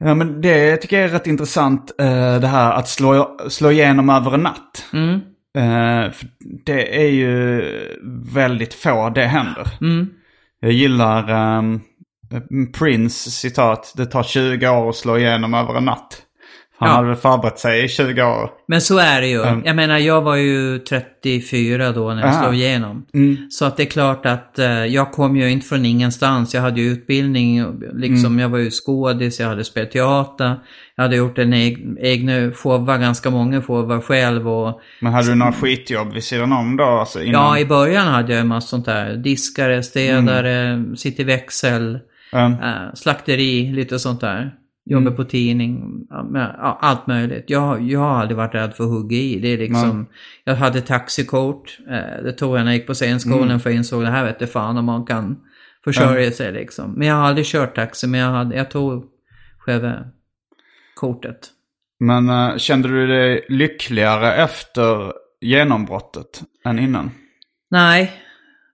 Ja, 0.00 0.14
men 0.14 0.40
det 0.40 0.76
tycker 0.76 0.96
jag 0.96 1.04
är 1.04 1.12
rätt 1.12 1.26
intressant. 1.26 1.94
eh, 2.00 2.40
det 2.40 2.46
här 2.46 2.72
att 2.72 2.88
slå, 2.88 3.38
slå 3.48 3.70
igenom 3.70 4.10
över 4.10 4.34
en 4.34 4.40
natt. 4.40 4.84
Mm. 4.92 5.14
Eh, 5.58 6.12
det 6.64 7.04
är 7.04 7.08
ju 7.10 7.62
väldigt 8.34 8.74
få 8.74 9.10
det 9.10 9.24
händer. 9.24 9.66
Mm. 9.80 10.06
Jag 10.60 10.72
gillar 10.72 11.28
ehm, 11.58 11.80
Prince 12.78 13.30
citat. 13.30 13.92
Det 13.96 14.06
tar 14.06 14.22
20 14.22 14.68
år 14.68 14.88
att 14.88 14.96
slå 14.96 15.18
igenom 15.18 15.54
över 15.54 15.74
en 15.74 15.84
natt. 15.84 16.22
Han 16.80 16.88
Ja. 16.88 16.94
hade 16.94 17.08
väl 17.08 17.16
förberett 17.16 17.58
sig 17.58 17.84
i 17.84 17.88
20 17.88 18.22
år. 18.22 18.50
Men 18.68 18.80
så 18.80 18.98
är 18.98 19.20
det 19.20 19.26
ju. 19.26 19.42
Mm. 19.42 19.62
Jag 19.64 19.76
menar, 19.76 19.98
jag 19.98 20.22
var 20.22 20.36
ju 20.36 20.78
34 20.78 21.92
då 21.92 22.08
när 22.14 22.20
jag 22.22 22.30
Aha. 22.30 22.42
slog 22.42 22.54
igenom. 22.54 23.06
Mm. 23.14 23.36
Så 23.50 23.64
att 23.64 23.76
det 23.76 23.82
är 23.82 23.86
klart 23.86 24.26
att 24.26 24.58
eh, 24.58 24.84
jag 24.86 25.12
kom 25.12 25.36
ju 25.36 25.50
inte 25.50 25.66
från 25.66 25.84
ingenstans. 25.84 26.54
Jag 26.54 26.62
hade 26.62 26.80
ju 26.80 26.90
utbildning, 26.92 27.64
liksom, 27.94 28.26
Mm. 28.26 28.38
jag 28.38 28.48
var 28.48 28.58
ju 28.58 28.70
skådis, 28.70 29.40
jag 29.40 29.48
hade 29.48 29.64
spelat 29.64 29.90
teater. 29.90 30.58
Jag 30.96 31.02
hade 31.02 31.16
gjort 31.16 31.38
en 31.38 31.52
eg 31.52 31.96
egna 32.00 32.52
shower, 32.52 32.98
ganska 32.98 33.30
många 33.30 33.62
shower 33.62 34.00
själv 34.00 34.48
och 34.48 34.80
Men 35.00 35.12
hade 35.12 35.28
du 35.28 35.34
några 35.34 35.52
skitjobb 35.52 36.12
vid 36.12 36.24
sidan 36.24 36.52
om 36.52 36.76
då? 36.76 36.84
Alltså 36.84 37.22
innan? 37.22 37.42
Ja, 37.44 37.58
i 37.58 37.64
början 37.66 38.06
hade 38.06 38.32
jag 38.32 38.40
en 38.40 38.48
massa 38.48 38.68
sånt 38.68 38.86
där. 38.86 39.16
Diskare, 39.16 39.82
städare, 39.82 40.84
sitta 40.96 41.22
i 41.22 41.24
växel, 41.24 41.98
Mm. 42.32 42.52
eh, 42.52 42.94
slakteri, 42.94 43.72
lite 43.72 43.98
sånt 43.98 44.20
där. 44.20 44.54
Jobba 44.90 45.10
på 45.10 45.24
tidning, 45.24 46.06
ja, 46.10 46.78
allt 46.80 47.06
möjligt. 47.06 47.44
Jag, 47.46 47.82
jag 47.82 48.00
har 48.00 48.20
aldrig 48.20 48.36
varit 48.36 48.54
rädd 48.54 48.74
för 48.74 48.84
att 48.84 48.90
hugga 48.90 49.16
i. 49.16 49.38
Det 49.38 49.48
är 49.48 49.58
liksom, 49.58 50.06
jag 50.44 50.54
hade 50.54 50.80
taxikort, 50.80 51.78
eh, 51.90 52.24
det 52.24 52.32
tog 52.32 52.56
jag 52.56 52.64
när 52.64 52.72
jag 52.72 52.74
gick 52.74 52.86
på 52.86 52.94
scenskolan 52.94 53.60
för 53.60 53.70
jag 53.70 53.76
insåg 53.76 54.02
det 54.02 54.10
här 54.10 54.24
vet 54.24 54.40
jag 54.40 54.52
fan 54.52 54.76
om 54.76 54.84
man 54.84 55.06
kan 55.06 55.36
försörja 55.84 56.30
sig 56.30 56.52
liksom. 56.52 56.92
Men 56.92 57.08
jag 57.08 57.14
har 57.14 57.22
aldrig 57.22 57.46
kört 57.46 57.74
taxi, 57.74 58.06
men 58.06 58.20
jag, 58.20 58.30
hade, 58.30 58.56
jag 58.56 58.70
tog 58.70 59.04
själva 59.58 59.94
kortet. 60.94 61.38
Men 62.00 62.28
eh, 62.28 62.56
kände 62.56 62.88
du 62.88 63.06
dig 63.06 63.46
lyckligare 63.48 64.34
efter 64.34 65.12
genombrottet 65.40 66.42
än 66.64 66.78
innan? 66.78 67.10
Nej, 67.70 68.12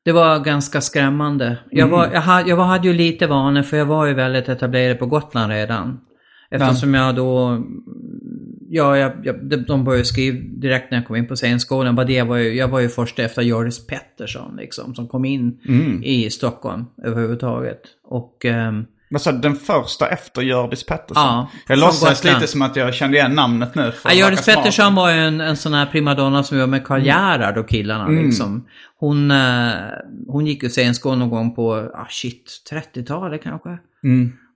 det 0.04 0.12
var 0.12 0.38
ganska 0.44 0.80
skrämmande. 0.80 1.58
Jag, 1.70 1.88
var, 1.88 2.10
jag, 2.12 2.20
hade, 2.20 2.48
jag 2.48 2.56
var, 2.56 2.64
hade 2.64 2.88
ju 2.88 2.94
lite 2.94 3.26
vanor 3.26 3.62
för 3.62 3.76
jag 3.76 3.86
var 3.86 4.06
ju 4.06 4.14
väldigt 4.14 4.48
etablerad 4.48 4.98
på 4.98 5.06
Gotland 5.06 5.52
redan. 5.52 6.00
Eftersom 6.50 6.94
jag 6.94 7.14
då... 7.16 7.62
Ja, 8.68 8.98
jag, 8.98 9.12
jag, 9.22 9.48
de- 9.50 9.56
de 9.56 9.84
började 9.84 10.04
skriva 10.04 10.38
direkt 10.60 10.90
när 10.90 10.98
jag 10.98 11.06
kom 11.06 11.16
in 11.16 11.26
på 11.28 11.36
scenskolan. 11.36 11.94
Bara 11.96 12.06
det 12.06 12.22
var 12.22 12.36
ju, 12.36 12.54
jag 12.54 12.68
var 12.68 12.80
ju 12.80 12.88
först 12.88 13.18
efter 13.18 13.42
Joris 13.42 13.86
Pettersson 13.86 14.56
liksom, 14.56 14.94
som 14.94 15.08
kom 15.08 15.24
in 15.24 15.58
i 16.02 16.30
Stockholm 16.30 16.84
överhuvudtaget. 17.04 17.80
Och... 18.04 18.44
ehm, 18.44 18.84
Sa 19.18 19.32
du, 19.32 19.38
den 19.38 19.56
första 19.56 20.08
efter 20.08 20.42
Hjördis 20.42 20.86
Pettersson? 20.86 21.24
Ja, 21.24 21.48
jag 21.68 21.78
låtsas 21.78 22.24
lite 22.24 22.46
som 22.46 22.62
att 22.62 22.76
jag 22.76 22.94
kände 22.94 23.16
igen 23.16 23.34
namnet 23.34 23.74
nu. 23.74 23.92
Ja, 24.04 24.12
Hjördis. 24.12 24.46
Pettersson 24.46 24.94
var 24.94 25.10
ju 25.10 25.18
en, 25.18 25.40
en 25.40 25.56
sån 25.56 25.74
här 25.74 25.86
primadonna 25.86 26.42
som 26.42 26.58
var 26.58 26.66
med 26.66 26.84
Karl 26.84 27.02
Gerhard 27.02 27.58
och 27.58 27.68
killarna 27.68 28.08
liksom. 28.08 28.66
Hon, 28.98 29.30
eh, 29.30 29.72
hon 30.28 30.46
gick 30.46 30.62
ju 30.62 30.68
scenskolan 30.68 31.18
någon 31.18 31.30
gång 31.30 31.54
på, 31.54 31.90
ah 31.94 32.06
shit, 32.10 32.62
30-talet 32.70 33.42
kanske. 33.42 33.78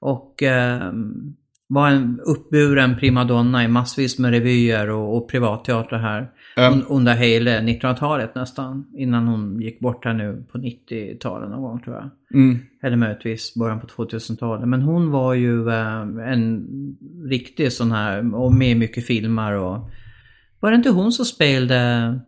Och 0.01 0.42
eh, 0.42 0.92
var 1.68 1.88
en 1.88 2.20
uppburen 2.24 2.96
primadonna 2.99 3.64
i 3.64 3.68
massvis 3.68 4.18
med 4.18 4.30
revyer 4.30 4.90
och, 4.90 5.16
och 5.16 5.30
privatteater 5.30 5.96
här. 5.96 6.28
Un, 6.59 6.84
under 6.88 7.14
hela 7.14 7.50
1900-talet 7.50 8.34
nästan. 8.34 8.86
Innan 8.96 9.26
hon 9.28 9.61
gick 9.61 9.80
bort 9.80 10.04
här 10.04 10.14
nu 10.14 10.44
på 10.52 10.59
90-talet 10.59 11.50
någon 11.50 11.62
gång 11.62 11.80
tror 11.80 11.96
jag. 11.96 12.11
Eller 12.82 12.96
möjligtvis 12.96 13.54
början 13.54 13.80
på 13.80 13.86
2000-talet. 13.86 14.68
Men 14.68 14.82
hon 14.82 15.11
var 15.11 15.34
ju 15.34 15.68
eh, 15.68 16.00
en 16.32 16.66
riktig 17.28 17.72
sån 17.72 17.92
här, 17.92 18.34
och 18.34 18.52
med 18.54 18.76
mycket 18.76 19.06
filmer 19.06 19.52
och... 19.52 19.90
Var 20.61 20.70
det 20.70 20.76
inte 20.76 20.90
hon 20.90 21.12
som 21.12 21.24
spelade... 21.24 22.20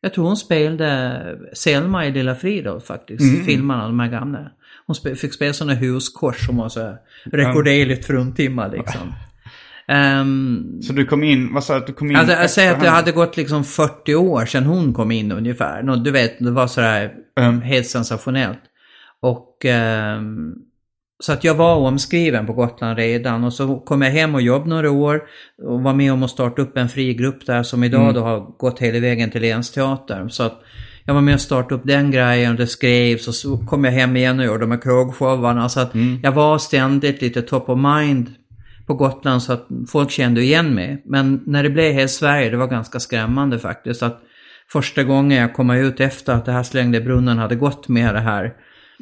Jag 0.00 0.14
tror 0.14 0.24
hon 0.24 0.36
spelade 0.36 1.38
Selma 1.52 2.06
i 2.06 2.12
Lilla 2.12 2.34
Fridolf 2.34 2.84
faktiskt. 2.84 3.46
Filmerna, 3.46 3.86
de 3.86 4.00
här 4.00 4.08
gamla. 4.10 4.50
Hon 4.86 4.94
spe, 4.94 5.14
fick 5.14 5.32
spela 5.32 5.52
sådana 5.52 5.74
huskors 5.74 6.46
som 6.46 6.56
var 6.56 6.68
så 6.68 6.96
rekorderligt 7.24 8.06
fruntimmer 8.06 8.70
liksom. 8.70 9.12
Ehm, 9.88 10.82
Så 10.82 10.92
du 10.92 11.04
kom 11.06 11.24
in, 11.24 11.54
vad 11.54 11.64
sa 11.64 11.72
du 11.74 11.78
att 11.80 11.86
du 11.86 11.92
kom 11.92 12.10
in 12.10 12.16
Alltså, 12.16 12.34
jag 12.34 12.50
säger 12.50 12.72
att 12.74 12.80
det 12.80 12.88
hade 12.88 13.12
gått 13.12 13.36
liksom 13.36 13.64
40 13.64 14.14
år 14.14 14.46
sedan 14.46 14.64
hon 14.64 14.94
kom 14.94 15.10
in 15.10 15.32
ungefär. 15.32 15.82
Du 15.96 16.10
vet, 16.10 16.38
det 16.38 16.50
var 16.50 16.66
sådär 16.66 17.12
Mm. 17.40 17.60
helt 17.60 17.86
sensationellt. 17.86 18.58
Och 19.22 19.64
ehm, 19.64 20.52
så 21.20 21.32
att 21.32 21.44
jag 21.44 21.54
var 21.54 21.74
omskriven 21.76 22.46
på 22.46 22.52
Gotland 22.52 22.98
redan 22.98 23.44
och 23.44 23.52
så 23.52 23.78
kom 23.78 24.02
jag 24.02 24.10
hem 24.10 24.34
och 24.34 24.42
jobbade 24.42 24.70
några 24.70 24.90
år 24.90 25.22
och 25.62 25.82
var 25.82 25.94
med 25.94 26.12
om 26.12 26.22
att 26.22 26.30
starta 26.30 26.62
upp 26.62 26.76
en 26.76 26.88
fri 26.88 27.14
grupp 27.14 27.46
där 27.46 27.62
som 27.62 27.84
idag 27.84 28.02
Mm. 28.02 28.14
då 28.14 28.20
har 28.20 28.40
gått 28.58 28.78
hela 28.78 29.00
vägen 29.00 29.30
till 29.30 29.42
Länsteatern. 29.42 30.30
Så 30.30 30.42
att 30.42 30.60
jag 31.04 31.14
var 31.14 31.20
med 31.20 31.34
och 31.34 31.40
startade 31.40 31.74
upp 31.74 31.82
den 31.84 32.10
grejen 32.10 32.50
och 32.52 32.56
det 32.58 32.66
skrevs 32.66 33.28
och 33.28 33.34
så 33.34 33.58
kom 33.58 33.84
jag 33.84 33.92
hem 33.92 34.16
igen 34.16 34.38
och 34.40 34.44
gjorde 34.46 34.58
de 34.60 34.70
här 34.70 34.80
krogshowarna. 34.80 35.68
Så 35.68 35.80
att 35.80 35.94
Mm. 35.94 36.20
jag 36.22 36.32
var 36.32 36.58
ständigt 36.58 37.22
lite 37.22 37.42
top 37.42 37.68
of 37.68 37.78
mind 37.78 38.26
på 38.88 38.94
Gotland 38.94 39.42
så 39.42 39.52
att 39.52 39.66
folk 39.88 40.10
kände 40.10 40.42
igen 40.42 40.74
mig. 40.74 41.02
Men 41.06 41.42
när 41.46 41.62
det 41.62 41.70
blev 41.70 41.92
helt 41.92 42.10
Sverige, 42.10 42.50
det 42.50 42.56
var 42.56 42.66
ganska 42.66 43.00
skrämmande 43.00 43.58
faktiskt. 43.58 44.02
Att 44.02 44.22
första 44.72 45.02
gången 45.02 45.38
jag 45.38 45.54
kom 45.54 45.70
ut 45.70 46.00
efter 46.00 46.32
att 46.32 46.44
det 46.44 46.52
här 46.52 46.62
slängde 46.62 47.00
brunnen 47.00 47.38
hade 47.38 47.54
gått 47.56 47.88
med 47.88 48.14
det 48.14 48.20
här 48.20 48.54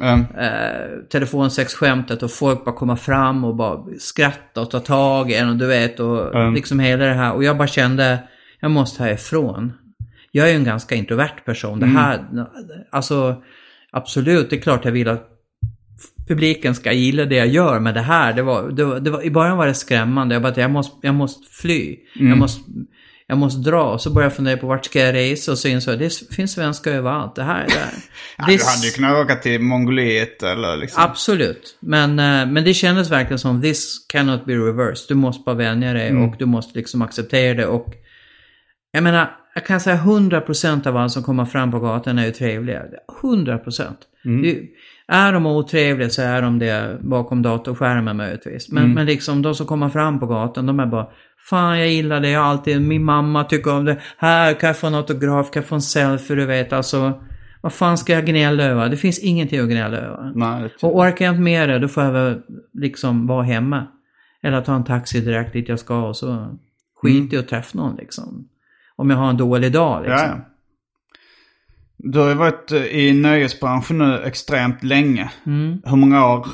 Mm. 0.03 0.21
eh, 0.21 0.99
telefonsexskämtet 1.13 2.23
och 2.23 2.31
folk 2.31 2.65
bara 2.65 2.75
komma 2.75 2.97
fram 2.97 3.45
och 3.45 3.57
bara 3.57 3.85
skratta 3.99 4.61
och 4.61 4.71
ta 4.71 4.81
tag 4.81 5.31
i 5.31 5.35
en 5.35 5.49
och 5.49 5.57
du 5.57 5.67
vet 5.67 6.01
och 6.01 6.35
Mm. 6.37 6.55
liksom 6.55 6.81
hela 6.81 7.05
det 7.05 7.15
här. 7.15 7.33
Och 7.33 7.45
jag 7.45 7.57
bara 7.57 7.69
kände, 7.69 8.19
jag 8.61 8.71
måste 8.71 9.03
härifrån. 9.03 9.73
Jag 10.33 10.47
är 10.47 10.51
ju 10.51 10.57
en 10.57 10.65
ganska 10.65 10.95
introvert 10.95 11.45
person. 11.45 11.81
Det 11.81 11.87
här, 11.87 12.25
alltså 12.91 13.43
absolut, 13.93 14.51
det 14.51 14.57
är 14.57 14.61
klart 14.61 14.85
jag 14.85 14.93
vill 14.93 15.09
att 15.09 15.29
publiken 16.29 16.75
ska 16.75 16.93
gilla 16.93 17.25
det 17.25 17.37
jag 17.37 17.47
gör. 17.49 17.81
Men 17.81 17.95
det 17.95 18.01
här, 18.01 18.33
det 18.33 18.43
var, 18.43 18.71
det 18.71 19.01
det 19.01 19.11
var 19.11 19.23
i 19.23 19.31
början 19.31 19.57
var 19.57 19.67
det 19.67 19.75
skrämmande. 19.75 20.35
Jag 20.35 20.43
bara, 20.43 20.55
jag 20.57 20.71
måste, 20.71 21.07
jag 21.07 21.15
måste 21.15 21.51
fly. 21.51 21.97
Jag 22.15 22.39
måste, 22.39 22.61
jag 23.27 23.39
måste 23.39 23.71
dra. 23.71 23.83
Och 23.83 24.01
så 24.01 24.11
började 24.11 24.31
jag 24.31 24.37
fundera 24.37 24.57
på 24.57 24.67
vart 24.67 24.85
ska 24.85 25.01
jag 25.01 25.15
resa 25.15 25.53
och 25.53 25.59
så 25.59 25.69
insåg 25.69 25.93
jag 25.95 25.99
det 26.01 26.35
finns 26.37 26.53
svenskar 26.53 26.93
överallt. 26.93 27.35
Det 27.35 27.43
här 27.43 27.63
är 27.65 27.69
där. 27.69 27.91
Ja, 28.39 28.45
du 28.47 28.53
hade 28.65 28.87
ju 28.87 28.91
kunnat 28.93 29.25
åka 29.25 29.37
till 29.37 29.61
Mongoliet 29.61 30.43
eller 30.43 30.77
liksom. 30.77 31.03
Absolut. 31.03 31.79
Men, 31.81 32.11
eh, 32.11 32.53
men 32.53 32.65
det 32.65 32.75
kändes 32.75 33.11
verkligen 33.11 33.39
som 33.39 33.63
this 33.63 34.07
cannot 34.09 34.45
be 34.47 34.53
reversed. 34.53 35.05
Du 35.09 35.15
måste 35.15 35.43
bara 35.47 35.57
vänja 35.57 35.93
dig 35.93 36.09
Mm. 36.09 36.29
och 36.29 36.37
du 36.39 36.47
måste 36.47 36.79
liksom 36.79 37.03
acceptera 37.03 37.55
det. 37.55 37.67
Och 37.67 37.87
jag 38.93 39.03
menar, 39.03 39.31
jag 39.55 39.67
kan 39.67 39.81
säga 39.81 39.97
100% 39.97 40.87
av 40.87 40.97
alla 40.97 41.09
som 41.09 41.23
kommer 41.23 41.45
fram 41.45 41.71
på 41.71 41.79
gatan 41.81 42.19
är 42.19 42.27
ju 42.27 42.33
trevliga. 42.33 42.83
100%. 43.23 43.83
Mm. 44.25 44.43
Det, 44.43 44.61
är 45.09 45.33
de 45.33 45.47
otrevliga 45.47 46.09
så 46.09 46.23
är 46.23 46.43
de 46.43 46.59
det 46.59 46.99
bakom 47.01 47.43
datorskärmen 47.43 48.17
möjligtvis. 48.17 48.73
Men, 48.73 48.83
Mm. 48.83 48.95
men 48.95 49.07
liksom 49.07 49.43
de 49.43 49.55
som 49.55 49.67
kommer 49.67 49.89
fram 49.89 50.21
på 50.21 50.27
gatan, 50.27 50.67
de 50.67 50.81
är 50.81 50.87
bara 50.87 51.07
Fan 51.51 51.79
jag 51.79 51.89
gillar 51.89 52.21
det, 52.21 52.31
jag 52.31 52.41
har 52.41 52.47
alltid, 52.47 52.83
min 52.83 53.05
mamma 53.05 53.45
tycker 53.45 53.73
om 53.75 53.85
det. 53.85 53.99
Här 54.19 54.55
kan 54.55 54.67
jag 54.67 54.77
få 54.79 54.87
en 54.87 54.95
autograf, 54.95 55.51
kan 55.51 55.61
jag 55.61 55.69
få 55.69 55.75
en 55.75 55.81
selfie, 55.83 56.37
du 56.37 56.47
vet 56.47 56.73
alltså. 56.73 57.21
Vad 57.61 57.73
fan 57.73 57.99
ska 57.99 58.13
jag 58.13 58.27
gnälla 58.27 58.65
över? 58.65 58.89
Det 58.89 58.97
finns 58.97 59.19
ingenting 59.19 59.61
att 59.61 59.69
gnälla 59.69 59.97
över. 59.97 60.33
Nej, 60.35 60.63
det 60.63 60.87
Och 60.87 60.97
orkar 60.99 61.25
jag 61.25 61.33
inte 61.33 61.43
med 61.43 61.69
det, 61.69 61.79
då 61.79 61.89
får 61.89 62.03
jag 62.03 62.13
väl 62.13 62.41
liksom 62.73 63.27
vara 63.27 63.43
hemma. 63.43 63.87
Eller 64.43 64.61
ta 64.61 64.75
en 64.75 64.85
taxi 64.85 65.21
direkt 65.21 65.53
dit 65.53 65.69
jag 65.69 65.79
ska 65.79 66.09
och 66.09 66.17
så 66.17 66.59
skit 67.03 67.33
i 67.33 67.37
att 67.37 67.49
träffa 67.49 67.79
någon 67.79 67.97
liksom. 67.97 68.49
Om 68.97 69.11
jag 69.11 69.17
har 69.17 69.31
en 69.31 69.37
dålig 69.37 69.73
dag 69.73 70.03
liksom. 70.03 70.29
Ja, 70.29 70.35
ja. 70.37 70.56
Du 71.99 72.19
har 72.19 72.29
ju 72.29 72.35
varit 72.35 72.73
eh, 72.73 72.85
i 72.87 73.13
nöjesbranschen 73.13 73.99
nu 73.99 74.23
extremt 74.25 74.83
länge. 74.85 75.31
Mm. 75.47 75.83
Hur 75.85 75.97
många 75.97 76.33
år 76.33 76.47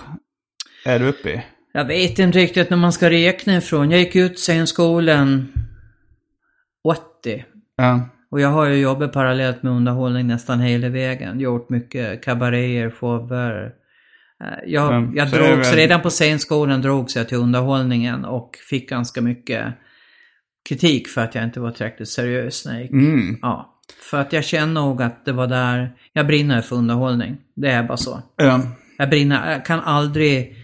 är 0.85 0.99
du 0.99 1.07
uppe 1.09 1.31
i? 1.31 1.43
Jag 1.73 1.85
vet 1.85 2.19
inte 2.19 2.39
riktigt 2.39 2.71
när 2.71 2.77
man 2.77 2.93
ska 2.93 3.11
räkna 3.11 3.57
ifrån. 3.57 3.91
Jag 3.91 4.01
gick 4.01 4.17
ut 4.17 4.39
scenskolan 4.39 5.53
80. 6.85 7.45
Ja. 7.77 8.09
Och 8.31 8.41
jag 8.41 8.49
har 8.49 8.67
ju 8.67 8.77
jobbat 8.81 9.13
parallellt 9.13 9.63
med 9.63 9.73
underhållning 9.73 10.27
nästan 10.27 10.61
hela 10.61 10.89
vägen. 10.89 11.41
Gjort 11.41 11.71
mycket 11.71 12.25
kabaréer, 12.25 12.91
shower. 12.91 13.65
Eh, 14.45 14.59
Jag, 14.67 14.95
Mm, 14.95 15.17
jag 15.17 15.29
så 15.29 15.37
drogs, 15.37 15.69
väl- 15.73 15.77
redan 15.77 16.01
på 16.01 16.11
scenskolan 16.11 16.83
drogs 16.83 17.17
jag 17.17 17.29
till 17.29 17.37
underhållningen 17.39 18.25
och 18.25 18.57
fick 18.71 18.89
ganska 18.91 19.21
mycket 19.21 19.67
kritik 20.69 21.09
för 21.09 21.21
att 21.21 21.35
jag 21.35 21.45
inte 21.45 21.61
var 21.61 21.71
tillräckligt 21.71 22.09
seriös 22.09 22.67
när 22.67 22.73
jag 22.73 22.83
gick. 22.83 22.93
Mm. 22.93 23.39
Ja. 23.43 23.72
För 24.01 24.21
att 24.21 24.33
jag 24.33 24.45
känner 24.45 24.81
nog 24.81 25.03
att 25.03 25.25
det 25.25 25.33
var 25.33 25.47
där, 25.47 25.93
jag 26.13 26.27
brinner 26.27 26.61
för 26.61 26.77
underhållning. 26.77 27.37
Det 27.55 27.69
är 27.69 27.83
bara 27.83 27.97
så. 27.97 28.23
Ja. 28.37 28.61
Jag 28.99 29.11
brinner, 29.11 29.53
jag 29.53 29.65
kan 29.65 29.81
aldrig... 29.81 30.57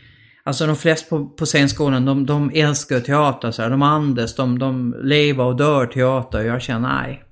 Alltså 0.44 0.66
de 0.66 0.76
flesta 0.76 1.16
på, 1.16 1.26
på 1.26 1.46
scenskolan, 1.46 2.04
de, 2.04 2.26
de 2.26 2.50
älskar 2.54 3.00
teater 3.00 3.50
så 3.50 3.62
här. 3.62 3.70
De 3.70 3.82
andas, 3.82 4.34
de, 4.34 4.58
de 4.58 4.94
lever 5.02 5.44
och 5.44 5.56
dör 5.56 5.86
teater. 5.86 6.42
Jag 6.42 6.62
känner, 6.62 6.88
nej. 6.88 7.22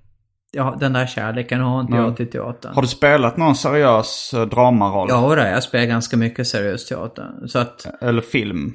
Ja, 0.52 0.76
den 0.80 0.92
där 0.92 1.06
kärleken 1.06 1.60
har 1.60 1.80
inte 1.80 1.96
jag 1.96 2.16
till 2.16 2.30
teatern. 2.30 2.74
Har 2.74 2.82
du 2.82 2.88
spelat 2.88 3.36
någon 3.36 3.56
seriös 3.56 4.34
eh, 4.34 4.46
dramaroll? 4.46 5.08
Ja, 5.10 5.48
jag 5.48 5.62
spelar 5.62 5.84
ganska 5.84 6.16
mycket 6.16 6.46
seriös 6.46 6.86
teater. 6.86 7.30
Så 7.46 7.58
att, 7.58 8.02
Eller 8.02 8.22
film? 8.22 8.72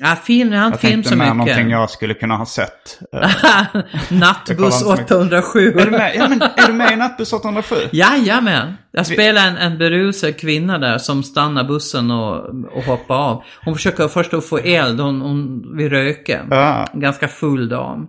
Ja, 0.00 0.16
film, 0.24 0.52
jag 0.52 0.66
inte 0.66 0.74
Jag 0.74 0.80
film 0.80 0.92
tänkte 0.92 1.08
så 1.10 1.16
mycket. 1.16 1.36
någonting 1.36 1.70
jag 1.70 1.90
skulle 1.90 2.14
kunna 2.14 2.36
ha 2.36 2.46
sett. 2.46 2.98
Eh, 3.12 3.30
Jag 4.08 4.18
Nattbuss 4.18 4.56
kollar 4.56 4.66
inte 5.00 5.08
så 5.08 5.20
807. 5.22 5.72
är, 5.78 5.84
du 5.84 5.90
med? 5.90 6.12
Ja, 6.16 6.28
men, 6.28 6.42
är 6.42 6.66
du 6.66 6.72
med 6.72 6.92
i 6.92 6.96
Nattbuss 6.96 7.32
807? 7.32 7.76
Jajamän! 7.92 8.74
Jag 8.92 9.06
spelar 9.06 9.46
en, 9.48 9.56
en 9.56 9.78
berusad 9.78 10.38
kvinna 10.40 10.78
där 10.78 10.98
som 10.98 11.22
stannar 11.22 11.64
bussen 11.64 12.10
och, 12.10 12.36
och 12.76 12.84
hoppar 12.84 13.14
av. 13.14 13.42
Hon 13.64 13.74
försöker 13.74 14.08
först 14.08 14.34
att 14.34 14.44
få 14.44 14.58
eld, 14.58 15.00
hon, 15.00 15.20
hon 15.20 15.62
vill 15.76 15.90
röka. 15.90 16.40
Ja. 16.50 16.86
Ganska 16.92 17.28
full 17.28 17.68
dam. 17.68 18.06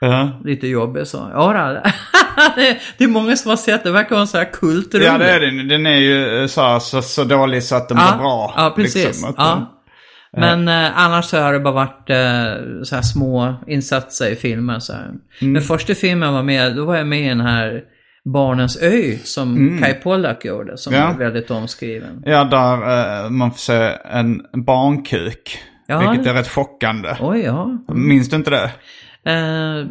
Ja. 0.00 0.40
Lite 0.44 0.66
jobbig 0.68 1.06
så. 1.06 1.30
Ja, 1.32 1.52
det, 2.56 2.78
det 2.98 3.04
är 3.04 3.08
många 3.08 3.36
som 3.36 3.48
har 3.48 3.56
sett 3.56 3.84
det. 3.84 3.90
Verkar 3.90 4.10
vara 4.10 4.20
en 4.20 4.26
sån 4.26 4.38
här 4.38 4.52
kultrulle. 4.52 5.04
Ja, 5.04 5.18
det 5.18 5.30
är 5.30 5.40
den. 5.40 5.68
Den 5.68 5.86
är 5.86 5.96
ju 5.96 6.40
eh, 6.42 6.46
så, 6.46 6.80
så, 6.80 7.02
så 7.02 7.24
dålig 7.24 7.62
så 7.62 7.76
att 7.76 7.88
den 7.88 7.98
Ja, 7.98 8.10
blir 8.12 8.18
bra. 8.18 8.54
ja, 8.56 8.72
precis. 8.76 9.04
Liksom. 9.04 9.66
Men 10.36 10.68
eh, 10.68 10.98
annars 10.98 11.24
så 11.24 11.38
har 11.40 11.52
det 11.52 11.60
bara 11.60 11.74
varit 11.74 12.10
eh, 12.10 12.82
så 12.82 12.94
här 12.94 13.02
små 13.02 13.54
insatser 13.66 14.30
i 14.30 14.36
filmer. 14.36 14.78
Så 14.78 14.92
här. 14.92 15.10
Mm. 15.40 15.54
Den 15.54 15.62
första 15.62 15.94
filmen 15.94 16.26
jag 16.28 16.32
var 16.34 16.42
med, 16.42 16.76
då 16.76 16.84
var 16.84 16.96
jag 16.96 17.06
med 17.06 17.20
i 17.20 17.28
den 17.28 17.40
här 17.40 17.82
Barnens 18.24 18.82
ö 18.82 19.12
som 19.24 19.78
Kai 19.82 19.94
Pollak 19.94 20.44
gjorde. 20.44 20.76
Som 20.76 20.94
Mm. 20.94 21.06
Ja. 21.06 21.14
är 21.14 21.18
väldigt 21.18 21.50
omskriven. 21.50 22.22
Ja, 22.26 22.44
där 22.44 22.74
eh, 23.24 23.30
man 23.30 23.50
får 23.50 23.58
se 23.58 23.92
en 24.10 24.42
barnkuk. 24.66 25.58
Ja, 25.86 26.10
vilket 26.10 26.26
är 26.26 26.34
rätt 26.34 26.48
chockande. 26.48 27.16
Oj, 27.20 27.40
ja. 27.40 27.78
Minns 27.94 28.28
du 28.28 28.36
inte 28.36 28.50
det? 28.50 28.70
Eh, 29.28 29.86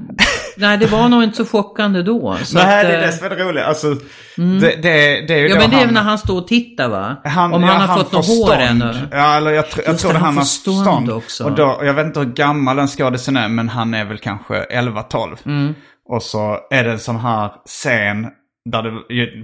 nej, 0.58 0.78
det 0.78 0.86
var 0.86 1.10
nog 1.10 1.24
inte 1.24 1.38
så 1.38 1.46
chockande 1.46 2.02
då. 2.04 2.38
Så 2.44 2.58
Nej, 2.58 2.82
att, 2.82 2.88
det 2.88 2.98
är 2.98 3.02
det 3.02 3.12
som 3.12 3.26
är 3.26 3.30
det 3.30 3.44
roliga. 3.44 3.66
Alltså, 3.66 3.88
det, 4.36 4.60
det, 4.82 4.82
det 5.28 5.34
är 5.34 5.38
ju 5.38 5.48
Ja, 5.48 5.56
då 5.56 5.62
men 5.62 5.70
det 5.70 5.76
är 5.76 5.80
han, 5.80 5.86
väl 5.86 5.94
när 5.94 6.02
han 6.02 6.18
står 6.18 6.38
och 6.38 6.48
tittar 6.48 6.90
va? 6.90 7.16
han, 7.24 7.54
Om 7.54 7.64
ja, 7.64 7.68
han 7.70 7.90
har 7.90 7.98
fått 7.98 8.10
får 8.10 8.18
något 8.18 8.28
hår 8.28 8.54
ännu. 8.56 9.08
Ja, 9.12 9.38
eller 9.38 9.52
jag, 9.52 9.66
jag 9.78 9.88
Just 9.88 10.02
tror 10.02 10.14
det, 10.14 10.20
han 10.20 10.26
han 10.26 10.38
har 10.38 10.44
stånd 10.44 11.12
också. 11.12 11.44
Och 11.44 11.52
då, 11.52 11.82
jag 11.84 11.94
vet 11.94 12.06
inte 12.06 12.20
hur 12.20 12.28
gammal 12.34 12.76
den 12.78 12.88
skådisen 12.88 13.38
är, 13.38 13.48
men 13.48 13.70
han 13.70 13.94
är 13.94 14.06
väl 14.06 14.18
kanske 14.18 14.54
11-12. 14.66 15.38
Mm. 15.46 15.74
Och 16.10 16.24
så 16.24 16.58
är 16.72 16.84
det 16.84 16.92
en 16.92 17.00
sån 17.00 17.20
här 17.20 17.52
scen 17.66 18.28
där 18.72 18.84
det 18.84 18.92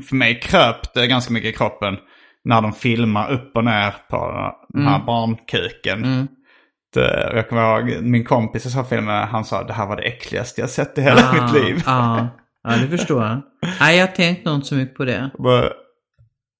för 0.04 0.16
mig 0.16 0.40
kröp 0.40 0.94
det 0.94 1.08
ganska 1.08 1.34
mycket 1.34 1.50
i 1.50 1.58
kroppen. 1.58 1.98
När 2.46 2.62
de 2.62 2.74
filmar 2.74 3.32
upp 3.32 3.52
och 3.56 3.64
ner 3.64 3.94
på 4.10 4.32
den 4.74 4.88
här 4.88 4.96
Mm. 4.96 5.06
barnkuken. 5.06 6.02
Det, 6.02 6.28
jag 7.00 7.50
kommer 7.50 7.80
ihåg 7.80 8.04
min 8.04 8.24
kompis 8.24 8.66
i 8.66 8.70
så 8.70 8.84
filmen, 8.84 9.28
han 9.28 9.46
sa 9.46 9.64
det 9.64 9.74
här 9.74 9.88
var 9.88 9.96
det 9.96 10.04
äckligaste 10.04 10.62
jag 10.62 10.70
sett 10.70 10.98
i 10.98 11.02
hela 11.02 11.22
Ah, 11.30 11.34
mitt 11.44 11.54
liv. 11.64 11.84
Ja, 11.86 12.28
ja, 12.64 12.70
det 12.82 12.98
förstår 12.98 13.24
jag. 13.24 13.42
Nej, 13.80 13.98
jag 13.98 14.16
tänkte 14.16 14.50
nog 14.50 14.58
inte 14.58 14.68
så 14.68 14.76
mycket 14.76 14.98
på 14.98 15.06
det. 15.06 15.30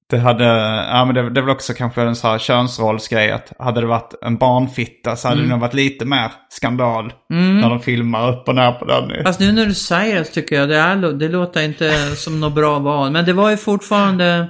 Det 0.10 0.18
hade, 0.20 0.44
ja 0.92 1.06
men 1.06 1.16
det, 1.16 1.30
det 1.30 1.42
väl 1.42 1.50
också 1.50 1.74
kanske 1.74 2.02
en 2.02 2.16
sån 2.16 2.32
här 2.32 2.38
könsrollsgrej 2.38 3.32
att 3.32 3.54
hade 3.60 3.82
det 3.82 3.88
varit 3.88 4.14
en 4.22 4.38
barnfitta 4.38 5.16
så 5.16 5.28
hade 5.28 5.38
Mm. 5.40 5.50
det 5.50 5.56
nog 5.56 5.62
varit 5.62 5.74
lite 5.74 6.06
mer 6.06 6.32
skandal. 6.50 7.14
När 7.30 7.70
de 7.70 7.80
filmar 7.80 8.30
upp 8.32 8.48
och 8.48 8.56
ner 8.56 8.72
på 8.72 8.86
den. 8.86 9.24
Fast 9.24 9.40
nu 9.40 9.52
när 9.52 9.66
du 9.66 9.74
säger 9.74 10.20
det 10.20 10.26
så 10.26 10.34
tycker 10.34 10.56
jag 10.56 10.70
det, 10.70 10.78
är, 10.78 10.96
det 10.96 11.30
låter 11.30 11.62
inte 11.64 12.16
som 12.16 12.40
något 12.40 12.54
bra 12.54 12.80
val. 12.80 13.12
Men 13.12 13.26
det 13.26 13.34
var 13.34 13.50
ju 13.50 13.58
fortfarande, 13.58 14.50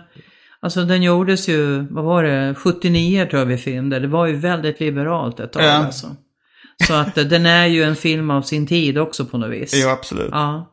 alltså 0.63 0.83
den 0.85 1.03
gjordes 1.03 1.49
ju, 1.49 1.87
vad 1.89 2.03
var 2.03 2.23
det, 2.23 2.55
79 2.57 3.25
tror 3.25 3.39
jag 3.39 3.45
vi 3.45 3.57
filmade. 3.57 3.99
Det 3.99 4.07
var 4.07 4.25
ju 4.25 4.35
väldigt 4.35 4.79
liberalt 4.79 5.39
ett 5.39 5.51
tag 5.53 5.63
Ja. 5.63 5.71
alltså. 5.71 6.07
Så 6.87 6.93
att 6.93 7.17
eh, 7.17 7.23
den 7.25 7.45
är 7.45 7.65
ju 7.65 7.83
en 7.83 7.95
film 7.95 8.29
av 8.31 8.41
sin 8.41 8.67
tid 8.67 8.97
också 8.97 9.25
på 9.25 9.37
något 9.37 9.51
vis. 9.51 9.81
Jo 9.83 9.89
absolut. 9.89 10.29
Ja. 10.31 10.69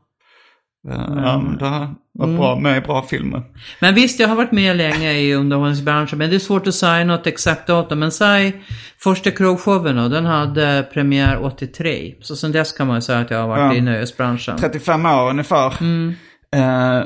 Ja, 0.82 0.92
ja, 1.24 1.38
men 1.38 1.58
det 1.58 1.64
har 1.64 1.94
varit 2.12 2.36
bra 2.36 2.58
med 2.60 2.76
i 2.76 2.80
bra 2.80 3.02
filmer. 3.02 3.42
Men 3.80 3.94
visst, 3.94 4.20
jag 4.20 4.28
har 4.28 4.36
varit 4.36 4.52
med 4.52 4.76
länge 4.76 5.12
i 5.12 5.34
underhållningsbranschen, 5.34 6.18
men 6.18 6.30
det 6.30 6.36
är 6.36 6.40
svårt 6.40 6.66
att 6.66 6.74
säga 6.74 7.04
något 7.04 7.26
exakt 7.26 7.66
datum. 7.66 7.98
Men 7.98 8.10
säg, 8.12 8.62
första 8.98 9.30
krogshowen 9.30 9.96
då, 9.96 10.08
den 10.08 10.26
hade 10.26 10.88
premiär 10.92 11.44
83. 11.44 12.14
Så 12.20 12.36
sen 12.36 12.52
dess 12.52 12.72
kan 12.72 12.86
man 12.86 12.96
ju 12.96 13.00
säga 13.00 13.18
att 13.18 13.30
jag 13.30 13.38
har 13.40 13.48
varit 13.48 13.60
Ja. 13.60 13.74
i 13.74 13.80
nöjesbranschen. 13.80 14.58
35 14.58 15.06
år 15.06 15.30
ungefär. 15.30 15.74
Mm. 15.80 16.14
Eh, 16.54 17.04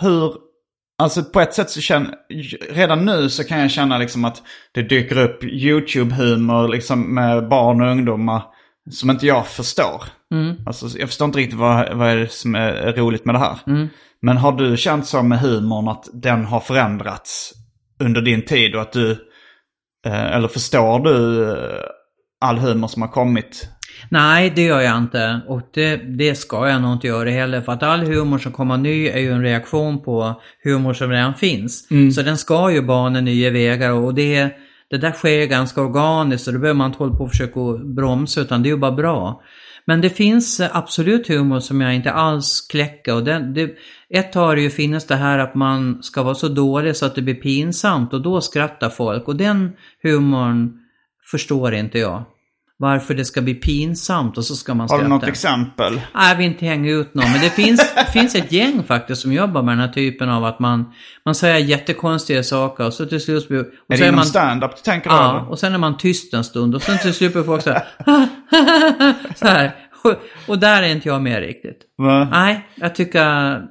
hur, 0.00 0.32
alltså 0.98 1.24
på 1.24 1.40
ett 1.40 1.54
sätt 1.54 1.70
så 1.70 1.80
känner, 1.80 2.14
redan 2.70 3.04
nu 3.04 3.28
så 3.28 3.44
kan 3.44 3.60
jag 3.60 3.70
känna 3.70 3.98
liksom 3.98 4.24
att 4.24 4.42
det 4.72 4.82
dyker 4.82 5.18
upp 5.18 5.44
YouTube-humor 5.44 6.68
liksom 6.68 7.14
med 7.14 7.48
barn 7.48 7.80
och 7.80 7.90
ungdomar 7.90 8.42
som 8.90 9.10
inte 9.10 9.26
jag 9.26 9.46
förstår. 9.46 10.02
Mm. 10.34 10.56
Alltså 10.66 10.98
jag 10.98 11.08
förstår 11.08 11.24
inte 11.24 11.38
riktigt 11.38 11.58
vad, 11.58 11.96
vad 11.96 12.08
är 12.08 12.16
det 12.16 12.32
som 12.32 12.54
är 12.54 12.92
roligt 12.92 13.24
med 13.24 13.34
det 13.34 13.38
här. 13.38 13.58
Mm. 13.66 13.88
Men 14.22 14.36
har 14.36 14.52
du 14.52 14.76
känt 14.76 15.06
så 15.06 15.22
med 15.22 15.38
humorn 15.38 15.88
att 15.88 16.08
den 16.12 16.44
har 16.44 16.60
förändrats 16.60 17.52
under 18.00 18.20
din 18.20 18.44
tid 18.44 18.74
och 18.74 18.82
att 18.82 18.92
du, 18.92 19.10
eh, 20.06 20.34
eller 20.34 20.48
förstår 20.48 21.00
du 21.00 21.50
eh, 21.50 21.84
all 22.40 22.58
humor 22.58 22.88
som 22.88 23.02
har 23.02 23.08
kommit? 23.08 23.68
Nej, 24.08 24.52
det 24.56 24.62
gör 24.62 24.80
jag 24.80 24.98
inte. 24.98 25.40
Och 25.46 25.60
det, 25.74 25.96
det 25.96 26.34
ska 26.34 26.68
jag 26.68 26.82
nog 26.82 26.92
inte 26.92 27.06
göra 27.06 27.30
heller. 27.30 27.60
För 27.60 27.72
att 27.72 27.82
all 27.82 28.00
humor 28.00 28.38
som 28.38 28.52
kommer 28.52 28.76
ny 28.76 29.06
är 29.08 29.18
ju 29.18 29.32
en 29.32 29.42
reaktion 29.42 30.02
på 30.02 30.40
humor 30.64 30.94
som 30.94 31.10
redan 31.10 31.34
finns. 31.34 31.88
Så 32.14 32.22
den 32.22 32.36
ska 32.36 32.70
ju 32.70 32.82
bana 32.82 33.20
nya 33.20 33.50
vägar 33.50 33.92
och 33.92 34.14
det, 34.14 34.50
det 34.90 34.98
där 34.98 35.12
sker 35.12 35.46
ganska 35.46 35.82
organiskt 35.82 36.46
och 36.46 36.52
det 36.52 36.58
behöver 36.58 36.78
man 36.78 36.86
inte 36.86 36.98
hålla 36.98 37.16
på 37.16 37.24
och 37.24 37.30
försöka 37.30 37.60
bromsa 37.96 38.40
utan 38.40 38.62
det 38.62 38.68
är 38.68 38.70
ju 38.70 38.76
bara 38.76 38.92
bra. 38.92 39.42
Men 39.88 40.00
det 40.00 40.10
finns 40.10 40.60
absolut 40.72 41.28
humor 41.28 41.60
som 41.60 41.80
jag 41.80 41.94
inte 41.94 42.10
alls 42.12 42.66
kläcker. 42.70 43.14
Och 43.14 43.24
den, 43.24 43.54
det, 43.54 43.70
ett 44.10 44.34
har 44.34 44.56
det 44.56 44.62
ju 44.62 44.70
finns 44.70 45.06
det 45.06 45.16
här 45.16 45.38
att 45.38 45.54
man 45.54 46.02
ska 46.02 46.22
vara 46.22 46.34
så 46.34 46.48
dålig 46.48 46.96
så 46.96 47.06
att 47.06 47.14
det 47.14 47.22
blir 47.22 47.34
pinsamt 47.34 48.12
och 48.12 48.22
då 48.22 48.40
skrattar 48.40 48.88
folk. 48.88 49.28
Och 49.28 49.36
den 49.36 49.72
humorn 50.02 50.72
förstår 51.30 51.74
inte 51.74 51.98
jag. 51.98 52.24
Varför 52.80 53.14
det 53.14 53.24
ska 53.24 53.40
bli 53.42 53.54
pinsamt 53.54 54.38
och 54.38 54.44
så 54.44 54.56
ska 54.56 54.74
man 54.74 54.80
Har 54.80 54.88
skratta. 54.88 55.02
du 55.02 55.08
något 55.08 55.22
exempel? 55.28 55.94
Nej, 56.14 56.28
jag 56.28 56.36
vill 56.36 56.46
inte 56.46 56.64
hänga 56.66 56.90
ut 56.90 57.14
någon. 57.14 57.32
Men 57.32 57.40
det 57.40 57.50
finns, 57.50 57.94
finns 58.12 58.34
ett 58.34 58.52
gäng 58.52 58.82
faktiskt 58.82 59.22
som 59.22 59.32
jobbar 59.32 59.62
med 59.62 59.72
den 59.72 59.80
här 59.86 59.92
typen 59.92 60.28
av 60.28 60.44
att 60.44 60.58
man, 60.58 60.92
man 61.24 61.34
säger 61.34 61.58
jättekonstiga 61.58 62.42
saker 62.42 62.86
och 62.86 62.94
så 62.94 63.06
till 63.06 63.20
slut. 63.20 63.44
Och 63.50 63.56
Är 63.56 63.66
så 63.66 64.02
det 64.02 64.04
inom 64.04 64.14
man, 64.14 64.24
stand-up 64.24 64.76
du 64.76 64.82
tänker? 64.82 65.10
Ja, 65.10 65.30
eller? 65.38 65.50
och 65.50 65.58
sen 65.58 65.74
är 65.74 65.78
man 65.78 65.96
tyst 65.96 66.34
en 66.34 66.44
stund 66.44 66.74
och 66.74 66.82
sen 66.82 66.98
till 66.98 67.14
slut 67.14 67.32
blir 67.32 67.42
folk 67.42 67.62
så 67.62 67.70
här, 67.70 67.84
så 69.34 69.46
här. 69.46 69.72
Och 70.46 70.58
där 70.58 70.82
är 70.82 70.86
inte 70.88 71.08
jag 71.08 71.22
med 71.22 71.40
riktigt. 71.40 71.78
Va? 71.96 72.28
Nej, 72.30 72.68
jag 72.74 72.94
tycker... 72.94 73.62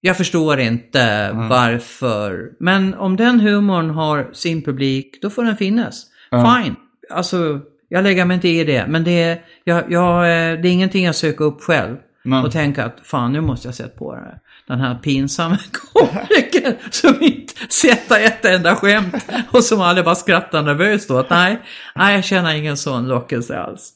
Jag 0.00 0.16
förstår 0.16 0.60
inte 0.60 1.00
Mm. 1.02 1.48
varför. 1.48 2.50
Men 2.60 2.94
om 2.94 3.16
den 3.16 3.40
humorn 3.40 3.90
har 3.90 4.30
sin 4.32 4.62
publik, 4.62 5.18
då 5.22 5.30
får 5.30 5.44
den 5.44 5.56
finnas. 5.56 6.06
Fine. 6.30 6.76
Alltså, 7.10 7.60
jag 7.88 8.02
lägger 8.04 8.24
mig 8.24 8.34
inte 8.34 8.48
i 8.48 8.64
det. 8.64 8.86
Men 8.88 9.04
det 9.04 9.22
är, 9.22 9.38
jag, 9.64 9.92
jag, 9.92 10.16
eh, 10.18 10.60
det 10.60 10.68
är 10.68 10.72
ingenting 10.72 11.04
jag 11.04 11.14
söker 11.14 11.44
upp 11.44 11.60
själv. 11.62 11.96
Men- 12.24 12.44
Och 12.44 12.52
tänka 12.52 12.84
att 12.84 12.96
fan, 13.02 13.32
nu 13.32 13.40
måste 13.40 13.68
jag 13.68 13.74
sätta 13.74 13.98
på 13.98 14.14
det. 14.14 14.38
Den 14.68 14.80
här 14.80 14.94
pinsamma 14.94 15.58
komikern 15.92 16.74
som 16.90 17.14
inte 17.22 17.54
sätter 17.68 18.24
ett 18.24 18.44
enda 18.44 18.76
skämt 18.76 19.26
och 19.52 19.64
som 19.64 19.80
aldrig 19.80 20.04
bara 20.04 20.14
skrattar 20.14 20.62
nervöst 20.62 21.10
åt. 21.10 21.30
Nej, 21.30 21.60
nej, 21.94 22.14
jag 22.14 22.24
känner 22.24 22.54
ingen 22.54 22.76
sån 22.76 23.08
lockelse 23.08 23.58
alls. 23.58 23.90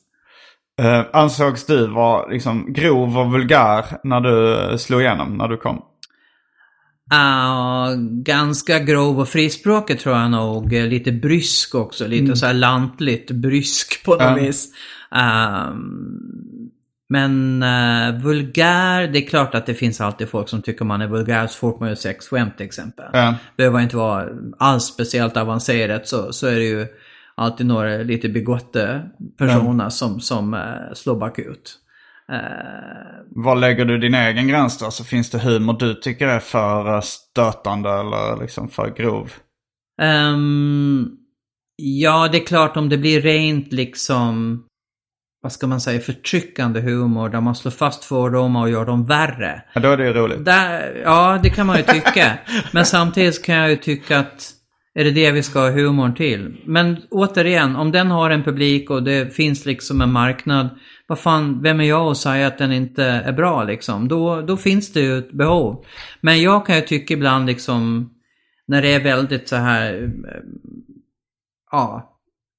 Eh, 0.82 1.02
ansågs 1.12 1.66
du 1.66 1.86
vara 1.86 2.26
liksom 2.26 2.72
grov 2.72 3.18
och 3.18 3.32
vulgär 3.32 3.84
när 4.04 4.20
du 4.20 4.78
slog 4.78 5.00
igenom, 5.00 5.36
när 5.36 5.48
du 5.48 5.56
kom? 5.56 5.82
Ah, 7.10 7.94
ganska 8.10 8.78
grov 8.78 9.20
och 9.20 9.28
frispråkig 9.28 10.00
tror 10.00 10.16
jag 10.16 10.30
nog. 10.30 10.72
Lite 10.72 11.12
brysk 11.12 11.74
också. 11.74 12.06
Lite 12.06 12.36
så 12.36 12.46
här 12.46 12.54
lantligt 12.54 13.30
brysk 13.30 14.04
på 14.04 14.10
något 14.10 14.22
Ja. 14.22 14.34
vis. 14.34 14.68
Ehm, 15.14 16.70
men 17.08 17.62
eh, 17.62 18.22
vulgär, 18.22 19.06
det 19.06 19.18
är 19.18 19.28
klart 19.28 19.54
att 19.54 19.66
det 19.66 19.74
finns 19.74 20.00
alltid 20.00 20.28
folk 20.28 20.48
som 20.48 20.62
tycker 20.62 20.84
man 20.84 21.00
är 21.00 21.06
vulgär 21.06 21.46
så 21.46 21.58
fort 21.58 21.80
man 21.80 21.88
gör 21.88 21.96
sexskämt 21.96 22.56
till 22.56 22.66
exempel. 22.66 23.06
Ja. 23.12 23.34
Behöver 23.56 23.80
inte 23.80 23.96
vara 23.96 24.28
alls 24.58 24.84
speciellt 24.84 25.36
avancerat 25.36 26.08
så, 26.08 26.32
så 26.32 26.46
är 26.46 26.54
det 26.54 26.64
ju 26.64 26.86
alltid 27.34 27.66
några 27.66 27.96
lite 27.96 28.28
begotte 28.28 29.02
personer 29.38 29.88
som, 29.88 30.20
som 30.20 30.54
eh, 30.54 30.94
slår 30.94 31.16
bakut. 31.16 31.78
Eh, 32.32 33.08
Var 33.30 33.56
lägger 33.56 33.84
du 33.84 33.98
din 33.98 34.14
egen 34.14 34.48
gräns 34.48 34.78
då? 34.78 34.90
Så 34.90 35.04
finns 35.04 35.30
det 35.30 35.38
humor 35.38 35.76
du 35.78 35.94
tycker 35.94 36.28
är 36.28 36.38
för 36.40 36.94
eh, 36.94 37.00
stötande 37.00 37.90
eller 37.90 38.40
liksom 38.40 38.68
för 38.68 38.94
grov? 38.96 39.32
Ehm, 40.02 41.08
ja, 41.76 42.28
det 42.32 42.38
är 42.38 42.46
klart 42.46 42.76
om 42.76 42.88
det 42.88 42.98
blir 42.98 43.20
rent 43.20 43.72
liksom, 43.72 44.62
vad 45.42 45.52
ska 45.52 45.66
man 45.66 45.80
säga, 45.80 46.00
förtryckande 46.00 46.80
humor 46.80 47.28
där 47.28 47.40
man 47.40 47.54
slår 47.54 47.72
fast 47.72 48.04
fördomar 48.04 48.62
och 48.62 48.70
gör 48.70 48.86
dem 48.86 49.06
värre. 49.06 49.62
Ja, 49.74 49.80
då 49.80 49.88
är 49.88 49.96
det 49.96 50.06
ju 50.06 50.12
roligt. 50.12 50.44
Där, 50.44 51.02
ja, 51.04 51.40
det 51.42 51.50
kan 51.50 51.66
man 51.66 51.76
ju 51.76 51.82
tycka. 51.82 52.38
Men 52.72 52.86
samtidigt 52.86 53.44
kan 53.44 53.54
jag 53.54 53.70
ju 53.70 53.76
tycka 53.76 54.18
att 54.18 54.54
är 54.94 55.04
det 55.04 55.10
det 55.10 55.30
vi 55.30 55.42
ska 55.42 55.60
ha 55.60 55.70
humorn 55.70 56.14
till? 56.14 56.56
Men 56.64 56.96
återigen, 57.10 57.76
om 57.76 57.92
den 57.92 58.10
har 58.10 58.30
en 58.30 58.42
publik 58.42 58.90
och 58.90 59.02
det 59.02 59.34
finns 59.36 59.66
liksom 59.66 60.00
en 60.00 60.12
marknad, 60.12 60.68
vad 61.08 61.18
fan, 61.18 61.62
vem 61.62 61.80
är 61.80 61.84
jag 61.84 62.10
att 62.10 62.16
säga 62.16 62.46
att 62.46 62.58
den 62.58 62.72
inte 62.72 63.04
är 63.04 63.32
bra 63.32 63.64
liksom? 63.64 64.08
Då, 64.08 64.40
då 64.40 64.56
finns 64.56 64.92
det 64.92 65.00
ju 65.00 65.18
ett 65.18 65.32
behov. 65.32 65.84
Men 66.20 66.42
jag 66.42 66.66
kan 66.66 66.76
ju 66.76 66.82
tycka 66.82 67.14
ibland 67.14 67.46
liksom, 67.46 68.10
när 68.66 68.82
det 68.82 68.94
är 68.94 69.00
väldigt 69.00 69.48
så 69.48 69.56
här, 69.56 70.02
eh, 70.02 70.42
ja, 71.70 72.14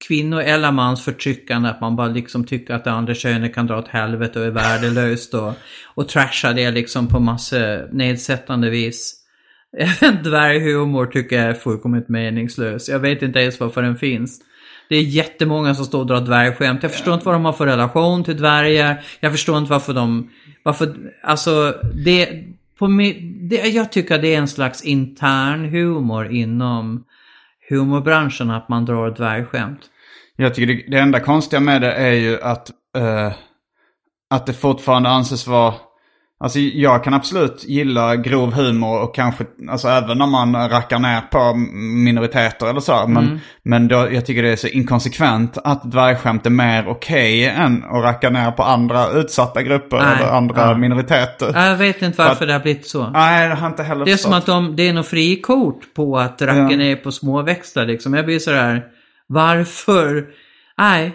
kvinno 0.08 0.40
eller 0.40 0.72
mans 0.72 1.04
förtryckande, 1.04 1.68
att 1.68 1.80
man 1.80 1.96
bara 1.96 2.08
liksom 2.08 2.44
tycker 2.44 2.74
att 2.74 2.84
det 2.84 2.90
andra 2.90 3.14
könet 3.14 3.54
kan 3.54 3.66
dra 3.66 3.78
åt 3.78 3.88
helvete 3.88 4.40
och 4.40 4.46
är 4.46 4.50
värdelöst 4.50 5.34
och, 5.34 5.52
och 5.94 6.08
trashar 6.08 6.54
det 6.54 6.70
liksom 6.70 7.08
på 7.08 7.20
massa 7.20 7.58
nedsättande 7.92 8.70
vis. 8.70 9.16
Även 9.78 10.22
dvärghumor 10.22 11.06
tycker 11.06 11.36
jag 11.36 11.46
är 11.46 11.54
fullkomligt 11.54 12.08
meningslös. 12.08 12.88
Jag 12.88 12.98
vet 12.98 13.22
inte 13.22 13.38
ens 13.38 13.60
varför 13.60 13.82
den 13.82 13.96
finns. 13.96 14.40
Det 14.90 14.96
är 14.96 15.02
jättemånga 15.02 15.74
som 15.74 15.84
står 15.84 16.00
och 16.00 16.06
drar 16.06 16.20
dvärgskämt. 16.20 16.82
Jag 16.82 16.92
förstår 16.92 17.14
inte 17.14 17.26
vad 17.26 17.34
de 17.34 17.44
har 17.44 17.52
för 17.52 17.66
relation 17.66 18.24
till 18.24 18.36
dvärgar. 18.36 19.04
Jag 19.20 19.32
förstår 19.32 19.58
inte 19.58 19.70
varför 19.70 19.94
de... 19.94 20.30
Varför... 20.62 20.94
Alltså, 21.22 21.74
det... 22.04 22.44
På, 22.78 22.86
mi- 22.86 23.48
det 23.50 23.56
jag 23.56 23.92
tycker 23.92 24.18
det 24.18 24.34
är 24.34 24.38
en 24.38 24.48
slags 24.48 24.84
intern 24.84 25.64
humor 25.64 26.32
inom 26.32 27.04
humorbranschen 27.68 28.50
att 28.50 28.68
man 28.68 28.84
drar 28.84 29.10
dvärgskämt. 29.10 29.80
Jag 30.36 30.54
tycker 30.54 30.74
det, 30.74 30.90
det 30.90 30.98
enda 30.98 31.20
konstiga 31.20 31.60
med 31.60 31.82
det 31.82 31.92
är 31.92 32.12
ju 32.12 32.40
att, 32.42 32.70
Uh, 32.98 33.32
att 34.30 34.46
det 34.46 34.52
fortfarande 34.52 35.08
anses 35.08 35.46
vara... 35.46 35.74
Alltså 36.42 36.58
jag 36.58 37.04
kan 37.04 37.14
absolut 37.14 37.64
gilla 37.68 38.16
grov 38.16 38.52
humor 38.52 39.02
och 39.02 39.14
kanske, 39.14 39.44
alltså 39.70 39.88
även 39.88 40.18
när 40.18 40.26
man 40.26 40.68
rackar 40.70 40.98
ner 40.98 41.20
på 41.20 41.54
minoriteter 42.04 42.66
eller 42.66 42.80
så. 42.80 43.06
Men, 43.06 43.40
men 43.62 43.88
då, 43.88 44.08
jag 44.12 44.26
tycker 44.26 44.42
det 44.42 44.48
är 44.52 44.56
så 44.56 44.66
inkonsekvent 44.66 45.58
att 45.64 45.90
dvärgskämt 45.92 46.46
är 46.46 46.50
mer 46.50 46.88
okej 46.88 47.44
än 47.46 47.84
att 47.84 48.02
racka 48.04 48.30
ner 48.30 48.50
på 48.50 48.62
andra 48.62 49.08
utsatta 49.10 49.62
grupper 49.62 49.96
Nej, 49.98 50.06
eller 50.16 50.30
andra 50.32 50.60
ja. 50.70 50.76
minoriteter. 50.76 51.52
Jag 51.68 51.76
vet 51.76 52.02
inte 52.02 52.22
varför 52.22 52.46
det 52.46 52.52
har 52.52 52.60
blivit 52.60 52.86
så. 52.86 53.10
Nej, 53.10 53.48
det 53.48 53.54
har 53.54 53.66
inte 53.66 53.82
heller 53.82 54.04
Det 54.04 54.12
är 54.12 54.16
som 54.16 54.32
förstått. 54.32 54.48
att 54.48 54.64
de, 54.64 54.76
det 54.76 54.88
är 54.88 54.92
något 54.92 55.06
frikort 55.08 55.94
på 55.94 56.18
att 56.18 56.42
racka 56.42 56.58
Ja. 56.58 56.76
ner 56.76 56.96
på 56.96 57.12
småväxter 57.12 57.86
liksom. 57.86 58.14
Jag 58.14 58.24
blir 58.24 58.38
sådär, 58.38 58.82
varför? 59.26 60.24
Nej. 60.78 61.12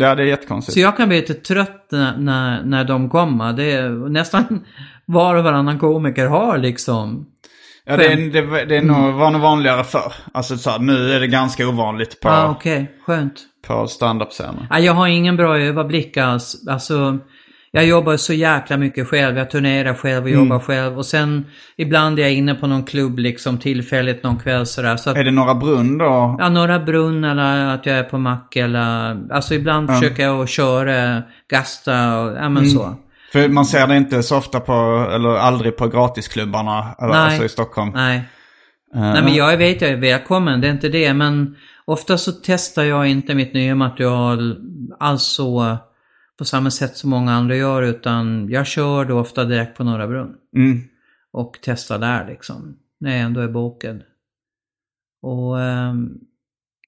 Ja, 0.00 0.14
det 0.14 0.22
är 0.22 0.26
jättekonstigt. 0.26 0.74
Så 0.74 0.80
jag 0.80 0.96
kan 0.96 1.08
bli 1.08 1.20
lite 1.20 1.34
trött 1.34 1.86
när, 1.90 2.16
när, 2.16 2.62
när 2.62 2.84
de 2.84 3.10
kommer. 3.10 3.52
Det 3.52 3.72
är 3.72 3.88
nästan 4.08 4.64
var 5.06 5.34
och 5.34 5.44
varannan 5.44 5.78
komiker 5.78 6.26
har 6.26 6.58
liksom. 6.58 7.26
Ja, 7.84 7.96
det, 7.96 8.06
är, 8.06 8.16
det, 8.16 8.64
det 8.64 8.76
är 8.76 8.82
nog, 8.82 9.14
var 9.14 9.30
nog 9.30 9.40
vanligare 9.40 9.84
förr. 9.84 10.12
Alltså 10.32 10.56
så 10.56 10.70
här, 10.70 10.78
nu 10.78 11.12
är 11.12 11.20
det 11.20 11.26
ganska 11.26 11.68
ovanligt 11.68 12.20
på, 12.20 12.28
ah, 12.28 12.50
okej. 12.50 12.96
Skönt. 13.06 13.34
på 13.66 13.86
stand-up-scener. 13.86 14.66
Ja, 14.70 14.78
jag 14.78 14.92
har 14.92 15.06
ingen 15.06 15.36
bra 15.36 15.58
överblick 15.58 16.16
alls. 16.16 16.68
Alltså, 16.68 17.18
jag 17.72 17.86
jobbar 17.86 18.16
så 18.16 18.32
jäkla 18.32 18.76
mycket 18.76 19.08
själv. 19.08 19.38
Jag 19.38 19.50
turnerar 19.50 19.94
själv 19.94 20.24
och 20.24 20.30
jobbar 20.30 20.58
själv. 20.58 20.98
Och 20.98 21.06
sen 21.06 21.46
ibland 21.76 22.18
är 22.18 22.22
jag 22.22 22.32
inne 22.32 22.54
på 22.54 22.66
någon 22.66 22.84
klubb 22.84 23.18
liksom 23.18 23.58
tillfälligt 23.58 24.22
någon 24.22 24.38
kväll 24.38 24.66
sådär. 24.66 24.96
Så 24.96 25.10
att, 25.10 25.16
Är 25.16 25.24
det 25.24 25.30
Norra 25.30 25.54
Brunn 25.54 25.98
då? 25.98 26.36
Ja, 26.38 26.48
Norra 26.48 26.78
Brunn 26.78 27.24
eller 27.24 27.74
att 27.74 27.86
jag 27.86 27.98
är 27.98 28.02
på 28.02 28.18
mack 28.18 28.56
eller... 28.56 29.16
Alltså 29.32 29.54
ibland 29.54 29.90
försöker 29.90 30.22
jag 30.22 30.40
att 30.40 30.48
köra, 30.48 31.22
gasta 31.50 32.20
och 32.20 32.36
ja 32.36 32.48
men 32.48 32.70
så. 32.70 32.94
För 33.32 33.48
man 33.48 33.64
ser 33.64 33.86
det 33.86 33.96
inte 33.96 34.22
så 34.22 34.36
ofta 34.36 34.60
på, 34.60 35.06
eller 35.14 35.28
aldrig 35.28 35.76
på 35.76 35.88
gratisklubbarna 35.88 36.94
eller, 36.98 37.12
Nej. 37.12 37.18
alltså 37.18 37.44
i 37.44 37.48
Stockholm. 37.48 37.90
Nej. 37.94 38.16
Eh, 38.94 39.00
Nej 39.00 39.22
men 39.22 39.34
jag 39.34 39.56
vet 39.56 39.80
jag 39.80 39.90
är 39.90 39.96
välkommen, 39.96 40.60
det 40.60 40.66
är 40.66 40.72
inte 40.72 40.88
det. 40.88 41.14
Men 41.14 41.56
ofta 41.84 42.18
så 42.18 42.32
testar 42.32 42.82
jag 42.82 43.06
inte 43.06 43.34
mitt 43.34 43.54
nya 43.54 43.74
material 43.74 44.56
alls 45.00 45.22
så 45.22 45.78
på 46.40 46.44
samma 46.44 46.70
sätt 46.70 46.96
som 46.96 47.10
många 47.10 47.32
andra 47.32 47.56
gör. 47.56 47.82
Utan 47.82 48.48
jag 48.48 48.66
kör 48.66 49.04
då 49.04 49.18
ofta 49.18 49.44
direkt 49.44 49.76
på 49.76 49.84
Norra 49.84 50.06
Brunn. 50.06 50.34
Mm. 50.56 50.80
Och 51.32 51.58
testar 51.62 51.98
där 51.98 52.26
liksom. 52.28 52.76
När 53.00 53.10
jag 53.10 53.20
ändå 53.20 53.40
är 53.40 53.48
bokad. 53.48 54.02
Och 55.22 55.60
ehm, 55.60 56.18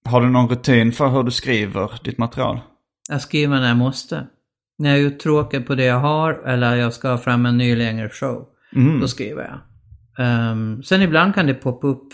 Har 0.05 0.20
du 0.20 0.28
någon 0.28 0.48
rutin 0.48 0.92
för 0.92 1.09
hur 1.09 1.22
du 1.22 1.30
skriver 1.30 2.00
ditt 2.05 2.18
material? 2.18 2.61
Jag 3.09 3.20
skriver 3.20 3.61
när 3.61 3.68
jag 3.68 3.76
måste. 3.76 4.26
När 4.78 4.90
jag 4.90 4.98
är 4.98 5.05
uttråkad 5.05 5.66
på 5.66 5.74
det 5.74 5.84
jag 5.84 6.00
har 6.00 6.32
eller 6.32 6.76
jag 6.76 6.92
ska 6.92 7.11
ha 7.11 7.18
fram 7.18 7.46
en 7.46 7.59
ny 7.59 7.76
längre 7.76 8.09
show. 8.09 8.46
Då 9.00 9.09
skriver 9.09 9.42
jag. 9.42 9.59
Ehm, 10.26 10.82
sen 10.82 11.03
ibland 11.03 11.34
kan 11.34 11.46
det 11.46 11.55
poppa 11.55 11.86
upp. 11.86 12.09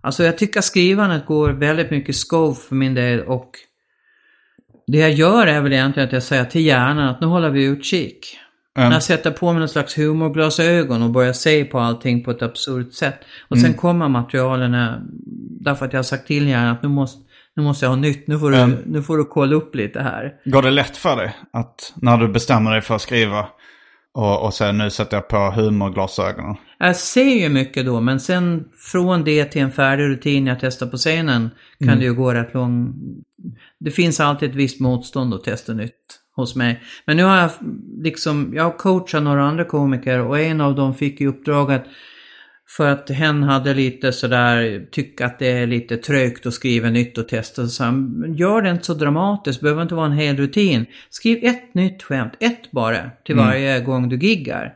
Alltså 0.00 0.24
jag 0.24 0.38
tycker 0.38 0.60
skrivandet 0.60 1.26
går 1.26 1.50
väldigt 1.50 1.90
mycket 1.90 2.16
skov 2.16 2.54
för 2.54 2.74
min 2.74 2.94
del 2.94 3.20
och 3.20 3.50
det 4.86 4.98
jag 4.98 5.12
gör 5.12 5.46
är 5.46 5.60
väl 5.60 5.72
egentligen 5.72 6.06
att 6.06 6.12
jag 6.12 6.22
säger 6.22 6.44
till 6.44 6.66
hjärnan 6.66 7.08
att 7.08 7.20
nu 7.20 7.26
håller 7.26 7.50
vi 7.50 7.64
utkik. 7.64 8.38
När 8.76 8.92
jag 8.92 9.02
sätter 9.02 9.30
på 9.30 9.52
mig 9.52 9.58
någon 9.60 9.68
slags 9.68 9.98
humorglasögon 9.98 11.02
och 11.02 11.10
börjar 11.10 11.32
se 11.32 11.64
på 11.64 11.78
allting 11.78 12.24
på 12.24 12.30
ett 12.30 12.42
absurt 12.42 12.92
sätt. 12.92 13.18
Och 13.48 13.58
sen 13.58 13.74
kommer 13.74 14.08
materialen 14.08 14.74
eh, 14.74 14.90
därför 15.60 15.86
att 15.86 15.92
jag 15.92 15.98
har 15.98 16.02
sagt 16.04 16.26
till 16.26 16.48
hjärnan 16.48 16.68
att 16.72 16.82
nu 16.82 16.88
måste, 16.88 17.18
nu 17.56 17.62
måste 17.62 17.84
jag 17.84 17.90
ha 17.90 17.96
nytt, 17.96 18.26
nu 18.26 18.38
får, 18.38 18.50
du, 18.50 18.56
Mm. 18.56 18.78
nu 18.86 19.02
får 19.02 19.18
du 19.18 19.24
kolla 19.24 19.56
upp 19.56 19.74
lite 19.74 20.00
här. 20.00 20.32
Går 20.44 20.62
det 20.62 20.70
lätt 20.70 20.96
för 20.96 21.16
dig 21.16 21.36
att 21.52 21.92
när 21.96 22.16
du 22.16 22.28
bestämmer 22.28 22.70
dig 22.72 22.80
för 22.80 22.94
att 22.94 23.02
skriva 23.02 23.46
och, 24.14 24.44
och 24.44 24.54
sen 24.54 24.78
nu 24.78 24.90
sätter 24.90 25.16
jag 25.16 25.28
på 25.28 25.36
humorglasögonen? 25.36 26.56
Jag 26.78 26.96
ser 26.96 27.40
ju 27.42 27.48
mycket 27.48 27.86
då, 27.86 28.00
men 28.00 28.20
sen 28.20 28.64
från 28.92 29.24
det 29.24 29.44
till 29.44 29.62
en 29.62 29.72
färdig 29.72 30.04
rutin 30.04 30.46
jag 30.46 30.60
testar 30.60 30.86
på 30.86 30.96
scenen 30.96 31.50
kan 31.78 31.88
Mm. 31.88 31.98
det 32.00 32.04
ju 32.04 32.14
gå 32.14 32.34
rätt 32.34 32.54
lång... 32.54 32.94
Det 33.84 33.90
finns 33.90 34.20
alltid 34.20 34.50
ett 34.50 34.56
visst 34.56 34.80
motstånd 34.80 35.34
att 35.34 35.44
testa 35.44 35.72
nytt 35.72 35.92
hos 36.36 36.56
mig. 36.56 36.82
Men 37.06 37.16
nu 37.16 37.22
har 37.22 37.36
jag 37.36 37.50
liksom, 38.02 38.52
jag 38.54 38.64
har 38.64 38.78
coachat 38.78 39.22
några 39.22 39.44
andra 39.44 39.64
komiker 39.64 40.18
och 40.20 40.38
en 40.38 40.60
av 40.60 40.74
dem 40.74 40.94
fick 40.94 41.20
i 41.20 41.26
uppdrag 41.26 41.72
att 41.72 41.84
för 42.76 42.88
att 42.88 43.10
hen 43.10 43.42
hade 43.42 43.74
lite 43.74 44.12
sådär, 44.12 44.86
tycka 44.90 45.26
att 45.26 45.38
det 45.38 45.50
är 45.52 45.66
lite 45.66 45.96
trögt 45.96 46.46
att 46.46 46.54
skriva 46.54 46.90
nytt 46.90 47.18
och 47.18 47.28
testa. 47.28 47.66
Så 47.66 47.84
han, 47.84 48.24
gör 48.36 48.62
det 48.62 48.70
inte 48.70 48.84
så 48.84 48.94
dramatiskt, 48.94 49.60
det 49.60 49.64
behöver 49.64 49.82
inte 49.82 49.94
vara 49.94 50.06
en 50.06 50.12
hel 50.12 50.36
rutin. 50.36 50.86
Skriv 51.10 51.44
ett 51.44 51.74
nytt 51.74 52.02
skämt, 52.02 52.32
ett 52.40 52.70
bara, 52.70 52.96
till 53.24 53.34
Mm. 53.34 53.46
varje 53.46 53.80
gång 53.80 54.08
du 54.08 54.16
giggar. 54.16 54.74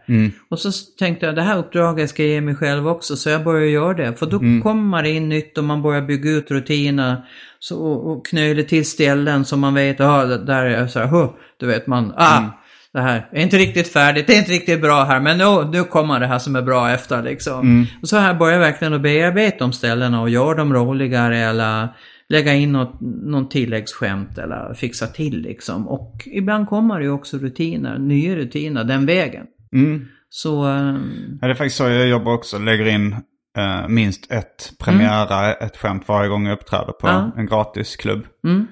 Och 0.48 0.58
så 0.58 0.70
tänkte 0.98 1.26
jag, 1.26 1.34
det 1.34 1.42
här 1.42 1.58
uppdraget 1.58 2.10
ska 2.10 2.22
jag 2.22 2.30
ge 2.32 2.40
mig 2.40 2.54
själv 2.54 2.88
också, 2.88 3.16
så 3.16 3.30
jag 3.30 3.44
började 3.44 3.66
göra 3.70 3.94
det. 3.94 4.14
För 4.14 4.26
då 4.26 4.36
Mm. 4.38 4.62
kommer 4.62 5.02
det 5.02 5.10
in 5.10 5.28
nytt 5.28 5.58
och 5.58 5.64
man 5.64 5.82
börjar 5.82 6.02
bygga 6.02 6.30
ut 6.30 6.50
rutiner. 6.50 7.16
Så, 7.58 7.76
och, 7.78 8.12
och 8.12 8.26
knöler 8.26 8.62
till 8.62 8.84
ställen 8.86 9.44
som 9.44 9.60
man 9.60 9.74
vet, 9.74 9.98
ja, 9.98 10.24
där 10.24 10.64
är 10.64 10.80
jag 10.80 10.90
så 10.90 10.98
här, 10.98 11.06
huh, 11.06 11.28
du 11.60 11.66
vet 11.66 11.86
man, 11.86 12.12
ah, 12.16 12.38
Mm. 12.38 12.50
Det 12.96 13.02
här 13.02 13.28
är 13.32 13.42
inte 13.42 13.56
riktigt 13.58 13.88
färdigt, 13.92 14.26
det 14.26 14.34
är 14.34 14.38
inte 14.38 14.52
riktigt 14.52 14.80
bra 14.80 15.04
här, 15.04 15.20
men 15.20 15.38
nu, 15.38 15.70
nu 15.72 15.84
kommer 15.84 16.20
det 16.20 16.26
här 16.26 16.38
som 16.38 16.56
är 16.56 16.62
bra 16.62 16.90
efter 16.90 17.22
liksom. 17.22 17.60
Mm. 17.60 17.86
Och 18.02 18.08
så 18.08 18.16
här 18.16 18.34
börjar 18.34 18.52
jag 18.52 18.60
verkligen 18.60 18.94
att 18.94 19.00
bearbeta 19.02 19.56
de 19.58 19.72
ställena 19.72 20.20
och 20.20 20.30
göra 20.30 20.54
dem 20.54 20.74
roligare 20.74 21.38
eller 21.38 21.88
lägga 22.28 22.54
in 22.54 22.72
något, 22.72 23.00
någon 23.00 23.48
tilläggsskämt 23.48 24.38
eller 24.38 24.74
fixa 24.74 25.06
till 25.06 25.42
liksom. 25.42 25.88
Och 25.88 26.12
ibland 26.26 26.68
kommer 26.68 26.98
det 26.98 27.04
ju 27.04 27.10
också 27.10 27.38
rutiner, 27.38 27.98
nya 27.98 28.36
rutiner 28.36 28.84
den 28.84 29.06
vägen. 29.06 29.46
Mm. 29.72 30.06
Så, 30.28 30.66
eh, 30.68 30.94
Ja, 31.40 31.46
det 31.46 31.50
är 31.52 31.54
faktiskt 31.54 31.76
så 31.76 31.84
jag 31.84 32.08
jobbar 32.08 32.32
också. 32.32 32.58
Lägger 32.58 32.86
in 32.86 33.12
eh, 33.58 33.88
minst 33.88 34.32
ett 34.32 34.72
premiära, 34.78 35.52
ett 35.54 35.76
skämt 35.76 36.04
varje 36.08 36.28
gång 36.28 36.46
jag 36.46 36.52
uppträder 36.58 36.92
på 36.92 37.08
Ja. 37.08 37.32
en 37.36 37.46
gratisklubb. 37.46 38.26
mm, 38.44 38.66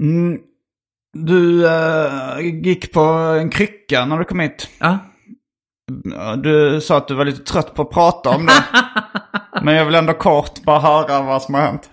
Mm. 0.00 0.38
Du 1.24 1.66
eh, 1.66 2.40
gick 2.40 2.92
på 2.92 3.00
en 3.40 3.50
krycka 3.50 4.06
när 4.06 4.18
du 4.18 4.24
kom 4.24 4.40
hit. 4.40 4.68
ja. 4.78 4.98
Du 6.42 6.80
sa 6.80 6.96
att 6.96 7.08
du 7.08 7.14
var 7.14 7.24
lite 7.24 7.44
trött 7.52 7.74
på 7.74 7.82
att 7.82 7.90
prata 7.90 8.30
om 8.30 8.46
det. 8.46 8.64
Men 9.62 9.74
jag 9.74 9.84
vill 9.84 9.94
ändå 9.94 10.12
kort 10.12 10.62
bara 10.62 10.80
höra 10.80 11.22
vad 11.22 11.42
som 11.42 11.54
har 11.54 11.62
hänt. 11.62 11.90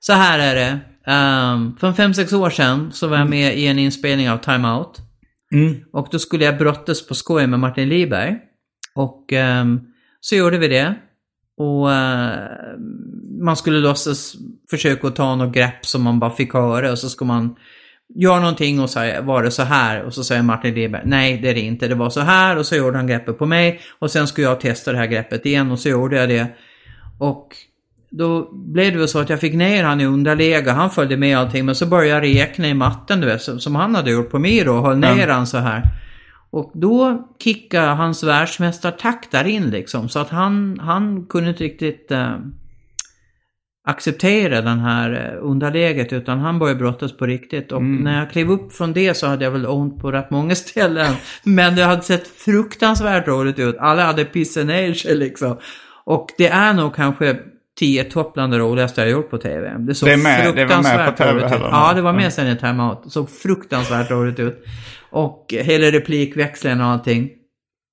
Så 0.00 0.12
här 0.12 0.38
är 0.38 0.54
det. 0.54 0.80
Um, 1.12 1.76
för 1.76 1.92
fem 1.92 2.14
sex 2.14 2.32
år 2.32 2.50
sedan 2.50 2.92
så 2.92 3.06
var 3.06 3.18
jag 3.18 3.30
med 3.30 3.58
i 3.58 3.66
en 3.66 3.78
inspelning 3.78 4.30
av 4.30 4.38
Time 4.38 4.68
Out. 4.68 4.98
Och 5.92 6.08
då 6.10 6.18
skulle 6.18 6.44
jag 6.44 6.58
brottas 6.58 7.06
på 7.06 7.14
skoj 7.14 7.46
med 7.46 7.60
Martin 7.60 7.88
Liberg. 7.88 8.36
Och 8.94 9.32
ehm, 9.32 9.80
så 10.20 10.36
gjorde 10.36 10.58
vi 10.58 10.68
det. 10.68 10.94
Och 11.56 11.92
eh, 11.92 12.48
man 13.40 13.56
skulle 13.56 13.78
låtsas 13.78 14.34
försöka 14.70 15.06
att 15.06 15.16
ta 15.16 15.36
något 15.36 15.54
grepp 15.54 15.86
som 15.86 16.02
man 16.02 16.18
bara 16.18 16.30
fick 16.30 16.52
höra 16.52 16.92
och 16.92 16.98
så 16.98 17.08
ska 17.08 17.24
man 17.24 17.56
göra 18.14 18.40
någonting 18.40 18.80
och 18.80 18.90
säga, 18.90 19.20
var 19.20 19.42
det 19.42 19.50
så 19.50 19.62
här? 19.62 20.02
Och 20.02 20.14
så 20.14 20.24
säger 20.24 20.42
Martin 20.42 20.74
Liberg, 20.74 21.02
nej 21.04 21.38
det 21.42 21.48
är 21.48 21.54
det 21.54 21.60
inte, 21.60 21.88
det 21.88 21.94
var 21.94 22.10
så 22.10 22.20
här 22.20 22.56
och 22.56 22.66
så 22.66 22.76
gjorde 22.76 22.96
han 22.96 23.06
greppet 23.06 23.38
på 23.38 23.46
mig 23.46 23.80
och 23.98 24.10
sen 24.10 24.26
skulle 24.26 24.46
jag 24.46 24.60
testa 24.60 24.92
det 24.92 24.98
här 24.98 25.06
greppet 25.06 25.46
igen 25.46 25.70
och 25.70 25.78
så 25.78 25.88
gjorde 25.88 26.16
jag 26.16 26.28
det. 26.28 26.46
Och 27.18 27.48
då 28.10 28.50
blev 28.52 28.92
det 28.92 28.98
väl 28.98 29.08
så 29.08 29.18
att 29.18 29.30
jag 29.30 29.40
fick 29.40 29.54
ner 29.54 29.84
han 29.84 30.00
i 30.00 30.06
underläge, 30.06 30.70
han 30.70 30.90
följde 30.90 31.16
med 31.16 31.38
allting 31.38 31.66
men 31.66 31.74
så 31.74 31.86
började 31.86 32.28
jag 32.28 32.40
räkna 32.40 32.68
i 32.68 32.74
matten 32.74 33.20
du 33.20 33.26
vet, 33.26 33.42
som 33.42 33.74
han 33.74 33.94
hade 33.94 34.10
gjort 34.10 34.30
på 34.30 34.38
mig 34.38 34.64
då, 34.64 34.74
och 34.74 34.82
höll 34.82 34.98
ner 34.98 35.28
han 35.28 35.46
så 35.46 35.58
här. 35.58 35.82
Och 36.50 36.72
då 36.74 37.28
kickade 37.38 37.86
hans 37.86 38.22
världsmästartakt 38.22 39.30
där 39.30 39.44
in 39.44 39.70
liksom. 39.70 40.08
Så 40.08 40.18
att 40.18 40.30
han, 40.30 40.80
han 40.80 41.26
kunde 41.26 41.50
inte 41.50 41.64
riktigt 41.64 42.10
eh, 42.10 42.36
acceptera 43.88 44.60
den 44.62 44.78
här 44.78 45.32
eh, 45.34 45.44
underläget 45.46 46.12
utan 46.12 46.38
han 46.38 46.58
började 46.58 46.78
brottas 46.78 47.16
på 47.16 47.26
riktigt. 47.26 47.72
Och 47.72 47.82
när 47.82 48.18
jag 48.18 48.30
klev 48.30 48.50
upp 48.50 48.72
från 48.72 48.92
det 48.92 49.14
så 49.14 49.26
hade 49.26 49.44
jag 49.44 49.50
väl 49.52 49.66
ont 49.66 50.00
på 50.00 50.12
rätt 50.12 50.30
många 50.30 50.54
ställen. 50.54 51.14
Men 51.42 51.76
det 51.76 51.82
hade 51.84 52.02
sett 52.02 52.26
fruktansvärt 52.28 53.28
roligt 53.28 53.58
ut. 53.58 53.76
Alla 53.78 54.02
hade 54.04 54.24
pissat 54.24 54.66
ner 54.66 54.92
sig 54.94 55.14
liksom. 55.16 55.56
Och 56.04 56.26
det 56.38 56.48
är 56.48 56.72
nog 56.72 56.94
kanske 56.94 57.36
10 57.78 58.04
topp 58.04 58.34
bland 58.34 58.52
det 58.52 58.58
roligaste 58.58 59.00
jag 59.00 59.10
gjort 59.10 59.30
på 59.30 59.38
TV. 59.38 59.74
Det 59.78 59.94
såg 59.94 60.08
Det 60.08 60.16
med- 60.16 60.44
det 60.46 60.52
fruktansvärt 60.52 61.16
TV 61.16 61.32
roligt 61.32 61.52
ut. 61.52 61.60
Ja, 61.70 61.92
det 61.94 62.02
var 62.02 62.12
med 62.12 62.32
sen 62.32 62.48
i 62.48 62.56
Time 62.56 62.82
Out. 62.82 63.04
Det 63.04 63.10
såg 63.10 63.30
fruktansvärt 63.30 64.10
roligt 64.10 64.38
ut. 64.40 64.64
Och 65.10 65.46
hela 65.50 65.86
replikväxeln 65.86 66.80
och 66.80 66.86
allting. 66.86 67.30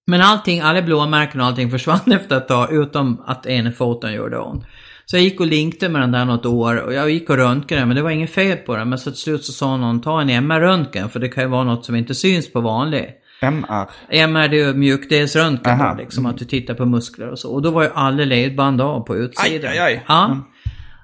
Men 0.08 0.22
allting, 0.22 0.60
alla 0.62 0.82
blåmärken 0.82 1.39
och 1.41 1.48
allting 1.48 1.72
försvann 1.72 2.00
efter 2.12 2.38
ett 2.38 2.48
tag 2.48 2.74
utom 2.74 3.22
att 3.26 3.46
ena 3.46 3.72
foten 3.72 4.14
gjorde 4.14 4.38
ont. 4.39 4.64
Så 5.06 5.16
jag 5.16 5.24
gick 5.24 5.39
och 5.39 5.45
linkade 5.45 5.91
med 5.91 6.01
den 6.01 6.12
där 6.12 6.26
något 6.26 6.45
år 6.45 6.78
och 6.78 6.93
jag 6.93 7.10
gick 7.10 7.30
och 7.30 7.38
röntgade 7.38 7.82
den 7.82 7.88
men 7.88 7.95
det 7.97 8.03
var 8.03 8.10
inget 8.10 8.30
fel 8.30 8.58
på 8.58 8.76
den. 8.76 8.89
Men 8.89 8.99
så 8.99 9.12
till 9.12 9.20
slut 9.20 9.45
så 9.45 9.51
sa 9.51 9.78
någon 9.78 10.01
ta 10.01 10.22
en 10.22 10.30
MR-röntgen 10.30 11.10
för 11.10 11.20
det 11.20 11.30
kan 11.30 11.43
ju 11.43 11.49
vara 11.49 11.64
något 11.64 11.86
som 11.86 11.95
inte 11.95 12.16
syns 12.16 12.53
på 12.53 12.62
vanlig. 12.62 13.10
MR. 13.41 13.89
MR 14.10 14.47
det 14.47 14.62
är 14.62 14.68
ju 14.68 14.74
mjukdelsröntgen 14.74 15.80
då, 15.80 15.95
liksom 15.97 16.26
att 16.26 16.38
du 16.38 16.45
tittar 16.45 16.74
på 16.74 16.86
muskler 16.86 17.32
och 17.32 17.39
så. 17.39 17.53
Och 17.53 17.62
då 17.62 17.72
var 17.72 17.84
ju 17.84 17.89
alla 17.93 18.24
ledband 18.24 18.82
av 18.82 18.99
på 18.99 19.16
utsidan. 19.16 19.72
Aj, 19.72 19.78
aj, 19.78 19.80
aj. 19.80 20.03
Ja. 20.08 20.38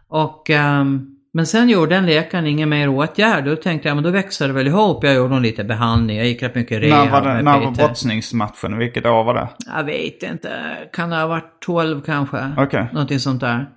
Och, 0.08 0.50
ehm, 0.50 1.08
men 1.34 1.48
sen 1.48 1.70
gjorde 1.70 1.96
den 1.96 2.06
läkaren 2.06 2.48
ingen 2.48 2.70
mer 2.70 2.90
åtgärd. 2.90 3.46
Då 3.46 3.56
tänkte 3.56 3.88
jag, 3.88 3.96
men 3.96 4.04
då 4.04 4.10
växer 4.10 4.48
det 4.48 4.54
väl 4.54 4.68
ihop. 4.68 5.04
Jag 5.04 5.16
gjorde 5.16 5.40
lite 5.40 5.64
behandling. 5.64 6.18
Jag 6.18 6.28
gick 6.28 6.44
rätt 6.44 6.56
mycket 6.56 6.82
rehab 6.82 7.06
När 7.06 7.22
var, 7.22 7.36
det, 7.36 7.42
när 7.42 7.60
var 7.60 7.72
PT. 7.72 7.78
brottningsmatchen? 7.78 8.78
Vilket 8.78 9.06
år 9.06 9.24
var 9.24 9.34
det? 9.34 9.48
Jag 9.76 9.84
vet 9.84 10.24
inte. 10.24 10.50
Kan 10.94 11.10
det 11.10 11.16
ha 11.16 11.28
varit 11.28 11.60
12 11.66 12.02
kanske? 12.02 12.52
Okej. 12.58 12.90
Någonting 12.94 13.20
sånt 13.20 13.42
där. 13.42 13.70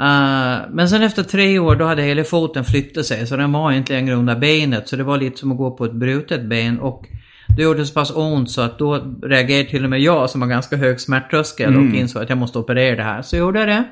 Eh, 0.00 0.70
men 0.70 0.88
sen 0.88 1.02
efter 1.02 1.22
tre 1.22 1.58
år 1.58 1.76
då 1.76 1.84
hade 1.84 2.02
hela 2.02 2.24
foten 2.24 2.64
flyttat 2.64 3.06
sig 3.06 3.26
så 3.26 3.36
den 3.36 3.52
var 3.52 3.72
inte 3.72 3.92
längre 3.92 4.14
under 4.14 4.36
benet. 4.36 4.88
Så 4.88 4.96
det 4.96 5.04
var 5.04 5.18
lite 5.18 5.38
som 5.38 5.52
att 5.52 5.58
gå 5.58 5.70
på 5.70 5.84
ett 5.84 5.92
brutet 5.94 6.44
ben. 6.44 6.80
Och 6.80 7.06
det 7.56 7.62
gjorde 7.62 7.86
så 7.86 7.94
pass 7.94 8.16
ont 8.16 8.50
så 8.50 8.60
att 8.60 8.78
då 8.78 8.94
reagerade 9.22 9.68
till 9.68 9.84
och 9.84 9.90
med 9.90 10.00
jag 10.00 10.30
som 10.30 10.42
har 10.42 10.48
ganska 10.48 10.76
hög 10.76 11.00
smärttröskel 11.00 11.76
och 11.76 11.94
insåg 11.94 12.22
att 12.22 12.28
jag 12.28 12.38
måste 12.38 12.58
operera 12.58 12.96
det 12.96 13.02
här. 13.02 13.22
Så 13.22 13.36
gjorde 13.36 13.58
jag 13.58 13.68
det. 13.68 13.84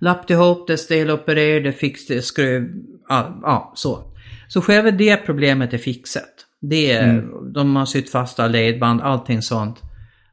Lappade 0.00 0.34
ihop 0.34 0.66
det, 0.66 0.76
stelopererade, 0.78 1.72
fixade, 1.72 2.22
skruv, 2.22 2.70
ja, 3.08 3.40
ja 3.42 3.72
så. 3.76 4.10
Så 4.48 4.60
själva 4.60 4.90
det 4.90 5.16
problemet 5.16 5.72
är 5.72 5.78
fixat. 5.78 6.30
Det 6.60 6.92
är, 6.92 7.24
De 7.54 7.76
har 7.76 7.86
sytt 7.86 8.10
fast 8.10 8.40
alla 8.40 8.48
ledband, 8.48 9.00
allting 9.00 9.42
sånt. 9.42 9.82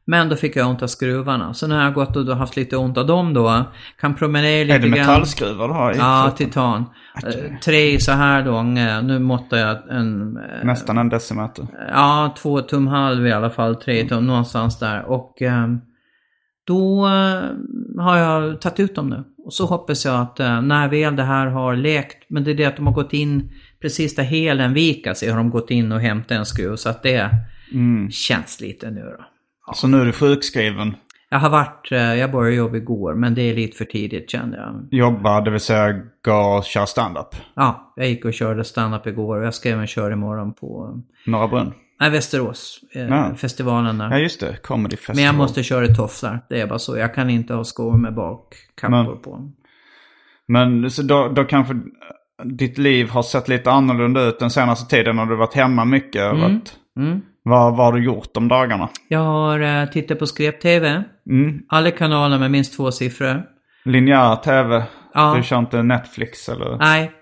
Men 0.04 0.28
då 0.28 0.36
fick 0.36 0.56
jag 0.56 0.68
ont 0.70 0.82
av 0.82 0.86
skruvarna. 0.86 1.54
Så 1.54 1.66
nu 1.66 1.74
har 1.74 1.82
jag 1.82 1.94
gått 1.94 2.16
och 2.16 2.36
haft 2.36 2.56
lite 2.56 2.76
ont 2.76 2.98
av 2.98 3.06
dem 3.06 3.34
då. 3.34 3.64
Kan 4.00 4.14
promenera 4.14 4.64
lite 4.64 4.74
Är 4.74 4.78
det 4.78 4.88
grann. 4.88 4.98
metallskruvar 4.98 5.68
du 5.68 5.74
har 5.74 5.92
i 5.92 5.96
Ja, 5.96 6.28
foten? 6.30 6.46
titan. 6.46 6.84
Eh, 7.26 7.58
Tre 7.64 8.00
så 8.00 8.12
här 8.12 8.44
långa. 8.44 9.00
Nu 9.00 9.18
måttar 9.18 9.56
jag 9.56 9.90
en... 9.90 10.36
eh, 10.36 10.64
Nästan 10.64 10.98
en 10.98 11.08
decimeter. 11.08 11.66
Ja, 11.92 12.34
två 12.38 12.60
tum 12.60 12.86
halv 12.86 13.26
i 13.26 13.32
alla 13.32 13.50
fall. 13.50 13.76
Tre 13.76 14.08
tum, 14.08 14.26
någonstans 14.26 14.78
där. 14.78 15.04
Och 15.04 15.42
eh, 15.42 15.66
då 16.66 17.06
eh, 17.06 18.02
har 18.04 18.16
jag 18.18 18.60
tagit 18.60 18.80
ut 18.80 18.94
dem 18.94 19.08
nu. 19.08 19.24
Och 19.44 19.52
så 19.54 19.66
hoppas 19.66 20.04
jag 20.04 20.20
att 20.20 20.40
eh, 20.40 20.60
när 20.62 20.88
väl 20.88 21.16
det 21.16 21.22
här 21.22 21.46
har 21.46 21.76
läkt, 21.76 22.24
men 22.30 22.44
det 22.44 22.50
är 22.50 22.54
det 22.54 22.64
att 22.64 22.76
de 22.76 22.86
har 22.86 22.94
gått 22.94 23.12
in 23.12 23.50
precis 23.82 24.14
där 24.14 24.22
helen 24.22 24.74
vikar 24.74 25.14
sig, 25.14 25.28
har 25.30 25.36
de 25.36 25.50
gått 25.50 25.70
in 25.70 25.92
och 25.92 26.00
hämtat 26.00 26.30
en 26.38 26.46
skruv. 26.46 26.76
Så 26.76 26.88
att 26.88 27.02
det 27.02 27.30
känns 28.10 28.60
lite 28.60 28.90
nu 28.90 29.00
då. 29.00 29.24
Så 29.74 29.88
nu 29.88 30.00
är 30.00 30.04
du 30.04 30.12
sjukskriven. 30.12 30.96
Jag 31.28 31.38
har 31.38 31.50
varit, 31.50 31.92
eh, 31.92 31.98
jag 32.14 32.32
började 32.32 32.56
jobba 32.56 32.76
igår, 32.76 33.14
men 33.14 33.34
det 33.34 33.42
är 33.42 33.54
lite 33.54 33.76
för 33.76 33.84
tidigt 33.84 34.30
kände 34.30 34.56
jag. 34.56 34.88
Jobba, 34.90 35.40
det 35.40 35.50
vill 35.50 35.60
säga 35.60 36.00
gå 36.24 36.34
och 36.34 36.64
köra 36.64 36.86
standup. 36.86 37.28
Ja, 37.54 37.92
jag 37.96 38.08
gick 38.08 38.24
och 38.24 38.34
körde 38.34 38.64
stand-up 38.64 39.06
igår 39.06 39.38
och 39.38 39.44
jag 39.46 39.54
ska 39.54 39.68
även 39.70 39.86
köra 39.86 40.12
imorgon 40.12 40.52
på 40.54 41.00
Norra 41.26 41.48
Brunn. 41.48 41.72
nej, 42.00 42.10
Västerås. 42.10 42.80
Eh, 42.94 43.02
Ja. 43.08 43.34
Festivalen 43.36 43.98
där. 43.98 44.10
Ja 44.10 44.18
just 44.18 44.40
det, 44.40 44.56
Comedy 44.62 44.96
Festival. 44.96 45.16
Men 45.16 45.24
jag 45.24 45.34
måste 45.34 45.62
köra 45.62 45.84
i 45.84 45.94
tofflar. 45.94 46.40
Det 46.48 46.60
är 46.60 46.66
bara 46.66 46.78
så. 46.78 46.96
Jag 46.98 47.14
kan 47.14 47.30
inte 47.30 47.54
ha 47.54 47.64
skor 47.64 47.96
med 47.96 48.14
bakkappor 48.14 49.16
på. 49.16 49.50
Men 50.48 50.90
så 50.90 51.02
då, 51.02 51.28
då 51.28 51.44
kanske 51.44 51.74
ditt 52.44 52.78
liv 52.78 53.08
har 53.10 53.22
sett 53.22 53.48
lite 53.48 53.70
annorlunda 53.70 54.22
ut 54.22 54.38
den 54.38 54.50
senaste 54.50 54.96
tiden 54.96 55.16
när 55.16 55.26
du 55.26 55.36
varit 55.36 55.54
hemma 55.54 55.84
mycket. 55.84 56.22
Varit, 56.32 56.76
Mm. 56.96 57.20
Vad, 57.42 57.76
vad 57.76 57.86
har 57.86 57.92
du 57.92 58.04
gjort 58.04 58.34
de 58.34 58.48
dagarna? 58.48 58.88
Jag 59.08 59.18
har 59.18 59.60
eh, 59.60 59.88
tittat 59.90 60.18
på 60.18 60.26
Skrep-TV. 60.26 61.02
Mm. 61.30 61.62
Alla 61.68 61.90
kanaler 61.90 62.38
med 62.38 62.50
minst 62.50 62.76
två 62.76 62.92
siffror. 62.92 63.42
Linjär 63.84 64.36
tv? 64.36 64.84
Ja. 65.14 65.34
Du 65.36 65.42
kör 65.42 65.58
inte 65.58 65.82
Netflix 65.82 66.48
eller? 66.48 66.76
Nej, 66.76 67.12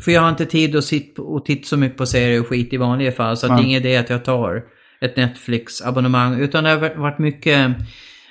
för 0.00 0.12
jag 0.12 0.20
har 0.20 0.28
inte 0.28 0.46
tid 0.46 0.76
att 0.76 0.84
sitta 0.84 1.22
och 1.22 1.44
titta 1.44 1.66
så 1.66 1.76
mycket 1.76 1.98
på 1.98 2.06
serier 2.06 2.40
och 2.40 2.46
skit 2.46 2.72
i 2.72 2.76
vanliga 2.76 3.12
fall. 3.12 3.36
Så 3.36 3.46
att 3.46 3.56
det 3.56 3.62
är 3.62 3.66
ingen 3.66 3.80
idé 3.80 3.96
att 3.96 4.10
jag 4.10 4.24
tar 4.24 4.62
ett 5.00 5.16
Netflix-abonnemang. 5.16 6.40
Utan 6.40 6.64
det 6.64 6.70
har 6.70 6.96
varit 6.96 7.18
mycket 7.18 7.70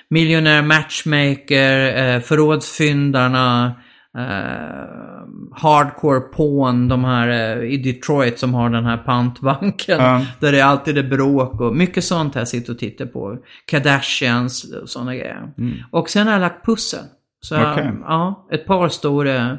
Miljonär 0.08 0.62
Matchmaker, 0.62 1.96
eh, 2.14 2.20
Förrådsfyndarna, 2.20 3.74
eh, 4.18 5.26
Hardcore 5.52 6.20
Pawn, 6.20 6.88
de 6.88 7.04
här 7.04 7.28
eh, 7.58 7.64
i 7.72 7.76
Detroit 7.76 8.38
som 8.38 8.54
har 8.54 8.70
den 8.70 8.84
här 8.84 8.96
pantbanken. 8.96 9.98
Ja. 10.00 10.26
Där 10.40 10.52
det 10.52 10.60
alltid 10.60 10.98
är 10.98 11.02
bråk 11.02 11.60
och 11.60 11.76
mycket 11.76 12.04
sånt 12.04 12.34
här 12.34 12.44
sitter 12.44 12.72
och 12.72 12.78
tittar 12.78 13.06
på. 13.06 13.38
Kardashians 13.66 14.72
och 14.82 14.88
sådana 14.88 15.14
grejer. 15.14 15.52
Och 15.90 16.10
sen 16.10 16.26
har 16.26 16.32
jag 16.34 16.40
lagt 16.40 16.66
pussel. 16.66 17.04
Så 17.40 17.54
jag- 17.54 17.72
Okej. 17.72 17.92
ja, 18.02 18.48
ett 18.52 18.66
par 18.66 18.88
stora 18.88 19.58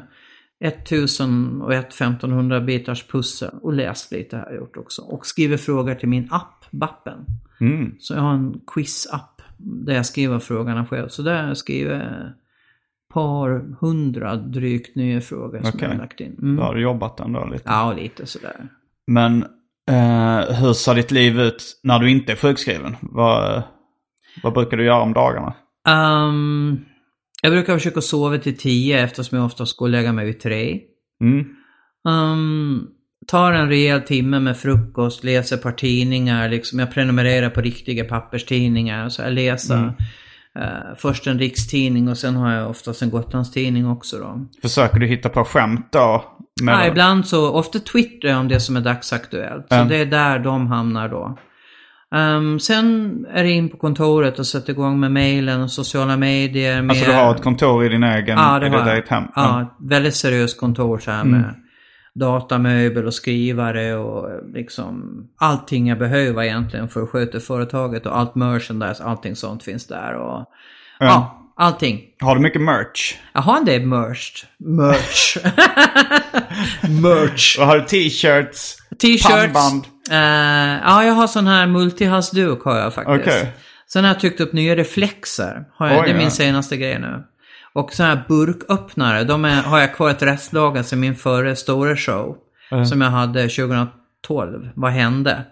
1000 0.64 1.62
och 1.62 1.72
1500 1.74 2.60
bitars 2.60 3.06
pussel 3.06 3.50
och 3.62 3.72
läst 3.72 4.12
lite 4.12 4.36
har 4.36 4.44
jag 4.46 4.54
gjort 4.56 4.76
också. 4.76 5.02
Och 5.02 5.26
skriver 5.26 5.56
frågor 5.56 5.94
till 5.94 6.08
min 6.08 6.28
app, 6.30 6.64
Bappen. 6.70 7.26
Mm. 7.60 7.94
Så 7.98 8.14
jag 8.14 8.20
har 8.20 8.32
en 8.32 8.60
quiz-app 8.66 9.42
Där 9.56 9.94
jag 9.94 10.06
skriver 10.06 10.38
frågorna 10.38 10.86
själv. 10.86 11.08
Så 11.08 11.22
där 11.22 11.48
jag 11.48 11.56
ett 11.56 12.02
par 13.12 13.76
hundra 13.80 14.36
drygt 14.36 14.96
nya 14.96 15.20
frågor 15.20 15.58
som 15.58 15.68
Okej. 15.68 15.80
jag 15.82 15.88
har 15.88 15.98
lagt 15.98 16.20
in. 16.20 16.38
Mm. 16.42 16.56
Då 16.56 16.62
har 16.62 16.74
du 16.74 16.80
jobbat 16.80 17.20
ändå 17.20 17.46
lite. 17.46 17.64
Ja, 17.66 17.92
lite 17.92 18.26
sådär. 18.26 18.68
Men 19.06 19.42
eh, 19.90 20.54
hur 20.54 20.72
ser 20.72 20.94
ditt 20.94 21.10
liv 21.10 21.40
ut 21.40 21.80
när 21.82 21.98
du 21.98 22.10
inte 22.10 22.32
är 22.32 22.36
sjukskriven? 22.36 22.96
Vad, 23.00 23.62
vad 24.42 24.52
brukar 24.52 24.76
du 24.76 24.84
göra 24.84 25.02
om 25.02 25.12
dagarna? 25.12 25.54
Ehm, 25.88 26.80
jag 27.42 27.52
brukar 27.52 27.74
försöka 27.74 28.00
sova 28.00 28.38
till 28.38 28.56
tio 28.56 29.04
eftersom 29.04 29.38
jag 29.38 29.46
oftast 29.46 29.76
går 29.76 29.86
och 29.86 29.90
lägga 29.90 30.12
mig 30.12 30.26
vid 30.26 30.40
tre. 30.40 30.80
Mm. 31.24 31.44
Um, 32.08 32.88
tar 33.26 33.52
en 33.52 33.68
rejäl 33.68 34.00
timme 34.00 34.40
med 34.40 34.56
frukost, 34.56 35.24
läser 35.24 35.56
ett 35.56 35.62
par 35.62 35.72
tidningar, 35.72 36.48
liksom 36.48 36.78
jag 36.78 36.90
prenumererar 36.94 37.50
på 37.50 37.60
riktiga 37.60 38.04
papperstidningar. 38.04 39.08
Så 39.08 39.22
jag 39.22 39.32
läser 39.32 39.78
Mm. 39.78 39.94
Eh, 40.58 40.96
först 40.96 41.26
en 41.26 41.38
rikstidning 41.38 42.08
och 42.08 42.18
sen 42.18 42.36
har 42.36 42.52
jag 42.52 42.70
oftast 42.70 43.02
en 43.02 43.10
Gotlandstidning 43.10 43.88
också 43.88 44.18
då. 44.18 44.46
Försöker 44.62 44.98
du 44.98 45.06
hitta 45.06 45.28
på 45.28 45.44
skämt 45.44 45.88
då? 45.92 46.24
Med 46.62 46.74
Ja, 46.74 46.86
ibland 46.86 47.26
så, 47.26 47.50
ofta 47.52 47.78
twittrar 47.78 48.30
jag 48.30 48.40
om 48.40 48.48
det 48.48 48.60
som 48.60 48.76
är 48.76 48.80
dagsaktuellt. 48.80 49.66
Så 49.68 49.74
Ja. 49.74 49.84
det 49.84 49.96
är 49.96 50.06
där 50.06 50.38
de 50.38 50.66
hamnar 50.66 51.08
då. 51.08 51.38
Um, 52.14 52.60
sen 52.60 53.16
är 53.32 53.42
det 53.44 53.50
in 53.50 53.68
på 53.68 53.76
kontoret 53.76 54.38
och 54.38 54.46
sätta 54.46 54.72
igång 54.72 55.00
med 55.00 55.12
mejlen 55.12 55.62
och 55.62 55.70
sociala 55.70 56.16
medier. 56.16 56.82
Med, 56.82 56.90
Alltså 56.94 57.10
du 57.10 57.16
har 57.16 57.34
ett 57.34 57.42
kontor 57.42 57.84
i 57.84 57.88
din 57.88 58.02
egen, 58.04 58.38
Ja, 58.38 58.58
det 58.58 58.66
i 58.66 59.00
ditt 59.00 59.08
hem? 59.08 59.24
Ja, 59.34 59.76
väldigt 59.80 60.14
seriöst 60.14 60.60
kontor 60.60 60.98
så 60.98 61.10
här 61.10 61.20
Mm. 61.22 61.44
Datamöbel 62.14 63.06
och 63.06 63.14
skrivare 63.14 63.96
och 63.96 64.30
liksom 64.54 65.14
allting 65.36 65.88
jag 65.88 65.98
behöver 65.98 66.42
egentligen 66.42 66.88
för 66.88 67.02
att 67.02 67.10
sköta 67.10 67.40
företaget 67.40 68.06
och 68.06 68.18
allt 68.18 68.34
merchandise, 68.34 69.04
allting 69.04 69.36
sånt 69.36 69.62
finns 69.62 69.86
där 69.86 70.14
och 70.14 70.44
ja, 70.98 71.42
allting. 71.56 72.00
Har 72.20 72.34
du 72.34 72.40
mycket 72.40 72.60
merch? 72.60 73.14
Jag 73.32 73.42
har 73.42 73.56
en 73.56 73.64
del 73.64 73.86
merch. 73.86 74.44
Merch. 74.58 75.36
merch. 77.02 77.58
Och 77.58 77.66
har 77.66 77.78
du 77.78 77.84
t-shirts? 77.84 78.76
T-shirts. 79.00 79.88
Eh, 80.10 80.16
ja, 80.84 81.04
jag 81.04 81.12
har 81.12 81.26
sån 81.26 81.46
här 81.46 81.66
multihalsduk 81.66 82.62
har 82.62 82.78
jag 82.78 82.94
faktiskt. 82.94 83.20
Okej. 83.20 83.52
Sen 83.92 84.04
har 84.04 84.10
jag 84.10 84.20
tryckt 84.20 84.40
upp 84.40 84.52
nya 84.52 84.76
reflexer. 84.76 85.64
Har 85.74 85.88
jag, 85.88 85.98
Oj, 85.98 86.04
det 86.04 86.10
är 86.10 86.14
min 86.14 86.24
ja. 86.24 86.30
senaste 86.30 86.76
grej 86.76 86.98
nu. 86.98 87.22
Och 87.74 87.92
såna 87.92 88.08
här 88.08 88.24
burköppnare, 88.28 89.24
de 89.24 89.44
är, 89.44 89.62
har 89.62 89.78
jag 89.78 89.94
kvar 89.94 90.10
ett 90.10 90.22
restlager 90.22 90.82
sedan 90.82 91.00
min 91.00 91.14
förra 91.14 91.56
stora 91.56 91.96
show. 91.96 92.36
Som 92.88 93.00
jag 93.00 93.10
hade 93.10 93.48
2012. 93.48 94.68
Vad 94.74 94.92
hände? 94.92 95.44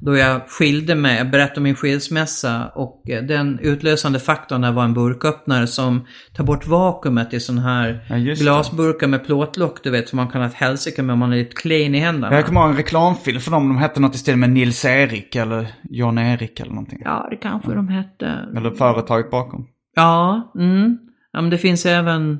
Då 0.00 0.16
jag 0.16 0.48
skilde 0.48 0.94
mig, 0.94 1.18
jag 1.18 1.30
berättade 1.30 1.56
om 1.56 1.62
min 1.62 1.74
skilsmässa 1.74 2.70
och 2.74 3.10
eh, 3.10 3.22
den 3.22 3.58
utlösande 3.58 4.18
faktorn 4.18 4.60
där 4.60 4.72
var 4.72 4.84
en 4.84 4.94
burköppnare 4.94 5.66
som 5.66 6.06
tar 6.36 6.44
bort 6.44 6.66
vakuumet 6.66 7.34
i 7.34 7.40
sån 7.40 7.58
här 7.58 8.06
Ja, 8.08 8.16
glasburkar 8.16 9.06
med 9.06 9.26
plåtlock 9.26 9.82
du 9.82 9.90
vet 9.90 10.08
som 10.08 10.16
man 10.16 10.28
kan 10.28 10.40
ha 10.40 10.48
ett 10.48 10.54
helsike 10.54 11.02
med 11.02 11.12
om 11.12 11.18
man 11.18 11.32
är 11.32 11.36
lite 11.36 11.56
clean 11.56 11.94
i 11.94 11.98
händerna. 11.98 12.34
Jag 12.36 12.46
kommer 12.46 12.60
ihåg 12.60 12.70
en 12.70 12.76
reklamfilm 12.76 13.40
för 13.40 13.50
dem. 13.50 13.68
De 13.68 13.78
hette 13.78 14.00
något 14.00 14.14
i 14.14 14.18
stil 14.18 14.36
med 14.36 14.50
Nils 14.50 14.84
Erik 14.84 15.36
eller 15.36 15.66
John 15.90 16.18
Erik 16.18 16.60
eller 16.60 16.72
någonting. 16.72 17.02
Ja, 17.04 17.26
det 17.30 17.36
kanske 17.36 17.74
de 17.74 17.88
hette. 17.88 18.26
Eller 18.56 18.70
företaget 18.70 19.30
bakom. 19.30 19.66
Ja, 19.94 20.52
mm. 20.58 20.98
Ja, 21.38 21.42
men 21.42 21.50
det 21.50 21.58
finns 21.58 21.86
även 21.86 22.38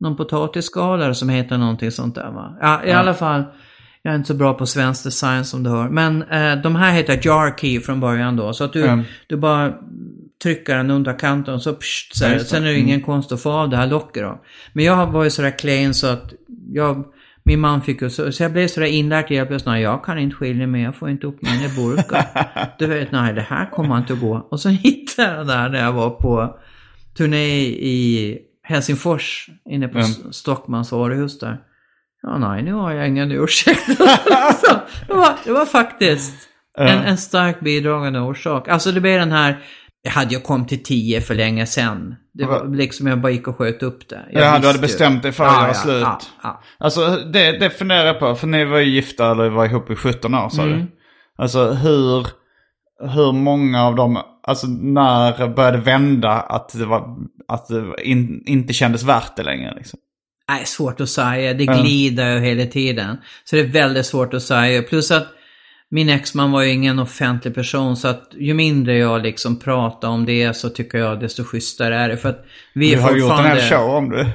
någon 0.00 0.16
potatisskalare 0.16 1.14
som 1.14 1.28
heter 1.28 1.58
någonting 1.58 1.90
sånt 1.90 2.14
där 2.14 2.30
va? 2.30 2.56
Ja, 2.60 2.84
i 2.84 2.92
alla 2.92 3.14
fall. 3.14 3.44
Jag 4.02 4.12
är 4.12 4.16
inte 4.16 4.28
så 4.28 4.34
bra 4.34 4.54
på 4.54 4.66
svensk 4.66 5.04
design 5.04 5.44
som 5.44 5.62
du 5.62 5.70
hör. 5.70 5.88
Men 5.88 6.22
eh, 6.22 6.62
de 6.62 6.76
här 6.76 6.92
heter 6.92 7.20
Jar 7.22 7.58
Key 7.58 7.80
från 7.80 8.00
början 8.00 8.36
då. 8.36 8.52
Så 8.52 8.64
att 8.64 8.72
du, 8.72 8.84
Mm. 8.84 9.04
du 9.26 9.36
bara 9.36 9.72
trycker 10.42 10.76
den 10.76 10.90
under 10.90 11.18
kanten 11.18 11.60
så 11.60 11.72
pst, 11.74 12.16
så 12.16 12.24
Ja. 12.24 12.38
Sen 12.38 12.62
är 12.62 12.66
det 12.68 12.78
ingen 12.78 13.02
konst 13.02 13.32
att 13.32 13.42
få 13.42 13.50
av 13.52 13.68
det 13.68 13.76
här 13.76 13.86
locket 13.86 14.22
då. 14.22 14.40
Men 14.72 14.84
jag 14.84 15.06
var 15.06 15.24
ju 15.24 15.30
sådär 15.30 15.58
clean 15.58 15.94
så 15.94 16.06
att 16.06 16.32
jag, 16.72 17.04
min 17.42 17.60
man 17.60 17.82
fick 17.82 18.02
ju 18.02 18.10
så, 18.10 18.32
så 18.32 18.42
jag 18.42 18.52
blev 18.52 18.68
sådär 18.68 18.86
inlärt 18.86 19.30
hjälplös. 19.30 19.64
Nej, 19.66 19.82
jag 19.82 20.04
kan 20.04 20.18
inte 20.18 20.36
skilja 20.36 20.66
mig, 20.66 20.82
jag 20.82 20.96
får 20.96 21.10
inte 21.10 21.26
upp 21.26 21.42
mina 21.42 21.68
burkar. 21.76 22.24
du 22.78 22.86
vet, 22.86 23.12
nej 23.12 23.34
det 23.34 23.40
här 23.48 23.70
kommer 23.70 23.98
inte 23.98 24.12
att 24.12 24.20
gå. 24.20 24.46
Och 24.50 24.60
så 24.60 24.68
hittade 24.84 25.28
jag 25.36 25.46
det 25.46 25.52
där 25.52 25.68
när 25.68 25.84
jag 25.84 25.92
var 25.92 26.10
på 26.10 26.58
turné 27.18 27.58
i 27.66 28.38
Helsingfors, 28.62 29.48
inne 29.70 29.88
på 29.88 29.98
Mm. 29.98 30.10
mm. 30.20 30.32
Stockmans 30.32 30.92
varuhus 30.92 31.38
där. 31.38 31.56
Ja, 32.22 32.38
nej, 32.38 32.62
nu 32.62 32.72
har 32.72 32.92
jag 32.92 33.08
ingen 33.08 33.32
ursäkt. 33.32 33.86
Det, 35.08 35.14
var, 35.14 35.32
det 35.44 35.52
var 35.52 35.66
faktiskt 35.66 36.34
en, 36.78 36.88
en 36.88 37.16
stark 37.18 37.60
bidragande 37.60 38.20
orsak. 38.20 38.68
Alltså 38.68 38.92
det 38.92 39.00
blev 39.00 39.18
den 39.20 39.32
här, 39.32 39.58
jag 40.02 40.10
hade 40.10 40.34
ju 40.34 40.40
kommit 40.40 40.68
till 40.68 40.82
10 40.82 41.20
för 41.20 41.34
länge 41.34 41.66
sedan. 41.66 42.14
Det 42.34 42.44
var 42.44 42.74
liksom, 42.76 43.06
jag 43.06 43.20
bara 43.20 43.32
gick 43.32 43.48
och 43.48 43.56
sköt 43.56 43.82
upp 43.82 44.08
det. 44.08 44.20
Jag 44.30 44.42
Ja, 44.44 44.58
du 44.58 44.66
hade 44.66 44.78
bestämt 44.78 45.22
dig 45.22 45.32
för 45.32 45.44
att 45.44 45.52
Ja, 45.52 45.58
göra 45.60 45.68
ja, 45.68 45.74
slut. 45.74 46.02
Ja, 46.02 46.18
ja. 46.42 46.62
Alltså 46.78 47.16
det, 47.16 47.58
det 47.58 47.70
funderar 47.70 48.06
jag 48.06 48.18
på. 48.18 48.34
För 48.34 48.46
ni 48.46 48.64
var 48.64 48.78
ju 48.78 48.90
gifta 48.90 49.30
eller 49.30 49.48
var 49.48 49.64
ihop 49.66 49.90
i 49.90 49.96
17 49.96 50.34
år 50.34 50.48
sa 50.48 50.62
Mm. 50.62 50.78
du. 50.78 50.86
Alltså 51.38 51.70
hur, 51.70 52.26
hur 53.14 53.32
många 53.32 53.82
av 53.84 53.94
dem, 53.94 54.18
alltså 54.48 54.66
när 54.66 55.48
började 55.48 55.78
vända 55.78 56.30
att 56.30 56.68
det, 56.72 56.84
var, 56.84 57.16
att 57.48 57.68
det 57.68 57.94
in, 58.02 58.42
inte 58.46 58.72
kändes 58.72 59.02
värt 59.02 59.36
det 59.36 59.42
längre 59.42 59.74
liksom? 59.76 59.98
Nej, 60.48 60.64
svårt 60.64 61.00
att 61.00 61.08
säga. 61.08 61.54
Det 61.54 61.66
glider 61.66 62.34
ju 62.34 62.40
hela 62.40 62.66
tiden. 62.66 63.16
Så 63.44 63.56
det 63.56 63.62
är 63.62 63.66
väldigt 63.66 64.06
svårt 64.06 64.34
att 64.34 64.42
säga. 64.42 64.82
Plus 64.82 65.10
att 65.10 65.26
min 65.90 66.08
exman 66.08 66.52
var 66.52 66.62
ju 66.62 66.70
ingen 66.72 66.98
offentlig 66.98 67.54
person 67.54 67.96
så 67.96 68.08
att 68.08 68.30
ju 68.38 68.54
mindre 68.54 68.98
jag 68.98 69.22
liksom 69.22 69.58
pratar 69.58 70.08
om 70.08 70.26
det 70.26 70.56
så 70.56 70.68
tycker 70.68 70.98
jag 70.98 71.20
desto 71.20 71.44
schysstare 71.44 71.96
är 71.96 72.08
det. 72.08 72.16
För 72.16 72.28
att 72.28 72.44
vi 72.74 72.94
Du 72.94 73.00
har 73.00 73.10
gjort 73.10 73.16
en 73.16 73.36
fortfarande... 73.36 73.62
hel 73.62 73.70
show 73.70 73.90
om 73.96 74.10
det. 74.10 74.32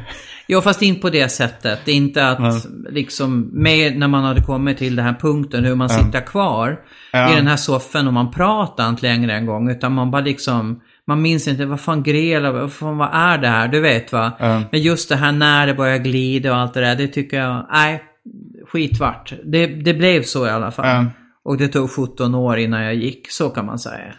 Ja, 0.53 0.61
fast 0.61 0.81
inte 0.81 1.01
på 1.01 1.09
det 1.09 1.29
sättet. 1.29 1.87
Inte 1.87 2.27
att 2.27 2.65
liksom, 2.89 3.49
med 3.53 3.97
när 3.97 4.07
man 4.07 4.23
hade 4.23 4.41
kommit 4.41 4.77
till 4.77 4.95
den 4.95 5.05
här 5.05 5.13
punkten 5.21 5.65
hur 5.65 5.75
man 5.75 5.89
sitter 5.89 6.21
kvar 6.25 6.79
Ja. 7.11 7.33
i 7.33 7.35
den 7.35 7.47
här 7.47 7.55
soffan 7.55 8.07
och 8.07 8.13
man 8.13 8.31
pratar 8.31 8.89
inte 8.89 9.01
längre 9.07 9.33
en 9.33 9.45
gång. 9.45 9.69
Utan 9.69 9.91
man 9.93 10.11
bara 10.11 10.21
liksom, 10.21 10.81
man 11.07 11.21
minns 11.21 11.47
inte, 11.47 11.65
vad 11.65 11.79
fan 11.81 12.03
grälar 12.03 12.51
vad 12.51 12.73
fan 12.73 12.97
vad 12.97 13.09
är 13.13 13.37
det 13.37 13.47
här? 13.47 13.67
Du 13.67 13.79
vet 13.79 14.11
va? 14.11 14.31
Men 14.71 14.81
just 14.81 15.09
det 15.09 15.15
här 15.15 15.31
när 15.31 15.67
det 15.67 15.73
börjar 15.73 15.97
glida 15.97 16.51
och 16.51 16.57
allt 16.57 16.73
det 16.73 16.81
där, 16.81 16.95
det 16.95 17.07
tycker 17.07 17.37
jag, 17.39 17.67
nej, 17.71 18.03
skitvart. 18.67 19.33
Det, 19.45 19.67
det 19.67 19.93
blev 19.93 20.23
så 20.23 20.47
i 20.47 20.49
alla 20.49 20.71
fall. 20.71 20.85
Och 21.45 21.57
det 21.57 21.67
tog 21.67 21.91
17 21.91 22.35
år 22.35 22.57
innan 22.57 22.83
jag 22.83 22.95
gick, 22.95 23.31
så 23.31 23.49
kan 23.49 23.65
man 23.65 23.79
säga. 23.79 24.13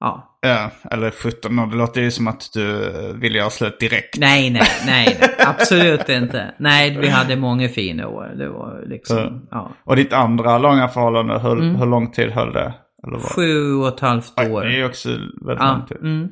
Ja. 0.00 0.31
Ja, 0.46 0.70
eller 0.90 1.10
17 1.10 1.58
år. 1.58 1.66
Det 1.66 1.76
låter 1.76 2.00
ju 2.00 2.10
som 2.10 2.28
att 2.28 2.50
du 2.54 2.92
vill 3.16 3.34
göra 3.34 3.50
slut 3.50 3.80
direkt. 3.80 4.18
Nej, 4.18 4.50
nej, 4.50 4.62
nej, 4.86 5.18
absolut 5.38 6.08
inte. 6.08 6.54
Nej, 6.58 6.98
vi 6.98 7.08
hade 7.08 7.36
många 7.36 7.68
fina 7.68 8.08
år. 8.08 8.34
Det 8.36 8.48
var 8.48 8.84
liksom, 8.86 9.46
ja. 9.50 9.72
Och 9.84 9.96
ditt 9.96 10.12
andra 10.12 10.58
långa 10.58 10.88
förhållande, 10.88 11.38
hur, 11.38 11.76
hur 11.78 11.86
lång 11.86 12.10
tid 12.12 12.30
höll 12.30 12.52
det? 12.52 12.74
Eller 13.06 13.16
vad? 13.18 13.22
Sju 13.32 13.74
och 13.74 13.88
ett 13.88 14.00
halvt 14.00 14.40
år. 14.40 14.60
Det 14.62 14.66
är 14.72 14.76
ju 14.76 14.84
också 14.84 15.08
väldigt 15.08 15.38
lång 15.46 15.58
Ja, 15.58 15.86
tid. 15.88 15.96
mm. 15.96 16.28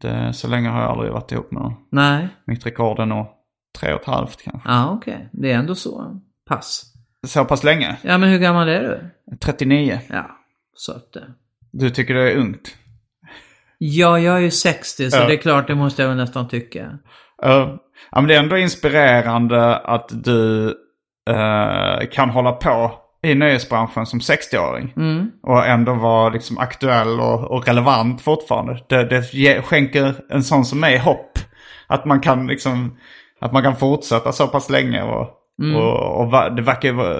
Det, 0.00 0.32
så 0.32 0.48
länge 0.48 0.68
har 0.68 0.80
jag 0.82 0.90
aldrig 0.90 1.12
varit 1.12 1.32
ihop 1.32 1.52
med 1.52 1.62
någon. 1.62 1.74
Nej, 1.92 2.28
Mitt 2.46 2.66
rekord 2.66 2.98
är 2.98 3.06
nog 3.06 3.26
tre 3.80 3.92
och 3.92 4.00
ett 4.00 4.06
halvt 4.06 4.42
kanske. 4.42 4.68
ja 4.68 4.90
okej. 4.90 5.28
Det 5.32 5.52
är 5.52 5.56
ändå 5.58 5.74
så. 5.74 6.20
Pass. 6.48 6.84
Så 7.26 7.44
pass 7.44 7.64
länge? 7.64 7.96
Ja, 8.02 8.18
men 8.18 8.28
hur 8.28 8.38
gammal 8.38 8.68
är 8.68 8.80
du? 8.82 9.00
39. 9.38 10.00
Ja, 10.10 10.26
så 10.74 10.92
att 10.92 11.12
det. 11.12 11.24
Du 11.70 11.90
tycker 11.90 12.14
det 12.14 12.32
är 12.32 12.36
ungt? 12.36 12.76
Ja, 13.84 14.18
jag 14.18 14.36
är 14.36 14.40
ju 14.40 14.50
60 14.50 15.10
så 15.10 15.16
Ja. 15.18 15.26
det 15.26 15.32
är 15.32 15.36
klart, 15.36 15.66
det 15.66 15.74
måste 15.74 16.02
jag 16.02 16.08
väl 16.08 16.16
nästan 16.18 16.48
tycka. 16.48 16.98
Ja, 17.42 17.76
ja, 18.10 18.20
men 18.20 18.26
det 18.28 18.34
är 18.34 18.38
ändå 18.38 18.56
inspirerande 18.58 19.76
att 19.76 20.24
du 20.24 20.66
eh, 21.30 22.06
kan 22.12 22.30
hålla 22.30 22.52
på 22.52 22.92
i 23.26 23.34
nöjesbranschen 23.34 24.06
som 24.06 24.18
60-åring. 24.20 24.92
Och 25.42 25.66
ändå 25.66 25.94
vara 25.94 26.28
liksom 26.28 26.58
aktuell 26.58 27.20
och, 27.20 27.50
och 27.50 27.66
relevant 27.66 28.20
fortfarande. 28.22 28.84
Det, 28.88 29.04
det 29.04 29.34
ge, 29.34 29.62
skänker 29.62 30.14
en 30.30 30.42
sån 30.42 30.64
som 30.64 30.80
mig 30.80 30.98
hopp. 30.98 31.38
Att 31.86 32.04
man 32.04 32.20
kan 32.20 32.46
liksom, 32.46 32.96
att 33.40 33.52
man 33.52 33.62
kan 33.62 33.76
fortsätta 33.76 34.32
så 34.32 34.46
pass 34.46 34.70
länge. 34.70 35.02
Och, 35.02 35.30
och, 35.76 36.20
och 36.20 36.30
va- 36.30 36.50
det 36.50 36.62
verkar 36.62 36.88
ju 36.88 36.94
vara, 36.94 37.16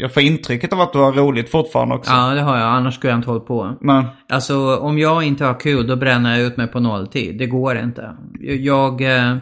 jag 0.00 0.14
får 0.14 0.22
intrycket 0.22 0.72
av 0.72 0.80
att 0.80 0.92
du 0.92 0.98
har 0.98 1.12
roligt 1.12 1.50
fortfarande 1.50 1.94
också. 1.94 2.12
Ja, 2.12 2.34
det 2.34 2.40
har 2.40 2.56
jag. 2.58 2.66
Annars 2.66 2.94
skulle 2.94 3.10
jag 3.12 3.18
inte 3.18 3.30
hållit 3.30 3.46
på. 3.46 3.76
Men, 3.80 4.04
Alltså, 4.28 4.76
om 4.76 4.98
jag 4.98 5.22
inte 5.24 5.44
har 5.44 5.60
kul, 5.60 5.86
då 5.86 5.96
bränner 5.96 6.38
jag 6.38 6.46
ut 6.46 6.56
mig 6.56 6.66
på 6.66 6.80
nolltid. 6.80 7.38
Det 7.38 7.46
går 7.46 7.78
inte. 7.78 8.16
Jag... 8.40 9.02
eh, 9.02 9.36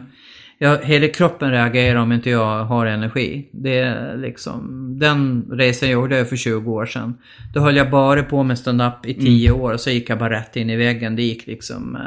jag 0.61 0.77
hela 0.83 1.07
kroppen 1.07 1.51
reagerar 1.51 1.99
om 1.99 2.11
inte 2.11 2.29
jag 2.29 2.63
har 2.65 2.85
energi. 2.85 3.49
Det 3.53 3.79
är 3.79 4.17
liksom... 4.17 4.85
Den 4.99 5.45
resan 5.51 5.89
gjorde 5.89 6.17
jag 6.17 6.29
för 6.29 6.35
20 6.35 6.71
år 6.71 6.85
sedan. 6.85 7.17
Då 7.53 7.59
höll 7.59 7.75
jag 7.75 7.89
bara 7.91 8.23
på 8.23 8.43
med 8.43 8.57
stand-up 8.59 9.05
i 9.05 9.13
10 9.13 9.51
år 9.51 9.73
och 9.73 9.79
så 9.79 9.89
gick 9.89 10.09
jag 10.09 10.19
bara 10.19 10.29
rätt 10.29 10.55
in 10.55 10.69
i 10.69 10.75
väggen. 10.75 11.15
Det 11.15 11.21
gick 11.23 11.47
liksom... 11.47 11.95
eh, 11.95 12.01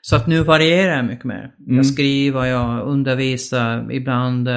Så 0.00 0.16
att 0.16 0.26
nu 0.26 0.42
varierar 0.42 0.96
jag 0.96 1.04
mycket 1.04 1.24
mer. 1.24 1.50
Jag 1.66 1.86
skriver, 1.86 2.44
jag 2.44 2.86
undervisar, 2.86 3.92
ibland... 3.92 4.48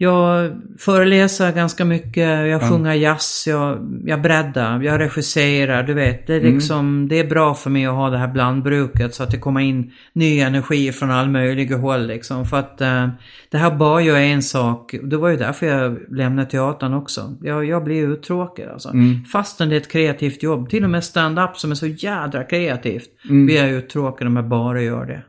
Jag 0.00 0.50
föreläser 0.78 1.52
ganska 1.52 1.84
mycket, 1.84 2.46
jag 2.48 2.68
sjunger 2.68 2.94
jazz, 2.94 3.44
jag, 3.48 4.00
jag 4.06 4.22
breddar, 4.22 4.80
jag 4.82 5.00
regisserar, 5.00 5.82
du 5.82 5.94
vet. 5.94 6.26
Det 6.26 6.34
är 6.34 6.40
Mm. 6.40 6.54
liksom, 6.54 7.08
det 7.08 7.18
är 7.18 7.26
bra 7.26 7.54
för 7.54 7.70
mig 7.70 7.86
att 7.86 7.94
ha 7.94 8.10
det 8.10 8.18
här 8.18 8.28
blandbruket 8.28 9.14
så 9.14 9.22
att 9.22 9.30
det 9.30 9.38
kommer 9.38 9.60
in 9.60 9.92
ny 10.12 10.40
energi 10.40 10.92
från 10.92 11.10
all 11.10 11.28
möjliga 11.30 11.76
håll 11.76 12.06
liksom. 12.06 12.44
För 12.44 12.56
att 12.58 12.80
eh, 12.80 13.08
det 13.50 13.58
här 13.58 13.76
bara 13.76 14.00
ju 14.00 14.10
är 14.10 14.20
en 14.20 14.42
sak, 14.42 14.94
det 15.02 15.16
var 15.16 15.28
ju 15.28 15.36
därför 15.36 15.66
jag 15.66 15.98
lämnade 16.10 16.50
teatern 16.50 16.94
också. 16.94 17.34
Jag, 17.42 17.64
jag 17.64 17.84
blir 17.84 18.08
uttråkad 18.08 18.68
alltså. 18.68 18.88
Mm. 18.88 19.24
Fastän 19.24 19.68
det 19.68 19.74
är 19.76 19.80
ett 19.80 19.92
kreativt 19.92 20.42
jobb, 20.42 20.70
till 20.70 20.84
och 20.84 20.90
med 20.90 21.04
stand-up 21.04 21.56
som 21.56 21.70
är 21.70 21.74
så 21.74 21.86
jädra 21.86 22.44
kreativt, 22.44 23.08
Mm. 23.30 23.46
blir 23.46 23.56
jag 23.56 23.70
uttråkad 23.70 24.26
om 24.26 24.36
jag 24.36 24.48
bara 24.48 24.82
gör 24.82 25.06
det. 25.06 25.22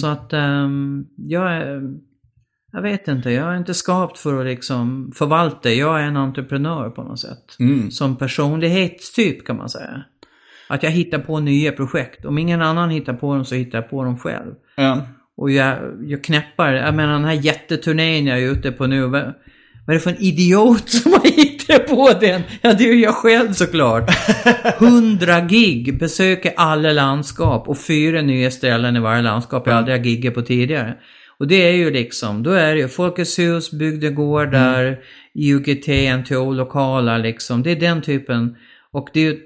Så 0.00 0.06
att 0.06 0.32
ehm, 0.32 1.04
jag 1.16 1.62
jag 2.76 2.82
vet 2.82 3.08
inte, 3.08 3.30
jag 3.30 3.52
är 3.52 3.56
inte 3.56 3.74
skapt 3.74 4.18
för 4.18 4.40
att 4.40 4.46
liksom 4.46 5.12
förvalta. 5.14 5.70
Jag 5.70 6.00
är 6.00 6.04
en 6.04 6.16
entreprenör 6.16 6.90
på 6.90 7.02
något 7.02 7.20
sätt. 7.20 7.56
Mm. 7.58 7.90
Som 7.90 8.16
personlighetstyp 8.16 9.46
kan 9.46 9.56
man 9.56 9.68
säga. 9.68 10.04
Att 10.68 10.82
jag 10.82 10.90
hittar 10.90 11.18
på 11.18 11.40
nya 11.40 11.72
projekt. 11.72 12.24
Om 12.24 12.38
ingen 12.38 12.62
annan 12.62 12.90
hittar 12.90 13.12
på 13.12 13.34
dem 13.34 13.44
så 13.44 13.54
hittar 13.54 13.78
jag 13.78 13.90
på 13.90 14.04
dem 14.04 14.18
själv. 14.18 14.54
Ja. 14.76 15.06
Och 15.36 15.50
jag, 15.50 15.78
jag 16.04 16.24
knäppar, 16.24 16.72
jag 16.72 16.94
menar 16.94 17.12
den 17.12 17.24
här 17.24 17.32
jätteturnén 17.32 18.26
jag 18.26 18.38
är 18.38 18.52
ute 18.52 18.72
på 18.72 18.86
nu. 18.86 19.02
Vad, 19.02 19.22
vad 19.86 19.88
är 19.88 19.92
det 19.94 20.00
för 20.00 20.10
en 20.10 20.22
idiot 20.22 20.88
som 20.88 21.12
har 21.12 21.36
hittat 21.36 21.86
på 21.86 22.12
den? 22.20 22.42
Ja, 22.60 22.72
det 22.72 22.84
är 22.84 22.94
ju 22.94 23.02
jag 23.02 23.14
själv 23.14 23.52
såklart. 23.52 24.10
100 24.80 25.40
gig, 25.40 25.98
besöker 25.98 26.52
alla 26.56 26.92
landskap 26.92 27.68
och 27.68 27.78
fyra 27.78 28.22
nya 28.22 28.50
ställen 28.50 28.96
i 28.96 29.00
varje 29.00 29.22
landskap 29.22 29.66
jag 29.66 29.76
aldrig 29.76 29.98
har 29.98 30.04
giggat 30.04 30.34
på 30.34 30.42
tidigare. 30.42 30.96
Och 31.38 31.48
det 31.48 31.68
är 31.68 31.72
ju 31.72 31.90
liksom, 31.90 32.42
då 32.42 32.50
är 32.50 32.74
det 32.74 32.80
ju 32.80 32.88
Folkets 32.88 33.38
hus, 33.38 33.70
bygdegårdar, 33.70 34.98
UGT, 35.34 35.88
NTO-lokaler 36.18 37.18
liksom. 37.18 37.62
Det 37.62 37.70
är 37.70 37.80
den 37.80 38.02
typen. 38.02 38.56
Och 38.92 39.08
det 39.12 39.20
är 39.20 39.24
ju 39.24 39.32
ett 39.32 39.44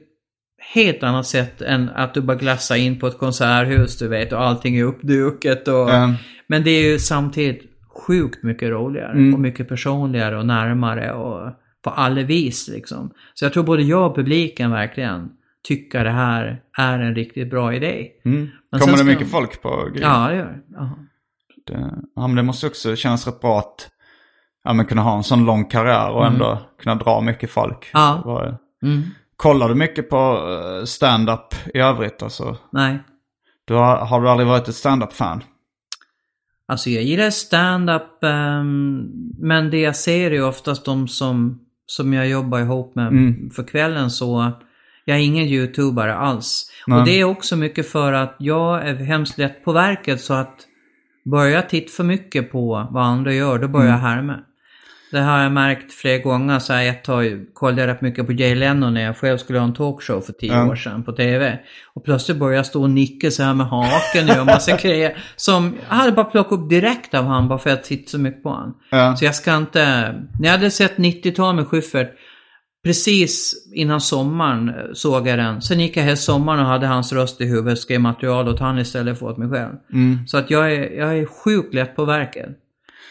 helt 0.74 1.03
annat 1.03 1.26
sätt 1.26 1.62
än 1.62 1.88
att 1.88 2.14
du 2.14 2.20
bara 2.20 2.36
glassar 2.36 2.76
in 2.76 2.99
på 2.99 3.07
ett 3.07 3.18
konserthus 3.18 3.99
du 3.99 4.09
vet 4.09 4.32
och 4.32 4.43
allting 4.43 4.76
är 4.76 4.84
uppduket 4.84 5.68
och... 5.68 5.74
Ja. 5.74 6.14
Men 6.47 6.64
det 6.64 6.70
är 6.70 6.91
ju 6.93 6.99
samtidigt 6.99 7.62
sjukt 8.07 8.43
mycket 8.43 8.70
roligare 8.70 9.12
Mm. 9.12 9.34
och 9.34 9.41
mycket 9.41 9.68
personligare 9.68 10.38
och 10.38 10.47
närmare 10.47 11.12
och 11.12 11.53
på 11.84 11.91
alla 11.91 12.22
vis 12.22 12.68
liksom. 12.68 13.11
Så 13.34 13.45
jag 13.45 13.53
tror 13.53 13.64
både 13.64 13.82
jag 13.82 14.11
och 14.11 14.16
publiken 14.16 14.70
verkligen 14.70 15.28
tycker 15.68 16.05
det 16.05 16.11
här 16.11 16.62
är 16.78 16.99
en 16.99 17.14
riktigt 17.14 17.51
bra 17.51 17.74
idé. 17.74 18.07
Men 18.24 18.80
Kommer 18.80 18.97
det 18.97 19.05
mycket 19.05 19.30
folk 19.30 19.62
på 19.62 19.88
grejen? 19.95 20.11
Ja, 20.11 20.28
det 20.28 20.36
gör 20.36 20.45
det. 20.45 20.91
Det, 21.71 21.91
ja, 22.16 22.27
men 22.27 22.37
det 22.37 22.43
måste 22.43 22.66
också 22.66 22.97
kännas 22.97 23.27
rätt 23.27 23.41
bra 23.41 23.59
att 23.59 23.91
ja, 24.64 24.73
men 24.73 24.87
kunna 24.87 25.03
ha 25.03 25.16
en 25.16 25.25
sån 25.25 25.45
lång 25.45 25.64
karriär 25.64 26.11
och 26.11 26.27
ändå 26.27 26.59
kunna 26.83 26.95
dra 26.95 27.21
mycket 27.21 27.51
folk. 27.51 27.91
Mm. 27.95 28.05
Ja. 28.07 28.23
Var- 28.25 28.59
Mm. 28.83 29.03
Kollar 29.37 29.68
du 29.68 29.75
mycket 29.75 30.11
på 30.11 30.16
eh, 30.16 30.85
stand-up 30.85 31.55
i 31.75 31.79
övrigt? 31.79 32.23
Alltså, 32.23 32.57
Nej. 32.73 32.99
du 33.64 33.75
har, 33.75 33.97
har 33.97 34.21
du 34.21 34.29
aldrig 34.29 34.49
varit 34.49 34.68
ett 34.68 34.75
stand-up-fan? 34.75 35.43
Alltså 36.68 36.91
jag 36.91 37.03
gillar 37.03 37.31
stand-up 37.31 38.25
ehm, 38.25 39.03
men 39.39 39.71
det 39.71 39.79
jag 39.81 39.97
ser 39.97 40.27
är 40.31 40.35
ju 40.35 40.45
oftast 40.45 40.85
de 40.85 41.09
som, 41.09 41.59
som 41.87 42.12
jag 42.12 42.29
jobbar 42.29 42.59
ihop 42.61 42.95
med 42.95 43.07
Mm. 43.09 43.51
för 43.51 43.62
kvällen 43.62 44.11
så 44.11 44.53
jag 45.05 45.16
är 45.16 45.21
ingen 45.23 45.45
youtubare 45.47 46.14
alls. 46.14 46.71
Nej. 46.87 46.99
Och 46.99 47.05
det 47.05 47.21
är 47.21 47.25
också 47.25 47.57
mycket 47.57 47.89
för 47.91 48.12
att 48.12 48.37
jag 48.39 48.89
är 48.89 48.95
hemskt 48.95 49.39
lätt 49.39 49.64
på 49.64 49.73
verket 49.73 50.21
så 50.21 50.35
att 50.35 50.57
börjar 51.31 51.62
titta 51.62 51.91
för 51.93 52.05
mycket 52.05 52.53
på 52.53 52.89
vad 52.91 53.05
andra 53.05 53.33
gör 53.35 53.59
då 53.59 53.68
börjar 53.68 53.87
Mm. 53.87 54.01
jag 54.01 54.09
härma. 54.09 54.39
Det 55.12 55.20
har 55.20 55.43
jag 55.43 55.53
märkt 55.53 55.93
flera 55.93 56.18
gånger. 56.18 56.59
Så 56.59 56.72
här, 56.72 56.89
ett 56.89 57.05
tag 57.05 57.47
kollade 57.55 57.81
jag 57.83 57.89
rätt 57.89 58.01
mycket 58.01 58.26
på 58.26 58.33
Jay 58.33 58.55
Leno 58.55 58.91
när 58.91 59.01
jag 59.05 59.16
själv 59.16 59.39
skulle 59.39 59.59
ha 59.59 59.66
en 59.66 59.74
talkshow 59.74 60.20
för 60.20 60.33
tio 60.33 60.53
Ja. 60.53 60.68
år 60.70 60.74
sedan 60.76 61.03
på 61.05 61.12
TV. 61.12 61.59
Och 61.95 62.05
plötsligt 62.05 62.37
började 62.39 62.57
jag 62.57 62.66
stå 62.66 62.83
och 62.83 62.91
nicka 62.91 63.31
så 63.31 63.43
här 63.43 63.55
med 63.55 63.66
haken 63.66 64.24
och 64.28 64.35
göra 64.35 64.45
massa 64.45 64.76
grejer. 64.83 65.16
Som 65.37 65.74
jag 65.89 65.97
hade 65.97 66.12
bara 66.12 66.24
plockat 66.24 66.53
upp 66.53 66.68
direkt 66.70 67.14
av 67.14 67.24
han 67.24 67.49
bara 67.49 67.59
för 67.59 67.70
att 67.70 67.76
jag 67.76 67.85
tittade 67.85 68.09
så 68.11 68.18
mycket 68.18 68.43
på 68.43 68.51
han. 68.51 68.74
Ja. 68.91 69.16
Så 69.16 69.24
jag 69.24 69.35
ska 69.35 69.57
inte... 69.57 69.81
När 70.41 70.49
jag 70.49 70.51
hade 70.51 70.70
sett 70.70 70.97
90-tal 70.97 71.55
med 71.55 71.66
Schyffert 71.66 72.11
Precis 72.85 73.55
innan 73.74 74.01
sommaren 74.01 74.68
eh, 74.68 74.74
såg 74.93 75.28
jag 75.28 75.39
den. 75.39 75.62
Sen 75.62 75.81
gick 75.81 75.97
jag 75.97 76.05
hela 76.05 76.16
sommaren 76.16 76.61
och 76.61 76.66
hade 76.66 76.87
hans 76.87 77.12
röst 77.12 77.41
i 77.41 77.45
huvudet, 77.45 77.78
skrev 77.78 78.01
material 78.01 78.49
åt 78.49 78.61
han 78.61 78.78
istället 78.78 79.18
för 79.18 79.26
åt 79.26 79.39
mig 79.39 79.49
själv. 79.49 79.72
Så 80.26 80.39
att 80.39 80.51
jag 80.51 80.72
är, 80.72 80.91
jag 80.91 81.18
är 81.18 81.26
sjukt 81.26 81.74
lätt 81.74 81.97
på 81.97 82.05
verket. 82.05 82.57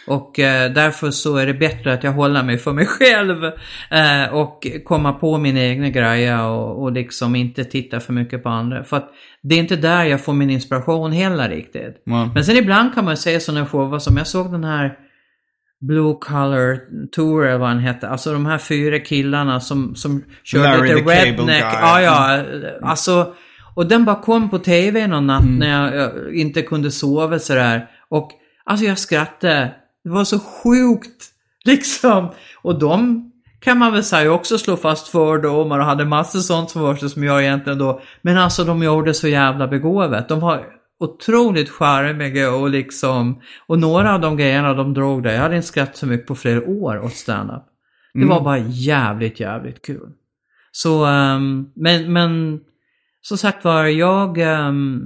Och 0.08 0.40
eh, 0.40 0.72
därför 0.72 1.12
så 1.12 1.38
är 1.38 1.46
det 1.46 1.54
bättre 1.54 1.94
att 1.94 2.04
jag 2.04 2.12
håller 2.12 2.44
mig 2.44 2.58
för 2.58 2.74
mig 2.74 2.86
själv 3.00 3.44
eh, 3.92 4.34
och 4.34 4.68
komma 4.86 5.14
på 5.14 5.38
mina 5.38 5.60
egna 5.60 5.90
grejer 5.90 6.46
och, 6.46 6.84
och 6.84 6.92
liksom 6.92 7.36
inte 7.36 7.64
titta 7.64 8.00
för 8.00 8.14
mycket 8.14 8.44
på 8.44 8.50
andra. 8.50 8.84
För 8.84 8.98
att 8.98 9.10
det 9.42 9.56
är 9.56 9.60
inte 9.60 9.76
där 9.76 10.04
jag 10.04 10.22
får 10.22 10.34
min 10.34 10.50
inspiration 10.50 11.12
heller 11.12 11.50
riktigt. 11.50 12.02
Ja. 12.04 12.32
Men 12.34 12.46
sen 12.46 12.58
ibland 12.58 12.96
kan 12.96 13.06
man 13.06 13.18
säga 13.18 13.40
sådana 13.40 13.66
shower 13.66 14.00
som 14.00 14.18
jag 14.18 14.28
såg 14.28 14.52
den 14.52 14.64
här 14.64 14.98
Blue 15.82 16.16
Color 16.22 16.80
Tour 17.12 17.46
eller 17.46 17.58
vad 17.58 17.68
han 17.68 17.80
hette. 17.80 18.08
Alltså 18.10 18.34
de 18.34 18.46
här 18.46 18.58
fyra 18.58 19.00
killarna 19.00 19.60
som, 19.60 19.96
som 19.96 20.24
körde 20.44 20.64
Larry 20.78 20.96
lite 20.96 21.24
redneck. 21.26 21.62
Guy. 21.62 21.80
Ja, 21.82 22.02
ja. 22.02 22.42
Alltså, 22.82 23.34
och 23.76 23.86
den 23.88 24.06
bara 24.06 24.16
kom 24.22 24.50
på 24.50 24.60
tv 24.60 25.08
någon 25.08 25.28
natt 25.28 25.42
Mm. 25.44 25.56
när 25.56 25.96
jag, 25.96 25.96
jag 25.96 26.36
inte 26.36 26.62
kunde 26.62 26.92
sova 26.92 27.40
sådär. 27.40 27.88
Och 28.10 28.32
alltså 28.64 28.86
jag 28.86 28.98
skrattade. 29.00 29.72
Det 30.04 30.10
var 30.10 30.24
så 30.24 30.40
sjukt 30.40 31.26
liksom. 31.66 32.30
Och 32.62 32.80
de 32.80 33.26
kan 33.62 33.78
man 33.78 33.94
väl 33.94 34.04
säga 34.04 34.32
också 34.32 34.58
slå 34.58 34.78
fast 34.78 35.08
fördomar 35.08 35.80
och 35.80 35.86
hade 35.86 36.06
massor 36.06 36.40
sånt 36.40 36.72
för 36.72 36.96
sig 36.96 37.10
som 37.10 37.24
jag 37.24 37.42
egentligen 37.44 37.80
då. 37.80 38.02
Men 38.22 38.38
alltså 38.38 38.64
de 38.64 38.84
gjorde 38.84 39.14
så 39.14 39.28
jävla 39.28 39.68
begåvat. 39.68 40.30
De 40.30 40.40
var 40.40 40.66
otroligt 41.00 41.70
charmiga 41.70 42.52
och 42.52 42.70
liksom, 42.70 43.42
och 43.68 43.80
några 43.80 44.14
av 44.14 44.22
de 44.22 44.38
grejerna 44.38 44.74
de 44.74 44.94
drog 44.94 45.24
där, 45.24 45.34
jag 45.34 45.42
hade 45.42 45.56
inte 45.56 45.68
skrattat 45.68 45.98
så 45.98 46.08
mycket 46.08 46.28
på 46.28 46.36
flera 46.36 46.66
år 46.66 47.04
åt 47.04 47.14
stand-up. 47.14 47.64
Det 48.14 48.26
var 48.26 48.42
bara 48.42 48.58
jävligt, 48.58 49.40
jävligt 49.40 49.86
kul. 49.86 50.10
Så, 50.72 51.06
ehm, 51.06 51.66
men, 51.76 52.14
men 52.14 52.60
som 53.22 53.38
sagt 53.38 53.64
var, 53.64 53.86
jag, 53.86 54.38
ehm, 54.38 55.02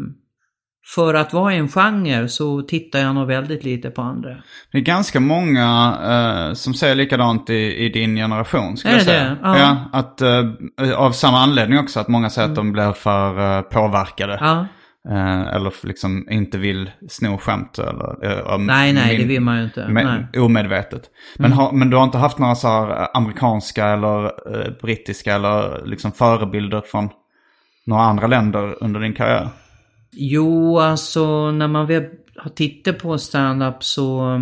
för 0.95 1.13
att 1.13 1.33
vara 1.33 1.53
i 1.53 1.57
en 1.57 1.69
genre 1.69 2.27
så 2.27 2.61
tittar 2.61 2.99
jag 2.99 3.15
nog 3.15 3.27
väldigt 3.27 3.63
lite 3.63 3.89
på 3.89 4.01
andra. 4.01 4.29
Det 4.71 4.77
är 4.77 4.81
ganska 4.81 5.19
många 5.19 5.97
eh, 6.03 6.53
som 6.53 6.73
säger 6.73 6.95
likadant 6.95 7.49
i, 7.49 7.85
i 7.85 7.89
din 7.89 8.15
generation. 8.15 8.77
Skulle 8.77 8.93
Är 8.93 8.97
jag 8.97 9.05
säga. 9.05 9.29
det? 9.29 9.37
Ja. 9.41 9.77
att, 9.93 10.21
eh, 10.21 10.93
av 10.95 11.11
samma 11.11 11.39
anledning 11.39 11.79
också, 11.79 11.99
att 11.99 12.07
många 12.07 12.29
säger 12.29 12.49
att 12.49 12.55
de 12.55 12.71
blir 12.71 12.91
för 12.91 13.57
eh, 13.57 13.61
påverkade. 13.61 14.37
Ja. 14.41 14.67
Eh, 15.10 15.41
eller 15.56 15.74
liksom 15.86 16.28
inte 16.30 16.58
vill 16.58 16.91
sno 17.10 17.38
skämt. 17.38 17.80
Eller, 17.80 18.26
eh, 18.51 18.58
Nej, 18.58 18.93
nej, 18.93 19.12
min- 19.18 19.22
det 19.22 19.28
vill 19.34 19.41
man 19.41 19.58
ju 19.58 19.64
inte. 19.64 19.88
Nej. 19.88 20.39
omedvetet. 20.41 21.10
Men, 21.38 21.51
har, 21.51 21.72
men 21.72 21.89
du 21.89 21.97
har 21.97 22.04
inte 22.04 22.18
haft 22.18 22.38
några 22.39 22.56
så 22.56 22.68
här 22.68 23.01
eh, 23.01 23.08
amerikanska 23.14 23.86
eller 23.86 24.26
eh, 24.26 24.72
brittiska 24.82 25.36
eller 25.36 25.86
liksom 25.86 26.12
förebilder 26.12 26.82
från 26.82 27.10
några 27.86 28.04
andra 28.04 28.28
länder 28.28 28.84
under 28.84 28.99
din 28.99 29.14
karriär? 29.14 29.49
Jo, 30.12 30.80
alltså 30.80 31.51
när 31.51 31.68
man 31.68 31.88
väl 31.88 32.06
har 32.38 32.49
tittat 32.49 32.99
på 32.99 33.18
stand-up 33.18 33.84
så, 33.84 34.39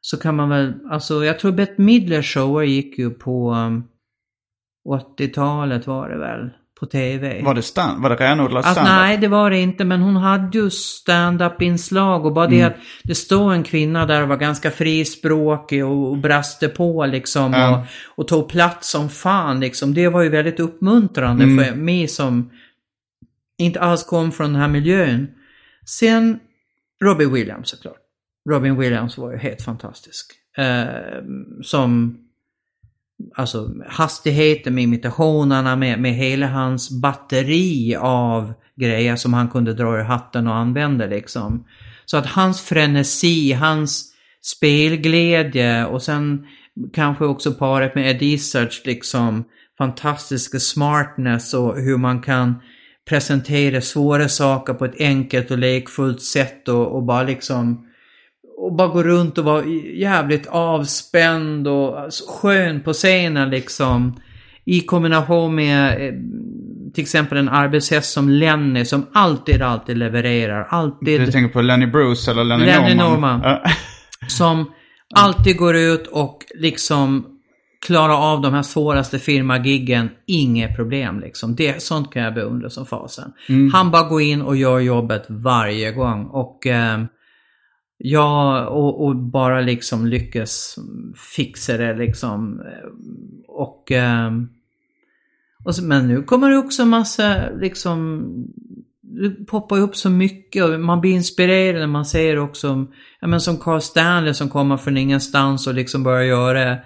så 0.00 0.16
kan 0.16 0.36
man 0.36 0.48
väl, 0.48 0.74
alltså 0.90 1.24
jag 1.24 1.38
tror 1.38 1.52
Bette 1.52 1.82
Midler 1.82 2.22
shower 2.22 2.62
gick 2.64 2.98
ju 2.98 3.10
på 3.10 3.52
um, 3.52 3.84
80-talet 5.18 5.86
var 5.86 6.08
det 6.08 6.18
väl, 6.18 6.50
på 6.80 6.86
TV. 6.86 7.42
Var 7.42 7.54
det, 7.54 7.62
stand, 7.62 8.02
var 8.02 8.10
det 8.10 8.16
renodlad 8.16 8.56
Alltså, 8.64 8.72
stand-up? 8.72 8.92
nej, 8.96 9.16
det 9.16 9.28
var 9.28 9.50
det 9.50 9.58
inte, 9.58 9.84
men 9.84 10.00
hon 10.00 10.16
hade 10.16 10.58
ju 10.58 10.70
stand-up-inslag 10.70 12.26
och 12.26 12.32
bara 12.32 12.46
det 12.46 12.62
att 12.62 12.76
det 13.04 13.14
står 13.14 13.52
en 13.52 13.62
kvinna 13.62 14.06
där 14.06 14.22
och 14.22 14.28
var 14.28 14.36
ganska 14.36 14.70
frispråkig 14.70 15.84
och, 15.84 16.10
och 16.10 16.18
braste 16.18 16.68
på 16.68 17.06
liksom 17.06 17.52
Ja. 17.52 17.78
och, 17.78 17.86
och 18.22 18.28
tog 18.28 18.48
plats 18.48 18.90
som 18.90 19.08
fan 19.08 19.60
liksom. 19.60 19.94
Det 19.94 20.08
var 20.08 20.22
ju 20.22 20.28
väldigt 20.28 20.60
uppmuntrande 20.60 21.44
för 21.44 21.74
mig 21.74 22.08
som 22.08 22.50
inte 23.58 23.80
alls 23.80 24.04
kom 24.04 24.32
från 24.32 24.52
den 24.52 24.60
här 24.62 24.68
miljön. 24.68 25.28
Sen 25.86 26.38
Robin 27.04 27.32
Williams 27.32 27.68
såklart. 27.68 27.96
Robin 28.50 28.76
Williams 28.78 29.18
var 29.18 29.32
ju 29.32 29.38
helt 29.38 29.62
fantastisk. 29.62 30.32
Eh, 30.58 30.84
som 31.62 32.18
alltså 33.34 33.70
hastigheten 33.88 34.74
med 34.74 34.84
imitationerna, 34.84 35.76
med, 35.76 36.00
med 36.00 36.14
hela 36.14 36.46
hans 36.46 36.90
batteri 36.90 37.96
av 38.00 38.52
grejer 38.76 39.16
som 39.16 39.34
han 39.34 39.48
kunde 39.48 39.74
dra 39.74 39.98
ur 39.98 40.02
hatten 40.02 40.46
och 40.46 40.54
använda 40.54 41.06
liksom. 41.06 41.64
Så 42.04 42.16
att 42.16 42.26
hans 42.26 42.60
frenesi, 42.60 43.52
hans 43.52 44.12
spelglädje 44.42 45.86
och 45.86 46.02
sen 46.02 46.46
kanske 46.92 47.24
också 47.24 47.52
paret 47.52 47.94
med 47.94 48.10
Ed 48.10 48.22
Izzards 48.22 48.86
liksom 48.86 49.44
fantastiska 49.78 50.58
smartness 50.58 51.54
och 51.54 51.76
hur 51.76 51.96
man 51.96 52.22
kan 52.22 52.54
presentera 53.08 53.80
svåra 53.80 54.28
saker 54.28 54.74
på 54.74 54.84
ett 54.84 55.00
enkelt 55.00 55.50
och 55.50 55.58
lekfullt 55.58 56.22
sätt 56.22 56.68
och, 56.68 56.96
och 56.96 57.02
bara 57.02 57.22
liksom 57.22 57.85
och 58.56 58.74
bara 58.74 58.88
gå 58.88 59.02
runt 59.02 59.38
och 59.38 59.44
vara 59.44 59.64
jävligt 59.94 60.46
avspänd 60.46 61.68
och 61.68 61.96
skön 62.28 62.80
på 62.82 62.92
scenen 62.92 63.50
liksom. 63.50 64.20
I 64.64 64.80
kombination 64.80 65.54
med 65.54 66.08
eh, 66.08 66.14
till 66.94 67.02
exempel 67.02 67.38
en 67.38 67.48
arbetshäst 67.48 68.12
som 68.12 68.28
Lenny 68.28 68.84
som 68.84 69.06
alltid, 69.12 69.62
alltid 69.62 69.96
levererar. 69.98 70.66
Alltid. 70.70 71.20
Du 71.20 71.32
tänker 71.32 71.52
på 71.52 71.60
Lenny 71.60 71.86
Bruce 71.86 72.30
eller 72.30 72.44
Lenny, 72.44 72.64
Lenny 72.64 72.94
Norman? 72.94 73.40
Norman. 73.40 73.60
Som 74.28 74.70
alltid 75.14 75.56
går 75.56 75.76
ut 75.76 76.06
och 76.06 76.38
liksom 76.54 77.26
klarar 77.86 78.32
av 78.32 78.40
de 78.40 78.54
här 78.54 78.62
svåraste 78.62 79.18
firmagiggen. 79.18 80.10
Inget 80.26 80.76
problem 80.76 81.20
liksom. 81.20 81.54
Det, 81.54 81.82
sånt 81.82 82.12
kan 82.12 82.22
jag 82.22 82.34
beundra 82.34 82.70
som 82.70 82.86
fasen. 82.86 83.32
Han 83.72 83.90
bara 83.90 84.08
går 84.08 84.22
in 84.22 84.42
och 84.42 84.56
gör 84.56 84.78
jobbet 84.78 85.26
varje 85.28 85.92
gång. 85.92 86.24
Och 86.24 86.66
eh, 86.66 86.98
ja, 87.98 88.66
och, 88.66 89.04
och 89.04 89.16
bara 89.16 89.60
liksom 89.60 90.06
lyckas 90.06 90.78
fixa 91.36 91.76
det 91.76 91.94
liksom. 91.94 92.62
Och, 93.48 93.92
eh, 93.92 94.30
och 95.64 95.74
så, 95.74 95.84
men 95.84 96.08
nu 96.08 96.22
kommer 96.22 96.50
det 96.50 96.58
också 96.58 96.86
massa 96.86 97.50
liksom 97.50 98.22
det 99.02 99.46
poppar 99.46 99.78
upp 99.78 99.96
så 99.96 100.10
mycket 100.10 100.64
och 100.64 100.80
man 100.80 101.00
blir 101.00 101.12
inspirerad 101.12 101.80
när 101.80 101.86
man 101.86 102.04
ser 102.04 102.38
också, 102.38 102.86
ja 103.20 103.26
men 103.26 103.40
som 103.40 103.56
Carl 103.56 103.80
Stanley 103.80 104.34
som 104.34 104.48
kommer 104.48 104.76
från 104.76 104.96
ingenstans 104.96 105.66
och 105.66 105.74
liksom 105.74 106.02
börjar 106.02 106.22
göra 106.22 106.76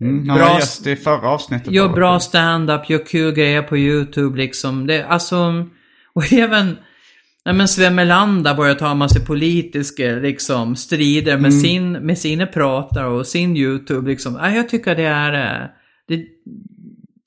Mm, 0.00 0.24
Bra- 0.24 0.48
var 0.48 0.54
gäst 0.54 0.86
i 0.86 0.96
förra 0.96 1.28
avsnittet. 1.28 1.72
Gör 1.72 1.88
bra 1.88 2.20
stand-up, 2.20 2.90
gör 2.90 3.06
kul 3.06 3.34
grejer 3.34 3.62
på 3.62 3.76
YouTube 3.76 4.38
liksom. 4.38 4.86
Det, 4.86 5.06
alltså, 5.06 5.66
och 6.12 6.32
även, 6.32 6.76
ja 7.44 7.52
men 7.52 7.68
Sven 7.68 7.94
Melander 7.94 8.54
börjar 8.54 8.74
ta 8.74 8.90
en 8.90 8.98
massa 8.98 9.20
politiska 9.20 10.04
liksom 10.04 10.76
strider 10.76 11.38
med, 11.38 11.54
sin, 11.54 11.92
med 11.92 12.18
sina 12.18 12.46
pratare 12.46 13.06
och 13.06 13.26
sin 13.26 13.56
YouTube 13.56 14.10
liksom. 14.10 14.34
Ja, 14.34 14.50
jag 14.50 14.68
tycker 14.68 14.96
det 14.96 15.02
är, 15.02 15.62
eh, 15.62 15.68
det, 16.08 16.24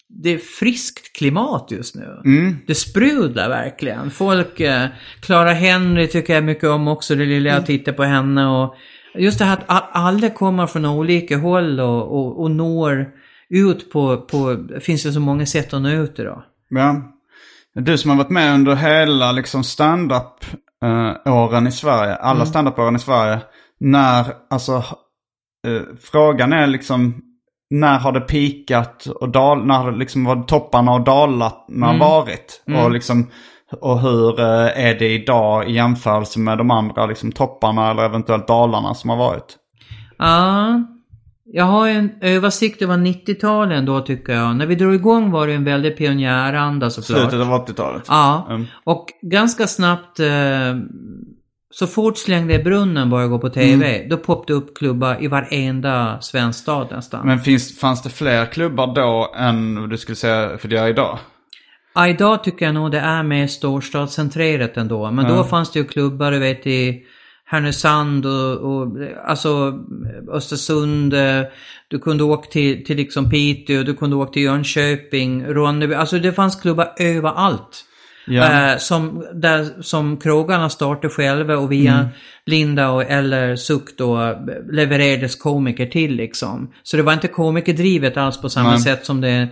det 0.10 0.30
är 0.30 0.38
friskt 0.38 1.18
klimat 1.18 1.68
just 1.72 1.96
nu. 1.96 2.22
Det 2.68 2.76
sprudlar 2.76 3.50
verkligen. 3.50 4.12
Folk, 4.12 4.60
eh, 4.60 4.88
Clara 5.20 5.52
Henry 5.52 6.08
tycker 6.08 6.34
jag 6.34 6.44
mycket 6.44 6.70
om 6.70 6.88
också, 6.88 7.16
det 7.16 7.26
lilla 7.26 7.50
jag 7.50 7.66
tittar 7.66 7.92
på 7.92 8.04
henne 8.04 8.48
och 8.48 8.76
just 9.16 9.40
det 9.40 9.46
här 9.46 9.58
att 9.66 9.90
alla 9.92 10.30
kommer 10.30 10.68
från 10.68 10.86
olika 10.86 11.38
håll 11.38 11.80
och, 11.80 12.20
och, 12.20 12.42
och 12.42 12.52
når 12.52 13.12
ut 13.50 13.92
på, 13.92 14.18
på, 14.18 14.54
det 14.54 14.80
finns 14.80 15.06
ju 15.06 15.12
så 15.12 15.20
många 15.20 15.46
sätt 15.46 15.74
att 15.74 15.82
nå 15.82 15.90
ut 15.90 16.20
idag. 16.20 16.44
Ja. 16.70 17.14
Du 17.80 17.98
som 17.98 18.10
har 18.12 18.18
varit 18.18 18.30
med 18.30 18.54
under 18.54 18.76
hela 18.76 19.32
liksom 19.32 19.64
stand-up 19.64 20.46
eh, 20.84 21.34
åren 21.34 21.68
i 21.68 21.72
Sverige, 21.72 22.16
alla 22.16 22.36
Mm. 22.36 22.46
stand-up-åren 22.46 22.96
i 22.96 23.00
Sverige. 23.00 23.40
När, 23.80 24.26
alltså, 24.50 24.74
eh, 25.68 25.82
frågan 26.12 26.54
är 26.54 26.68
liksom, 26.68 27.22
när 27.70 28.00
har 28.00 28.12
det 28.12 28.20
pikat 28.22 29.06
och 29.06 29.30
dal, 29.30 29.66
när 29.66 29.76
har 29.78 29.92
det 29.92 29.98
liksom 29.98 30.26
varit 30.26 30.48
topparna 30.48 30.92
och 30.94 31.02
dalarna 31.02 31.52
Mm. 31.90 32.00
varit? 32.00 32.64
Och 32.84 32.92
liksom, 32.92 33.28
och 33.82 34.00
hur 34.00 34.40
eh, 34.40 34.86
är 34.88 35.00
det 35.00 35.10
idag 35.10 35.70
i 35.70 35.74
jämförelse 35.74 36.40
med 36.40 36.58
de 36.58 36.72
andra 36.72 37.06
liksom 37.06 37.32
topparna 37.32 37.92
eller 37.92 38.04
eventuellt 38.04 38.48
dalarna 38.48 38.94
som 38.94 39.10
har 39.10 39.18
varit? 39.18 39.58
Ja, 40.18 40.84
jag 41.54 41.66
har 41.66 41.88
en 41.88 42.10
översikt 42.22 42.82
över 42.82 42.98
90-talen 42.98 43.86
då 43.86 44.02
tycker 44.02 44.34
jag. 44.34 44.56
När 44.56 44.66
vi 44.66 44.76
drog 44.76 44.96
igång 44.96 45.32
var 45.32 45.48
det 45.48 45.54
en 45.54 45.64
väldig 45.64 45.98
pionjäranda 45.98 46.90
såklart. 46.90 47.30
Slutet 47.32 47.48
av 47.48 47.66
80-talet? 47.68 48.04
Ja, 48.08 48.48
Mm. 48.50 48.66
och 48.84 49.06
ganska 49.22 49.68
snabbt 49.68 50.20
eh, 50.20 50.28
så 51.72 51.88
fort 51.88 52.18
slängde 52.18 52.54
i 52.54 52.60
brunnen 52.64 53.10
började 53.10 53.30
gå 53.30 53.40
på 53.40 53.50
TV, 53.50 54.08
då 54.10 54.18
poppade 54.18 54.54
upp 54.54 54.78
klubbar 54.78 55.18
i 55.24 55.28
varenda 55.28 56.22
svensk 56.22 56.60
stad 56.60 56.88
nästan. 56.92 57.28
Men 57.28 57.40
finns, 57.40 57.80
fanns 57.80 58.04
det 58.04 58.10
fler 58.10 58.46
klubbar 58.46 58.96
då 58.96 59.34
än 59.38 59.90
du 59.90 59.98
skulle 59.98 60.16
säga 60.16 60.58
för 60.58 60.68
det 60.68 60.78
är 60.78 60.88
idag? 60.88 61.18
Ja, 61.96 62.08
idag 62.08 62.44
tycker 62.44 62.66
jag 62.66 62.76
nog 62.76 62.92
det 62.92 63.00
är 63.00 63.24
mer 63.24 63.48
storstadscentrerat 63.48 64.78
ändå. 64.78 65.12
Men 65.12 65.28
då 65.28 65.44
fanns 65.44 65.72
det 65.72 65.80
ju 65.80 65.86
klubbar, 65.86 66.32
du 66.32 66.40
vet 66.40 66.68
i 66.68 67.04
Härnösand 67.50 68.26
och, 68.26 68.58
och 68.58 68.88
alltså 69.26 69.74
Östersund. 70.32 71.14
eh, 71.14 71.42
Du 71.88 72.00
kunde 72.00 72.24
åka 72.24 72.50
till, 72.50 72.86
till 72.86 72.98
liksom 72.98 73.30
Piteå, 73.30 73.84
du 73.84 73.94
kunde 73.94 74.16
åka 74.16 74.32
till 74.32 74.42
Jönköping, 74.44 75.46
Ronneby. 75.46 75.94
Alltså 75.96 76.20
det 76.20 76.34
fanns 76.34 76.56
klubbar 76.56 76.94
överallt. 77.00 77.84
Ja. 78.30 78.72
Eh, 78.72 78.78
som, 78.78 79.26
där, 79.34 79.82
som 79.82 80.18
krogarna 80.18 80.70
startade 80.70 81.10
själva 81.14 81.58
och 81.58 81.72
via 81.72 81.94
Mm. 81.94 82.08
Linda 82.46 82.90
och, 82.90 83.04
eller 83.04 83.56
Suck 83.56 83.98
då 83.98 84.36
levererades 84.72 85.36
komiker 85.36 85.86
till 85.86 86.16
liksom. 86.16 86.72
Så 86.84 86.98
det 86.98 87.04
var 87.04 87.14
inte 87.14 87.28
komikerdrivet 87.28 88.18
alls 88.18 88.42
på 88.42 88.50
samma 88.50 88.70
Nej. 88.70 88.80
sätt 88.80 89.06
som 89.06 89.22
det 89.22 89.48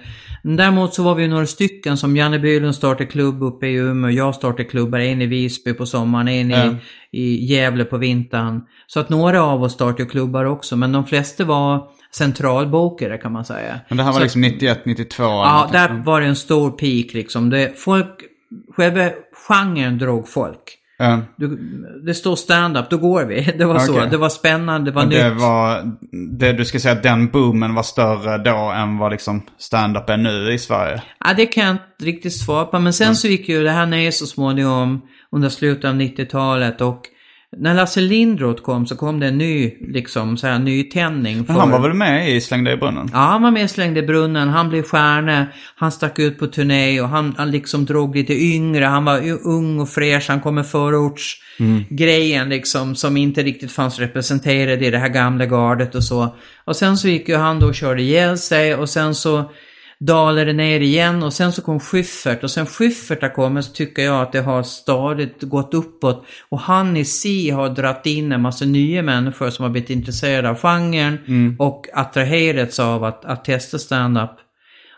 Däremot 0.48 0.94
så 0.94 1.04
var 1.04 1.16
vi 1.16 1.28
några 1.28 1.46
stycken 1.46 1.98
som 1.98 2.18
Janne 2.18 2.40
Bylund 2.40 2.76
startade 2.76 3.06
klubb 3.06 3.44
uppe 3.44 3.68
i 3.68 3.74
Umeå, 3.76 4.12
jag 4.12 4.36
startade 4.36 4.64
klubbar, 4.64 5.00
en 5.00 5.22
i 5.22 5.26
Visby 5.26 5.74
på 5.74 5.86
sommaren, 5.86 6.28
en 6.28 6.52
i, 6.52 6.78
i 7.12 7.46
Gävle 7.46 7.86
på 7.86 7.98
vintern. 7.98 8.62
Så 8.88 9.00
att 9.00 9.10
några 9.10 9.44
av 9.44 9.64
oss 9.64 9.74
startade 9.74 10.10
klubbar 10.10 10.46
också, 10.46 10.76
men 10.76 10.92
de 10.92 11.06
flesta 11.06 11.44
var 11.46 11.88
centralbokare 12.12 13.18
kan 13.18 13.32
man 13.32 13.46
säga. 13.46 13.80
Men 13.90 13.98
det 13.98 14.04
här 14.04 14.12
var 14.12 14.20
Så- 14.20 14.24
liksom 14.24 14.42
91, 14.42 14.86
92? 14.86 15.24
eller 15.24 15.34
Ja, 15.34 15.70
där 15.72 16.04
var 16.06 16.22
det 16.22 16.28
en 16.28 16.36
stor 16.36 16.72
peak 16.72 17.14
liksom. 17.14 17.50
Det, 17.50 17.80
folk, 17.80 18.08
själva 18.76 19.10
genren 19.48 19.98
drog 19.98 20.30
folk. 20.30 20.78
Ja. 20.98 21.22
Du, 21.38 21.58
det 22.06 22.14
står 22.14 22.36
stand-up, 22.36 22.90
då 22.90 22.98
går 22.98 23.26
vi. 23.26 23.42
Det 23.58 23.66
var 23.66 23.80
så. 23.80 23.98
Okej. 23.98 24.08
Det 24.12 24.18
var 24.18 24.30
spännande, 24.30 24.92
det 24.92 24.96
var 24.96 25.04
Och 25.04 25.10
nytt. 25.10 25.18
det 25.20 25.30
var, 25.30 25.82
det 26.40 26.54
du 26.54 26.66
ska 26.66 26.80
säga 26.80 26.94
att 26.94 27.04
den 27.04 27.28
boomen 27.32 27.74
var 27.76 27.84
större 27.84 28.38
då 28.38 28.56
än 28.76 28.98
vad 28.98 29.12
liksom 29.12 29.42
stand-up 29.58 30.10
är 30.10 30.18
nu 30.18 30.54
i 30.54 30.60
Sverige? 30.60 31.02
Ja, 31.26 31.34
det 31.38 31.46
kan 31.46 31.64
jag 31.66 31.72
inte 31.74 31.84
riktigt 32.02 32.34
svara 32.34 32.66
på. 32.66 32.80
Men 32.80 32.94
sen 32.94 33.16
så 33.16 33.28
gick 33.28 33.50
ju 33.50 33.64
det 33.64 33.72
här 33.72 33.86
ner 33.86 34.12
så 34.12 34.26
småningom 34.26 35.02
under 35.32 35.50
slutet 35.50 35.86
av 35.86 35.96
90-talet 35.96 36.82
och 36.82 37.02
när 37.58 37.74
Lasse 37.74 38.02
Lindroth 38.02 38.64
kom 38.64 38.86
så 38.86 38.96
kom 38.96 39.20
det 39.20 39.28
en 39.28 39.38
ny, 39.38 39.74
liksom 39.88 40.38
så 40.38 40.48
här 40.48 40.60
nytändning. 40.60 41.46
För... 41.46 41.54
Men 41.54 41.60
han 41.60 41.72
var 41.72 41.80
väl 41.80 41.94
med 41.94 42.36
i 42.36 42.42
Släng 42.42 42.64
dig 42.64 42.74
i 42.74 42.78
brunnen? 42.78 43.10
Ja, 43.14 43.20
han 43.20 43.42
var 43.42 43.52
med 43.52 43.72
slängd 43.72 43.98
i 43.98 44.02
brunnen, 44.02 44.50
han 44.50 44.70
blev 44.70 44.84
stjärna, 44.84 45.48
han 45.76 45.92
stack 45.92 46.20
ut 46.20 46.40
på 46.40 46.48
turné 46.48 47.02
och 47.02 47.10
han, 47.10 47.36
han 47.38 47.52
liksom 47.52 47.86
drog 47.86 48.16
lite 48.16 48.34
yngre, 48.34 48.86
han 48.86 49.06
var 49.06 49.48
ung 49.48 49.80
och 49.80 49.90
fräsch, 49.90 50.26
han 50.30 50.42
kom 50.42 50.56
med 50.56 50.68
förortsgrejen 50.68 52.50
liksom 52.50 52.96
som 52.96 53.18
inte 53.18 53.44
riktigt 53.44 53.72
fanns 53.72 54.00
representerad 54.00 54.84
i 54.84 54.90
det 54.90 54.98
här 54.98 55.10
gamla 55.10 55.46
gardet 55.46 55.96
och 55.96 56.04
så. 56.04 56.36
Och 56.66 56.76
sen 56.76 56.98
så 56.98 57.08
gick 57.08 57.30
ju 57.30 57.36
han 57.36 57.60
då 57.60 57.68
och 57.68 57.76
körde 57.76 58.02
ihjäl 58.02 58.38
sig 58.38 58.76
och 58.76 58.90
sen 58.90 59.16
så 59.16 59.52
dalade 60.00 60.46
det 60.46 60.54
ner 60.54 60.80
igen 60.80 61.24
och 61.24 61.34
sen 61.34 61.52
så 61.52 61.62
kom 61.62 61.80
Schyffert 61.80 62.44
och 62.44 62.52
sen 62.52 62.66
Schyffert 62.66 63.22
har 63.22 63.30
kommit 63.30 63.66
så 63.66 63.74
tycker 63.74 64.02
jag 64.02 64.22
att 64.22 64.32
det 64.32 64.42
har 64.42 64.64
stadigt 64.64 65.42
gått 65.42 65.74
uppåt 65.74 66.26
och 66.50 66.60
han 66.60 66.98
i 66.98 67.06
sig 67.06 67.50
har 67.50 67.70
dratt 67.70 68.06
in 68.06 68.32
en 68.32 68.42
massa 68.42 68.66
nya 68.66 69.02
människor 69.02 69.50
som 69.50 69.64
har 69.64 69.70
blivit 69.70 69.90
intresserade 69.90 70.50
av 70.50 70.58
genren 70.58 71.18
och 71.60 71.86
attraherats 71.94 72.80
av 72.80 73.04
att, 73.04 73.26
att 73.26 73.46
testa 73.46 73.80
stand-up. 73.80 74.32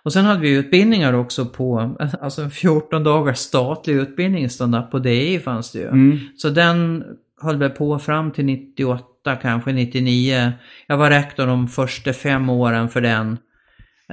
Och 0.04 0.14
sen 0.14 0.26
hade 0.26 0.40
vi 0.40 0.50
utbildningar 0.50 1.14
också 1.14 1.46
på, 1.46 1.96
alltså 2.22 2.42
en 2.42 2.52
14 2.52 3.04
dagars 3.04 3.38
statlig 3.38 3.94
utbildning 3.94 4.44
i 4.44 4.50
stand-up 4.50 4.92
på 4.92 5.00
DI 5.00 5.40
fanns 5.40 5.72
det 5.72 5.80
ju. 5.80 6.20
Så 6.38 6.50
den 6.50 7.04
höll 7.42 7.58
väl 7.58 7.70
på 7.70 8.00
fram 8.00 8.32
till 8.32 8.46
98, 8.46 9.36
kanske 9.42 9.72
99. 9.72 10.52
Jag 10.88 10.98
var 10.98 11.10
rektor 11.10 11.48
de 11.48 11.68
första 11.68 12.14
fem 12.14 12.50
åren 12.50 12.90
för 12.90 13.02
den. 13.02 13.38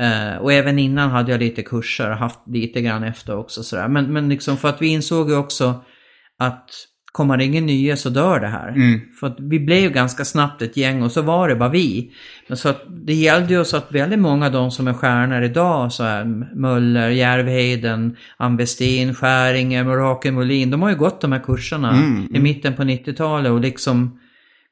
Eh, 0.00 0.36
och 0.36 0.52
även 0.52 0.78
innan 0.78 1.10
hade 1.10 1.32
jag 1.32 1.38
lite 1.40 1.62
kurser 1.62 2.10
haft 2.10 2.40
lite 2.46 2.80
grann 2.80 3.04
efter 3.04 3.36
också 3.36 3.62
sådär. 3.62 3.88
Men, 3.88 4.12
men 4.12 4.28
liksom 4.28 4.56
för 4.56 4.68
att 4.68 4.82
vi 4.82 4.88
insåg 4.88 5.30
ju 5.30 5.36
också 5.36 5.84
att 6.38 6.70
kommer 7.14 7.36
det 7.36 7.44
ingen 7.44 7.66
nya 7.66 7.96
så 7.96 8.10
dör 8.10 8.40
det 8.40 8.46
här. 8.46 8.72
För 9.20 9.26
att 9.26 9.36
vi 9.38 9.60
blev 9.60 9.92
ganska 9.92 10.24
snabbt 10.24 10.62
ett 10.62 10.76
gäng 10.76 11.02
och 11.02 11.12
så 11.12 11.22
var 11.22 11.48
det 11.48 11.56
bara 11.56 11.68
vi. 11.68 12.12
Men 12.48 12.56
så 12.56 12.68
att 12.68 12.82
det 12.88 13.14
gällde 13.14 13.54
ju 13.54 13.64
så 13.64 13.76
att 13.76 13.92
väldigt 13.92 14.18
många 14.18 14.46
av 14.46 14.52
de 14.52 14.70
som 14.70 14.88
är 14.88 14.92
stjärnor 14.92 15.42
idag, 15.42 15.92
så 15.92 16.02
här 16.02 16.24
Möller, 16.54 17.08
Järvheden, 17.08 18.16
Ann 18.36 18.56
Westin, 18.56 19.14
Skäringer, 19.14 19.84
Mirakel 19.84 20.32
Molin, 20.32 20.70
de 20.70 20.82
har 20.82 20.90
ju 20.90 20.96
gått 20.96 21.20
de 21.20 21.32
här 21.32 21.38
kurserna 21.38 21.94
i 22.34 22.38
mitten 22.40 22.74
på 22.74 22.82
90-talet 22.82 23.52
och 23.52 23.60
liksom 23.60 24.20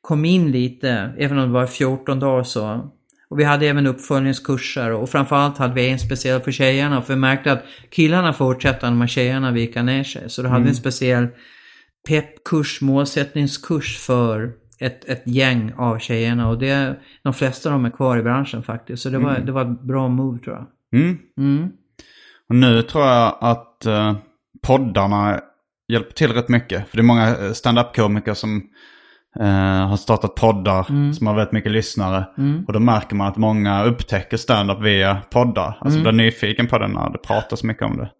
kom 0.01 0.24
in 0.24 0.53
lite, 0.53 1.15
även 1.19 1.39
om 1.39 1.47
det 1.47 1.55
var 1.55 1.66
14 1.66 2.20
dagar 2.20 2.43
så. 2.44 2.90
Och 3.32 3.38
vi 3.38 3.44
hade 3.44 3.66
även 3.66 3.86
uppföljningskurser 3.86 4.92
och 4.92 5.10
framförallt 5.10 5.59
hade 5.59 5.74
vi 5.74 5.90
en 5.90 5.98
speciell 5.98 6.40
för 6.40 6.52
tjejerna 6.52 7.02
för 7.02 7.14
vi 7.14 7.20
märkte 7.20 7.52
att 7.52 7.64
killarna 7.90 8.32
fortsatte 8.32 8.90
när 8.90 9.06
tjejerna 9.06 9.50
vika 9.50 9.82
ner 9.82 10.04
sig. 10.04 10.30
Så 10.30 10.42
då 10.42 10.48
hade 10.48 10.62
vi 10.62 10.68
en 10.68 10.74
speciell 10.74 11.26
peppkurs, 12.09 12.80
målsättningskurs 12.80 13.98
för 13.98 14.52
ett, 14.78 15.04
ett 15.04 15.22
gäng 15.26 15.72
av 15.76 15.98
tjejerna 15.98 16.48
och 16.48 16.59
det, 16.59 16.96
de 17.22 17.34
flesta 17.34 17.68
av 17.68 17.72
dem 17.72 17.84
är 17.84 17.90
kvar 17.90 18.18
i 18.18 18.22
branschen 18.22 18.62
faktiskt. 18.62 19.02
Så 19.02 19.09
det 19.09 19.18
var, 19.18 19.38
det 19.38 19.52
var 19.52 19.62
ett 19.62 19.82
bra 19.82 20.09
move 20.09 20.38
tror 20.38 20.56
jag. 20.56 21.00
Mm. 21.00 21.18
Mm. 21.38 21.68
Och 22.48 22.54
nu 22.54 22.82
tror 22.82 23.04
jag 23.04 23.38
att 23.40 23.86
eh, 23.86 24.16
poddarna 24.62 25.40
hjälper 25.88 26.12
till 26.12 26.32
rätt 26.32 26.48
mycket. 26.48 26.88
För 26.88 26.96
det 26.96 27.00
är 27.00 27.04
många 27.04 27.36
eh, 27.36 27.52
stand-up-komiker 27.52 28.34
som 28.34 28.62
eh, 29.40 29.88
har 29.88 29.96
startat 29.96 30.34
poddar 30.34 31.12
som 31.12 31.26
har 31.26 31.34
väldigt 31.34 31.52
mycket 31.52 31.72
lyssnare. 31.72 32.26
Och 32.66 32.72
då 32.72 32.78
märker 32.78 33.16
man 33.16 33.28
att 33.28 33.36
många 33.36 33.84
upptäcker 33.84 34.36
stand-up 34.36 34.80
via 34.80 35.18
poddar. 35.30 35.78
Alltså 35.80 36.00
blir 36.00 36.12
nyfiken 36.12 36.66
på 36.66 36.78
det 36.78 36.88
när 36.88 37.10
det 37.10 37.18
pratas 37.18 37.62
mycket 37.62 37.82
om 37.82 37.96
det. 37.96 38.10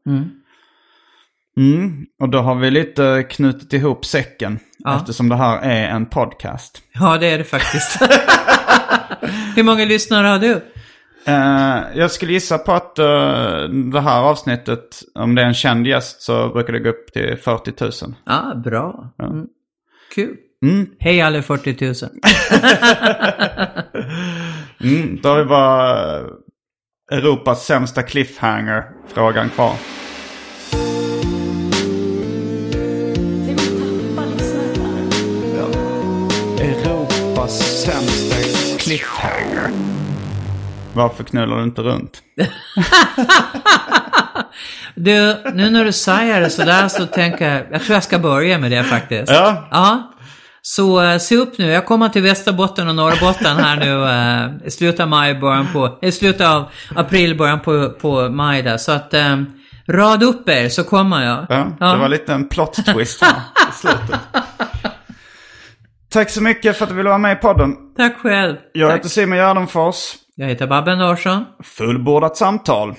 Mm. 1.57 2.07
Och 2.21 2.29
då 2.29 2.39
har 2.39 2.55
vi 2.55 2.71
lite 2.71 3.27
knutit 3.31 3.73
ihop 3.73 4.05
säcken. 4.05 4.59
Ja. 4.79 4.97
Eftersom 4.97 5.29
det 5.29 5.37
här 5.37 5.61
är 5.63 5.89
en 5.89 6.07
podcast. 6.07 6.83
Ja, 6.93 7.19
det 7.19 7.27
är 7.27 7.39
det 7.39 7.45
faktiskt. 7.45 7.99
Hur 9.57 9.63
många 9.63 9.85
lyssnare 9.85 10.27
har 10.27 10.39
du? 10.39 10.61
Eh, 11.27 11.99
jag 11.99 12.11
skulle 12.11 12.33
gissa 12.33 12.59
på 12.59 12.73
att 12.73 12.99
eh, 12.99 13.69
det 13.93 14.01
här 14.01 14.23
avsnittet, 14.23 15.03
om 15.15 15.35
det 15.35 15.43
är 15.43 15.47
en 15.47 15.55
känd 15.55 15.87
gäst 15.87 16.23
så 16.23 16.49
brukar 16.49 16.73
det 16.73 16.79
gå 16.79 16.89
upp 16.89 17.13
till 17.13 17.37
40 17.37 17.73
000. 17.81 18.15
Ja, 18.25 18.55
bra. 18.65 19.13
Mm. 19.23 19.47
Kul. 20.15 20.37
Mm. 20.63 20.87
Hej 20.99 21.21
alla 21.21 21.43
40 21.43 21.85
000. 21.85 21.95
Mm, 24.85 25.19
då 25.23 25.29
har 25.29 25.39
vi 25.39 25.45
bara 25.45 26.21
Europas 27.13 27.67
sämsta 27.67 28.03
cliffhanger-frågan 28.03 29.51
kvar. 29.51 29.75
Europas 36.61 37.59
sämsta 37.85 38.37
cliffhanger. 38.79 39.71
Varför 40.95 41.25
knullar 41.25 41.57
du 41.57 41.63
inte 41.65 41.83
runt? 41.83 42.23
Du, 44.95 45.37
nu 45.55 45.71
när 45.71 45.85
du 45.85 45.93
säger 45.93 46.41
det 46.41 46.51
sådär 46.51 46.89
så 46.89 47.07
tänker 47.07 47.51
jag, 47.55 47.63
jag 47.71 47.83
tror 47.83 47.95
jag 47.95 48.03
ska 48.03 48.19
börja 48.19 48.59
med 48.59 48.71
det 48.71 48.85
faktiskt. 48.85 49.33
Ja. 49.33 49.69
Ja. 49.71 50.12
Så 50.63 51.03
eh, 51.03 51.19
se 51.19 51.37
upp 51.37 51.59
nu, 51.59 51.67
jag 51.71 51.87
kommer 51.87 52.09
till 52.09 52.23
Västerbotten 52.23 52.89
och 52.89 52.95
Norrbotten 52.95 53.57
här 53.57 53.77
nu 53.77 54.05
eh, 54.05 54.67
i 54.67 54.71
slutet 54.71 55.01
av 55.01 55.09
maj, 55.09 55.35
början 55.35 55.67
på, 55.73 55.99
i 56.03 56.13
slutet 56.13 56.47
av 56.47 56.65
april, 56.97 57.39
början 57.39 57.61
på, 57.61 57.91
på 57.91 58.29
maj 58.29 58.63
där. 58.63 58.77
Så 58.77 58.93
att 58.93 59.15
eh, 59.15 59.43
rad 59.89 60.23
upp 60.23 60.49
er 60.49 60.69
så 60.69 60.85
kommer 60.85 61.25
jag. 61.27 61.47
Ja, 61.49 61.93
det 61.93 61.99
var 61.99 62.09
lite 62.09 62.33
en 62.33 62.49
plot 62.49 62.75
twist 62.87 63.23
här 63.23 63.41
i 63.71 63.73
slutet. 63.75 64.21
Tack 66.13 66.31
så 66.31 66.43
mycket 66.43 66.77
för 66.77 66.85
att 66.85 66.89
du 66.91 66.97
ville 66.97 67.09
vara 67.09 67.19
med 67.19 67.33
i 67.33 67.41
podden. 67.41 67.77
Tack 67.97 68.17
själv. 68.19 68.57
Jag 68.73 68.91
Tack. 68.91 68.99
heter 68.99 69.09
Simon 69.09 69.39
Gärdenfors. 69.39 70.15
Jag 70.37 70.47
heter 70.47 70.67
Babben 70.67 70.99
Larsson. 70.99 71.45
Fullbordat 71.63 72.37
samtal. 72.37 72.95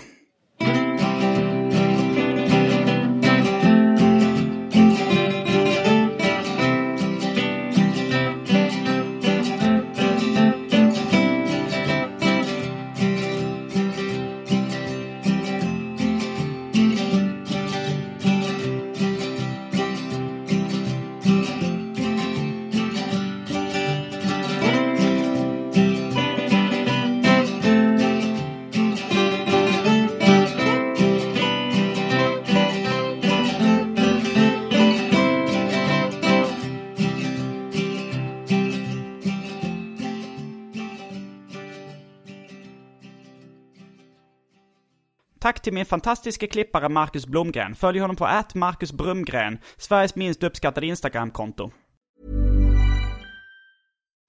Till 45.64 45.74
min 45.74 45.86
fantastiska 45.86 46.48
klippare 46.48 46.90
Marcus 46.90 47.26
Blomgren. 47.26 47.76
Följ 47.76 48.00
honom 48.00 48.16
på 48.16 48.26
att 48.26 48.56
Marcus 48.56 48.92
Brumgren, 48.92 49.58
Sveriges 49.78 50.16
minst 50.16 50.44
uppskattade 50.44 50.88
Instagramkonto. 50.88 51.72